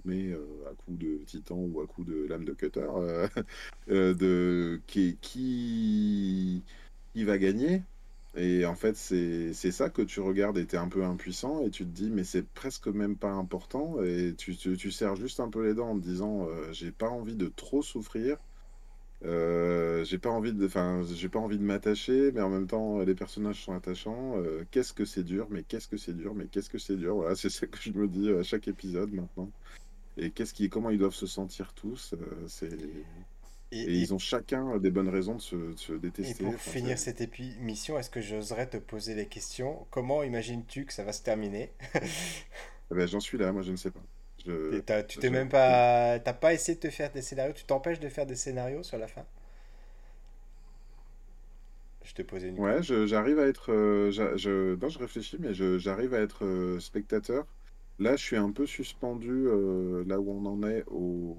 armé 0.00 0.32
euh, 0.32 0.70
à 0.70 0.74
coup 0.74 0.92
de 0.96 1.18
titan 1.24 1.56
ou 1.56 1.80
à 1.80 1.86
coup 1.86 2.04
de 2.04 2.26
lame 2.28 2.44
de 2.44 2.52
cutter, 2.52 2.80
euh, 2.80 3.28
euh, 3.90 4.14
de 4.14 4.80
qui, 4.86 5.18
qui, 5.20 6.62
qui 7.14 7.24
va 7.24 7.38
gagner. 7.38 7.82
Et 8.36 8.64
en 8.64 8.76
fait, 8.76 8.96
c'est 8.96 9.52
ça 9.52 9.90
que 9.90 10.02
tu 10.02 10.20
regardes 10.20 10.56
et 10.56 10.66
tu 10.66 10.76
es 10.76 10.78
un 10.78 10.88
peu 10.88 11.04
impuissant 11.04 11.62
et 11.62 11.70
tu 11.70 11.84
te 11.84 11.90
dis, 11.90 12.10
mais 12.10 12.22
c'est 12.22 12.46
presque 12.46 12.86
même 12.86 13.16
pas 13.16 13.32
important. 13.32 14.02
Et 14.04 14.34
tu, 14.38 14.56
tu, 14.56 14.76
tu 14.76 14.92
serres 14.92 15.16
juste 15.16 15.40
un 15.40 15.48
peu 15.48 15.66
les 15.66 15.74
dents 15.74 15.90
en 15.90 15.98
te 15.98 16.04
disant, 16.04 16.46
j'ai 16.70 16.92
pas 16.92 17.08
envie 17.08 17.34
de 17.34 17.48
trop 17.48 17.82
souffrir. 17.82 18.38
J'ai 19.22 20.18
pas 20.18 20.30
envie 20.30 20.52
de, 20.52 20.64
enfin, 20.66 21.02
j'ai 21.12 21.28
pas 21.28 21.40
envie 21.40 21.58
de 21.58 21.64
m'attacher, 21.64 22.30
mais 22.32 22.40
en 22.40 22.50
même 22.50 22.68
temps, 22.68 23.00
les 23.00 23.16
personnages 23.16 23.64
sont 23.64 23.74
attachants. 23.74 24.36
qu'est-ce 24.70 24.92
que 24.92 25.04
c'est 25.04 25.24
dur, 25.24 25.48
mais 25.50 25.64
qu'est-ce 25.64 25.88
que 25.88 25.96
c'est 25.96 26.16
dur, 26.16 26.32
mais 26.34 26.46
qu'est-ce 26.46 26.70
que 26.70 26.78
c'est 26.78 26.96
dur. 26.96 27.16
Voilà, 27.16 27.34
c'est 27.36 27.50
ça 27.50 27.66
que 27.66 27.78
je 27.80 27.90
me 27.92 28.06
dis 28.06 28.30
à 28.30 28.44
chaque 28.44 28.68
épisode 28.68 29.12
maintenant. 29.12 29.50
Et 30.20 30.30
qu'est-ce 30.30 30.52
qui, 30.52 30.68
comment 30.68 30.90
ils 30.90 30.98
doivent 30.98 31.14
se 31.14 31.26
sentir 31.26 31.72
tous 31.72 32.14
euh, 32.14 32.46
c'est... 32.46 32.68
Et, 33.72 33.84
ils 33.84 34.12
ont 34.12 34.18
chacun 34.18 34.78
des 34.78 34.90
bonnes 34.90 35.08
raisons 35.08 35.36
de 35.36 35.40
se, 35.76 35.92
détester. 35.92 36.42
Et 36.42 36.44
pour 36.44 36.60
finir 36.60 36.98
cette 36.98 37.20
émission, 37.20 37.98
est-ce 37.98 38.10
que 38.10 38.20
j'oserais 38.20 38.68
te 38.68 38.76
poser 38.76 39.14
les 39.14 39.26
questions? 39.26 39.86
Comment 39.90 40.24
imagines-tu 40.24 40.86
que 40.86 40.92
ça 40.92 41.04
va 41.04 41.12
se 41.12 41.22
terminer? 41.22 41.72
Eh 42.92 42.96
ben, 42.96 43.06
J'en 43.06 43.20
suis 43.20 43.38
là, 43.38 43.52
moi 43.52 43.62
je 43.62 43.70
ne 43.70 43.76
sais 43.76 43.92
pas. 43.92 44.00
tu 45.04 45.18
t'es 45.20 45.30
même 45.30 45.48
pas, 45.48 46.18
t'as 46.18 46.32
pas 46.32 46.52
essayé 46.52 46.74
de 46.74 46.80
te 46.80 46.90
faire 46.90 47.12
des 47.12 47.22
scénarios? 47.22 47.52
Tu 47.52 47.62
t'empêches 47.62 48.00
de 48.00 48.08
faire 48.08 48.26
des 48.26 48.34
scénarios 48.34 48.82
sur 48.82 48.98
la 48.98 49.06
fin? 49.06 49.24
Je 52.02 52.14
te 52.14 52.22
posais 52.22 52.48
une 52.48 52.58
Ouais, 52.58 52.82
j'arrive 52.82 53.38
à 53.38 53.46
être, 53.46 53.70
euh, 53.70 54.10
je, 54.10 54.74
non, 54.74 54.88
je 54.88 54.98
réfléchis, 54.98 55.36
mais 55.38 55.54
j'arrive 55.54 56.14
à 56.14 56.18
être 56.18 56.44
euh, 56.44 56.80
spectateur 56.80 57.46
Là, 58.00 58.16
je 58.16 58.24
suis 58.24 58.36
un 58.36 58.50
peu 58.50 58.66
suspendu 58.66 59.46
euh, 59.46 60.04
là 60.06 60.18
où 60.18 60.30
on 60.32 60.46
en 60.46 60.66
est 60.66 60.84
au 60.88 61.38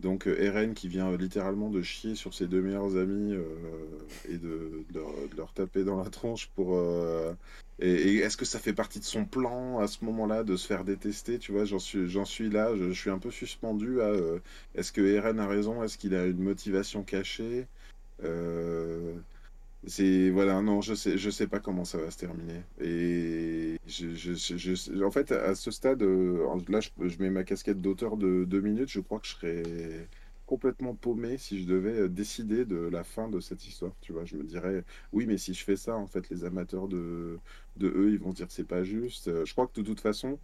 donc 0.00 0.26
euh, 0.28 0.40
Eren 0.40 0.74
qui 0.74 0.88
vient 0.88 1.12
euh, 1.12 1.16
littéralement 1.16 1.70
de 1.70 1.82
chier 1.82 2.16
sur 2.16 2.34
ses 2.34 2.48
deux 2.48 2.62
meilleurs 2.62 2.96
amis 2.96 3.34
et 4.28 4.38
de, 4.38 4.84
leur, 5.36 5.52
taper 5.54 5.84
dans 5.84 5.96
la 6.02 6.10
tronche 6.10 6.48
pour 6.56 6.78
et, 7.78 8.16
est-ce 8.18 8.36
que 8.36 8.44
ça 8.44 8.58
fait 8.58 8.72
partie 8.72 8.98
de 8.98 9.04
son 9.04 9.24
plan 9.26 9.78
à 9.78 9.86
ce 9.86 10.04
moment-là 10.04 10.44
de 10.44 10.56
se 10.56 10.66
faire 10.66 10.84
détester 10.84 11.38
tu 11.38 11.52
vois? 11.52 11.64
J'en 11.64 11.78
suis 11.78 12.08
suis 12.26 12.50
là 12.50 12.74
je, 12.76 12.92
suis 12.92 13.10
un 13.10 13.18
peu 13.18 13.30
suspendu 13.30 14.00
à 14.02 14.12
est-ce 14.74 14.92
que 14.92 15.00
Eren 15.02 15.38
a 15.38 15.46
raison? 15.46 15.82
Est-ce 15.84 15.98
qu'il 15.98 16.14
a 16.16 16.26
une 16.26 16.42
motivation 16.42 17.04
cachée? 17.04 17.68
C'est 19.86 20.30
voilà, 20.30 20.60
non, 20.62 20.80
je 20.80 20.94
sais, 20.94 21.16
je 21.16 21.30
sais 21.30 21.46
pas 21.46 21.60
comment 21.60 21.84
ça 21.84 21.98
va 21.98 22.10
se 22.10 22.18
terminer. 22.18 22.62
Et 22.80 23.78
je, 23.86 25.02
en 25.04 25.10
fait, 25.10 25.30
à 25.30 25.54
ce 25.54 25.70
stade, 25.70 26.02
euh, 26.02 26.44
là, 26.68 26.80
je, 26.80 26.90
mets 27.20 27.30
ma 27.30 27.44
casquette 27.44 27.80
d'auteur 27.80 28.16
de 28.16 28.44
deux 28.44 28.60
minutes. 28.60 28.88
Je 28.88 29.00
crois 29.00 29.20
que 29.20 29.26
je 29.26 29.34
serais 29.34 30.08
complètement 30.46 30.94
paumé 30.94 31.38
si 31.38 31.62
je 31.62 31.66
devais 31.66 32.00
euh, 32.00 32.08
décider 32.08 32.64
de 32.64 32.76
la 32.76 33.04
fin 33.04 33.28
de 33.28 33.38
cette 33.38 33.66
histoire. 33.66 33.92
Tu 34.00 34.12
vois, 34.12 34.24
je 34.24 34.36
me 34.36 34.42
dirais, 34.42 34.82
oui, 35.12 35.26
mais 35.26 35.38
si 35.38 35.54
je 35.54 35.62
fais 35.62 35.76
ça, 35.76 35.96
en 35.96 36.06
fait, 36.06 36.28
les 36.30 36.44
amateurs 36.44 36.88
de, 36.88 37.38
de 37.76 37.88
eux, 37.88 38.10
ils 38.10 38.18
vont 38.18 38.32
dire 38.32 38.48
que 38.48 38.52
c'est 38.52 38.66
pas 38.66 38.82
juste. 38.82 39.28
Euh, 39.28 39.44
je 39.44 39.52
crois 39.52 39.68
que 39.68 39.80
de 39.80 39.86
toute 39.86 40.00
façon, 40.00 40.38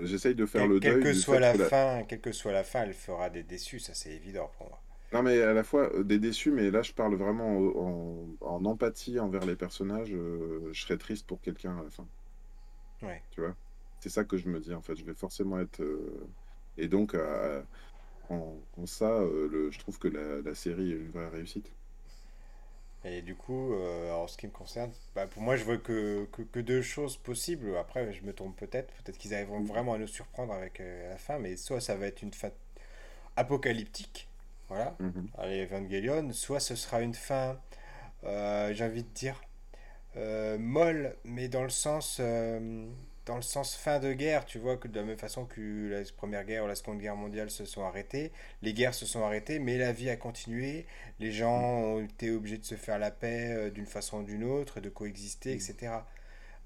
j'essaye 0.00 0.34
de 0.34 0.46
faire 0.46 0.66
le 0.66 0.80
deuil. 0.80 0.94
Quelle 0.94 1.02
que 1.02 1.12
soit 1.12 1.40
la 1.40 1.52
fin, 1.54 2.02
quelle 2.08 2.20
que 2.20 2.32
soit 2.32 2.52
la 2.52 2.64
fin, 2.64 2.84
elle 2.84 2.94
fera 2.94 3.28
des 3.28 3.42
déçus, 3.42 3.80
ça 3.80 3.92
c'est 3.92 4.12
évident 4.12 4.50
pour 4.56 4.68
moi. 4.68 4.80
Non, 5.12 5.22
mais 5.22 5.40
à 5.40 5.54
la 5.54 5.64
fois 5.64 5.90
euh, 5.94 6.04
des 6.04 6.18
déçus, 6.18 6.50
mais 6.50 6.70
là 6.70 6.82
je 6.82 6.92
parle 6.92 7.14
vraiment 7.14 7.56
en, 8.40 8.64
empathie 8.64 9.18
envers 9.18 9.46
les 9.46 9.56
personnages. 9.56 10.12
Euh, 10.12 10.68
je 10.72 10.82
serais 10.82 10.98
triste 10.98 11.26
pour 11.26 11.40
quelqu'un 11.40 11.78
à 11.78 11.82
la 11.82 11.90
fin. 11.90 12.06
Ouais. 13.02 13.22
Tu 13.30 13.40
vois? 13.40 13.54
C'est 14.00 14.10
ça 14.10 14.24
que 14.24 14.36
je 14.36 14.48
me 14.48 14.60
dis 14.60 14.74
en 14.74 14.82
fait. 14.82 14.96
Je 14.96 15.04
vais 15.04 15.14
forcément 15.14 15.58
être. 15.58 15.80
Euh, 15.80 16.26
et 16.76 16.88
donc, 16.88 17.16
en, 18.30 18.54
ça, 18.86 19.20
le, 19.20 19.70
je 19.72 19.78
trouve 19.80 19.98
que 19.98 20.08
la, 20.08 20.54
série 20.54 20.92
est 20.92 20.96
une 20.96 21.10
vraie 21.10 21.28
réussite. 21.28 21.72
Et 23.04 23.22
du 23.22 23.34
coup, 23.34 23.74
en 23.74 24.28
ce 24.28 24.36
qui 24.36 24.46
me 24.46 24.52
concerne, 24.52 24.92
bah, 25.16 25.26
pour 25.26 25.42
moi, 25.42 25.56
je 25.56 25.64
vois 25.64 25.78
que, 25.78 26.28
que, 26.52 26.60
deux 26.60 26.82
choses 26.82 27.16
possibles. 27.16 27.76
Après, 27.76 28.12
je 28.12 28.22
me 28.22 28.32
trompe 28.32 28.56
peut-être. 28.56 28.94
Peut-être 29.02 29.18
qu'ils 29.18 29.34
arriveront 29.34 29.62
vraiment 29.64 29.94
à 29.94 29.98
nous 29.98 30.06
surprendre 30.06 30.52
avec 30.52 30.78
la 30.78 31.16
fin, 31.16 31.40
mais 31.40 31.56
soit 31.56 31.80
ça 31.80 31.96
va 31.96 32.06
être 32.06 32.22
une 32.22 32.32
fin 32.32 32.50
apocalyptique 33.34 34.27
voilà. 34.68 34.96
Mhm. 35.00 35.28
Allez, 35.38 35.62
Evangelion. 35.62 36.32
Soit 36.32 36.60
ce 36.60 36.76
sera 36.76 37.00
une 37.00 37.14
fin, 37.14 37.58
euh, 38.24 38.72
j'ai 38.74 38.84
envie 38.84 39.02
de 39.02 39.08
dire, 39.08 39.40
euh, 40.16 40.58
molle, 40.58 41.16
mais 41.24 41.48
dans 41.48 41.62
le 41.62 41.70
sens. 41.70 42.18
Euh, 42.20 42.86
dans 43.26 43.36
le 43.36 43.42
sens 43.42 43.76
fin 43.76 43.98
de 43.98 44.14
guerre, 44.14 44.46
tu 44.46 44.58
vois, 44.58 44.78
que 44.78 44.88
de 44.88 44.98
la 44.98 45.04
même 45.04 45.18
façon 45.18 45.44
que 45.44 45.90
la 45.90 46.00
Première 46.16 46.44
Guerre 46.46 46.64
ou 46.64 46.66
la 46.66 46.74
Seconde 46.74 46.98
Guerre 46.98 47.14
mondiale 47.14 47.50
se 47.50 47.66
sont 47.66 47.84
arrêtées, 47.84 48.32
les 48.62 48.72
guerres 48.72 48.94
se 48.94 49.04
sont 49.04 49.22
arrêtées, 49.22 49.58
mais 49.58 49.76
la 49.76 49.92
vie 49.92 50.08
a 50.08 50.16
continué, 50.16 50.86
les 51.20 51.30
gens 51.30 51.60
ont 51.60 52.02
été 52.02 52.30
obligés 52.30 52.56
de 52.56 52.64
se 52.64 52.74
faire 52.74 52.98
la 52.98 53.10
paix 53.10 53.70
d'une 53.70 53.84
façon 53.84 54.20
ou 54.20 54.22
d'une 54.22 54.44
autre, 54.44 54.80
de 54.80 54.88
coexister, 54.88 55.52
etc. 55.52 55.92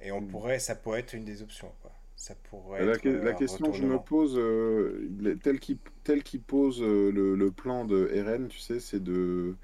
Et 0.01 0.13
on 0.13 0.21
mhm. 0.21 0.29
pourrait, 0.29 0.61
ça 0.61 0.77
pourrait 0.77 1.01
être 1.01 1.15
une 1.15 1.25
des 1.25 1.43
options, 1.43 1.73
quoi 1.83 1.91
ça 2.17 2.35
pourrait 2.51 2.85
la, 2.85 2.95
la 3.03 3.33
question 3.33 3.71
que 3.71 3.77
je 3.77 3.85
me 3.85 3.99
pose, 3.99 4.37
euh, 4.39 5.37
tel 5.43 5.59
qu'il 6.23 6.41
pose 6.41 6.81
euh, 6.81 7.11
le, 7.11 7.51
plan 7.51 7.85
de 7.85 8.09
RN, 8.25 8.49
tu 8.49 8.59
sais, 8.59 8.81
c'est 8.81 9.03
de 9.03 9.57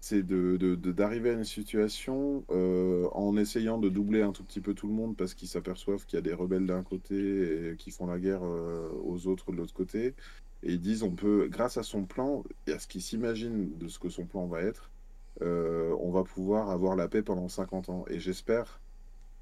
c'est 0.00 0.22
d'arriver 0.22 0.58
de, 0.58 0.92
de, 0.92 1.28
à 1.28 1.32
une 1.32 1.44
situation 1.44 2.44
euh, 2.50 3.08
en 3.12 3.36
essayant 3.36 3.76
de 3.78 3.88
doubler 3.88 4.22
un 4.22 4.30
tout 4.30 4.44
petit 4.44 4.60
peu 4.60 4.72
tout 4.72 4.86
le 4.86 4.94
monde 4.94 5.16
parce 5.16 5.34
qu'ils 5.34 5.48
s'aperçoivent 5.48 6.06
qu'il 6.06 6.16
y 6.16 6.20
a 6.20 6.22
des 6.22 6.32
rebelles 6.32 6.66
d'un 6.66 6.84
côté 6.84 7.72
et 7.72 7.76
qui 7.76 7.90
font 7.90 8.06
la 8.06 8.18
guerre 8.20 8.42
aux 8.42 9.26
autres 9.26 9.50
de 9.50 9.56
l'autre 9.56 9.74
côté. 9.74 10.14
Et 10.62 10.74
ils 10.74 10.80
disent, 10.80 11.02
on 11.02 11.10
peut, 11.10 11.48
grâce 11.50 11.76
à 11.76 11.82
son 11.82 12.04
plan 12.04 12.44
et 12.68 12.72
à 12.72 12.78
ce 12.78 12.86
qu'ils 12.86 13.02
s'imaginent 13.02 13.76
de 13.76 13.88
ce 13.88 13.98
que 13.98 14.08
son 14.08 14.26
plan 14.26 14.46
va 14.46 14.62
être, 14.62 14.92
on 15.40 16.10
va 16.12 16.22
pouvoir 16.22 16.70
avoir 16.70 16.94
la 16.94 17.08
paix 17.08 17.22
pendant 17.22 17.48
50 17.48 17.88
ans. 17.88 18.04
Et 18.08 18.20
j'espère 18.20 18.80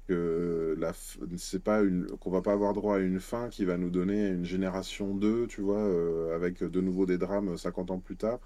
que 0.07 0.75
la 0.79 0.93
c'est 1.37 1.63
pas 1.63 1.81
une 1.81 2.07
qu'on 2.19 2.29
va 2.29 2.41
pas 2.41 2.53
avoir 2.53 2.73
droit 2.73 2.97
à 2.97 2.99
une 2.99 3.19
fin 3.19 3.49
qui 3.49 3.65
va 3.65 3.77
nous 3.77 3.89
donner 3.89 4.27
une 4.27 4.45
génération 4.45 5.15
2, 5.15 5.47
tu 5.47 5.61
vois, 5.61 5.79
euh, 5.79 6.35
avec 6.35 6.63
de 6.63 6.81
nouveau 6.81 7.05
des 7.05 7.17
drames 7.17 7.57
50 7.57 7.91
ans 7.91 7.99
plus 7.99 8.15
tard. 8.15 8.39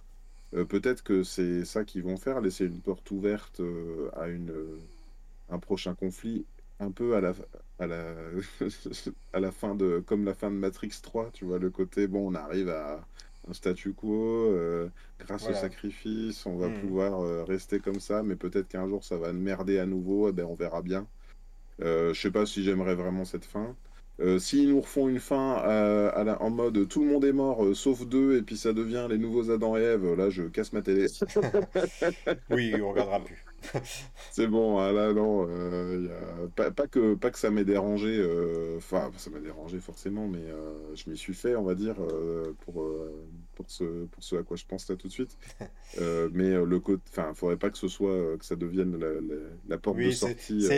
Euh, 0.53 0.65
peut-être 0.65 1.03
que 1.03 1.23
c'est 1.23 1.65
ça 1.65 1.83
qu'ils 1.83 2.03
vont 2.03 2.17
faire, 2.17 2.41
laisser 2.41 2.65
une 2.65 2.81
porte 2.81 3.09
ouverte 3.11 3.59
euh, 3.59 4.09
à 4.15 4.27
une 4.27 4.53
un 5.49 5.59
prochain 5.59 5.95
conflit 5.95 6.45
un 6.79 6.91
peu 6.91 7.15
à 7.15 7.21
la 7.21 7.33
à 7.79 7.87
la 7.87 8.15
à 9.33 9.39
la 9.39 9.51
fin 9.51 9.75
de 9.75 10.03
comme 10.05 10.25
la 10.25 10.33
fin 10.33 10.49
de 10.51 10.55
Matrix 10.55 10.93
3, 11.01 11.31
tu 11.33 11.45
vois, 11.45 11.59
le 11.59 11.69
côté 11.69 12.07
bon, 12.07 12.31
on 12.31 12.35
arrive 12.35 12.69
à 12.69 13.05
un 13.49 13.53
statu 13.53 13.93
quo 13.93 14.53
grâce 15.19 15.49
au 15.49 15.53
sacrifice, 15.53 16.45
on 16.45 16.57
va 16.57 16.69
hmm. 16.69 16.79
pouvoir 16.79 17.45
rester 17.47 17.79
comme 17.79 17.99
ça, 17.99 18.23
mais 18.23 18.35
peut-être 18.35 18.67
qu'un 18.69 18.87
jour 18.87 19.03
ça 19.03 19.17
va 19.17 19.33
merder 19.33 19.79
à 19.79 19.85
nouveau, 19.85 20.29
eh 20.29 20.31
ben 20.31 20.45
on 20.45 20.55
verra 20.55 20.81
bien. 20.81 21.07
Euh, 21.81 22.13
je 22.13 22.21
sais 22.21 22.31
pas 22.31 22.45
si 22.45 22.63
j'aimerais 22.63 22.95
vraiment 22.95 23.25
cette 23.25 23.45
fin. 23.45 23.75
Euh, 24.21 24.37
S'ils 24.37 24.69
nous 24.69 24.81
refont 24.81 25.07
une 25.07 25.19
fin 25.19 25.53
à- 25.53 26.09
à 26.09 26.23
la- 26.25 26.41
en 26.41 26.49
mode 26.49 26.87
tout 26.89 27.01
le 27.03 27.07
monde 27.09 27.23
est 27.23 27.31
mort 27.31 27.63
euh, 27.63 27.73
sauf 27.73 28.05
deux 28.05 28.37
et 28.37 28.41
puis 28.41 28.57
ça 28.57 28.73
devient 28.73 29.07
les 29.09 29.17
nouveaux 29.17 29.49
Adam 29.49 29.77
et 29.77 29.81
Ève, 29.81 30.13
là 30.15 30.29
je 30.29 30.43
casse 30.43 30.73
ma 30.73 30.81
télé. 30.81 31.07
Oui, 32.49 32.73
on 32.81 32.89
regardera 32.91 33.23
plus. 33.23 33.45
C'est 34.31 34.47
bon, 34.47 34.79
ah 34.79 34.91
là 34.91 35.13
non, 35.13 35.45
euh, 35.49 36.07
y 36.07 36.43
a... 36.45 36.47
pas, 36.49 36.71
pas 36.71 36.87
que, 36.87 37.15
pas 37.15 37.29
que 37.31 37.37
ça 37.39 37.51
m'ait 37.51 37.65
dérangé, 37.65 38.17
euh, 38.17 38.77
enfin 38.77 39.11
ça 39.17 39.29
m'a 39.29 39.39
dérangé 39.39 39.79
forcément, 39.79 40.27
mais 40.27 40.39
euh, 40.39 40.95
je 40.95 41.09
m'y 41.09 41.17
suis 41.17 41.33
fait, 41.33 41.55
on 41.55 41.63
va 41.63 41.75
dire, 41.75 41.95
euh, 42.01 42.53
pour, 42.65 42.81
euh, 42.81 43.11
pour, 43.63 43.71
ce, 43.71 44.05
pour 44.07 44.23
ce 44.23 44.35
à 44.37 44.43
quoi 44.43 44.57
je 44.57 44.65
pense 44.65 44.89
là 44.89 44.95
tout 44.95 45.07
de 45.07 45.13
suite. 45.13 45.37
Euh, 45.97 46.29
mais 46.33 46.45
euh, 46.51 46.65
le 46.65 46.79
côté, 46.81 47.03
enfin, 47.11 47.33
faudrait 47.35 47.57
pas 47.57 47.69
que 47.71 47.77
ce 47.79 47.87
soit, 47.89 48.11
euh, 48.13 48.37
que 48.37 48.45
ça 48.45 48.55
devienne 48.57 48.97
la, 48.97 49.13
la- 49.21 49.51
la 49.67 49.77
porte 49.79 50.01
de 50.01 50.09
Oui, 50.09 50.17
c'est 50.17 50.37
sortie 50.57 50.69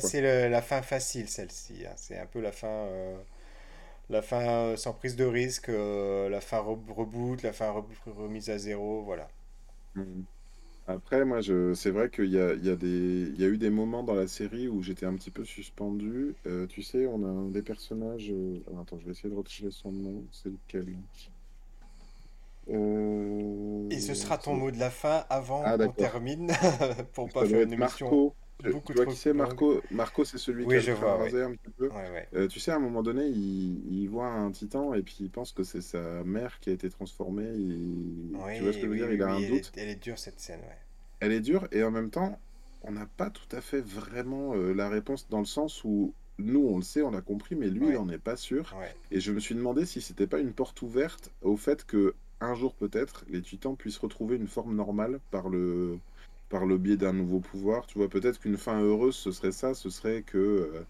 c'est- 0.00 0.20
la, 0.20 0.48
la 0.48 0.62
fin 0.62 0.82
facile, 0.82 1.28
celle-ci. 1.28 1.84
hein. 1.86 1.92
C'est 1.96 2.18
un 2.18 2.26
peu 2.26 2.40
la 2.40 2.52
fin, 2.52 2.66
euh, 2.68 3.16
la 4.10 4.22
fin 4.22 4.76
sans 4.76 4.94
prise 4.94 5.16
de 5.16 5.24
risque, 5.24 5.68
euh, 5.70 6.28
la 6.30 6.40
fin 6.42 6.58
re- 6.60 6.92
reboot, 6.92 7.42
la 7.42 7.52
fin 7.54 7.72
re- 7.72 7.84
remise 8.06 8.50
à 8.50 8.58
zéro, 8.58 9.04
voilà. 9.04 9.28
Mhm. 9.94 10.26
Après, 10.86 11.24
moi, 11.24 11.40
je... 11.42 11.74
c'est 11.74 11.90
vrai 11.92 12.10
qu'il 12.10 12.26
y 12.30 12.38
a, 12.40 12.54
il 12.54 12.64
y 12.66 12.70
a 12.70 12.76
des... 12.76 12.88
il 13.34 13.40
y 13.40 13.44
a 13.44 13.48
eu 13.48 13.58
des 13.58 13.70
moments 13.70 14.02
dans 14.04 14.14
la 14.14 14.28
série 14.28 14.68
où 14.68 14.82
j'étais 14.82 15.06
un 15.06 15.16
petit 15.16 15.30
peu 15.32 15.44
suspendu. 15.44 16.36
Tu 16.70 16.82
sais, 16.82 17.06
on 17.06 17.24
a 17.24 17.28
un 17.28 17.50
des 17.50 17.62
personnages. 17.62 18.32
alors, 18.68 18.80
attends, 18.82 18.98
je 19.00 19.06
vais 19.06 19.12
essayer 19.12 19.30
de 19.30 19.36
retrouver 19.36 19.70
son 19.72 19.92
nom. 19.92 20.28
C'est 20.32 20.50
lequel? 20.50 20.96
Et 23.90 23.98
ce 24.00 24.14
Euh, 24.14 24.14
sera 24.14 24.38
ton 24.38 24.54
mot 24.54 24.70
de 24.70 24.78
la 24.78 24.90
fin 24.92 25.26
avant 25.28 25.68
Ah, 25.68 25.76
qu'on 25.76 25.92
termine, 25.92 26.52
pour 27.14 27.32
pas 27.32 27.44
faire 27.44 27.62
une 27.62 27.72
émission 27.72 28.16
Marco. 28.16 28.36
Je- 28.64 28.70
beaucoup 28.70 28.92
tu 28.92 28.96
vois 28.96 29.06
qui 29.06 29.16
c'est. 29.16 29.32
Marco? 29.32 29.82
Marco, 29.90 30.24
c'est 30.24 30.38
celui 30.38 30.66
qui 30.68 30.76
Oui, 30.76 30.78
a 30.78 30.82
je 30.82 30.90
le 30.90 30.96
crâne 30.96 30.98
vois, 30.98 31.20
oui. 31.22 31.34
un 31.34 31.52
petit 31.54 31.70
peu. 31.76 31.92
Ouais, 31.92 32.10
ouais. 32.10 32.28
Euh, 32.34 32.48
tu 32.48 32.58
sais, 32.60 32.72
à 32.72 32.76
un 32.76 32.78
moment 32.80 33.02
donné, 33.02 33.26
il, 33.26 33.86
il 34.02 34.08
voit 34.08 34.26
un 34.28 34.50
titan 34.50 34.94
et 34.94 35.02
puis 35.02 35.16
il 35.20 35.30
pense 35.30 35.52
que 35.52 35.62
c'est 35.62 35.80
sa 35.82 36.24
mère 36.24 36.58
qui 36.60 36.70
a 36.70 36.72
été 36.72 36.90
transformée. 36.90 37.52
il- 37.54 38.46
Tu 38.52 38.62
vois 38.62 38.72
ce 38.72 38.78
que 38.78 38.86
je 38.86 38.90
veux 38.90 38.96
Oui, 38.96 39.02
oui, 39.02 39.02
dire? 39.02 39.10
oui, 39.10 39.12
Il 39.12 39.22
a 39.22 39.30
oui, 39.30 39.34
un 39.34 39.42
elle 39.42 39.52
doute. 39.52 39.74
est, 39.74 39.76
elle 39.76 39.88
est 39.88 39.96
dure 39.96 40.18
cette 40.18 40.38
scène, 40.38 40.60
ouais. 40.60 40.78
Elle 41.20 41.32
est 41.32 41.40
dure 41.40 41.68
et 41.72 41.82
en 41.82 41.90
même 41.90 42.10
temps, 42.10 42.40
on 42.82 42.92
n'a 42.92 43.04
pas 43.06 43.28
tout 43.30 43.48
à 43.54 43.60
fait 43.60 43.80
vraiment 43.82 44.54
euh, 44.54 44.72
la 44.72 44.88
réponse 44.88 45.28
dans 45.28 45.40
le 45.40 45.44
sens 45.44 45.84
où 45.84 46.14
nous, 46.38 46.60
on 46.66 46.76
le 46.76 46.82
sait, 46.82 47.02
on 47.02 47.10
l'a 47.10 47.20
compris, 47.22 47.54
mais 47.54 47.68
lui, 47.68 47.88
il 47.90 47.96
Ouais, 47.96 47.98
en 47.98 48.08
est 48.08 48.18
pas 48.18 48.36
sûr. 48.36 48.76
ouais. 48.76 48.96
Et 49.10 49.20
je 49.20 49.32
me 49.32 49.38
suis 49.40 49.54
demandé 49.54 49.84
si 49.86 50.00
c'était 50.00 50.26
pas 50.26 50.40
une 50.40 50.52
porte 50.54 50.80
ouverte 50.82 51.32
au 51.42 51.56
fait 51.56 51.84
que 51.84 52.14
un 52.40 52.54
jour 52.54 52.74
peut-être 52.76 53.24
les 53.28 53.42
titans 53.42 53.76
puissent 53.76 53.98
retrouver 53.98 54.36
une 54.36 54.48
forme 54.48 54.74
normale 54.76 55.20
par 55.30 55.48
le 55.48 56.00
par 56.48 56.66
le 56.66 56.78
biais 56.78 56.96
d'un 56.96 57.12
nouveau 57.12 57.40
pouvoir. 57.40 57.86
Tu 57.86 57.98
vois, 57.98 58.08
peut-être 58.08 58.38
qu'une 58.40 58.56
fin 58.56 58.80
heureuse, 58.80 59.16
ce 59.16 59.32
serait 59.32 59.52
ça, 59.52 59.74
ce 59.74 59.90
serait 59.90 60.22
que, 60.22 60.38
euh, 60.38 60.86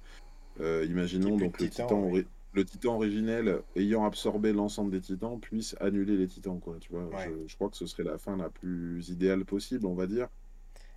euh, 0.60 0.86
imaginons 0.86 1.38
donc 1.38 1.58
le 1.60 1.68
titan, 1.68 1.68
titan, 1.68 2.02
oui. 2.10 2.12
ori- 2.12 2.28
le 2.52 2.64
titan 2.64 2.96
originel 2.96 3.62
ayant 3.76 4.04
absorbé 4.06 4.52
l'ensemble 4.52 4.90
des 4.92 5.00
titans 5.02 5.40
puisse 5.40 5.76
annuler 5.80 6.16
les 6.16 6.28
titans, 6.28 6.60
quoi. 6.60 6.78
Tu 6.80 6.92
vois, 6.92 7.10
Ouais. 7.12 7.32
je, 7.36 7.46
je 7.46 7.54
crois 7.56 7.70
que 7.70 7.76
ce 7.76 7.86
serait 7.86 8.04
la 8.04 8.18
fin 8.18 8.36
la 8.36 8.50
plus 8.50 9.08
idéale 9.10 9.44
possible, 9.46 9.86
on 9.86 9.94
va 9.94 10.06
dire. 10.06 10.28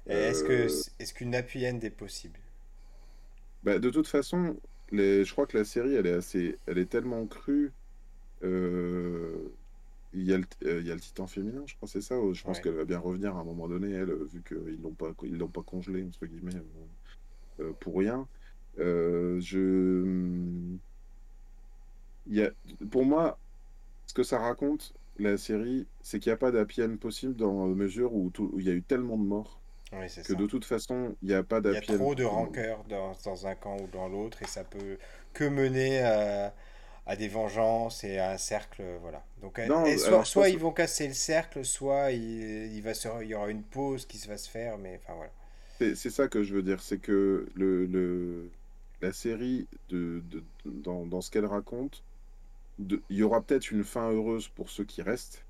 Est-ce 0.08 0.44
que 0.44 0.68
Euh, 0.68 0.84
est-ce 1.00 1.14
qu'une 1.14 1.34
happy 1.34 1.66
end 1.66 1.80
est 1.80 1.90
possible? 1.90 2.42
bah, 3.64 3.80
de 3.80 3.90
toute 3.90 4.08
façon, 4.08 4.60
les, 4.92 5.26
je 5.26 5.32
crois 5.32 5.48
que 5.48 5.58
la 5.58 5.66
série, 5.66 5.94
elle 5.96 6.08
est 6.08 6.14
assez, 6.14 6.60
elle 6.66 6.78
est 6.78 6.88
tellement 6.92 7.26
crue. 7.28 7.74
euh, 8.44 9.58
il 10.14 10.24
y 10.24 10.34
a 10.34 10.38
le, 10.38 10.46
euh, 10.66 10.82
il 10.82 10.88
y 10.88 10.92
a 10.92 10.96
le 10.96 11.02
titan 11.02 11.28
féminin, 11.28 11.64
je 11.68 11.76
crois, 11.76 11.88
c'est 11.88 12.02
ça. 12.02 12.16
Je 12.34 12.44
pense 12.44 12.60
Ouais. 12.60 12.62
qu'elle 12.62 12.76
va 12.76 12.86
bien 12.86 13.00
revenir 13.00 13.36
à 13.36 13.40
un 13.42 13.44
moment 13.44 13.68
donné, 13.68 13.92
elle, 13.92 14.10
euh, 14.12 14.26
vu 14.26 14.44
qu'ils 14.44 14.82
l'ont 14.82 14.96
pas, 14.96 15.14
ils 15.24 15.38
l'ont 15.38 15.50
pas 15.52 15.64
congelée 15.64 16.04
entre 16.06 16.26
guillemets 16.26 16.62
euh, 17.60 17.74
pour 17.74 17.98
rien. 17.98 18.28
Euh, 18.80 19.40
je, 19.42 20.78
il 22.26 22.36
y 22.36 22.42
a, 22.44 22.52
pour 22.92 23.06
moi, 23.06 23.40
ce 24.08 24.14
que 24.14 24.24
ça 24.24 24.40
raconte, 24.40 24.94
la 25.18 25.38
série, 25.38 25.90
c'est 26.02 26.20
qu'il 26.20 26.32
n'y 26.32 26.36
a 26.36 26.38
pas 26.38 26.52
d'happy 26.52 26.84
end 26.84 26.98
possible 26.98 27.36
dans 27.36 27.68
la 27.68 27.76
mesure 27.76 28.14
où, 28.16 28.32
tout- 28.32 28.52
où 28.54 28.60
il 28.60 28.68
y 28.68 28.72
a 28.72 28.74
eu 28.74 28.84
tellement 28.84 29.18
de 29.18 29.24
morts 29.26 29.64
Oui, 29.92 30.10
que 30.24 30.24
ça. 30.24 30.24
de 30.34 30.48
toute 30.48 30.66
façon, 30.66 31.18
il 31.22 31.30
n'y 31.30 31.36
a 31.36 31.44
pas 31.44 31.62
Il 31.64 31.74
y 31.74 31.78
a 31.78 31.82
d'happy 31.82 31.94
trop 31.94 32.16
de 32.16 32.24
rancœur 32.26 32.84
dans, 32.86 33.14
dans 33.24 33.48
un 33.48 33.56
camp 33.56 33.78
ou 33.82 33.88
dans 33.88 34.08
l'autre 34.10 34.42
et 34.44 34.48
ça 34.48 34.64
peut 34.66 34.98
que 35.34 35.44
mener 35.46 36.00
à, 36.02 36.54
à 37.10 37.16
des 37.18 37.28
vengeances 37.28 38.04
et 38.06 38.20
à 38.20 38.32
un 38.32 38.38
cercle, 38.38 38.84
voilà. 39.02 39.24
Donc, 39.42 39.60
euh, 39.60 39.68
Non, 39.68 39.86
et 39.86 39.98
soit, 39.98 40.24
je 40.24 40.30
soit 40.30 40.44
pense, 40.44 40.54
ils 40.54 40.60
vont 40.60 40.72
casser 40.72 41.08
le 41.08 41.14
cercle, 41.14 41.66
soit 41.66 42.12
il, 42.12 42.74
il 42.76 42.82
va 42.84 42.94
se, 42.94 43.08
il 43.24 43.30
y 43.30 43.36
aura 43.36 43.50
une 43.50 43.64
pause 43.64 44.06
qui 44.06 44.18
va 44.28 44.38
se 44.38 44.50
faire, 44.50 44.78
mais 44.78 45.00
enfin 45.04 45.16
voilà. 45.16 45.32
c'est 45.80 45.96
ça 46.10 46.28
que 46.28 46.44
je 46.44 46.54
veux 46.54 46.62
dire, 46.64 46.82
c'est 46.82 47.00
que 47.00 47.48
le, 47.56 47.86
le, 47.86 48.52
la 49.02 49.14
série, 49.14 49.68
de, 49.90 50.22
de- 50.30 50.44
dans, 50.66 51.06
dans 51.06 51.22
ce 51.22 51.32
qu'elle 51.32 51.46
raconte, 51.46 52.04
il 52.80 53.02
y 53.10 53.24
aura 53.24 53.42
peut-être 53.42 53.72
une 53.72 53.84
fin 53.84 54.12
heureuse 54.12 54.50
pour 54.50 54.70
ceux 54.70 54.86
qui 54.86 55.02
restent, 55.02 55.46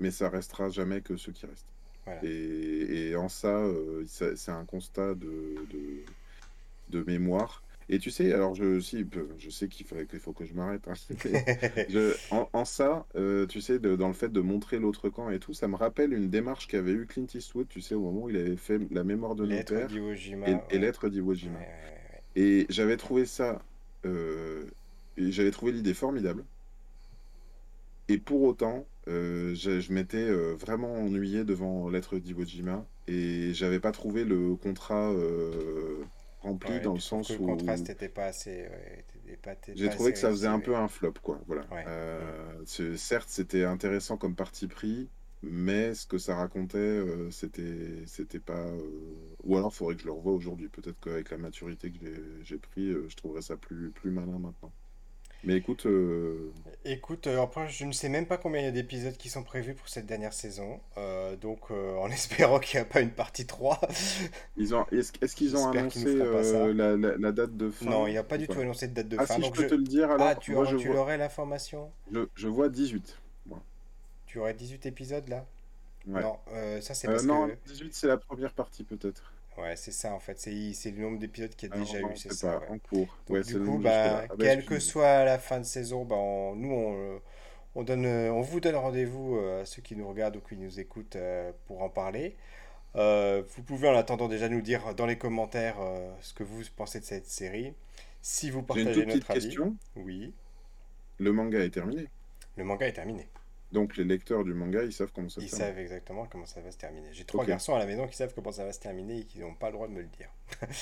mais 0.00 0.10
ça 0.12 0.30
restera 0.30 0.70
jamais 0.70 1.02
que 1.02 1.16
ceux 1.16 1.32
qui 1.32 1.46
restent. 1.46 1.74
Voilà. 2.04 2.20
Et, 2.22 3.10
et 3.10 3.16
en 3.16 3.28
ça, 3.28 3.48
euh, 3.58 4.04
ça- 4.08 4.36
c'est 4.36 4.52
un 4.52 4.64
constat 4.66 5.14
de, 5.14 5.66
de, 5.70 6.04
de 6.90 7.04
mémoire. 7.04 7.62
Et 7.88 7.98
tu 7.98 8.10
sais, 8.10 8.32
alors 8.32 8.54
je, 8.54 8.80
si, 8.80 9.04
je 9.38 9.50
sais 9.50 9.68
qu'il 9.68 9.86
faut, 9.86 9.96
faut 10.20 10.32
que 10.32 10.44
je 10.44 10.54
m'arrête. 10.54 10.86
hein. 10.88 10.94
En, 12.30 12.48
en 12.52 12.64
ça, 12.64 13.06
euh, 13.16 13.46
tu 13.46 13.60
sais, 13.60 13.78
de- 13.78 13.96
dans 13.96 14.08
le 14.08 14.14
fait 14.14 14.28
de 14.30 14.40
montrer 14.40 14.78
l'autre 14.78 15.08
camp 15.08 15.30
et 15.30 15.38
tout, 15.40 15.54
ça 15.54 15.68
me 15.68 15.76
rappelle 15.76 16.12
une 16.12 16.28
démarche 16.30 16.66
qu'avait 16.68 16.92
eu 16.92 17.06
Clint 17.06 17.26
Eastwood, 17.34 17.68
tu 17.68 17.80
sais, 17.80 17.94
au 17.94 18.02
moment 18.02 18.24
où 18.24 18.30
il 18.30 18.36
avait 18.36 18.56
fait 18.56 18.78
La 18.90 19.04
mémoire 19.04 19.34
de 19.34 19.46
d'Iwo 19.86 20.14
Jima, 20.14 20.46
et, 20.46 20.50
et 20.70 20.78
ouais. 20.78 20.78
L'être 20.78 21.08
d'Iwo 21.08 21.34
Jima. 21.34 21.58
ouais, 21.58 21.64
ouais. 21.64 22.22
Et 22.36 22.66
j'avais 22.70 22.96
trouvé 22.96 23.26
ça, 23.26 23.66
euh, 24.06 24.70
et 25.16 25.32
j'avais 25.32 25.50
trouvé 25.50 25.72
l'idée 25.72 25.94
formidable. 25.94 26.46
Et 28.08 28.18
pour 28.18 28.42
autant, 28.42 28.88
euh, 29.08 29.54
je, 29.54 29.80
je 29.80 29.92
m'étais 29.92 30.16
euh, 30.18 30.54
vraiment 30.54 30.94
ennuyé 30.94 31.44
devant 31.44 31.88
L'être 31.90 32.18
d'Iwo 32.18 32.44
Jima 32.44 32.86
et 33.06 33.52
j'avais 33.54 33.80
pas 33.80 33.92
trouvé 33.92 34.24
le 34.24 34.56
contrat 34.56 35.12
euh, 35.12 36.04
rempli 36.48 36.70
Ouais, 36.74 36.80
dans 36.80 36.94
le 36.94 37.00
sens 37.00 37.30
le 37.30 37.38
où 37.38 37.46
contraste 37.46 37.88
n'était 37.88 38.08
pas 38.08 38.26
assez, 38.26 38.68
ouais, 38.68 39.04
j'ai 39.74 39.88
trouvé 39.90 40.12
que 40.12 40.18
ça 40.18 40.30
faisait 40.30 40.46
un 40.48 40.60
peu 40.60 40.76
un 40.76 40.88
flop, 40.88 41.14
quoi. 41.22 41.40
Voilà. 41.46 41.62
Ouais. 41.70 41.84
Euh, 41.86 42.64
certes, 42.96 43.28
c'était 43.28 43.64
intéressant 43.64 44.16
comme 44.16 44.34
parti 44.34 44.66
pris, 44.68 45.08
mais 45.42 45.94
ce 45.94 46.06
que 46.06 46.18
ça 46.18 46.36
racontait, 46.36 46.78
euh, 46.78 47.30
c'était, 47.30 48.04
c'était 48.06 48.40
pas. 48.40 48.66
euh, 48.66 49.36
Ou 49.44 49.56
alors, 49.56 49.70
il 49.72 49.76
faudrait 49.76 49.94
que 49.96 50.02
je 50.02 50.06
le 50.06 50.12
revoie 50.12 50.32
aujourd'hui. 50.32 50.68
Peut-être 50.68 50.98
qu'avec 51.00 51.30
la 51.30 51.38
maturité 51.38 51.90
que 51.92 51.98
j'ai 52.04 52.44
j'ai 52.44 52.58
pris, 52.58 52.88
euh, 52.90 53.08
je 53.08 53.16
trouverais 53.16 53.42
ça 53.42 53.56
plus, 53.56 53.90
plus 53.92 54.10
malin 54.10 54.38
maintenant. 54.38 54.72
Mais 55.42 55.56
écoute, 55.56 55.86
euh, 55.86 56.52
Écoute, 56.84 57.26
euh, 57.26 57.42
après, 57.42 57.68
je 57.68 57.84
ne 57.84 57.92
sais 57.92 58.08
même 58.08 58.26
pas 58.26 58.36
combien 58.38 58.60
il 58.60 58.64
y 58.64 58.68
a 58.68 58.70
d'épisodes 58.72 59.16
qui 59.16 59.28
sont 59.28 59.42
prévus 59.42 59.74
pour 59.74 59.88
cette 59.88 60.06
dernière 60.06 60.32
saison. 60.32 60.80
Euh, 60.96 61.36
donc, 61.36 61.70
en 61.70 62.08
espérant 62.10 62.58
qu'il 62.60 62.78
n'y 62.80 62.82
a 62.82 62.84
pas 62.88 63.00
une 63.00 63.10
partie 63.12 63.46
3. 63.46 63.80
ils 64.56 64.74
ont, 64.74 64.84
est-ce, 64.90 65.12
est-ce 65.22 65.34
qu'ils 65.34 65.56
ont 65.56 65.68
qu'ils 65.88 66.08
annoncé 66.08 66.14
la, 66.74 66.96
la- 66.98 67.16
la 67.16 67.32
date 67.32 67.56
de 67.56 67.70
fin? 67.70 67.90
Non, 67.90 68.06
il 68.06 68.12
n'y 68.12 68.18
a 68.18 68.22
pas 68.22 68.38
du 68.38 68.48
tout 68.48 68.60
annoncé 68.60 68.86
de 68.86 68.94
date 68.94 69.08
de 69.08 69.18
Ah, 69.18 69.26
fin. 69.26 69.36
si 69.36 69.42
je 69.42 69.50
Donc, 69.50 69.54
peux 69.54 69.64
je... 69.64 69.66
te 69.66 69.74
le 69.74 69.82
dire, 69.84 70.10
Ah, 70.16 70.34
alors, 70.34 70.36
tu, 70.36 70.54
moi 70.54 70.64
aurais- 70.64 70.64
je 70.64 70.76
tu 70.76 70.88
vois, 70.88 70.96
l'aurais 70.96 71.18
l'information? 71.18 71.92
je, 72.12 72.28
je 72.34 72.48
vois 72.48 72.68
18. 72.70 73.18
moi. 73.46 73.62
Tu 74.26 74.38
aurais 74.38 74.54
18 74.54 74.86
épisodes 74.86 75.28
là? 75.28 75.44
Ouais. 76.06 76.26
Non, 76.26 76.40
euh, 76.48 76.80
ça 76.82 76.94
c'est 76.94 77.08
parce 77.08 77.26
non, 77.26 77.48
que. 77.48 77.58
18, 77.66 77.94
c'est 77.94 78.06
la 78.08 78.18
première 78.18 78.54
partie, 78.54 78.84
peut-être. 78.84 79.32
Ouais, 79.58 79.76
c'est 79.76 79.92
ça 79.92 80.12
en 80.14 80.20
fait. 80.20 80.38
C'est 80.38 80.90
le 80.92 81.02
nombre 81.02 81.18
d'épisodes 81.18 81.54
qu'il 81.54 81.68
y 81.68 81.72
a 81.72 81.74
Ah 81.74 81.78
déjà 81.78 82.00
non, 82.00 82.14
eu, 82.14 82.16
c'est 82.16 82.30
ça, 82.30 82.56
pas 82.56 82.60
ouais. 82.60 82.68
en 82.68 82.78
cours. 82.78 83.18
Donc 83.26 83.40
Ouais, 83.40 83.44
du 83.44 83.58
coup, 83.58 83.78
bah, 83.78 84.28
Ah 84.28 84.36
bah, 84.36 84.46
quelle 84.46 84.64
que 84.64 84.78
soit 84.78 85.24
la 85.24 85.38
fin 85.38 85.58
de 85.60 85.64
saison, 85.64 86.04
bah, 86.04 86.16
on- 86.16 86.54
nous 86.54 86.72
on, 86.72 87.20
on 87.76 87.82
donne, 87.84 88.06
on 88.06 88.40
vous 88.42 88.60
donne 88.60 88.76
rendez-vous 88.76 89.36
euh, 89.38 89.62
à 89.62 89.64
ceux 89.66 89.82
qui 89.82 89.96
nous 89.96 90.08
regardent 90.08 90.36
ou 90.36 90.40
qui 90.40 90.56
nous 90.56 90.80
écoutent 90.80 91.16
euh, 91.16 91.52
pour 91.66 91.82
en 91.82 91.90
parler. 91.90 92.36
Euh, 92.96 93.42
vous 93.56 93.62
pouvez 93.62 93.88
en 93.88 93.96
attendant 93.96 94.28
déjà 94.28 94.48
nous 94.48 94.62
dire 94.62 94.94
dans 94.96 95.06
les 95.06 95.18
commentaires 95.18 95.76
ce 96.22 96.34
que 96.34 96.44
vous 96.44 96.62
pensez 96.76 97.00
de 97.00 97.06
cette 97.06 97.28
série. 97.28 97.74
Si 98.22 98.50
vous 98.50 98.62
une 98.72 98.92
partagez 98.92 99.04
petite 99.04 99.06
notre 99.06 99.30
avis, 99.32 99.58
question. 99.58 99.76
oui, 99.96 100.32
Le 101.18 101.32
manga 101.32 101.60
est 101.64 101.70
terminé. 101.70 102.08
le 102.56 102.64
manga 102.64 102.86
est 102.86 102.92
terminé. 102.92 103.26
Donc 103.72 103.96
les 103.96 104.04
lecteurs 104.04 104.44
du 104.44 104.54
manga, 104.54 104.82
ils 104.82 104.92
savent 104.92 105.12
comment 105.12 105.28
ça 105.28 105.40
se 105.42 105.46
Ils 105.46 105.50
termine. 105.50 105.68
savent 105.68 105.78
exactement 105.78 106.26
comment 106.26 106.46
ça 106.46 106.60
va 106.60 106.70
se 106.70 106.78
terminer. 106.78 107.08
J'ai 107.12 107.24
trois 107.24 107.44
garçons 107.44 107.74
à 107.74 107.78
la 107.78 107.86
maison 107.86 108.06
qui 108.06 108.16
savent 108.16 108.32
comment 108.34 108.52
ça 108.52 108.64
va 108.64 108.72
se 108.72 108.80
terminer 108.80 109.18
et 109.20 109.24
qui 109.24 109.40
n'ont 109.40 109.54
pas 109.54 109.66
le 109.68 109.72
droit 109.74 109.88
de 109.88 109.92
me 109.92 110.00
le 110.00 110.06
dire. 110.08 110.30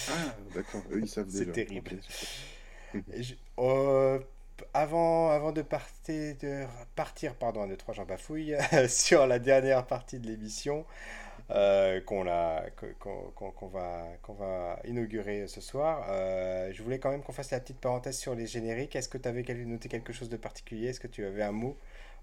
Ah, 0.09 0.37
d'accord. 0.55 0.83
Eux, 0.93 1.01
ils 1.01 1.09
savent 1.09 1.29
C'est 1.29 1.39
déjà. 1.47 1.53
terrible. 1.53 1.91
Ok, 1.93 2.03
super. 2.03 2.29
Et 3.13 3.23
je- 3.23 3.35
euh, 3.59 4.19
avant, 4.75 5.31
avant 5.31 5.53
de, 5.53 5.63
partir, 5.63 6.37
de 6.41 6.65
partir, 6.95 7.35
pardon, 7.35 7.63
un, 7.63 7.69
deux, 7.69 7.77
trois, 7.77 7.95
j'en 7.95 8.05
bafouille, 8.07 8.57
sur 8.89 9.27
la 9.27 9.39
dernière 9.39 9.87
partie 9.87 10.19
de 10.19 10.27
l'émission 10.27 10.87
euh, 11.51 12.01
qu'on 12.03 12.25
qu'on 13.01 13.31
qu'on- 13.35 13.51
qu'on 13.53 13.69
va, 13.69 14.05
va 14.29 14.81
inaugurer 14.85 15.47
ce 15.49 15.61
soir, 15.61 16.07
euh, 16.11 16.73
je 16.73 16.83
voulais 16.83 16.99
quand 16.99 17.11
même 17.11 17.23
qu'on 17.23 17.33
fasse 17.33 17.51
la 17.53 17.61
petite 17.61 17.79
parenthèse 17.81 18.19
sur 18.19 18.35
les 18.35 18.47
génériques. 18.47 18.97
Est-ce 18.97 19.09
que 19.09 19.19
tu 19.19 19.29
avais 19.29 19.43
noté 19.67 19.89
quelque 19.89 20.13
chose 20.13 20.29
de 20.29 20.37
particulier? 20.37 20.89
Est-ce 20.89 21.01
que 21.01 21.09
tu 21.09 21.25
avais 21.25 21.43
un 21.43 21.53
mot? 21.53 21.77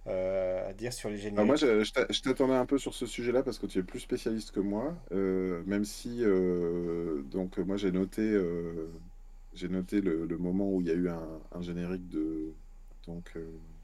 Euh, 0.07 0.69
à 0.69 0.73
dire 0.73 0.93
sur 0.93 1.09
les 1.09 1.17
Alors 1.35 1.47
moi, 1.47 1.55
génériques? 1.55 1.55
je, 1.55 1.83
je 1.83 1.91
t'a- 1.93 2.05
je 2.11 2.21
t'attendais 2.21 2.53
un 2.53 2.65
peu 2.65 2.77
sur 2.77 2.93
ce 2.93 3.05
sujet-là 3.07 3.41
parce 3.43 3.57
que 3.59 3.65
tu 3.65 3.79
es 3.79 3.83
plus 3.83 3.99
spécialiste 3.99 4.51
que 4.51 4.59
moi. 4.59 4.95
euh, 5.11 5.63
même 5.65 5.83
si, 5.85 6.19
euh, 6.23 7.23
donc, 7.23 7.57
moi, 7.57 7.77
j'ai 7.77 7.91
noté 7.91 8.21
j'ai 9.53 9.69
noté 9.69 10.01
le, 10.01 10.25
le 10.25 10.37
moment 10.37 10.71
où 10.71 10.81
il 10.81 10.87
y 10.87 10.91
a 10.91 10.95
eu 10.95 11.09
un, 11.09 11.39
un 11.51 11.61
générique 11.61 12.07
de 12.07 12.53
donc 13.05 13.37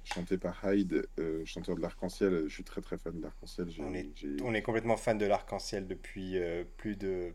chanté 0.04 0.38
par 0.38 0.64
Hyde, 0.64 1.08
chanteur 1.46 1.76
de 1.76 1.82
l'arc-en-ciel. 1.82 2.44
Je 2.48 2.54
suis 2.54 2.64
très 2.64 2.82
très 2.82 2.98
fan 2.98 3.16
de 3.18 3.22
l'arc-en-ciel. 3.22 3.68
On 3.80 3.94
est, 3.94 4.10
j'ai- 4.16 4.38
on 4.44 4.54
est 4.54 4.62
complètement 4.62 4.98
fan 4.98 5.18
de 5.18 5.26
l'arc-en-ciel 5.26 5.88
depuis 5.88 6.38
plus 6.78 6.96
de, 6.96 7.34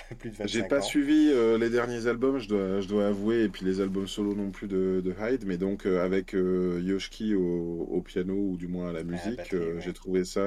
plus 0.18 0.30
de 0.30 0.36
j'ai 0.44 0.62
25 0.62 0.68
pas 0.68 0.80
ans. 0.80 0.82
suivi 0.82 1.30
euh, 1.32 1.58
les 1.58 1.68
derniers 1.70 2.06
albums, 2.06 2.38
je 2.38 2.48
dois, 2.48 2.80
je 2.80 2.88
dois 2.88 3.08
avouer, 3.08 3.42
et 3.44 3.48
puis 3.48 3.64
les 3.64 3.80
albums 3.80 4.06
solo 4.06 4.34
non 4.34 4.50
plus 4.50 4.68
de, 4.68 5.00
de 5.04 5.14
Hyde, 5.20 5.44
mais 5.46 5.58
donc 5.58 5.84
euh, 5.86 6.04
avec 6.04 6.34
euh, 6.34 6.80
Yoshiki 6.84 7.34
au, 7.34 7.42
au 7.90 8.00
piano 8.02 8.34
ou 8.34 8.56
du 8.56 8.68
moins 8.68 8.88
à 8.90 8.92
la 8.92 9.02
musique, 9.02 9.52
euh, 9.54 9.74
ouais. 9.76 9.80
j'ai 9.80 9.92
trouvé 9.92 10.24
ça. 10.24 10.42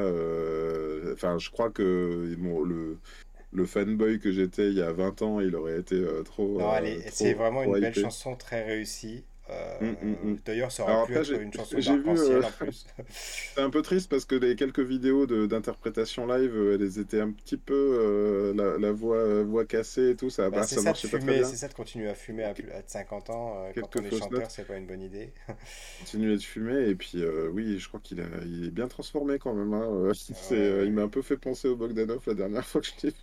Enfin, 1.13 1.37
je 1.39 1.49
crois 1.49 1.69
que 1.71 2.33
bon, 2.37 2.61
le, 2.63 2.97
le 3.53 3.65
fanboy 3.65 4.19
que 4.19 4.31
j'étais 4.31 4.69
il 4.69 4.75
y 4.75 4.81
a 4.81 4.91
20 4.93 5.21
ans, 5.23 5.39
il 5.41 5.55
aurait 5.55 5.79
été 5.79 6.03
trop, 6.25 6.59
Non, 6.59 6.73
est- 6.77 7.09
c'est 7.11 7.33
vraiment 7.33 7.63
trop 7.63 7.73
une 7.75 7.79
belle 7.79 7.93
chanson, 7.95 8.35
très 8.35 8.63
réussie. 8.63 9.25
Hum, 9.81 9.97
hum, 10.01 10.17
Euh, 10.17 10.33
hum. 10.33 10.41
d'ailleurs, 10.45 10.71
ça 10.71 10.83
aurait 10.83 10.95
Alors 10.95 11.01
pu 11.01 11.15
après, 11.15 11.21
être 11.21 11.37
une 11.37 11.53
chanson 11.53 11.81
d'arc-en-ciel 11.81 12.39
euh, 12.39 12.43
en 12.43 12.51
plus. 12.51 12.85
c'est 13.53 13.61
un 13.61 13.69
peu 13.69 13.81
triste 13.81 14.09
parce 14.09 14.25
que 14.25 14.35
les 14.35 14.55
quelques 14.55 14.79
vidéos 14.79 15.25
de- 15.27 15.45
d'interprétation 15.47 16.25
live, 16.27 16.55
euh, 16.55 16.75
elles 16.79 16.99
étaient 16.99 17.21
un 17.21 17.31
petit 17.31 17.57
peu 17.57 17.73
euh, 17.75 18.53
la, 18.55 18.77
la 18.79 18.91
voix, 18.91 19.43
voix 19.43 19.65
cassée 19.65 20.11
et 20.11 20.15
tout, 20.15 20.29
ça, 20.29 20.49
Bah, 20.51 20.67
c'est 20.67 20.77
ça 20.77 20.81
ça 20.81 20.93
de 20.93 20.97
marchait 20.97 21.07
pas 21.09 21.19
très 21.19 21.33
fumer, 21.33 21.35
bien. 21.35 21.53
c'est 21.53 21.57
ça 21.57 21.67
de 21.69 21.73
continuer 21.73 22.09
à 22.09 22.13
fumer 22.15 22.43
à, 22.43 22.53
plus- 22.53 22.71
à 22.71 22.81
50 22.85 23.29
ans. 23.29 23.55
euh, 23.63 23.73
quand 23.77 23.95
on 23.95 24.03
est 24.03 24.11
chanteur, 24.11 24.51
c'est 24.51 24.65
pas 24.65 24.75
une 24.77 24.85
bonne 24.85 25.01
idée. 25.01 25.33
Continuer 25.99 26.35
de 26.35 26.41
fumer 26.41 26.89
et 26.89 26.95
puis 26.95 27.21
euh, 27.23 27.49
oui, 27.49 27.77
je 27.79 27.87
crois 27.87 27.99
qu'il 28.01 28.19
il 28.45 28.65
est 28.65 28.71
bien 28.71 28.87
transformé 28.87 29.37
quand 29.39 29.53
même. 29.53 29.73
hein, 29.73 30.11
Ah 30.33 30.35
c'est, 30.35 30.55
ouais, 30.55 30.57
euh, 30.57 30.85
ouais. 30.85 30.85
il 30.85 30.93
m'a 30.93 31.03
un 31.03 31.09
peu 31.09 31.21
fait 31.21 31.37
penser 31.37 31.67
au 31.67 31.75
Bogdanov 31.77 32.23
la 32.27 32.33
dernière 32.33 32.65
fois 32.65 32.81
que 32.81 32.87
je 32.87 32.93
l'ai 33.07 33.09
vu. 33.11 33.15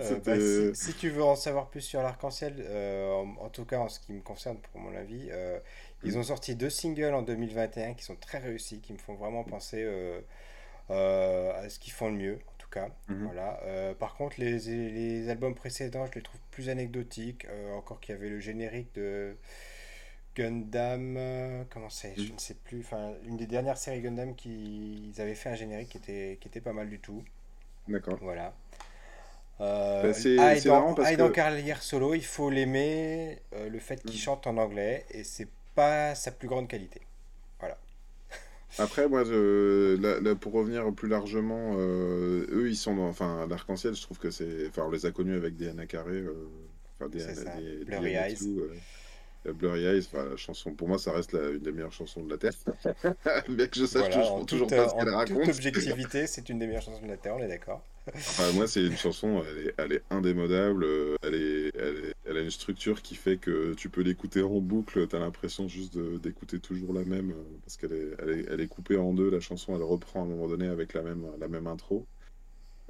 Euh, 0.00 0.20
bah, 0.20 0.38
si, 0.40 0.70
si 0.74 0.94
tu 0.94 1.08
veux 1.10 1.22
en 1.24 1.36
savoir 1.36 1.70
plus 1.70 1.80
sur 1.80 2.02
l'arc-en-ciel, 2.02 2.56
euh, 2.60 3.12
en, 3.12 3.36
en 3.44 3.48
tout 3.48 3.64
cas 3.64 3.78
en 3.78 3.88
ce 3.88 4.00
qui 4.00 4.12
me 4.12 4.20
concerne 4.20 4.58
pour 4.58 4.80
mon 4.80 4.94
avis, 4.94 5.28
euh, 5.30 5.58
ils 6.04 6.18
ont 6.18 6.22
sorti 6.22 6.54
deux 6.54 6.70
singles 6.70 7.14
en 7.14 7.22
2021 7.22 7.94
qui 7.94 8.04
sont 8.04 8.16
très 8.16 8.38
réussis, 8.38 8.80
qui 8.80 8.92
me 8.92 8.98
font 8.98 9.14
vraiment 9.14 9.44
penser 9.44 9.84
à 10.88 11.68
ce 11.68 11.78
qu'ils 11.78 11.92
font 11.92 12.08
le 12.08 12.16
mieux, 12.16 12.34
en 12.48 12.52
tout 12.58 12.68
cas. 12.70 12.88
Mhm. 13.08 13.26
Voilà. 13.26 13.60
Par 13.98 14.14
contre, 14.16 14.36
les, 14.38 14.58
les 14.58 15.28
albums 15.28 15.54
précédents, 15.54 16.06
je 16.06 16.12
les 16.16 16.22
trouve 16.22 16.40
plus 16.50 16.68
anecdotiques. 16.68 17.46
encore 17.76 18.00
qu'il 18.00 18.14
y 18.14 18.18
avait 18.18 18.28
le 18.28 18.40
générique 18.40 18.94
de 18.94 19.36
Gundam, 20.36 21.18
comment 21.70 21.88
c'est, 21.88 22.14
je 22.16 22.22
Mhm. 22.22 22.34
ne 22.34 22.38
sais 22.38 22.54
plus. 22.54 22.80
Enfin, 22.80 23.14
une 23.24 23.36
des 23.36 23.46
dernières 23.46 23.78
séries 23.78 24.02
Gundam 24.02 24.34
qui 24.34 25.10
ils 25.14 25.20
avaient 25.20 25.34
fait 25.34 25.48
un 25.48 25.54
générique 25.54 25.88
qui 25.90 25.98
était, 25.98 26.38
qui 26.40 26.48
était 26.48 26.60
pas 26.60 26.72
mal 26.74 26.88
du 26.90 27.00
tout. 27.00 27.24
D'accord. 27.88 28.20
Voilà. 28.20 28.54
Euh, 29.60 30.12
Hyde 30.52 30.60
c'est 30.60 30.68
marrant 30.68 30.94
parce 30.94 31.10
Hyde 31.10 31.22
en 31.22 31.28
que. 31.28 31.34
carrière 31.34 31.82
solo, 31.82 32.14
il 32.14 32.24
faut 32.24 32.50
l'aimer. 32.50 33.40
euh, 33.54 33.68
le 33.70 33.78
fait 33.78 34.02
qu'il 34.04 34.18
Mhm. 34.18 34.20
chante 34.20 34.46
en 34.46 34.56
anglais 34.58 35.04
et 35.10 35.24
c'est 35.24 35.48
pas 35.74 36.14
sa 36.14 36.30
plus 36.32 36.48
grande 36.48 36.68
qualité. 36.68 37.00
Voilà. 37.60 37.78
Après, 38.78 39.08
moi, 39.08 39.24
je- 39.24 39.96
là, 40.00 40.20
là, 40.20 40.34
pour 40.34 40.52
revenir 40.52 40.92
plus 40.92 41.08
largement, 41.08 41.74
euh, 41.78 42.46
eux, 42.50 42.68
ils 42.68 42.76
sont 42.76 42.94
dans, 42.94 43.08
enfin, 43.08 43.46
l'arc-en-ciel, 43.48 43.94
je 43.94 44.02
trouve 44.02 44.18
que 44.18 44.30
c'est, 44.30 44.68
enfin, 44.68 44.82
on 44.86 44.90
les 44.90 45.06
a 45.06 45.10
connus 45.12 45.34
avec 45.36 45.56
des 45.56 45.68
Anna 45.68 45.86
Carré, 45.86 46.12
euh, 46.16 46.34
enfin, 47.00 47.08
des, 47.08 47.20
ça. 47.20 47.56
des, 47.56 47.84
et 48.10 48.14
Eyes. 48.14 48.34
tout, 48.36 48.60
Blurry 49.52 49.84
Eyes, 49.84 50.06
enfin, 50.12 50.24
la 50.30 50.36
chanson, 50.36 50.74
pour 50.74 50.88
moi, 50.88 50.98
ça 50.98 51.12
reste 51.12 51.32
la- 51.32 51.50
une 51.50 51.58
des 51.60 51.72
meilleures 51.72 51.92
chansons 51.92 52.22
de 52.24 52.30
la 52.30 52.38
Terre. 52.38 52.52
Bien 53.48 53.66
que 53.66 53.78
je 53.78 53.86
sache 53.86 54.02
Voilà, 54.02 54.18
en 54.30 54.44
toujours, 54.44 54.46
toujours 54.46 54.66
toute, 54.68 54.76
pas 54.76 54.84
euh, 54.84 54.88
ce 54.88 54.94
en 54.94 54.98
qu'elle 54.98 55.08
toute 55.24 55.36
raconte. 55.36 55.48
objectivité, 55.48 56.26
c'est 56.26 56.48
une 56.48 56.58
des 56.58 56.66
meilleures 56.66 56.82
chansons 56.82 57.02
de 57.02 57.08
la 57.08 57.16
Terre, 57.16 57.34
on 57.36 57.42
est 57.42 57.48
d'accord. 57.48 57.82
Enfin, 58.28 58.52
moi, 58.52 58.66
c'est 58.66 58.84
une 58.84 58.96
chanson, 58.96 59.42
elle 59.48 59.68
est, 59.68 59.74
elle 59.78 59.92
est 59.92 60.02
indémodable, 60.10 60.84
euh, 60.84 61.16
elle 61.22 61.34
est, 61.34 61.70
elle 61.74 61.96
est- 62.06 62.14
elle 62.24 62.36
a 62.36 62.40
une 62.40 62.50
structure 62.50 63.00
qui 63.02 63.14
fait 63.14 63.38
que 63.38 63.74
tu 63.74 63.88
peux 63.88 64.02
l'écouter 64.02 64.42
en 64.42 64.60
boucle, 64.60 65.06
t'as 65.06 65.18
l'impression 65.18 65.68
juste 65.68 65.96
d'écouter 65.98 66.60
toujours 66.60 66.92
la 66.92 67.04
même, 67.04 67.30
euh, 67.30 67.58
parce 67.64 67.76
qu'elle 67.76 67.92
est, 67.92 68.10
elle 68.18 68.30
est, 68.30 68.46
elle 68.50 68.60
est 68.60 68.68
coupée 68.68 68.96
en 68.96 69.12
deux, 69.14 69.30
la 69.30 69.40
chanson, 69.40 69.74
elle 69.76 69.82
reprend 69.82 70.20
à 70.22 70.24
un 70.24 70.28
moment 70.28 70.48
donné 70.48 70.66
avec 70.66 70.92
la 70.94 71.02
même, 71.02 71.26
la 71.38 71.48
même 71.48 71.66
intro. 71.66 72.06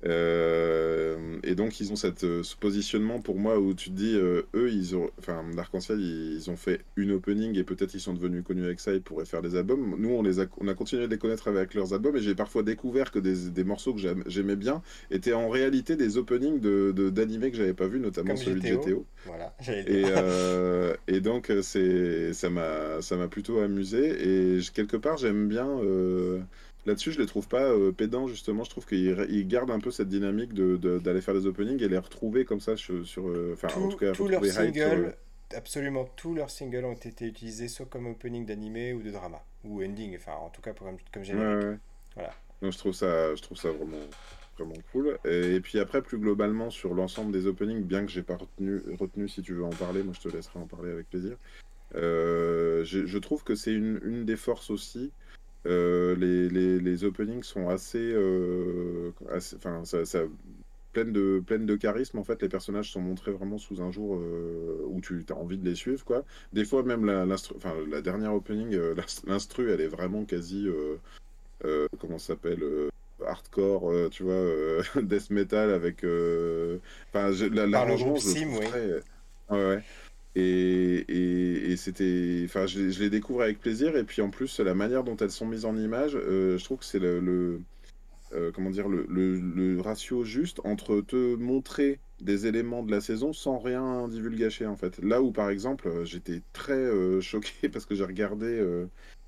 Euh, 0.05 1.39
et 1.43 1.55
donc 1.55 1.81
ils 1.81 1.91
ont 1.91 1.97
cette, 1.97 2.25
euh, 2.25 2.43
ce 2.43 2.55
positionnement 2.55 3.19
pour 3.21 3.39
moi 3.39 3.59
où 3.59 3.73
tu 3.75 3.91
te 3.91 3.95
dis, 3.95 4.15
euh, 4.15 4.43
eux, 4.55 4.71
ils 4.71 4.95
ont, 4.95 5.11
enfin, 5.19 5.43
l'Arc-en-Ciel, 5.57 6.01
ils, 6.01 6.35
ils 6.35 6.51
ont 6.51 6.57
fait 6.57 6.83
une 6.97 7.13
opening 7.13 7.57
et 7.59 7.65
peut-être 7.65 7.95
ils 7.95 8.01
sont 8.01 8.13
devenus 8.13 8.45
connus 8.45 8.65
avec 8.65 8.79
ça, 8.79 8.93
ils 8.93 9.01
pourraient 9.03 9.25
faire 9.25 9.41
des 9.43 9.57
albums. 9.57 9.97
Nous, 9.99 10.11
on, 10.11 10.23
les 10.23 10.39
a, 10.41 10.47
on 10.59 10.69
a 10.69 10.75
continué 10.75 11.07
de 11.07 11.11
les 11.11 11.19
connaître 11.19 11.49
avec 11.49 11.73
leurs 11.75 11.95
albums 11.95 12.15
et 12.17 12.21
j'ai 12.21 12.35
parfois 12.35 12.63
découvert 12.63 13.11
que 13.11 13.19
des, 13.19 13.51
des 13.51 13.65
morceaux 13.65 13.95
que 13.95 14.01
j'aimais 14.27 14.57
bien 14.57 14.83
étaient 15.11 15.33
en 15.33 15.49
réalité 15.49 15.97
des 15.97 16.19
openings 16.19 16.61
de, 16.61 16.93
de- 16.95 17.11
d'animés 17.11 17.51
que 17.51 17.57
j'avais 17.57 17.75
pas 17.75 17.89
vu, 17.89 17.99
notamment 17.99 18.29
Comme 18.29 18.37
celui 18.37 18.61
de 18.61 18.67
GTO. 18.67 19.07
Voilà, 19.25 19.55
Et, 19.87 20.05
euh, 20.07 20.95
et 21.09 21.21
donc, 21.21 21.51
euh, 21.51 21.63
c'est, 21.63 22.33
ça 22.33 22.51
m'a, 22.51 23.01
ça 23.03 23.17
m'a 23.17 23.29
plutôt 23.29 23.61
amusé. 23.61 24.57
Et 24.57 24.61
quelque 24.75 24.97
part, 24.97 25.17
j'aime 25.17 25.49
bien. 25.49 25.67
Là-dessus, 26.87 27.13
je 27.13 27.21
les 27.21 27.27
trouve 27.27 27.49
pas 27.49 27.65
euh, 27.65 27.93
pédants, 27.93 28.27
justement. 28.29 28.65
Je 28.65 28.71
trouve 28.71 28.87
qu'ils 28.87 29.47
gardent 29.49 29.71
un 29.71 29.81
peu 29.81 29.91
cette 29.91 30.09
dynamique 30.09 30.55
de, 30.55 30.77
de- 30.77 30.99
d'aller 30.99 31.21
faire 31.21 31.35
des 31.35 31.47
openings 31.47 31.83
et 31.83 31.89
les 31.89 31.99
retrouver 31.99 32.45
comme 32.45 32.61
ça 32.61 32.77
sur. 32.77 32.95
euh, 33.29 33.53
Enfin, 33.53 33.69
en 33.79 33.89
tout 33.89 33.99
cas, 33.99 34.13
tous 34.13 34.29
leurs 34.29 34.45
Hyde 34.45 34.53
sur. 34.53 34.63
euh, 34.63 34.73
singles, 34.73 35.17
absolument 35.55 36.05
tous 36.17 36.35
leurs 36.35 36.51
singles 36.51 36.85
ont 36.85 36.95
été 36.95 37.27
utilisés 37.27 37.69
soit 37.69 37.87
comme 37.87 38.07
opening 38.07 38.47
d'animé 38.47 38.93
ou 38.93 39.03
de 39.03 39.11
drama, 39.11 39.43
ou 39.65 39.83
ending, 39.83 40.17
enfin 40.17 40.33
en 40.33 40.49
tout 40.51 40.63
cas 40.63 40.73
comme, 40.73 40.97
comme 41.13 41.23
Ouais, 41.23 41.27
générique. 41.27 41.65
ouais. 41.67 41.79
Voilà. 42.15 42.33
Donc, 42.63 42.73
je 42.73 42.79
trouve 42.79 42.95
ça, 42.95 43.35
je 43.35 43.43
trouve 43.43 43.59
ça 43.59 43.71
vraiment, 43.71 43.99
vraiment 44.57 44.75
cool. 44.93 45.19
Et, 45.25 45.61
puis 45.61 45.79
après, 45.79 46.01
plus 46.03 46.19
globalement, 46.19 46.71
sur 46.71 46.95
l'ensemble 46.95 47.33
des 47.33 47.47
openings, 47.47 47.83
bien 47.83 48.05
que 48.07 48.11
j'ai 48.11 48.23
pas 48.23 48.37
retenu, 48.37 48.81
retenu, 48.99 49.29
si 49.29 49.43
tu 49.43 49.53
veux 49.55 49.65
en 49.65 49.71
parler, 49.71 50.03
moi 50.03 50.15
je 50.15 50.21
te 50.29 50.35
laisserai 50.35 50.59
en 50.59 50.67
parler 50.67 50.91
avec 50.91 51.09
plaisir. 51.11 51.37
Euh, 51.95 52.85
je, 52.85 53.07
je 53.07 53.19
trouve 53.19 53.45
que 53.45 53.55
c'est 53.55 53.73
une, 53.73 54.01
une 54.05 54.25
des 54.25 54.37
forces 54.37 54.71
aussi. 54.71 55.13
Euh, 55.67 56.15
les, 56.17 56.49
les, 56.49 56.79
les 56.79 57.05
openings 57.05 57.43
sont 57.43 57.69
assez, 57.69 57.99
euh, 58.13 59.11
assez- 59.31 59.57
enfin, 59.57 59.85
ça, 59.85 60.05
ça, 60.05 60.21
pleines 60.93 61.13
de, 61.13 61.43
pleines 61.45 61.67
de 61.67 61.75
charisme. 61.77 62.19
En 62.19 62.25
fait, 62.25 62.41
les 62.43 62.49
personnages 62.49 62.93
sont 62.93 63.01
montrés 63.01 63.33
vraiment 63.33 63.59
sous 63.59 63.83
un 63.83 63.91
jour 63.91 64.17
euh, 64.17 64.83
où 64.87 65.01
tu 65.01 65.25
as 65.31 65.35
envie 65.35 65.59
de 65.59 65.65
les 65.69 65.75
suivre, 65.75 66.05
quoi. 66.05 66.25
Des 66.53 66.65
fois, 66.65 66.83
même 66.85 67.05
la, 67.05 67.25
enfin, 67.57 67.75
la 67.91 68.01
dernière 68.01 68.33
opening, 68.35 68.75
euh, 68.75 68.95
l'ins- 68.97 69.23
l'instru, 69.27 69.71
elle 69.73 69.81
est 69.81 69.89
vraiment 69.89 70.25
quasi, 70.25 70.69
euh, 70.69 71.89
comment 71.99 72.19
ça 72.19 72.35
s'appelle, 72.35 72.63
hardcore, 73.27 73.93
tu 74.11 74.23
vois, 74.23 74.45
death 75.03 75.31
metal 75.31 75.71
avec, 75.71 75.99
enfin, 76.05 77.33
je- 77.33 77.47
la- 77.47 77.63
Par 77.63 77.67
le 77.67 77.71
l'arrangement, 77.73 78.07
groupe 78.13 78.19
Sim, 78.19 78.57
oui. 78.59 78.67
ouais. 79.51 79.83
Et, 80.37 80.97
et, 81.09 81.73
et 81.73 81.77
c'était, 81.77 82.43
enfin, 82.45 82.67
je, 82.67 82.79
les- 82.81 82.93
je 82.93 83.01
les 83.03 83.11
découvre 83.11 83.43
avec 83.43 83.59
plaisir. 83.61 83.97
Et 83.97 84.05
puis 84.05 84.23
en 84.23 84.31
plus, 84.31 84.61
la 84.61 84.75
manière 84.75 85.03
dont 85.05 85.17
elles 85.17 85.31
sont 85.31 85.47
mises 85.47 85.65
en 85.65 85.77
image, 85.77 86.15
euh, 86.17 86.59
je 86.59 86.65
trouve 86.65 86.79
que 86.81 86.85
c'est 86.85 86.99
le, 86.99 87.21
le- 87.21 87.63
euh, 88.35 88.53
comment 88.53 88.71
dire, 88.71 88.89
le, 88.89 89.07
le- 89.09 89.39
le 89.41 89.81
ratio 89.81 90.25
juste 90.25 90.61
entre 90.65 91.01
te 91.01 91.37
montrer 91.37 92.01
des 92.21 92.47
éléments 92.47 92.83
de 92.83 92.91
la 92.91 93.01
saison 93.01 93.33
sans 93.33 93.59
rien 93.59 94.09
divulgacher 94.09 94.67
en 94.67 94.77
fait. 94.77 94.99
Là 95.03 95.23
où 95.23 95.33
par 95.33 95.51
exemple, 95.51 95.89
euh, 95.89 96.05
j'étais 96.05 96.43
très 96.53 96.75
euh, 96.75 97.21
choqué 97.23 97.69
parce 97.69 97.87
que 97.87 97.95
j'ai 97.95 98.05
regardé 98.05 98.63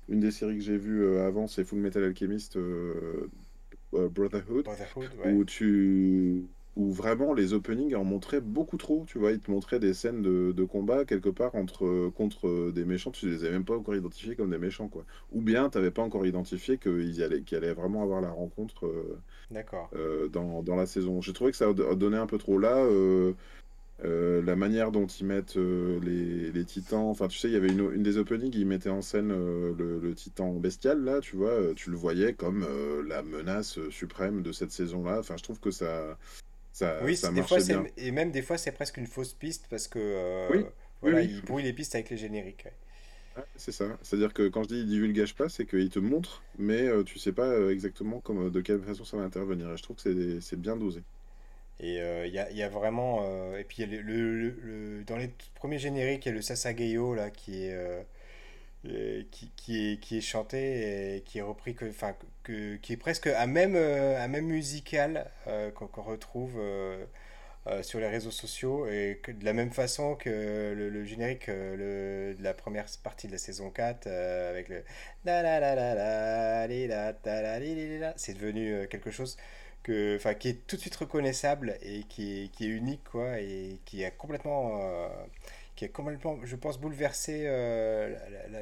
une 0.09 0.19
des 0.19 0.31
séries 0.31 0.57
que 0.57 0.63
j'ai 0.63 0.77
vues 0.77 1.17
avant, 1.19 1.47
c'est 1.47 1.63
Full 1.63 1.79
Metal 1.79 2.03
Alchemist 2.03 2.57
Brotherhood 3.91 4.65
Brotherhood, 4.65 5.09
ouais. 5.23 5.33
où 5.33 5.45
tu 5.45 6.45
où 6.79 6.91
vraiment 6.93 7.33
les 7.33 7.53
openings 7.53 7.93
en 7.95 8.03
montraient 8.05 8.41
beaucoup 8.41 8.77
trop, 8.77 9.03
tu 9.05 9.19
vois, 9.19 9.31
ils 9.33 9.39
te 9.39 9.51
montraient 9.51 9.79
des 9.79 9.93
scènes 9.93 10.21
de, 10.21 10.53
de 10.53 10.63
combat 10.63 11.03
quelque 11.05 11.29
part 11.29 11.53
entre 11.55 12.09
contre 12.15 12.71
des 12.71 12.85
méchants, 12.85 13.11
tu 13.11 13.27
les 13.29 13.43
avais 13.43 13.51
même 13.53 13.65
pas 13.65 13.75
encore 13.75 13.95
identifiés 13.95 14.35
comme 14.37 14.49
des 14.51 14.57
méchants 14.57 14.87
quoi. 14.87 15.03
Ou 15.33 15.41
bien 15.41 15.69
tu 15.69 15.77
n'avais 15.77 15.91
pas 15.91 16.01
encore 16.03 16.25
identifié 16.25 16.77
qu'ils 16.77 17.21
allaient 17.23 17.73
vraiment 17.73 18.01
avoir 18.03 18.21
la 18.21 18.31
rencontre 18.31 18.85
euh, 18.87 19.19
D'accord. 19.51 19.89
euh, 19.95 20.29
dans, 20.29 20.63
dans 20.63 20.75
la 20.77 20.85
saison. 20.85 21.21
J'ai 21.21 21.33
trouvé 21.33 21.51
que 21.51 21.57
ça 21.57 21.67
a 21.69 21.73
donné 21.95 22.17
un 22.17 22.27
peu 22.27 22.37
trop 22.37 22.57
là. 22.59 22.77
euh, 22.77 23.33
euh, 24.05 24.41
la 24.43 24.55
manière 24.55 24.91
dont 24.91 25.07
ils 25.07 25.25
mettent 25.25 25.57
euh, 25.57 25.99
les, 26.01 26.51
les 26.53 26.65
titans, 26.65 27.07
enfin 27.09 27.27
tu 27.27 27.37
sais, 27.37 27.49
il 27.49 27.53
y 27.53 27.57
avait 27.57 27.67
une, 27.69 27.91
une 27.93 28.03
des 28.03 28.17
openings, 28.17 28.53
ils 28.55 28.65
mettaient 28.65 28.89
en 28.89 29.01
scène 29.01 29.31
euh, 29.31 29.73
le, 29.77 29.99
le 29.99 30.15
titan 30.15 30.53
bestial, 30.53 31.03
là, 31.03 31.19
tu 31.19 31.35
vois, 31.35 31.49
euh, 31.49 31.73
tu 31.73 31.89
le 31.91 31.97
voyais 31.97 32.33
comme 32.33 32.63
euh, 32.63 33.03
la 33.05 33.23
menace 33.23 33.77
euh, 33.77 33.91
suprême 33.91 34.41
de 34.41 34.53
cette 34.53 34.71
saison-là. 34.71 35.19
Enfin, 35.19 35.35
je 35.37 35.43
trouve 35.43 35.59
que 35.59 35.71
ça, 35.71 36.17
ça, 36.71 36.99
Oui, 36.99 37.15
ça 37.15 37.31
des 37.31 37.43
fois, 37.43 37.59
bien. 37.61 37.85
et 37.97 38.11
même 38.11 38.31
des 38.31 38.41
fois, 38.41 38.57
c'est 38.57 38.71
presque 38.71 38.97
une 38.97 39.07
fausse 39.07 39.33
piste 39.33 39.67
parce 39.69 39.87
que 39.87 39.99
euh, 39.99 40.49
Oui, 40.49 40.65
oui, 41.01 41.11
voilà, 41.11 41.21
oui, 41.21 41.29
il 41.29 41.41
brouille 41.41 41.63
les 41.63 41.73
pistes 41.73 41.95
avec 41.95 42.09
les 42.09 42.17
génériques. 42.17 42.65
ouais. 42.65 43.43
C'est 43.55 43.71
ça. 43.71 43.97
C'est-à-dire 44.01 44.33
que 44.33 44.47
quand 44.49 44.63
je 44.63 44.67
dis 44.69 44.79
il 44.81 44.87
divulgage 44.87 45.35
pas, 45.35 45.49
c'est 45.49 45.65
qu'il 45.65 45.89
te 45.89 45.99
montre, 45.99 46.45
mais 46.57 46.81
euh, 46.87 47.03
tu 47.03 47.19
sais 47.19 47.31
pas 47.33 47.47
euh, 47.47 47.71
exactement 47.71 48.21
comment, 48.21 48.49
de 48.49 48.61
quelle 48.61 48.81
façon 48.83 49.03
ça 49.05 49.17
va 49.17 49.23
intervenir. 49.23 49.71
Et 49.71 49.77
je 49.77 49.83
trouve 49.83 49.97
que 49.97 50.39
c'est 50.41 50.59
bien 50.59 50.77
dosé. 50.77 51.03
Et 51.79 52.01
euh, 52.01 52.27
il 52.27 52.33
y 52.33 52.39
a, 52.39 52.49
il 52.51 52.57
y 52.57 52.63
a 52.63 52.69
vraiment. 52.69 53.21
euh, 53.23 53.57
et 53.57 53.63
puis, 53.63 53.83
y 53.83 53.85
le, 53.85 54.01
le- 54.01 54.35
le- 54.39 54.59
le- 54.97 55.03
dans 55.05 55.15
les 55.17 55.29
premiers 55.55 55.79
génériques, 55.79 56.25
il 56.25 56.29
y 56.29 56.31
a 56.31 56.35
le 56.35 56.41
Sasageyo 56.41 57.13
là, 57.15 57.29
qui 57.31 57.63
est, 57.65 57.73
euh, 57.73 58.03
euh, 58.87 59.23
qui, 59.31 59.51
qui 59.57 59.93
est, 59.93 59.99
qui 60.01 60.17
est 60.17 60.21
chanté 60.21 61.17
et 61.17 61.21
qui 61.23 61.39
est 61.39 61.41
repris, 61.43 61.75
que, 61.75 61.85
enfin, 61.89 62.15
qui 62.81 62.93
est 62.93 62.97
presque 62.97 63.27
à 63.27 63.45
même, 63.47 63.75
euh, 63.75 64.23
à 64.23 64.27
même 64.27 64.45
musical 64.45 65.29
euh, 65.47 65.71
qu'on 65.71 66.01
retrouve 66.01 66.59
euh, 67.67 67.83
sur 67.83 67.99
les 67.99 68.07
réseaux 68.07 68.31
sociaux 68.31 68.87
et 68.87 69.19
que 69.21 69.31
de 69.31 69.43
la 69.45 69.51
même 69.53 69.71
façon 69.71 70.15
que 70.15 70.73
le, 70.75 71.03
générique 71.03 71.47
le, 71.47 72.33
de 72.33 72.41
la 72.41 72.53
première 72.53 72.85
partie 73.03 73.27
de 73.27 73.33
la 73.33 73.37
saison 73.37 73.69
4 73.69 74.07
euh, 74.07 74.49
avec 74.49 74.69
le 74.69 74.81
c'est 78.15 78.33
devenu 78.33 78.87
quelque 78.87 79.11
chose 79.11 79.37
que, 79.83 80.17
qui 80.33 80.47
est 80.47 80.67
tout 80.67 80.77
de 80.77 80.81
suite 80.81 80.95
reconnaissable 80.95 81.77
et 81.81 82.03
qui 82.03 82.45
est, 82.45 82.47
qui 82.47 82.65
est 82.65 82.69
unique 82.69 83.03
quoi 83.03 83.39
et 83.39 83.79
qui 83.85 84.05
a 84.05 84.11
complètement 84.11 85.09
qui 85.79 85.85
a 85.85 85.87
complètement 85.87 86.37
je 86.43 86.57
pense 86.57 86.77
bouleversé 86.77 87.43
euh, 87.45 88.13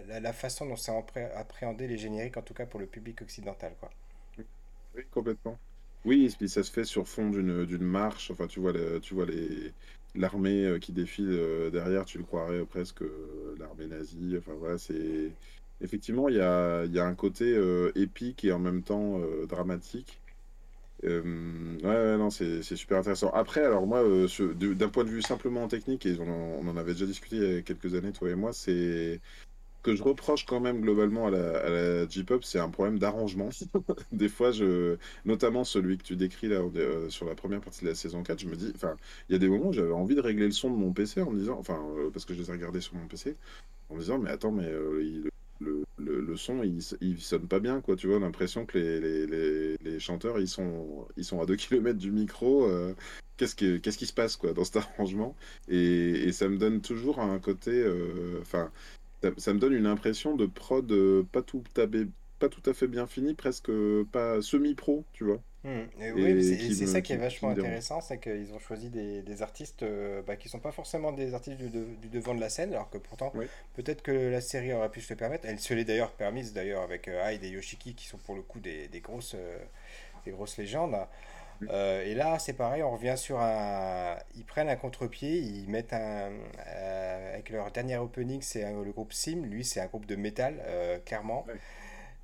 la, 0.07 0.33
façon 0.33 0.67
dont 0.67 0.75
appré- 0.75 1.31
appréhendé 1.33 1.87
les 1.87 1.97
génériques 1.97 2.37
en 2.37 2.43
tout 2.43 2.53
cas 2.53 2.67
pour 2.67 2.79
le 2.79 2.85
public 2.85 3.23
occidental 3.23 3.73
quoi. 3.79 3.89
Oui, 4.95 5.03
complètement. 5.09 5.57
Oui, 6.05 6.27
et 6.27 6.35
puis 6.37 6.47
ça 6.47 6.61
se 6.61 6.71
fait 6.71 6.83
sur 6.83 7.07
fond 7.07 7.31
d'une 7.31 7.79
marche. 7.79 8.29
Enfin, 8.29 8.45
tu 8.45 8.59
vois, 8.59 8.71
tu 9.01 9.15
vois 9.15 9.25
les 9.25 9.73
l'armée 10.13 10.63
euh, 10.65 10.77
qui 10.77 10.91
défile 10.91 11.31
euh, 11.31 11.71
derrière, 11.71 12.05
tu 12.05 12.19
le 12.19 12.23
croirais 12.23 12.63
presque 12.65 13.03
l'armée 13.57 13.87
nazie. 13.87 14.35
Enfin, 14.37 14.53
voilà, 14.53 14.77
c'est 14.77 15.31
effectivement, 15.81 16.29
il 16.29 16.35
y 16.35 16.39
a, 16.39 16.83
un 16.83 17.15
côté 17.15 17.59
épique 17.95 18.45
et 18.45 18.51
en 18.51 18.59
même 18.59 18.83
temps 18.83 19.19
dramatique. 19.47 20.21
Euh, 21.03 21.77
ouais, 21.83 21.87
ouais, 21.87 22.17
non, 22.17 22.29
c'est 22.29 22.61
super 22.63 22.97
intéressant. 22.97 23.29
Après, 23.31 23.63
alors 23.63 23.85
moi, 23.85 23.99
euh, 24.03 24.27
d'un 24.73 24.89
point 24.89 25.03
de 25.03 25.09
vue 25.09 25.21
simplement 25.21 25.67
technique, 25.67 26.05
et 26.05 26.17
on 26.19 26.23
en, 26.27 26.65
on 26.65 26.67
en 26.67 26.77
avait 26.77 26.93
déjà 26.93 27.05
discuté 27.05 27.35
il 27.37 27.43
y 27.53 27.57
a 27.57 27.61
quelques 27.61 27.93
années, 27.93 28.11
toi 28.11 28.29
et 28.29 28.35
moi, 28.35 28.51
c'est 28.53 29.21
que 29.83 29.95
je 29.95 30.03
reproche 30.03 30.45
quand 30.45 30.59
même 30.61 30.81
globalement 30.81 31.27
à 31.27 31.31
la, 31.31 31.59
à 31.59 31.69
la 31.69 32.07
J-pop, 32.09 32.43
c'est 32.43 32.59
un 32.59 32.69
problème 32.69 32.99
d'arrangement. 32.99 33.49
Des 34.13 34.29
fois, 34.29 34.51
je, 34.51 34.97
notamment 35.25 35.63
celui 35.65 35.97
que 35.97 36.03
tu 36.03 36.15
décris 36.17 36.49
là 36.49 36.57
euh, 36.75 37.09
sur 37.09 37.25
la 37.27 37.35
première 37.35 37.61
partie 37.61 37.83
de 37.85 37.89
la 37.89 37.95
saison 37.95 38.23
4, 38.23 38.39
je 38.41 38.47
me 38.49 38.55
dis, 38.57 38.71
enfin, 38.75 38.97
il 39.29 39.33
y 39.33 39.35
a 39.35 39.39
des 39.39 39.49
moments 39.49 39.69
où 39.69 39.73
j'avais 39.73 39.93
envie 39.93 40.15
de 40.15 40.21
régler 40.21 40.45
le 40.47 40.51
son 40.51 40.71
de 40.71 40.77
mon 40.77 40.93
PC 40.93 41.21
en 41.21 41.31
me 41.31 41.39
disant, 41.39 41.57
enfin, 41.59 41.81
parce 42.13 42.25
que 42.25 42.33
je 42.33 42.41
les 42.41 42.49
ai 42.49 42.53
regardés 42.53 42.81
sur 42.81 42.95
mon 42.95 43.07
PC, 43.07 43.37
en 43.89 43.95
me 43.95 43.99
disant, 44.01 44.19
mais 44.19 44.31
attends, 44.31 44.51
mais 44.51 44.71
il- 45.01 45.29
le, 45.59 45.83
le, 45.97 46.35
son, 46.35 46.63
il, 46.63 46.79
il 47.01 47.19
sonne 47.21 47.47
pas 47.47 47.59
bien, 47.59 47.81
quoi. 47.81 47.95
Tu 47.95 48.07
vois, 48.07 48.19
l'impression 48.19 48.65
que 48.65 48.77
les, 48.77 49.27
les, 49.27 49.77
les, 49.77 49.99
chanteurs, 49.99 50.39
ils 50.39 50.47
sont, 50.47 51.07
ils 51.17 51.25
sont 51.25 51.41
à 51.41 51.45
2 51.45 51.55
km 51.57 51.97
du 51.97 52.11
micro. 52.11 52.65
euh, 52.65 52.93
qu'est-ce 53.37 53.55
qui, 53.55 54.05
se 54.05 54.13
passe, 54.13 54.35
quoi, 54.35 54.53
dans 54.53 54.63
cet 54.63 54.77
arrangement? 54.97 55.35
Et, 55.67 56.27
et 56.27 56.31
ça 56.31 56.47
me 56.49 56.57
donne 56.57 56.81
toujours 56.81 57.19
un 57.19 57.39
côté, 57.39 57.71
euh, 57.71 58.39
enfin, 58.41 58.71
ça, 59.37 59.53
me 59.53 59.59
donne 59.59 59.73
une 59.73 59.87
impression 59.87 60.35
de 60.35 60.45
prod 60.45 60.91
euh, 60.91 61.23
pas 61.31 61.41
tout, 61.41 61.63
pas 62.39 62.49
tout 62.49 62.69
à 62.69 62.73
fait 62.73 62.87
bien 62.87 63.07
fini, 63.07 63.33
presque 63.33 63.71
pas 64.11 64.41
semi-pro, 64.41 65.05
tu 65.13 65.23
vois, 65.25 65.41
Hmm. 65.67 66.01
Et 66.01 66.11
oui, 66.13 66.43
c'est 66.43 66.57
qui 66.57 66.75
ça 66.87 67.01
qui 67.01 67.11
est 67.13 67.17
qui 67.17 67.21
vachement 67.21 67.49
intéressant, 67.49 67.99
c'est 67.99 68.19
qu'ils 68.19 68.53
ont 68.53 68.59
choisi 68.59 68.89
des, 68.89 69.21
des 69.21 69.41
artistes 69.41 69.83
euh, 69.83 70.21
bah, 70.21 70.37
qui 70.37 70.47
sont 70.47 70.59
pas 70.59 70.71
forcément 70.71 71.11
des 71.11 71.33
artistes 71.33 71.57
du, 71.57 71.69
de- 71.69 71.95
du 72.01 72.07
devant 72.07 72.33
de 72.33 72.39
la 72.39 72.47
scène, 72.49 72.71
alors 72.73 72.89
que 72.89 72.97
pourtant, 72.97 73.33
Oui, 73.33 73.47
peut-être 73.75 74.01
que 74.01 74.11
la 74.11 74.39
série 74.39 74.71
aurait 74.73 74.89
pu 74.89 75.01
se 75.01 75.11
le 75.11 75.17
permettre. 75.17 75.45
Elle 75.45 75.59
se 75.59 75.73
l'est 75.73 75.83
d'ailleurs 75.83 76.11
permise 76.13 76.53
d'ailleurs 76.53 76.83
avec 76.83 77.09
euh, 77.09 77.31
Hyde 77.31 77.43
et 77.43 77.49
Yoshiki, 77.49 77.95
qui 77.95 78.07
sont 78.07 78.17
pour 78.17 78.35
le 78.35 78.43
coup 78.43 78.59
des, 78.61 78.87
des 78.87 79.01
grosses, 79.01 79.35
euh, 79.35 79.57
des 80.25 80.31
grosses 80.31 80.57
légendes. 80.57 80.95
Euh, 81.69 82.03
et 82.05 82.15
là, 82.15 82.39
c'est 82.39 82.53
pareil, 82.53 82.83
on 82.83 82.91
revient 82.91 83.15
sur 83.17 83.39
un. 83.39 84.17
Ils 84.37 84.45
prennent 84.45 84.69
un 84.69 84.75
contre-pied, 84.77 85.37
ils 85.39 85.69
mettent 85.69 85.93
un. 85.93 86.31
avec 87.33 87.49
leur 87.49 87.71
dernier 87.71 87.97
opening, 87.97 88.41
c'est 88.41 88.63
le 88.71 88.91
groupe 88.91 89.13
Sim, 89.13 89.43
lui, 89.45 89.65
c'est 89.65 89.81
un 89.81 89.87
groupe 89.87 90.05
de 90.05 90.15
métal, 90.15 90.55
clairement. 91.05 91.45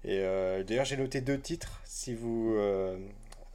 Et 0.06 0.20
d'ailleurs, 0.68 0.86
j'ai 0.86 0.98
noté 0.98 1.22
deux 1.22 1.40
titres. 1.40 1.82
Si 1.86 2.14
vous, 2.14 2.56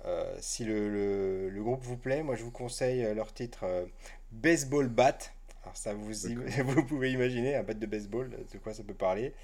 euh, 0.07 0.35
si 0.41 0.65
le, 0.65 0.89
le- 0.89 1.49
le 1.51 1.63
groupe 1.63 1.83
vous 1.83 1.97
plaît, 1.97 2.23
moi 2.23 2.35
je 2.37 2.43
vous 2.45 2.51
conseille 2.51 3.05
euh, 3.05 3.15
leur 3.15 3.33
titre 3.35 3.61
euh, 3.65 3.85
Baseball 4.33 4.89
Bat. 4.89 5.19
Alors 5.65 5.77
ça 5.77 5.93
vous, 5.95 6.27
im- 6.27 6.45
vous 6.65 6.85
pouvez 6.85 7.11
imaginer 7.13 7.57
un 7.57 7.63
bat 7.63 7.75
de 7.75 7.87
baseball, 7.87 8.31
de 8.31 8.59
quoi 8.59 8.75
ça 8.75 8.83
peut 8.85 8.95
parler. 8.95 9.35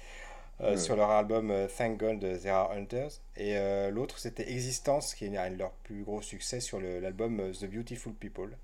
euh, 0.61 0.77
sur 0.77 0.95
leur 0.95 1.09
album 1.11 1.53
Thank 1.77 1.99
God 1.99 2.19
There 2.21 2.49
Are 2.49 2.71
Hunters. 2.71 3.21
Et 3.35 3.55
l'autre 3.91 4.17
c'était 4.19 4.49
Existence, 4.51 5.13
qui 5.13 5.25
est 5.25 5.37
un 5.37 5.51
de 5.51 5.57
leurs 5.57 5.73
plus 5.83 6.03
gros 6.03 6.21
succès 6.21 6.59
sur 6.61 6.79
le- 6.79 6.99
l'album 7.01 7.51
The 7.51 7.65
Beautiful 7.65 8.13
People. 8.13 8.55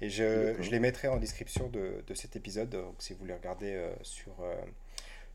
Et 0.00 0.10
je, 0.10 0.54
je 0.60 0.70
les 0.70 0.80
mettrai 0.80 1.08
en 1.08 1.16
description 1.16 1.68
de, 1.68 2.02
de 2.06 2.14
cet 2.14 2.34
épisode, 2.36 2.70
donc 2.70 2.94
si 2.98 3.14
vous 3.14 3.24
les 3.24 3.34
regardez 3.34 3.80
sur, 4.02 4.32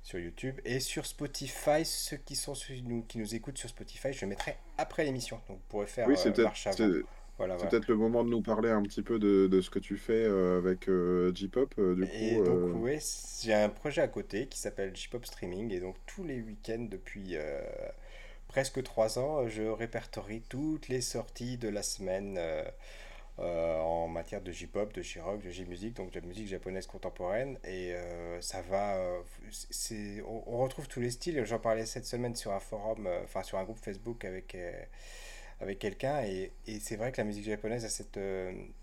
sur 0.03 0.19
YouTube. 0.19 0.59
Et 0.65 0.79
sur 0.79 1.05
Spotify, 1.05 1.85
ceux 1.85 2.17
qui, 2.17 2.35
sont, 2.35 2.55
ceux 2.55 2.75
qui 2.75 2.83
nous, 2.83 3.03
qui 3.03 3.17
nous 3.17 3.35
écoutent 3.35 3.57
sur 3.57 3.69
Spotify, 3.69 4.13
je 4.13 4.21
le 4.21 4.27
mettrai 4.27 4.57
après 4.77 5.03
l'émission. 5.05 5.37
Donc 5.47 5.57
vous 5.57 5.63
pourrez 5.69 5.87
faire 5.87 6.07
Oui, 6.07 6.15
c'est 6.17 6.29
euh, 6.29 6.31
peut-être, 6.31 6.43
marche 6.43 6.67
c'est 6.69 6.83
avant. 6.83 6.93
Voilà, 7.37 7.55
c'est 7.57 7.63
voilà. 7.63 7.69
peut-être 7.71 7.87
le 7.87 7.95
moment 7.95 8.23
de 8.23 8.29
nous 8.29 8.41
parler 8.41 8.69
un 8.69 8.83
petit 8.83 9.01
peu 9.01 9.17
de, 9.17 9.47
de 9.47 9.61
ce 9.61 9.69
que 9.71 9.79
tu 9.79 9.97
fais 9.97 10.13
euh, 10.13 10.59
avec 10.59 10.87
euh, 10.87 11.33
J-pop. 11.33 11.73
euh, 11.79 11.95
du 11.95 12.03
Et 12.13 12.35
coup, 12.35 12.43
donc, 12.43 12.85
j'ai 13.41 13.53
un 13.53 13.69
projet 13.69 14.01
à 14.01 14.07
côté 14.07 14.47
qui 14.47 14.59
s'appelle 14.59 14.95
J-Pop 14.95 15.25
Streaming. 15.25 15.71
Et 15.71 15.79
donc, 15.79 15.95
tous 16.05 16.23
les 16.23 16.41
week-ends, 16.41 16.87
depuis 16.89 17.35
presque 18.47 18.83
trois 18.83 19.17
ans, 19.17 19.47
je 19.47 19.63
répertorie 19.63 20.41
toutes 20.47 20.89
les 20.89 21.01
sorties 21.01 21.57
de 21.57 21.69
la 21.69 21.81
semaine 21.81 22.39
euh, 23.39 23.79
en 23.79 24.07
matière 24.07 24.41
de 24.41 24.51
J-pop, 24.51 24.93
de 24.93 25.01
J-rock, 25.01 25.41
de 25.41 25.49
J-musique, 25.49 25.95
donc 25.95 26.11
de 26.11 26.19
musique 26.21 26.47
japonaise 26.47 26.87
contemporaine. 26.87 27.57
Et 27.63 27.93
euh, 27.93 28.39
ça 28.41 28.61
va. 28.61 28.95
euh, 28.97 29.21
c'est, 29.51 30.21
on, 30.27 30.43
on 30.47 30.57
retrouve 30.59 30.87
tous 30.87 30.99
les 31.01 31.11
styles. 31.11 31.43
J'en 31.45 31.59
parlais 31.59 31.85
cette 31.85 32.05
semaine 32.05 32.35
sur 32.35 32.51
un 32.53 32.59
forum, 32.59 33.07
enfin 33.23 33.43
sur 33.43 33.57
un 33.57 33.63
groupe 33.63 33.79
Facebook 33.79 34.25
avec. 34.25 34.55
avec 35.61 35.79
quelqu'un 35.79 36.21
et, 36.23 36.51
et 36.67 36.79
c'est 36.79 36.97
vrai 36.97 37.11
que 37.11 37.21
la 37.21 37.23
musique 37.23 37.45
japonaise 37.45 37.85
a 37.85 37.89
cette 37.89 38.19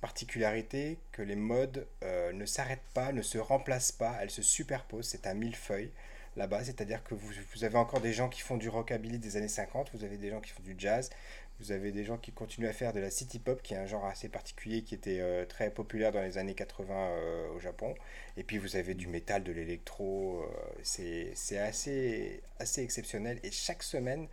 particularité 0.01 0.99
que 1.13 1.21
les 1.23 1.37
modes 1.37 1.87
ne 2.33 2.47
s'arrêtent 2.47 2.81
pas, 2.95 3.13
ne 3.13 3.23
se 3.23 3.39
remplacent 3.39 3.93
pas, 3.93 4.17
elles 4.23 4.31
se 4.31 4.43
superposent, 4.43 5.07
c'est 5.09 5.27
un 5.27 5.35
millefeuille 5.35 5.91
là-bas, 6.37 6.65
c'est-à-dire 6.65 7.03
que 7.03 7.15
vous, 7.15 7.33
vous 7.55 7.65
avez 7.65 7.77
encore 7.77 8.01
des 8.01 8.13
gens 8.13 8.29
qui 8.29 8.41
font 8.41 8.57
du 8.57 8.69
rockabilly 8.69 9.19
des 9.19 9.37
années 9.37 9.49
50, 9.49 9.91
vous 9.93 10.05
avez 10.05 10.17
des 10.17 10.31
gens 10.31 10.41
qui 10.41 10.51
font 10.53 10.63
du 10.63 10.75
jazz, 10.79 11.11
vous 11.61 11.73
avez 11.73 11.93
des 11.93 12.05
gens 12.05 12.17
qui 12.19 12.33
continuent 12.33 12.69
à 12.69 12.73
faire 12.73 12.93
de 12.93 13.01
la 13.01 13.11
city 13.11 13.39
pop, 13.39 13.63
qui 13.63 13.75
est 13.75 13.77
un 13.77 13.87
genre 13.87 14.05
assez 14.07 14.29
particulier 14.29 14.83
qui 14.83 14.95
était 14.95 15.21
euh, 15.21 15.45
très 15.47 15.71
populaire 15.71 16.13
dans 16.13 16.23
les 16.23 16.39
années 16.39 16.55
80 16.55 16.95
euh, 16.95 17.49
au 17.55 17.59
Japon, 17.61 17.95
et 18.37 18.45
puis 18.45 18.59
vous 18.59 18.77
avez 18.77 18.95
du 18.95 19.07
métal, 19.09 19.43
de 19.45 19.53
l'électro, 19.53 20.43
euh, 20.43 20.81
c'est 20.83 21.59
assez, 21.59 22.43
assez 22.59 22.83
exceptionnel, 22.83 23.39
et 23.43 23.51
chaque 23.51 23.83
semaine, 23.83 24.27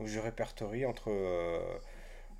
je 0.00 0.18
répertorie 0.18 0.84
entre 0.86 1.10
euh, 1.10 1.60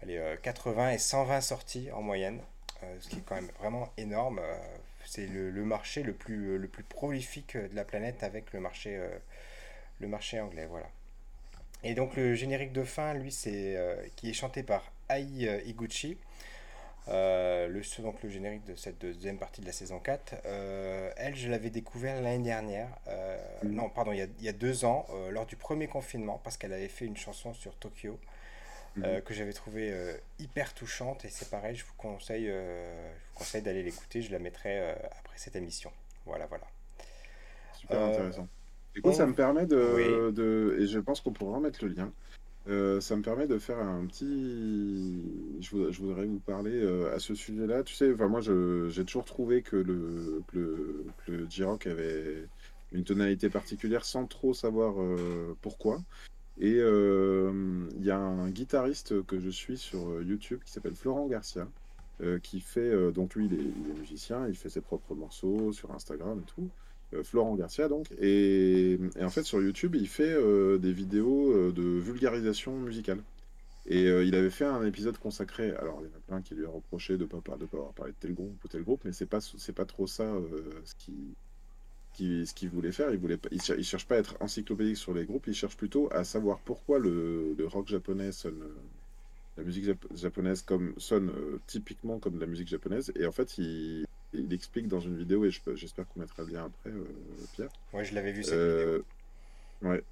allez, 0.03 0.19
euh, 0.19 0.37
80 0.43 0.91
et 0.93 0.99
120 0.99 1.41
sorties 1.41 1.91
en 1.93 2.03
moyenne, 2.03 2.41
euh, 2.83 2.97
ce 3.01 3.09
qui 3.09 3.17
est 3.19 3.23
quand 3.25 3.37
même 3.37 3.51
vraiment 3.59 3.89
énorme. 3.97 4.39
euh, 4.41 4.57
c'est 5.07 5.27
le, 5.27 5.51
le 5.51 5.65
marché 5.65 6.03
le 6.03 6.15
plus, 6.15 6.59
le 6.59 6.67
plus 6.69 6.83
prolifique 6.83 7.57
de 7.57 7.75
la 7.77 7.85
planète 7.85 8.23
avec 8.23 8.53
le 8.53 8.61
marché, 8.61 8.97
euh, 8.97 9.19
le 10.01 10.09
marché 10.09 10.41
anglais. 10.41 10.67
Voilà. 10.67 10.89
Et 11.85 11.95
donc 11.95 12.17
le 12.17 12.35
générique 12.35 12.73
de 12.73 12.83
fin, 12.83 13.15
lui, 13.15 13.31
c'est 13.31 13.77
euh, 13.77 13.95
qui 14.17 14.31
est 14.31 14.33
chanté 14.33 14.63
par 14.63 14.91
Ai 15.11 15.49
euh, 15.49 15.61
Iguchi. 15.67 16.17
Euh, 17.09 17.69
le, 17.69 17.83
donc 18.03 18.23
le 18.23 18.31
générique 18.31 18.65
de 18.65 18.75
cette 18.75 18.99
deuxième 18.99 19.39
partie 19.39 19.61
de 19.61 19.67
la 19.67 19.73
saison 19.73 19.99
4, 19.99 20.37
euh, 20.47 21.11
elle, 21.19 21.37
je 21.37 21.51
l'avais 21.51 21.69
découvert 21.69 22.21
l'année 22.23 22.43
dernière, 22.45 22.89
euh, 23.09 23.37
Mhm. 23.63 23.75
non, 23.75 23.91
pardon, 23.91 24.13
il 24.13 24.19
y 24.19 24.23
a, 24.23 24.27
il 24.39 24.45
y 24.45 24.49
a 24.49 24.53
deux 24.53 24.85
ans, 24.87 25.07
lors 25.31 25.45
du 25.45 25.57
premier 25.57 25.87
confinement, 25.87 26.41
parce 26.43 26.57
qu'elle 26.57 26.73
avait 26.73 26.89
fait 26.89 27.05
une 27.05 27.17
chanson 27.17 27.53
sur 27.53 27.75
Tokyo, 27.77 28.19
mhm. 28.97 29.21
que 29.21 29.35
j'avais 29.35 29.53
trouvé 29.53 29.91
euh, 29.93 30.17
hyper 30.39 30.73
touchante, 30.73 31.27
et 31.27 31.29
c'est 31.29 31.51
pareil, 31.51 31.77
je 31.77 31.85
vous 31.85 31.93
conseille, 31.99 32.47
je 32.47 33.29
vous 33.33 33.39
conseille 33.39 33.63
d'aller 33.63 33.83
l'écouter, 33.83 34.23
je 34.23 34.33
la 34.33 34.39
mettrai 34.39 34.91
après 34.93 35.37
cette 35.37 35.57
émission. 35.57 35.93
Voilà, 36.25 36.47
voilà. 36.47 36.65
Super 37.75 38.01
intéressant. 38.01 38.49
Écoute, 38.97 39.13
on... 39.13 39.15
ça 39.15 39.27
me 39.27 39.35
permet 39.35 39.63
Oui, 39.63 39.69
de, 39.69 40.31
de, 40.31 40.77
et 40.79 40.87
je 40.87 40.99
pense 40.99 41.21
qu'on 41.21 41.33
pourra 41.33 41.59
en 41.59 41.61
mettre 41.61 41.85
le 41.85 41.93
lien. 41.93 42.13
Euh, 42.67 42.99
ça 43.01 43.15
me 43.15 43.23
permet 43.23 43.47
de 43.47 43.59
faire 43.59 43.79
un 43.79 44.07
petit. 44.07 45.23
Je 45.61 45.71
voudrais, 45.71 45.93
je 45.93 46.01
voudrais 46.01 46.25
vous 46.25 46.39
parler 46.39 46.73
euh, 46.83 47.15
à 47.15 47.19
ce 47.19 47.35
sujet-là. 47.35 47.83
Tu 47.83 47.95
sais, 47.95 48.13
enfin 48.13 48.29
moi, 48.29 48.41
j'ai 48.41 49.05
toujours 49.05 49.25
trouvé 49.25 49.63
que 49.63 49.77
le, 49.77 50.43
que 50.49 50.59
le, 50.59 51.05
que 51.27 51.33
le 51.33 51.47
J-Rock 51.49 51.87
avait 51.87 52.47
une 52.93 53.05
tonalité 53.05 53.51
particulière 53.51 54.05
sans 54.05 54.27
trop 54.27 54.55
savoir 54.55 54.95
euh, 54.99 55.57
pourquoi. 55.61 55.99
Et 56.59 56.77
il 56.79 58.05
y 58.05 58.11
a 58.11 58.19
un 58.19 58.49
guitariste 58.49 59.27
que 59.27 59.41
je 59.41 59.51
suis 59.51 59.77
sur 59.77 60.23
YouTube 60.23 60.61
qui 60.65 60.73
s'appelle 60.73 60.95
Florent 60.95 61.27
Garcia, 61.27 61.67
qui 62.45 62.61
fait, 62.61 63.13
donc 63.13 63.35
lui, 63.35 63.47
il 63.47 63.55
est, 63.55 63.57
il 63.57 63.91
est 63.91 63.99
musicien, 63.99 64.47
il 64.47 64.55
fait 64.55 64.69
ses 64.69 64.81
propres 64.81 65.17
morceaux 65.17 65.73
sur 65.73 65.91
Instagram 65.93 66.39
et 66.41 66.47
tout. 66.47 66.69
Euh, 67.15 67.23
Florent 67.23 67.55
Garcia, 67.55 67.89
donc. 67.89 68.07
Et, 68.21 68.99
en 69.21 69.31
fait, 69.31 69.43
sur 69.43 69.63
YouTube, 69.63 69.95
il 69.95 70.09
fait 70.09 70.33
euh, 70.33 70.79
des 70.79 70.93
vidéos 70.93 71.53
euh, 71.53 71.73
de 71.73 71.83
vulgarisation 71.83 72.77
musicale. 72.77 73.23
Et 73.87 74.05
il 74.05 74.35
avait 74.35 74.49
fait 74.49 74.65
un 74.65 74.83
épisode 74.87 75.19
consacré. 75.19 75.73
Alors, 75.73 76.01
il 76.01 76.09
y 76.09 76.11
en 76.11 76.17
a 76.17 76.21
plein 76.27 76.41
qui 76.41 76.55
lui 76.55 76.65
a 76.65 76.71
reproché 76.71 77.19
de 77.19 77.25
ne 77.25 77.29
pas, 77.29 77.43
pas 77.43 77.53
avoir 77.53 77.93
parlé 77.93 78.13
de 78.13 78.17
tel 78.19 78.33
groupe 78.33 78.57
ou 78.65 78.69
tel 78.69 78.83
groupe, 78.83 79.03
mais 79.05 79.13
c'est 79.13 79.27
pas, 79.27 79.41
pas 79.77 79.85
trop 79.85 80.07
ça 80.07 80.25
ce 80.85 80.95
qui, 80.95 82.47
ce 82.47 82.55
qu'il 82.55 82.71
voulait 82.71 82.93
faire. 82.93 83.11
Il 83.11 83.19
voulait 83.19 83.37
pas, 83.37 83.51
il, 83.53 83.61
cher- 83.61 83.77
il 83.79 83.85
cherche 83.85 84.07
pas 84.07 84.15
à 84.15 84.19
être 84.21 84.37
encyclopédique 84.41 84.97
sur 84.97 85.13
les 85.13 85.27
groupes, 85.27 85.49
il 85.49 85.53
cherche 85.53 85.77
plutôt 85.77 86.09
à 86.13 86.25
savoir 86.25 86.61
pourquoi 86.61 86.99
le, 86.99 87.55
rock 87.67 87.87
japonais 87.89 88.33
sonne, 88.33 88.59
la 89.59 89.65
musique 89.65 89.85
japonaise 90.15 90.63
comme, 90.63 90.95
sonne 90.97 91.31
typiquement 91.67 92.19
comme 92.19 92.41
la 92.41 92.47
musique 92.47 92.69
japonaise. 92.69 93.13
Et 93.17 93.27
en 93.27 93.33
fait, 93.33 93.59
il, 93.59 94.07
il 94.35 94.53
explique 94.53 94.89
dans 94.89 95.01
une 95.01 95.17
vidéo, 95.17 95.45
et 95.45 95.51
j'espère 95.51 96.07
qu'on 96.09 96.21
mettra 96.21 96.43
le 96.43 96.53
lien 96.53 96.65
après, 96.65 96.91
Pierre. 97.55 97.71
Ouais, 97.93 98.05
je 98.05 98.15
l'avais 98.15 98.33
vu 98.33 98.43
cette 98.43 98.55
vidéo. 98.55 99.05
Ouais, 99.83 100.03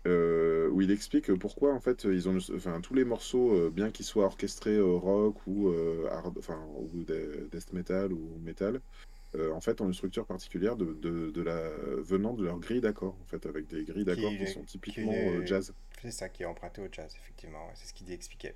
où 0.70 0.82
il 0.82 0.90
explique 0.90 1.32
pourquoi 1.34 1.72
en 1.72 1.80
fait 1.80 2.04
ils 2.04 2.28
ont, 2.28 2.36
enfin 2.54 2.80
tous 2.80 2.94
les 2.94 3.04
morceaux, 3.04 3.70
bien 3.70 3.90
qu'ils 3.90 4.04
soient 4.04 4.26
orchestrés 4.26 4.78
rock 4.80 5.36
ou 5.46 5.72
hard, 6.10 6.36
enfin 6.38 6.60
ou 6.76 7.04
death 7.04 7.72
metal 7.72 8.12
ou 8.12 8.38
metal, 8.44 8.80
en 9.34 9.60
fait 9.60 9.80
ont 9.80 9.86
une 9.86 9.94
structure 9.94 10.26
particulière 10.26 10.76
de, 10.76 10.92
de, 10.92 11.42
la 11.42 11.70
venant 12.02 12.34
de 12.34 12.44
leur 12.44 12.58
grille 12.58 12.82
d'accords 12.82 13.16
en 13.22 13.24
fait 13.24 13.46
avec 13.46 13.66
des 13.68 13.84
grilles 13.84 14.04
d'accords 14.04 14.32
qui, 14.36 14.46
sont 14.46 14.64
typiquement 14.64 15.46
jazz. 15.46 15.72
C'est 16.02 16.10
ça 16.10 16.28
qui 16.28 16.42
est 16.42 16.46
emprunté 16.46 16.82
au 16.82 16.88
jazz 16.92 17.14
effectivement, 17.22 17.70
c'est 17.74 17.86
ce 17.86 17.94
qu'il 17.94 18.12
expliquait 18.12 18.54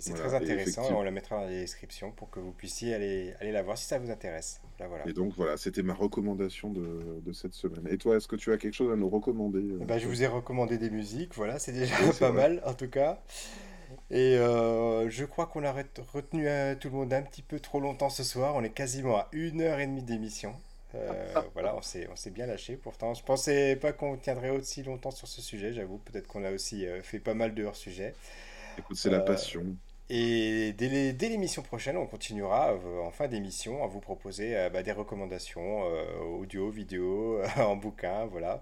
c'est 0.00 0.14
très 0.14 0.34
intéressant 0.34 0.90
et 0.90 0.94
on 0.94 1.02
la 1.02 1.10
mettra 1.10 1.36
dans 1.36 1.42
la 1.42 1.50
description 1.50 2.10
pour 2.10 2.30
que 2.30 2.40
vous 2.40 2.52
puissiez 2.52 2.94
aller, 2.94 3.34
aller 3.40 3.52
la 3.52 3.62
voir 3.62 3.78
si 3.78 3.86
ça 3.86 3.98
vous 3.98 4.10
intéresse. 4.10 4.60
voilà. 4.78 5.06
Et 5.06 5.12
donc 5.12 5.32
voilà, 5.36 5.56
c'était 5.56 5.82
ma 5.82 5.94
recommandation 5.94 6.70
de, 6.70 7.20
de, 7.24 7.32
cette 7.32 7.54
semaine. 7.54 7.86
Et 7.90 7.98
toi, 7.98 8.16
est-ce 8.16 8.28
que 8.28 8.36
tu 8.36 8.52
as 8.52 8.58
quelque 8.58 8.74
chose 8.74 8.92
à 8.92 8.96
nous 8.96 9.08
recommander 9.08 9.60
euh, 9.60 9.84
bah, 9.84 9.98
Je 9.98 10.06
vous 10.06 10.22
ai 10.22 10.26
recommandé 10.26 10.78
des 10.78 10.90
musiques, 10.90 11.34
voilà, 11.34 11.58
c'est 11.58 11.72
déjà 11.72 11.94
pas 12.18 12.32
mal 12.32 12.62
en 12.64 12.74
tout 12.74 12.88
cas. 12.88 13.20
Et 14.10 14.36
euh, 14.36 15.08
je 15.10 15.24
crois 15.24 15.46
qu'on 15.46 15.64
a 15.64 15.72
retenu 15.72 16.48
euh, 16.48 16.74
tout 16.74 16.88
le 16.88 16.94
monde 16.94 17.12
un 17.12 17.22
petit 17.22 17.42
peu 17.42 17.60
trop 17.60 17.80
longtemps 17.80 18.10
ce 18.10 18.24
soir. 18.24 18.54
On 18.56 18.62
est 18.62 18.70
quasiment 18.70 19.18
à 19.18 19.28
une 19.32 19.60
heure 19.60 19.78
et 19.80 19.86
demie 19.86 20.02
d'émission. 20.02 20.54
voilà, 21.52 21.76
on 21.76 21.82
s'est, 21.82 22.08
on 22.10 22.16
s'est 22.16 22.30
bien 22.30 22.46
lâché. 22.46 22.76
Pourtant, 22.76 23.14
je 23.14 23.22
pensais 23.22 23.76
pas 23.76 23.92
qu'on 23.92 24.16
tiendrait 24.16 24.50
aussi 24.50 24.82
longtemps 24.82 25.12
sur 25.12 25.28
ce 25.28 25.40
sujet. 25.40 25.72
J'avoue, 25.72 25.98
peut-être 25.98 26.26
qu'on 26.26 26.44
a 26.44 26.50
aussi 26.50 26.84
fait 27.02 27.20
pas 27.20 27.34
mal 27.34 27.54
de 27.54 27.62
hors-sujets. 27.64 28.14
Écoute, 28.78 28.96
c'est 28.96 29.10
la 29.10 29.20
passion. 29.20 29.76
Et 30.12 30.72
dès 30.72 31.28
l'émission 31.28 31.62
prochaine, 31.62 31.96
on 31.96 32.04
continuera 32.04 32.72
euh, 32.72 33.00
en 33.00 33.12
fin 33.12 33.28
d'émission 33.28 33.84
à 33.84 33.86
vous 33.86 34.00
proposer 34.00 34.56
euh, 34.56 34.68
bah, 34.68 34.82
des 34.82 34.90
recommandations 34.90 35.84
euh, 35.84 36.18
audio, 36.40 36.68
vidéo, 36.68 37.40
en 37.56 37.76
bouquin, 37.76 38.26
voilà, 38.26 38.60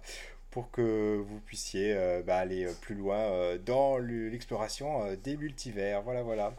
pour 0.50 0.70
que 0.70 1.16
vous 1.16 1.40
puissiez 1.40 1.96
bah, 2.26 2.36
aller 2.36 2.68
plus 2.82 2.94
loin 2.94 3.56
dans 3.64 3.96
l'exploration 3.96 5.14
des 5.24 5.38
multivers. 5.38 6.02
Voilà, 6.02 6.22
voilà. 6.22 6.54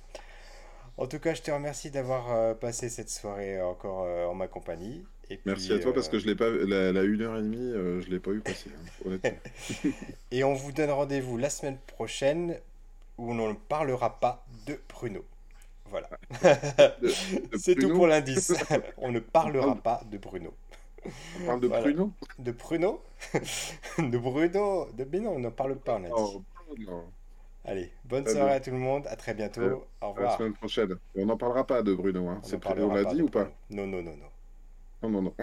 En 0.97 1.05
tout 1.05 1.19
cas, 1.19 1.35
je 1.35 1.43
te 1.43 1.51
remercie 1.51 1.91
d'avoir 1.91 2.57
passé 2.57 2.89
cette 2.89 3.09
soirée 3.09 3.61
encore 3.61 4.07
en 4.29 4.33
ma 4.33 4.47
compagnie. 4.47 5.05
Et 5.29 5.39
Merci 5.45 5.71
à 5.71 5.77
toi 5.77 5.93
parce 5.93 6.09
que 6.09 6.17
je 6.17 6.25
l'ai 6.25 6.35
pas 6.35 6.49
la, 6.49 6.91
la 6.91 7.03
une 7.03 7.21
heure 7.21 7.37
et 7.37 7.41
demie, 7.41 7.71
je 8.01 8.09
l'ai 8.09 8.19
pas 8.19 8.31
eu 8.31 8.39
passer, 8.39 8.71
hein, 9.07 9.19
et 10.31 10.43
on 10.43 10.55
vous 10.55 10.71
donne 10.71 10.89
rendez-vous 10.89 11.37
la 11.37 11.51
semaine 11.51 11.77
prochaine 11.85 12.57
où 13.19 13.31
on 13.31 13.49
ne 13.49 13.53
parlera 13.53 14.19
pas 14.19 14.45
de 14.65 14.79
Bruno. 14.87 15.23
Voilà. 15.85 16.09
C'est 17.57 17.75
tout 17.75 17.89
pour 17.89 18.07
l'indice. 18.07 18.53
on 18.97 19.11
ne 19.11 19.19
parlera 19.19 19.75
pas 19.75 20.01
de 20.09 20.17
Bruno. 20.17 20.53
On 21.41 21.45
parle 21.45 21.61
de 21.61 21.67
Bruno 21.67 22.13
De 22.37 22.51
Bruno 22.51 23.01
De 23.97 24.17
Bruno 24.17 24.87
de... 24.93 25.05
Mais 25.05 25.19
non, 25.19 25.31
on 25.31 25.39
n'en 25.39 25.51
parle 25.51 25.77
pas, 25.77 25.95
on 25.95 26.03
a 26.03 26.07
dit. 26.07 26.87
Oh, 26.87 27.03
Allez, 27.65 27.91
bonne 28.03 28.27
soirée 28.27 28.53
à 28.53 28.59
tout 28.59 28.71
le 28.71 28.77
monde, 28.77 29.07
à 29.07 29.15
très 29.15 29.33
bientôt. 29.33 29.85
Au 30.01 30.09
revoir. 30.09 30.27
À 30.27 30.31
la 30.31 30.37
semaine 30.37 30.53
prochaine. 30.53 30.95
on 31.15 31.25
n'en 31.25 31.37
parlera 31.37 31.65
pas 31.65 31.83
de 31.83 31.93
Bruno, 31.93 32.27
hein. 32.27 32.41
on, 32.43 32.81
on 32.83 32.93
l'a 32.93 33.05
dit 33.05 33.21
ou 33.21 33.29
pas 33.29 33.49
Non, 33.69 33.87
non, 33.87 34.01
non, 34.01 34.15
non. 34.15 34.29
Non, 35.03 35.09
non, 35.09 35.21
non. 35.21 35.33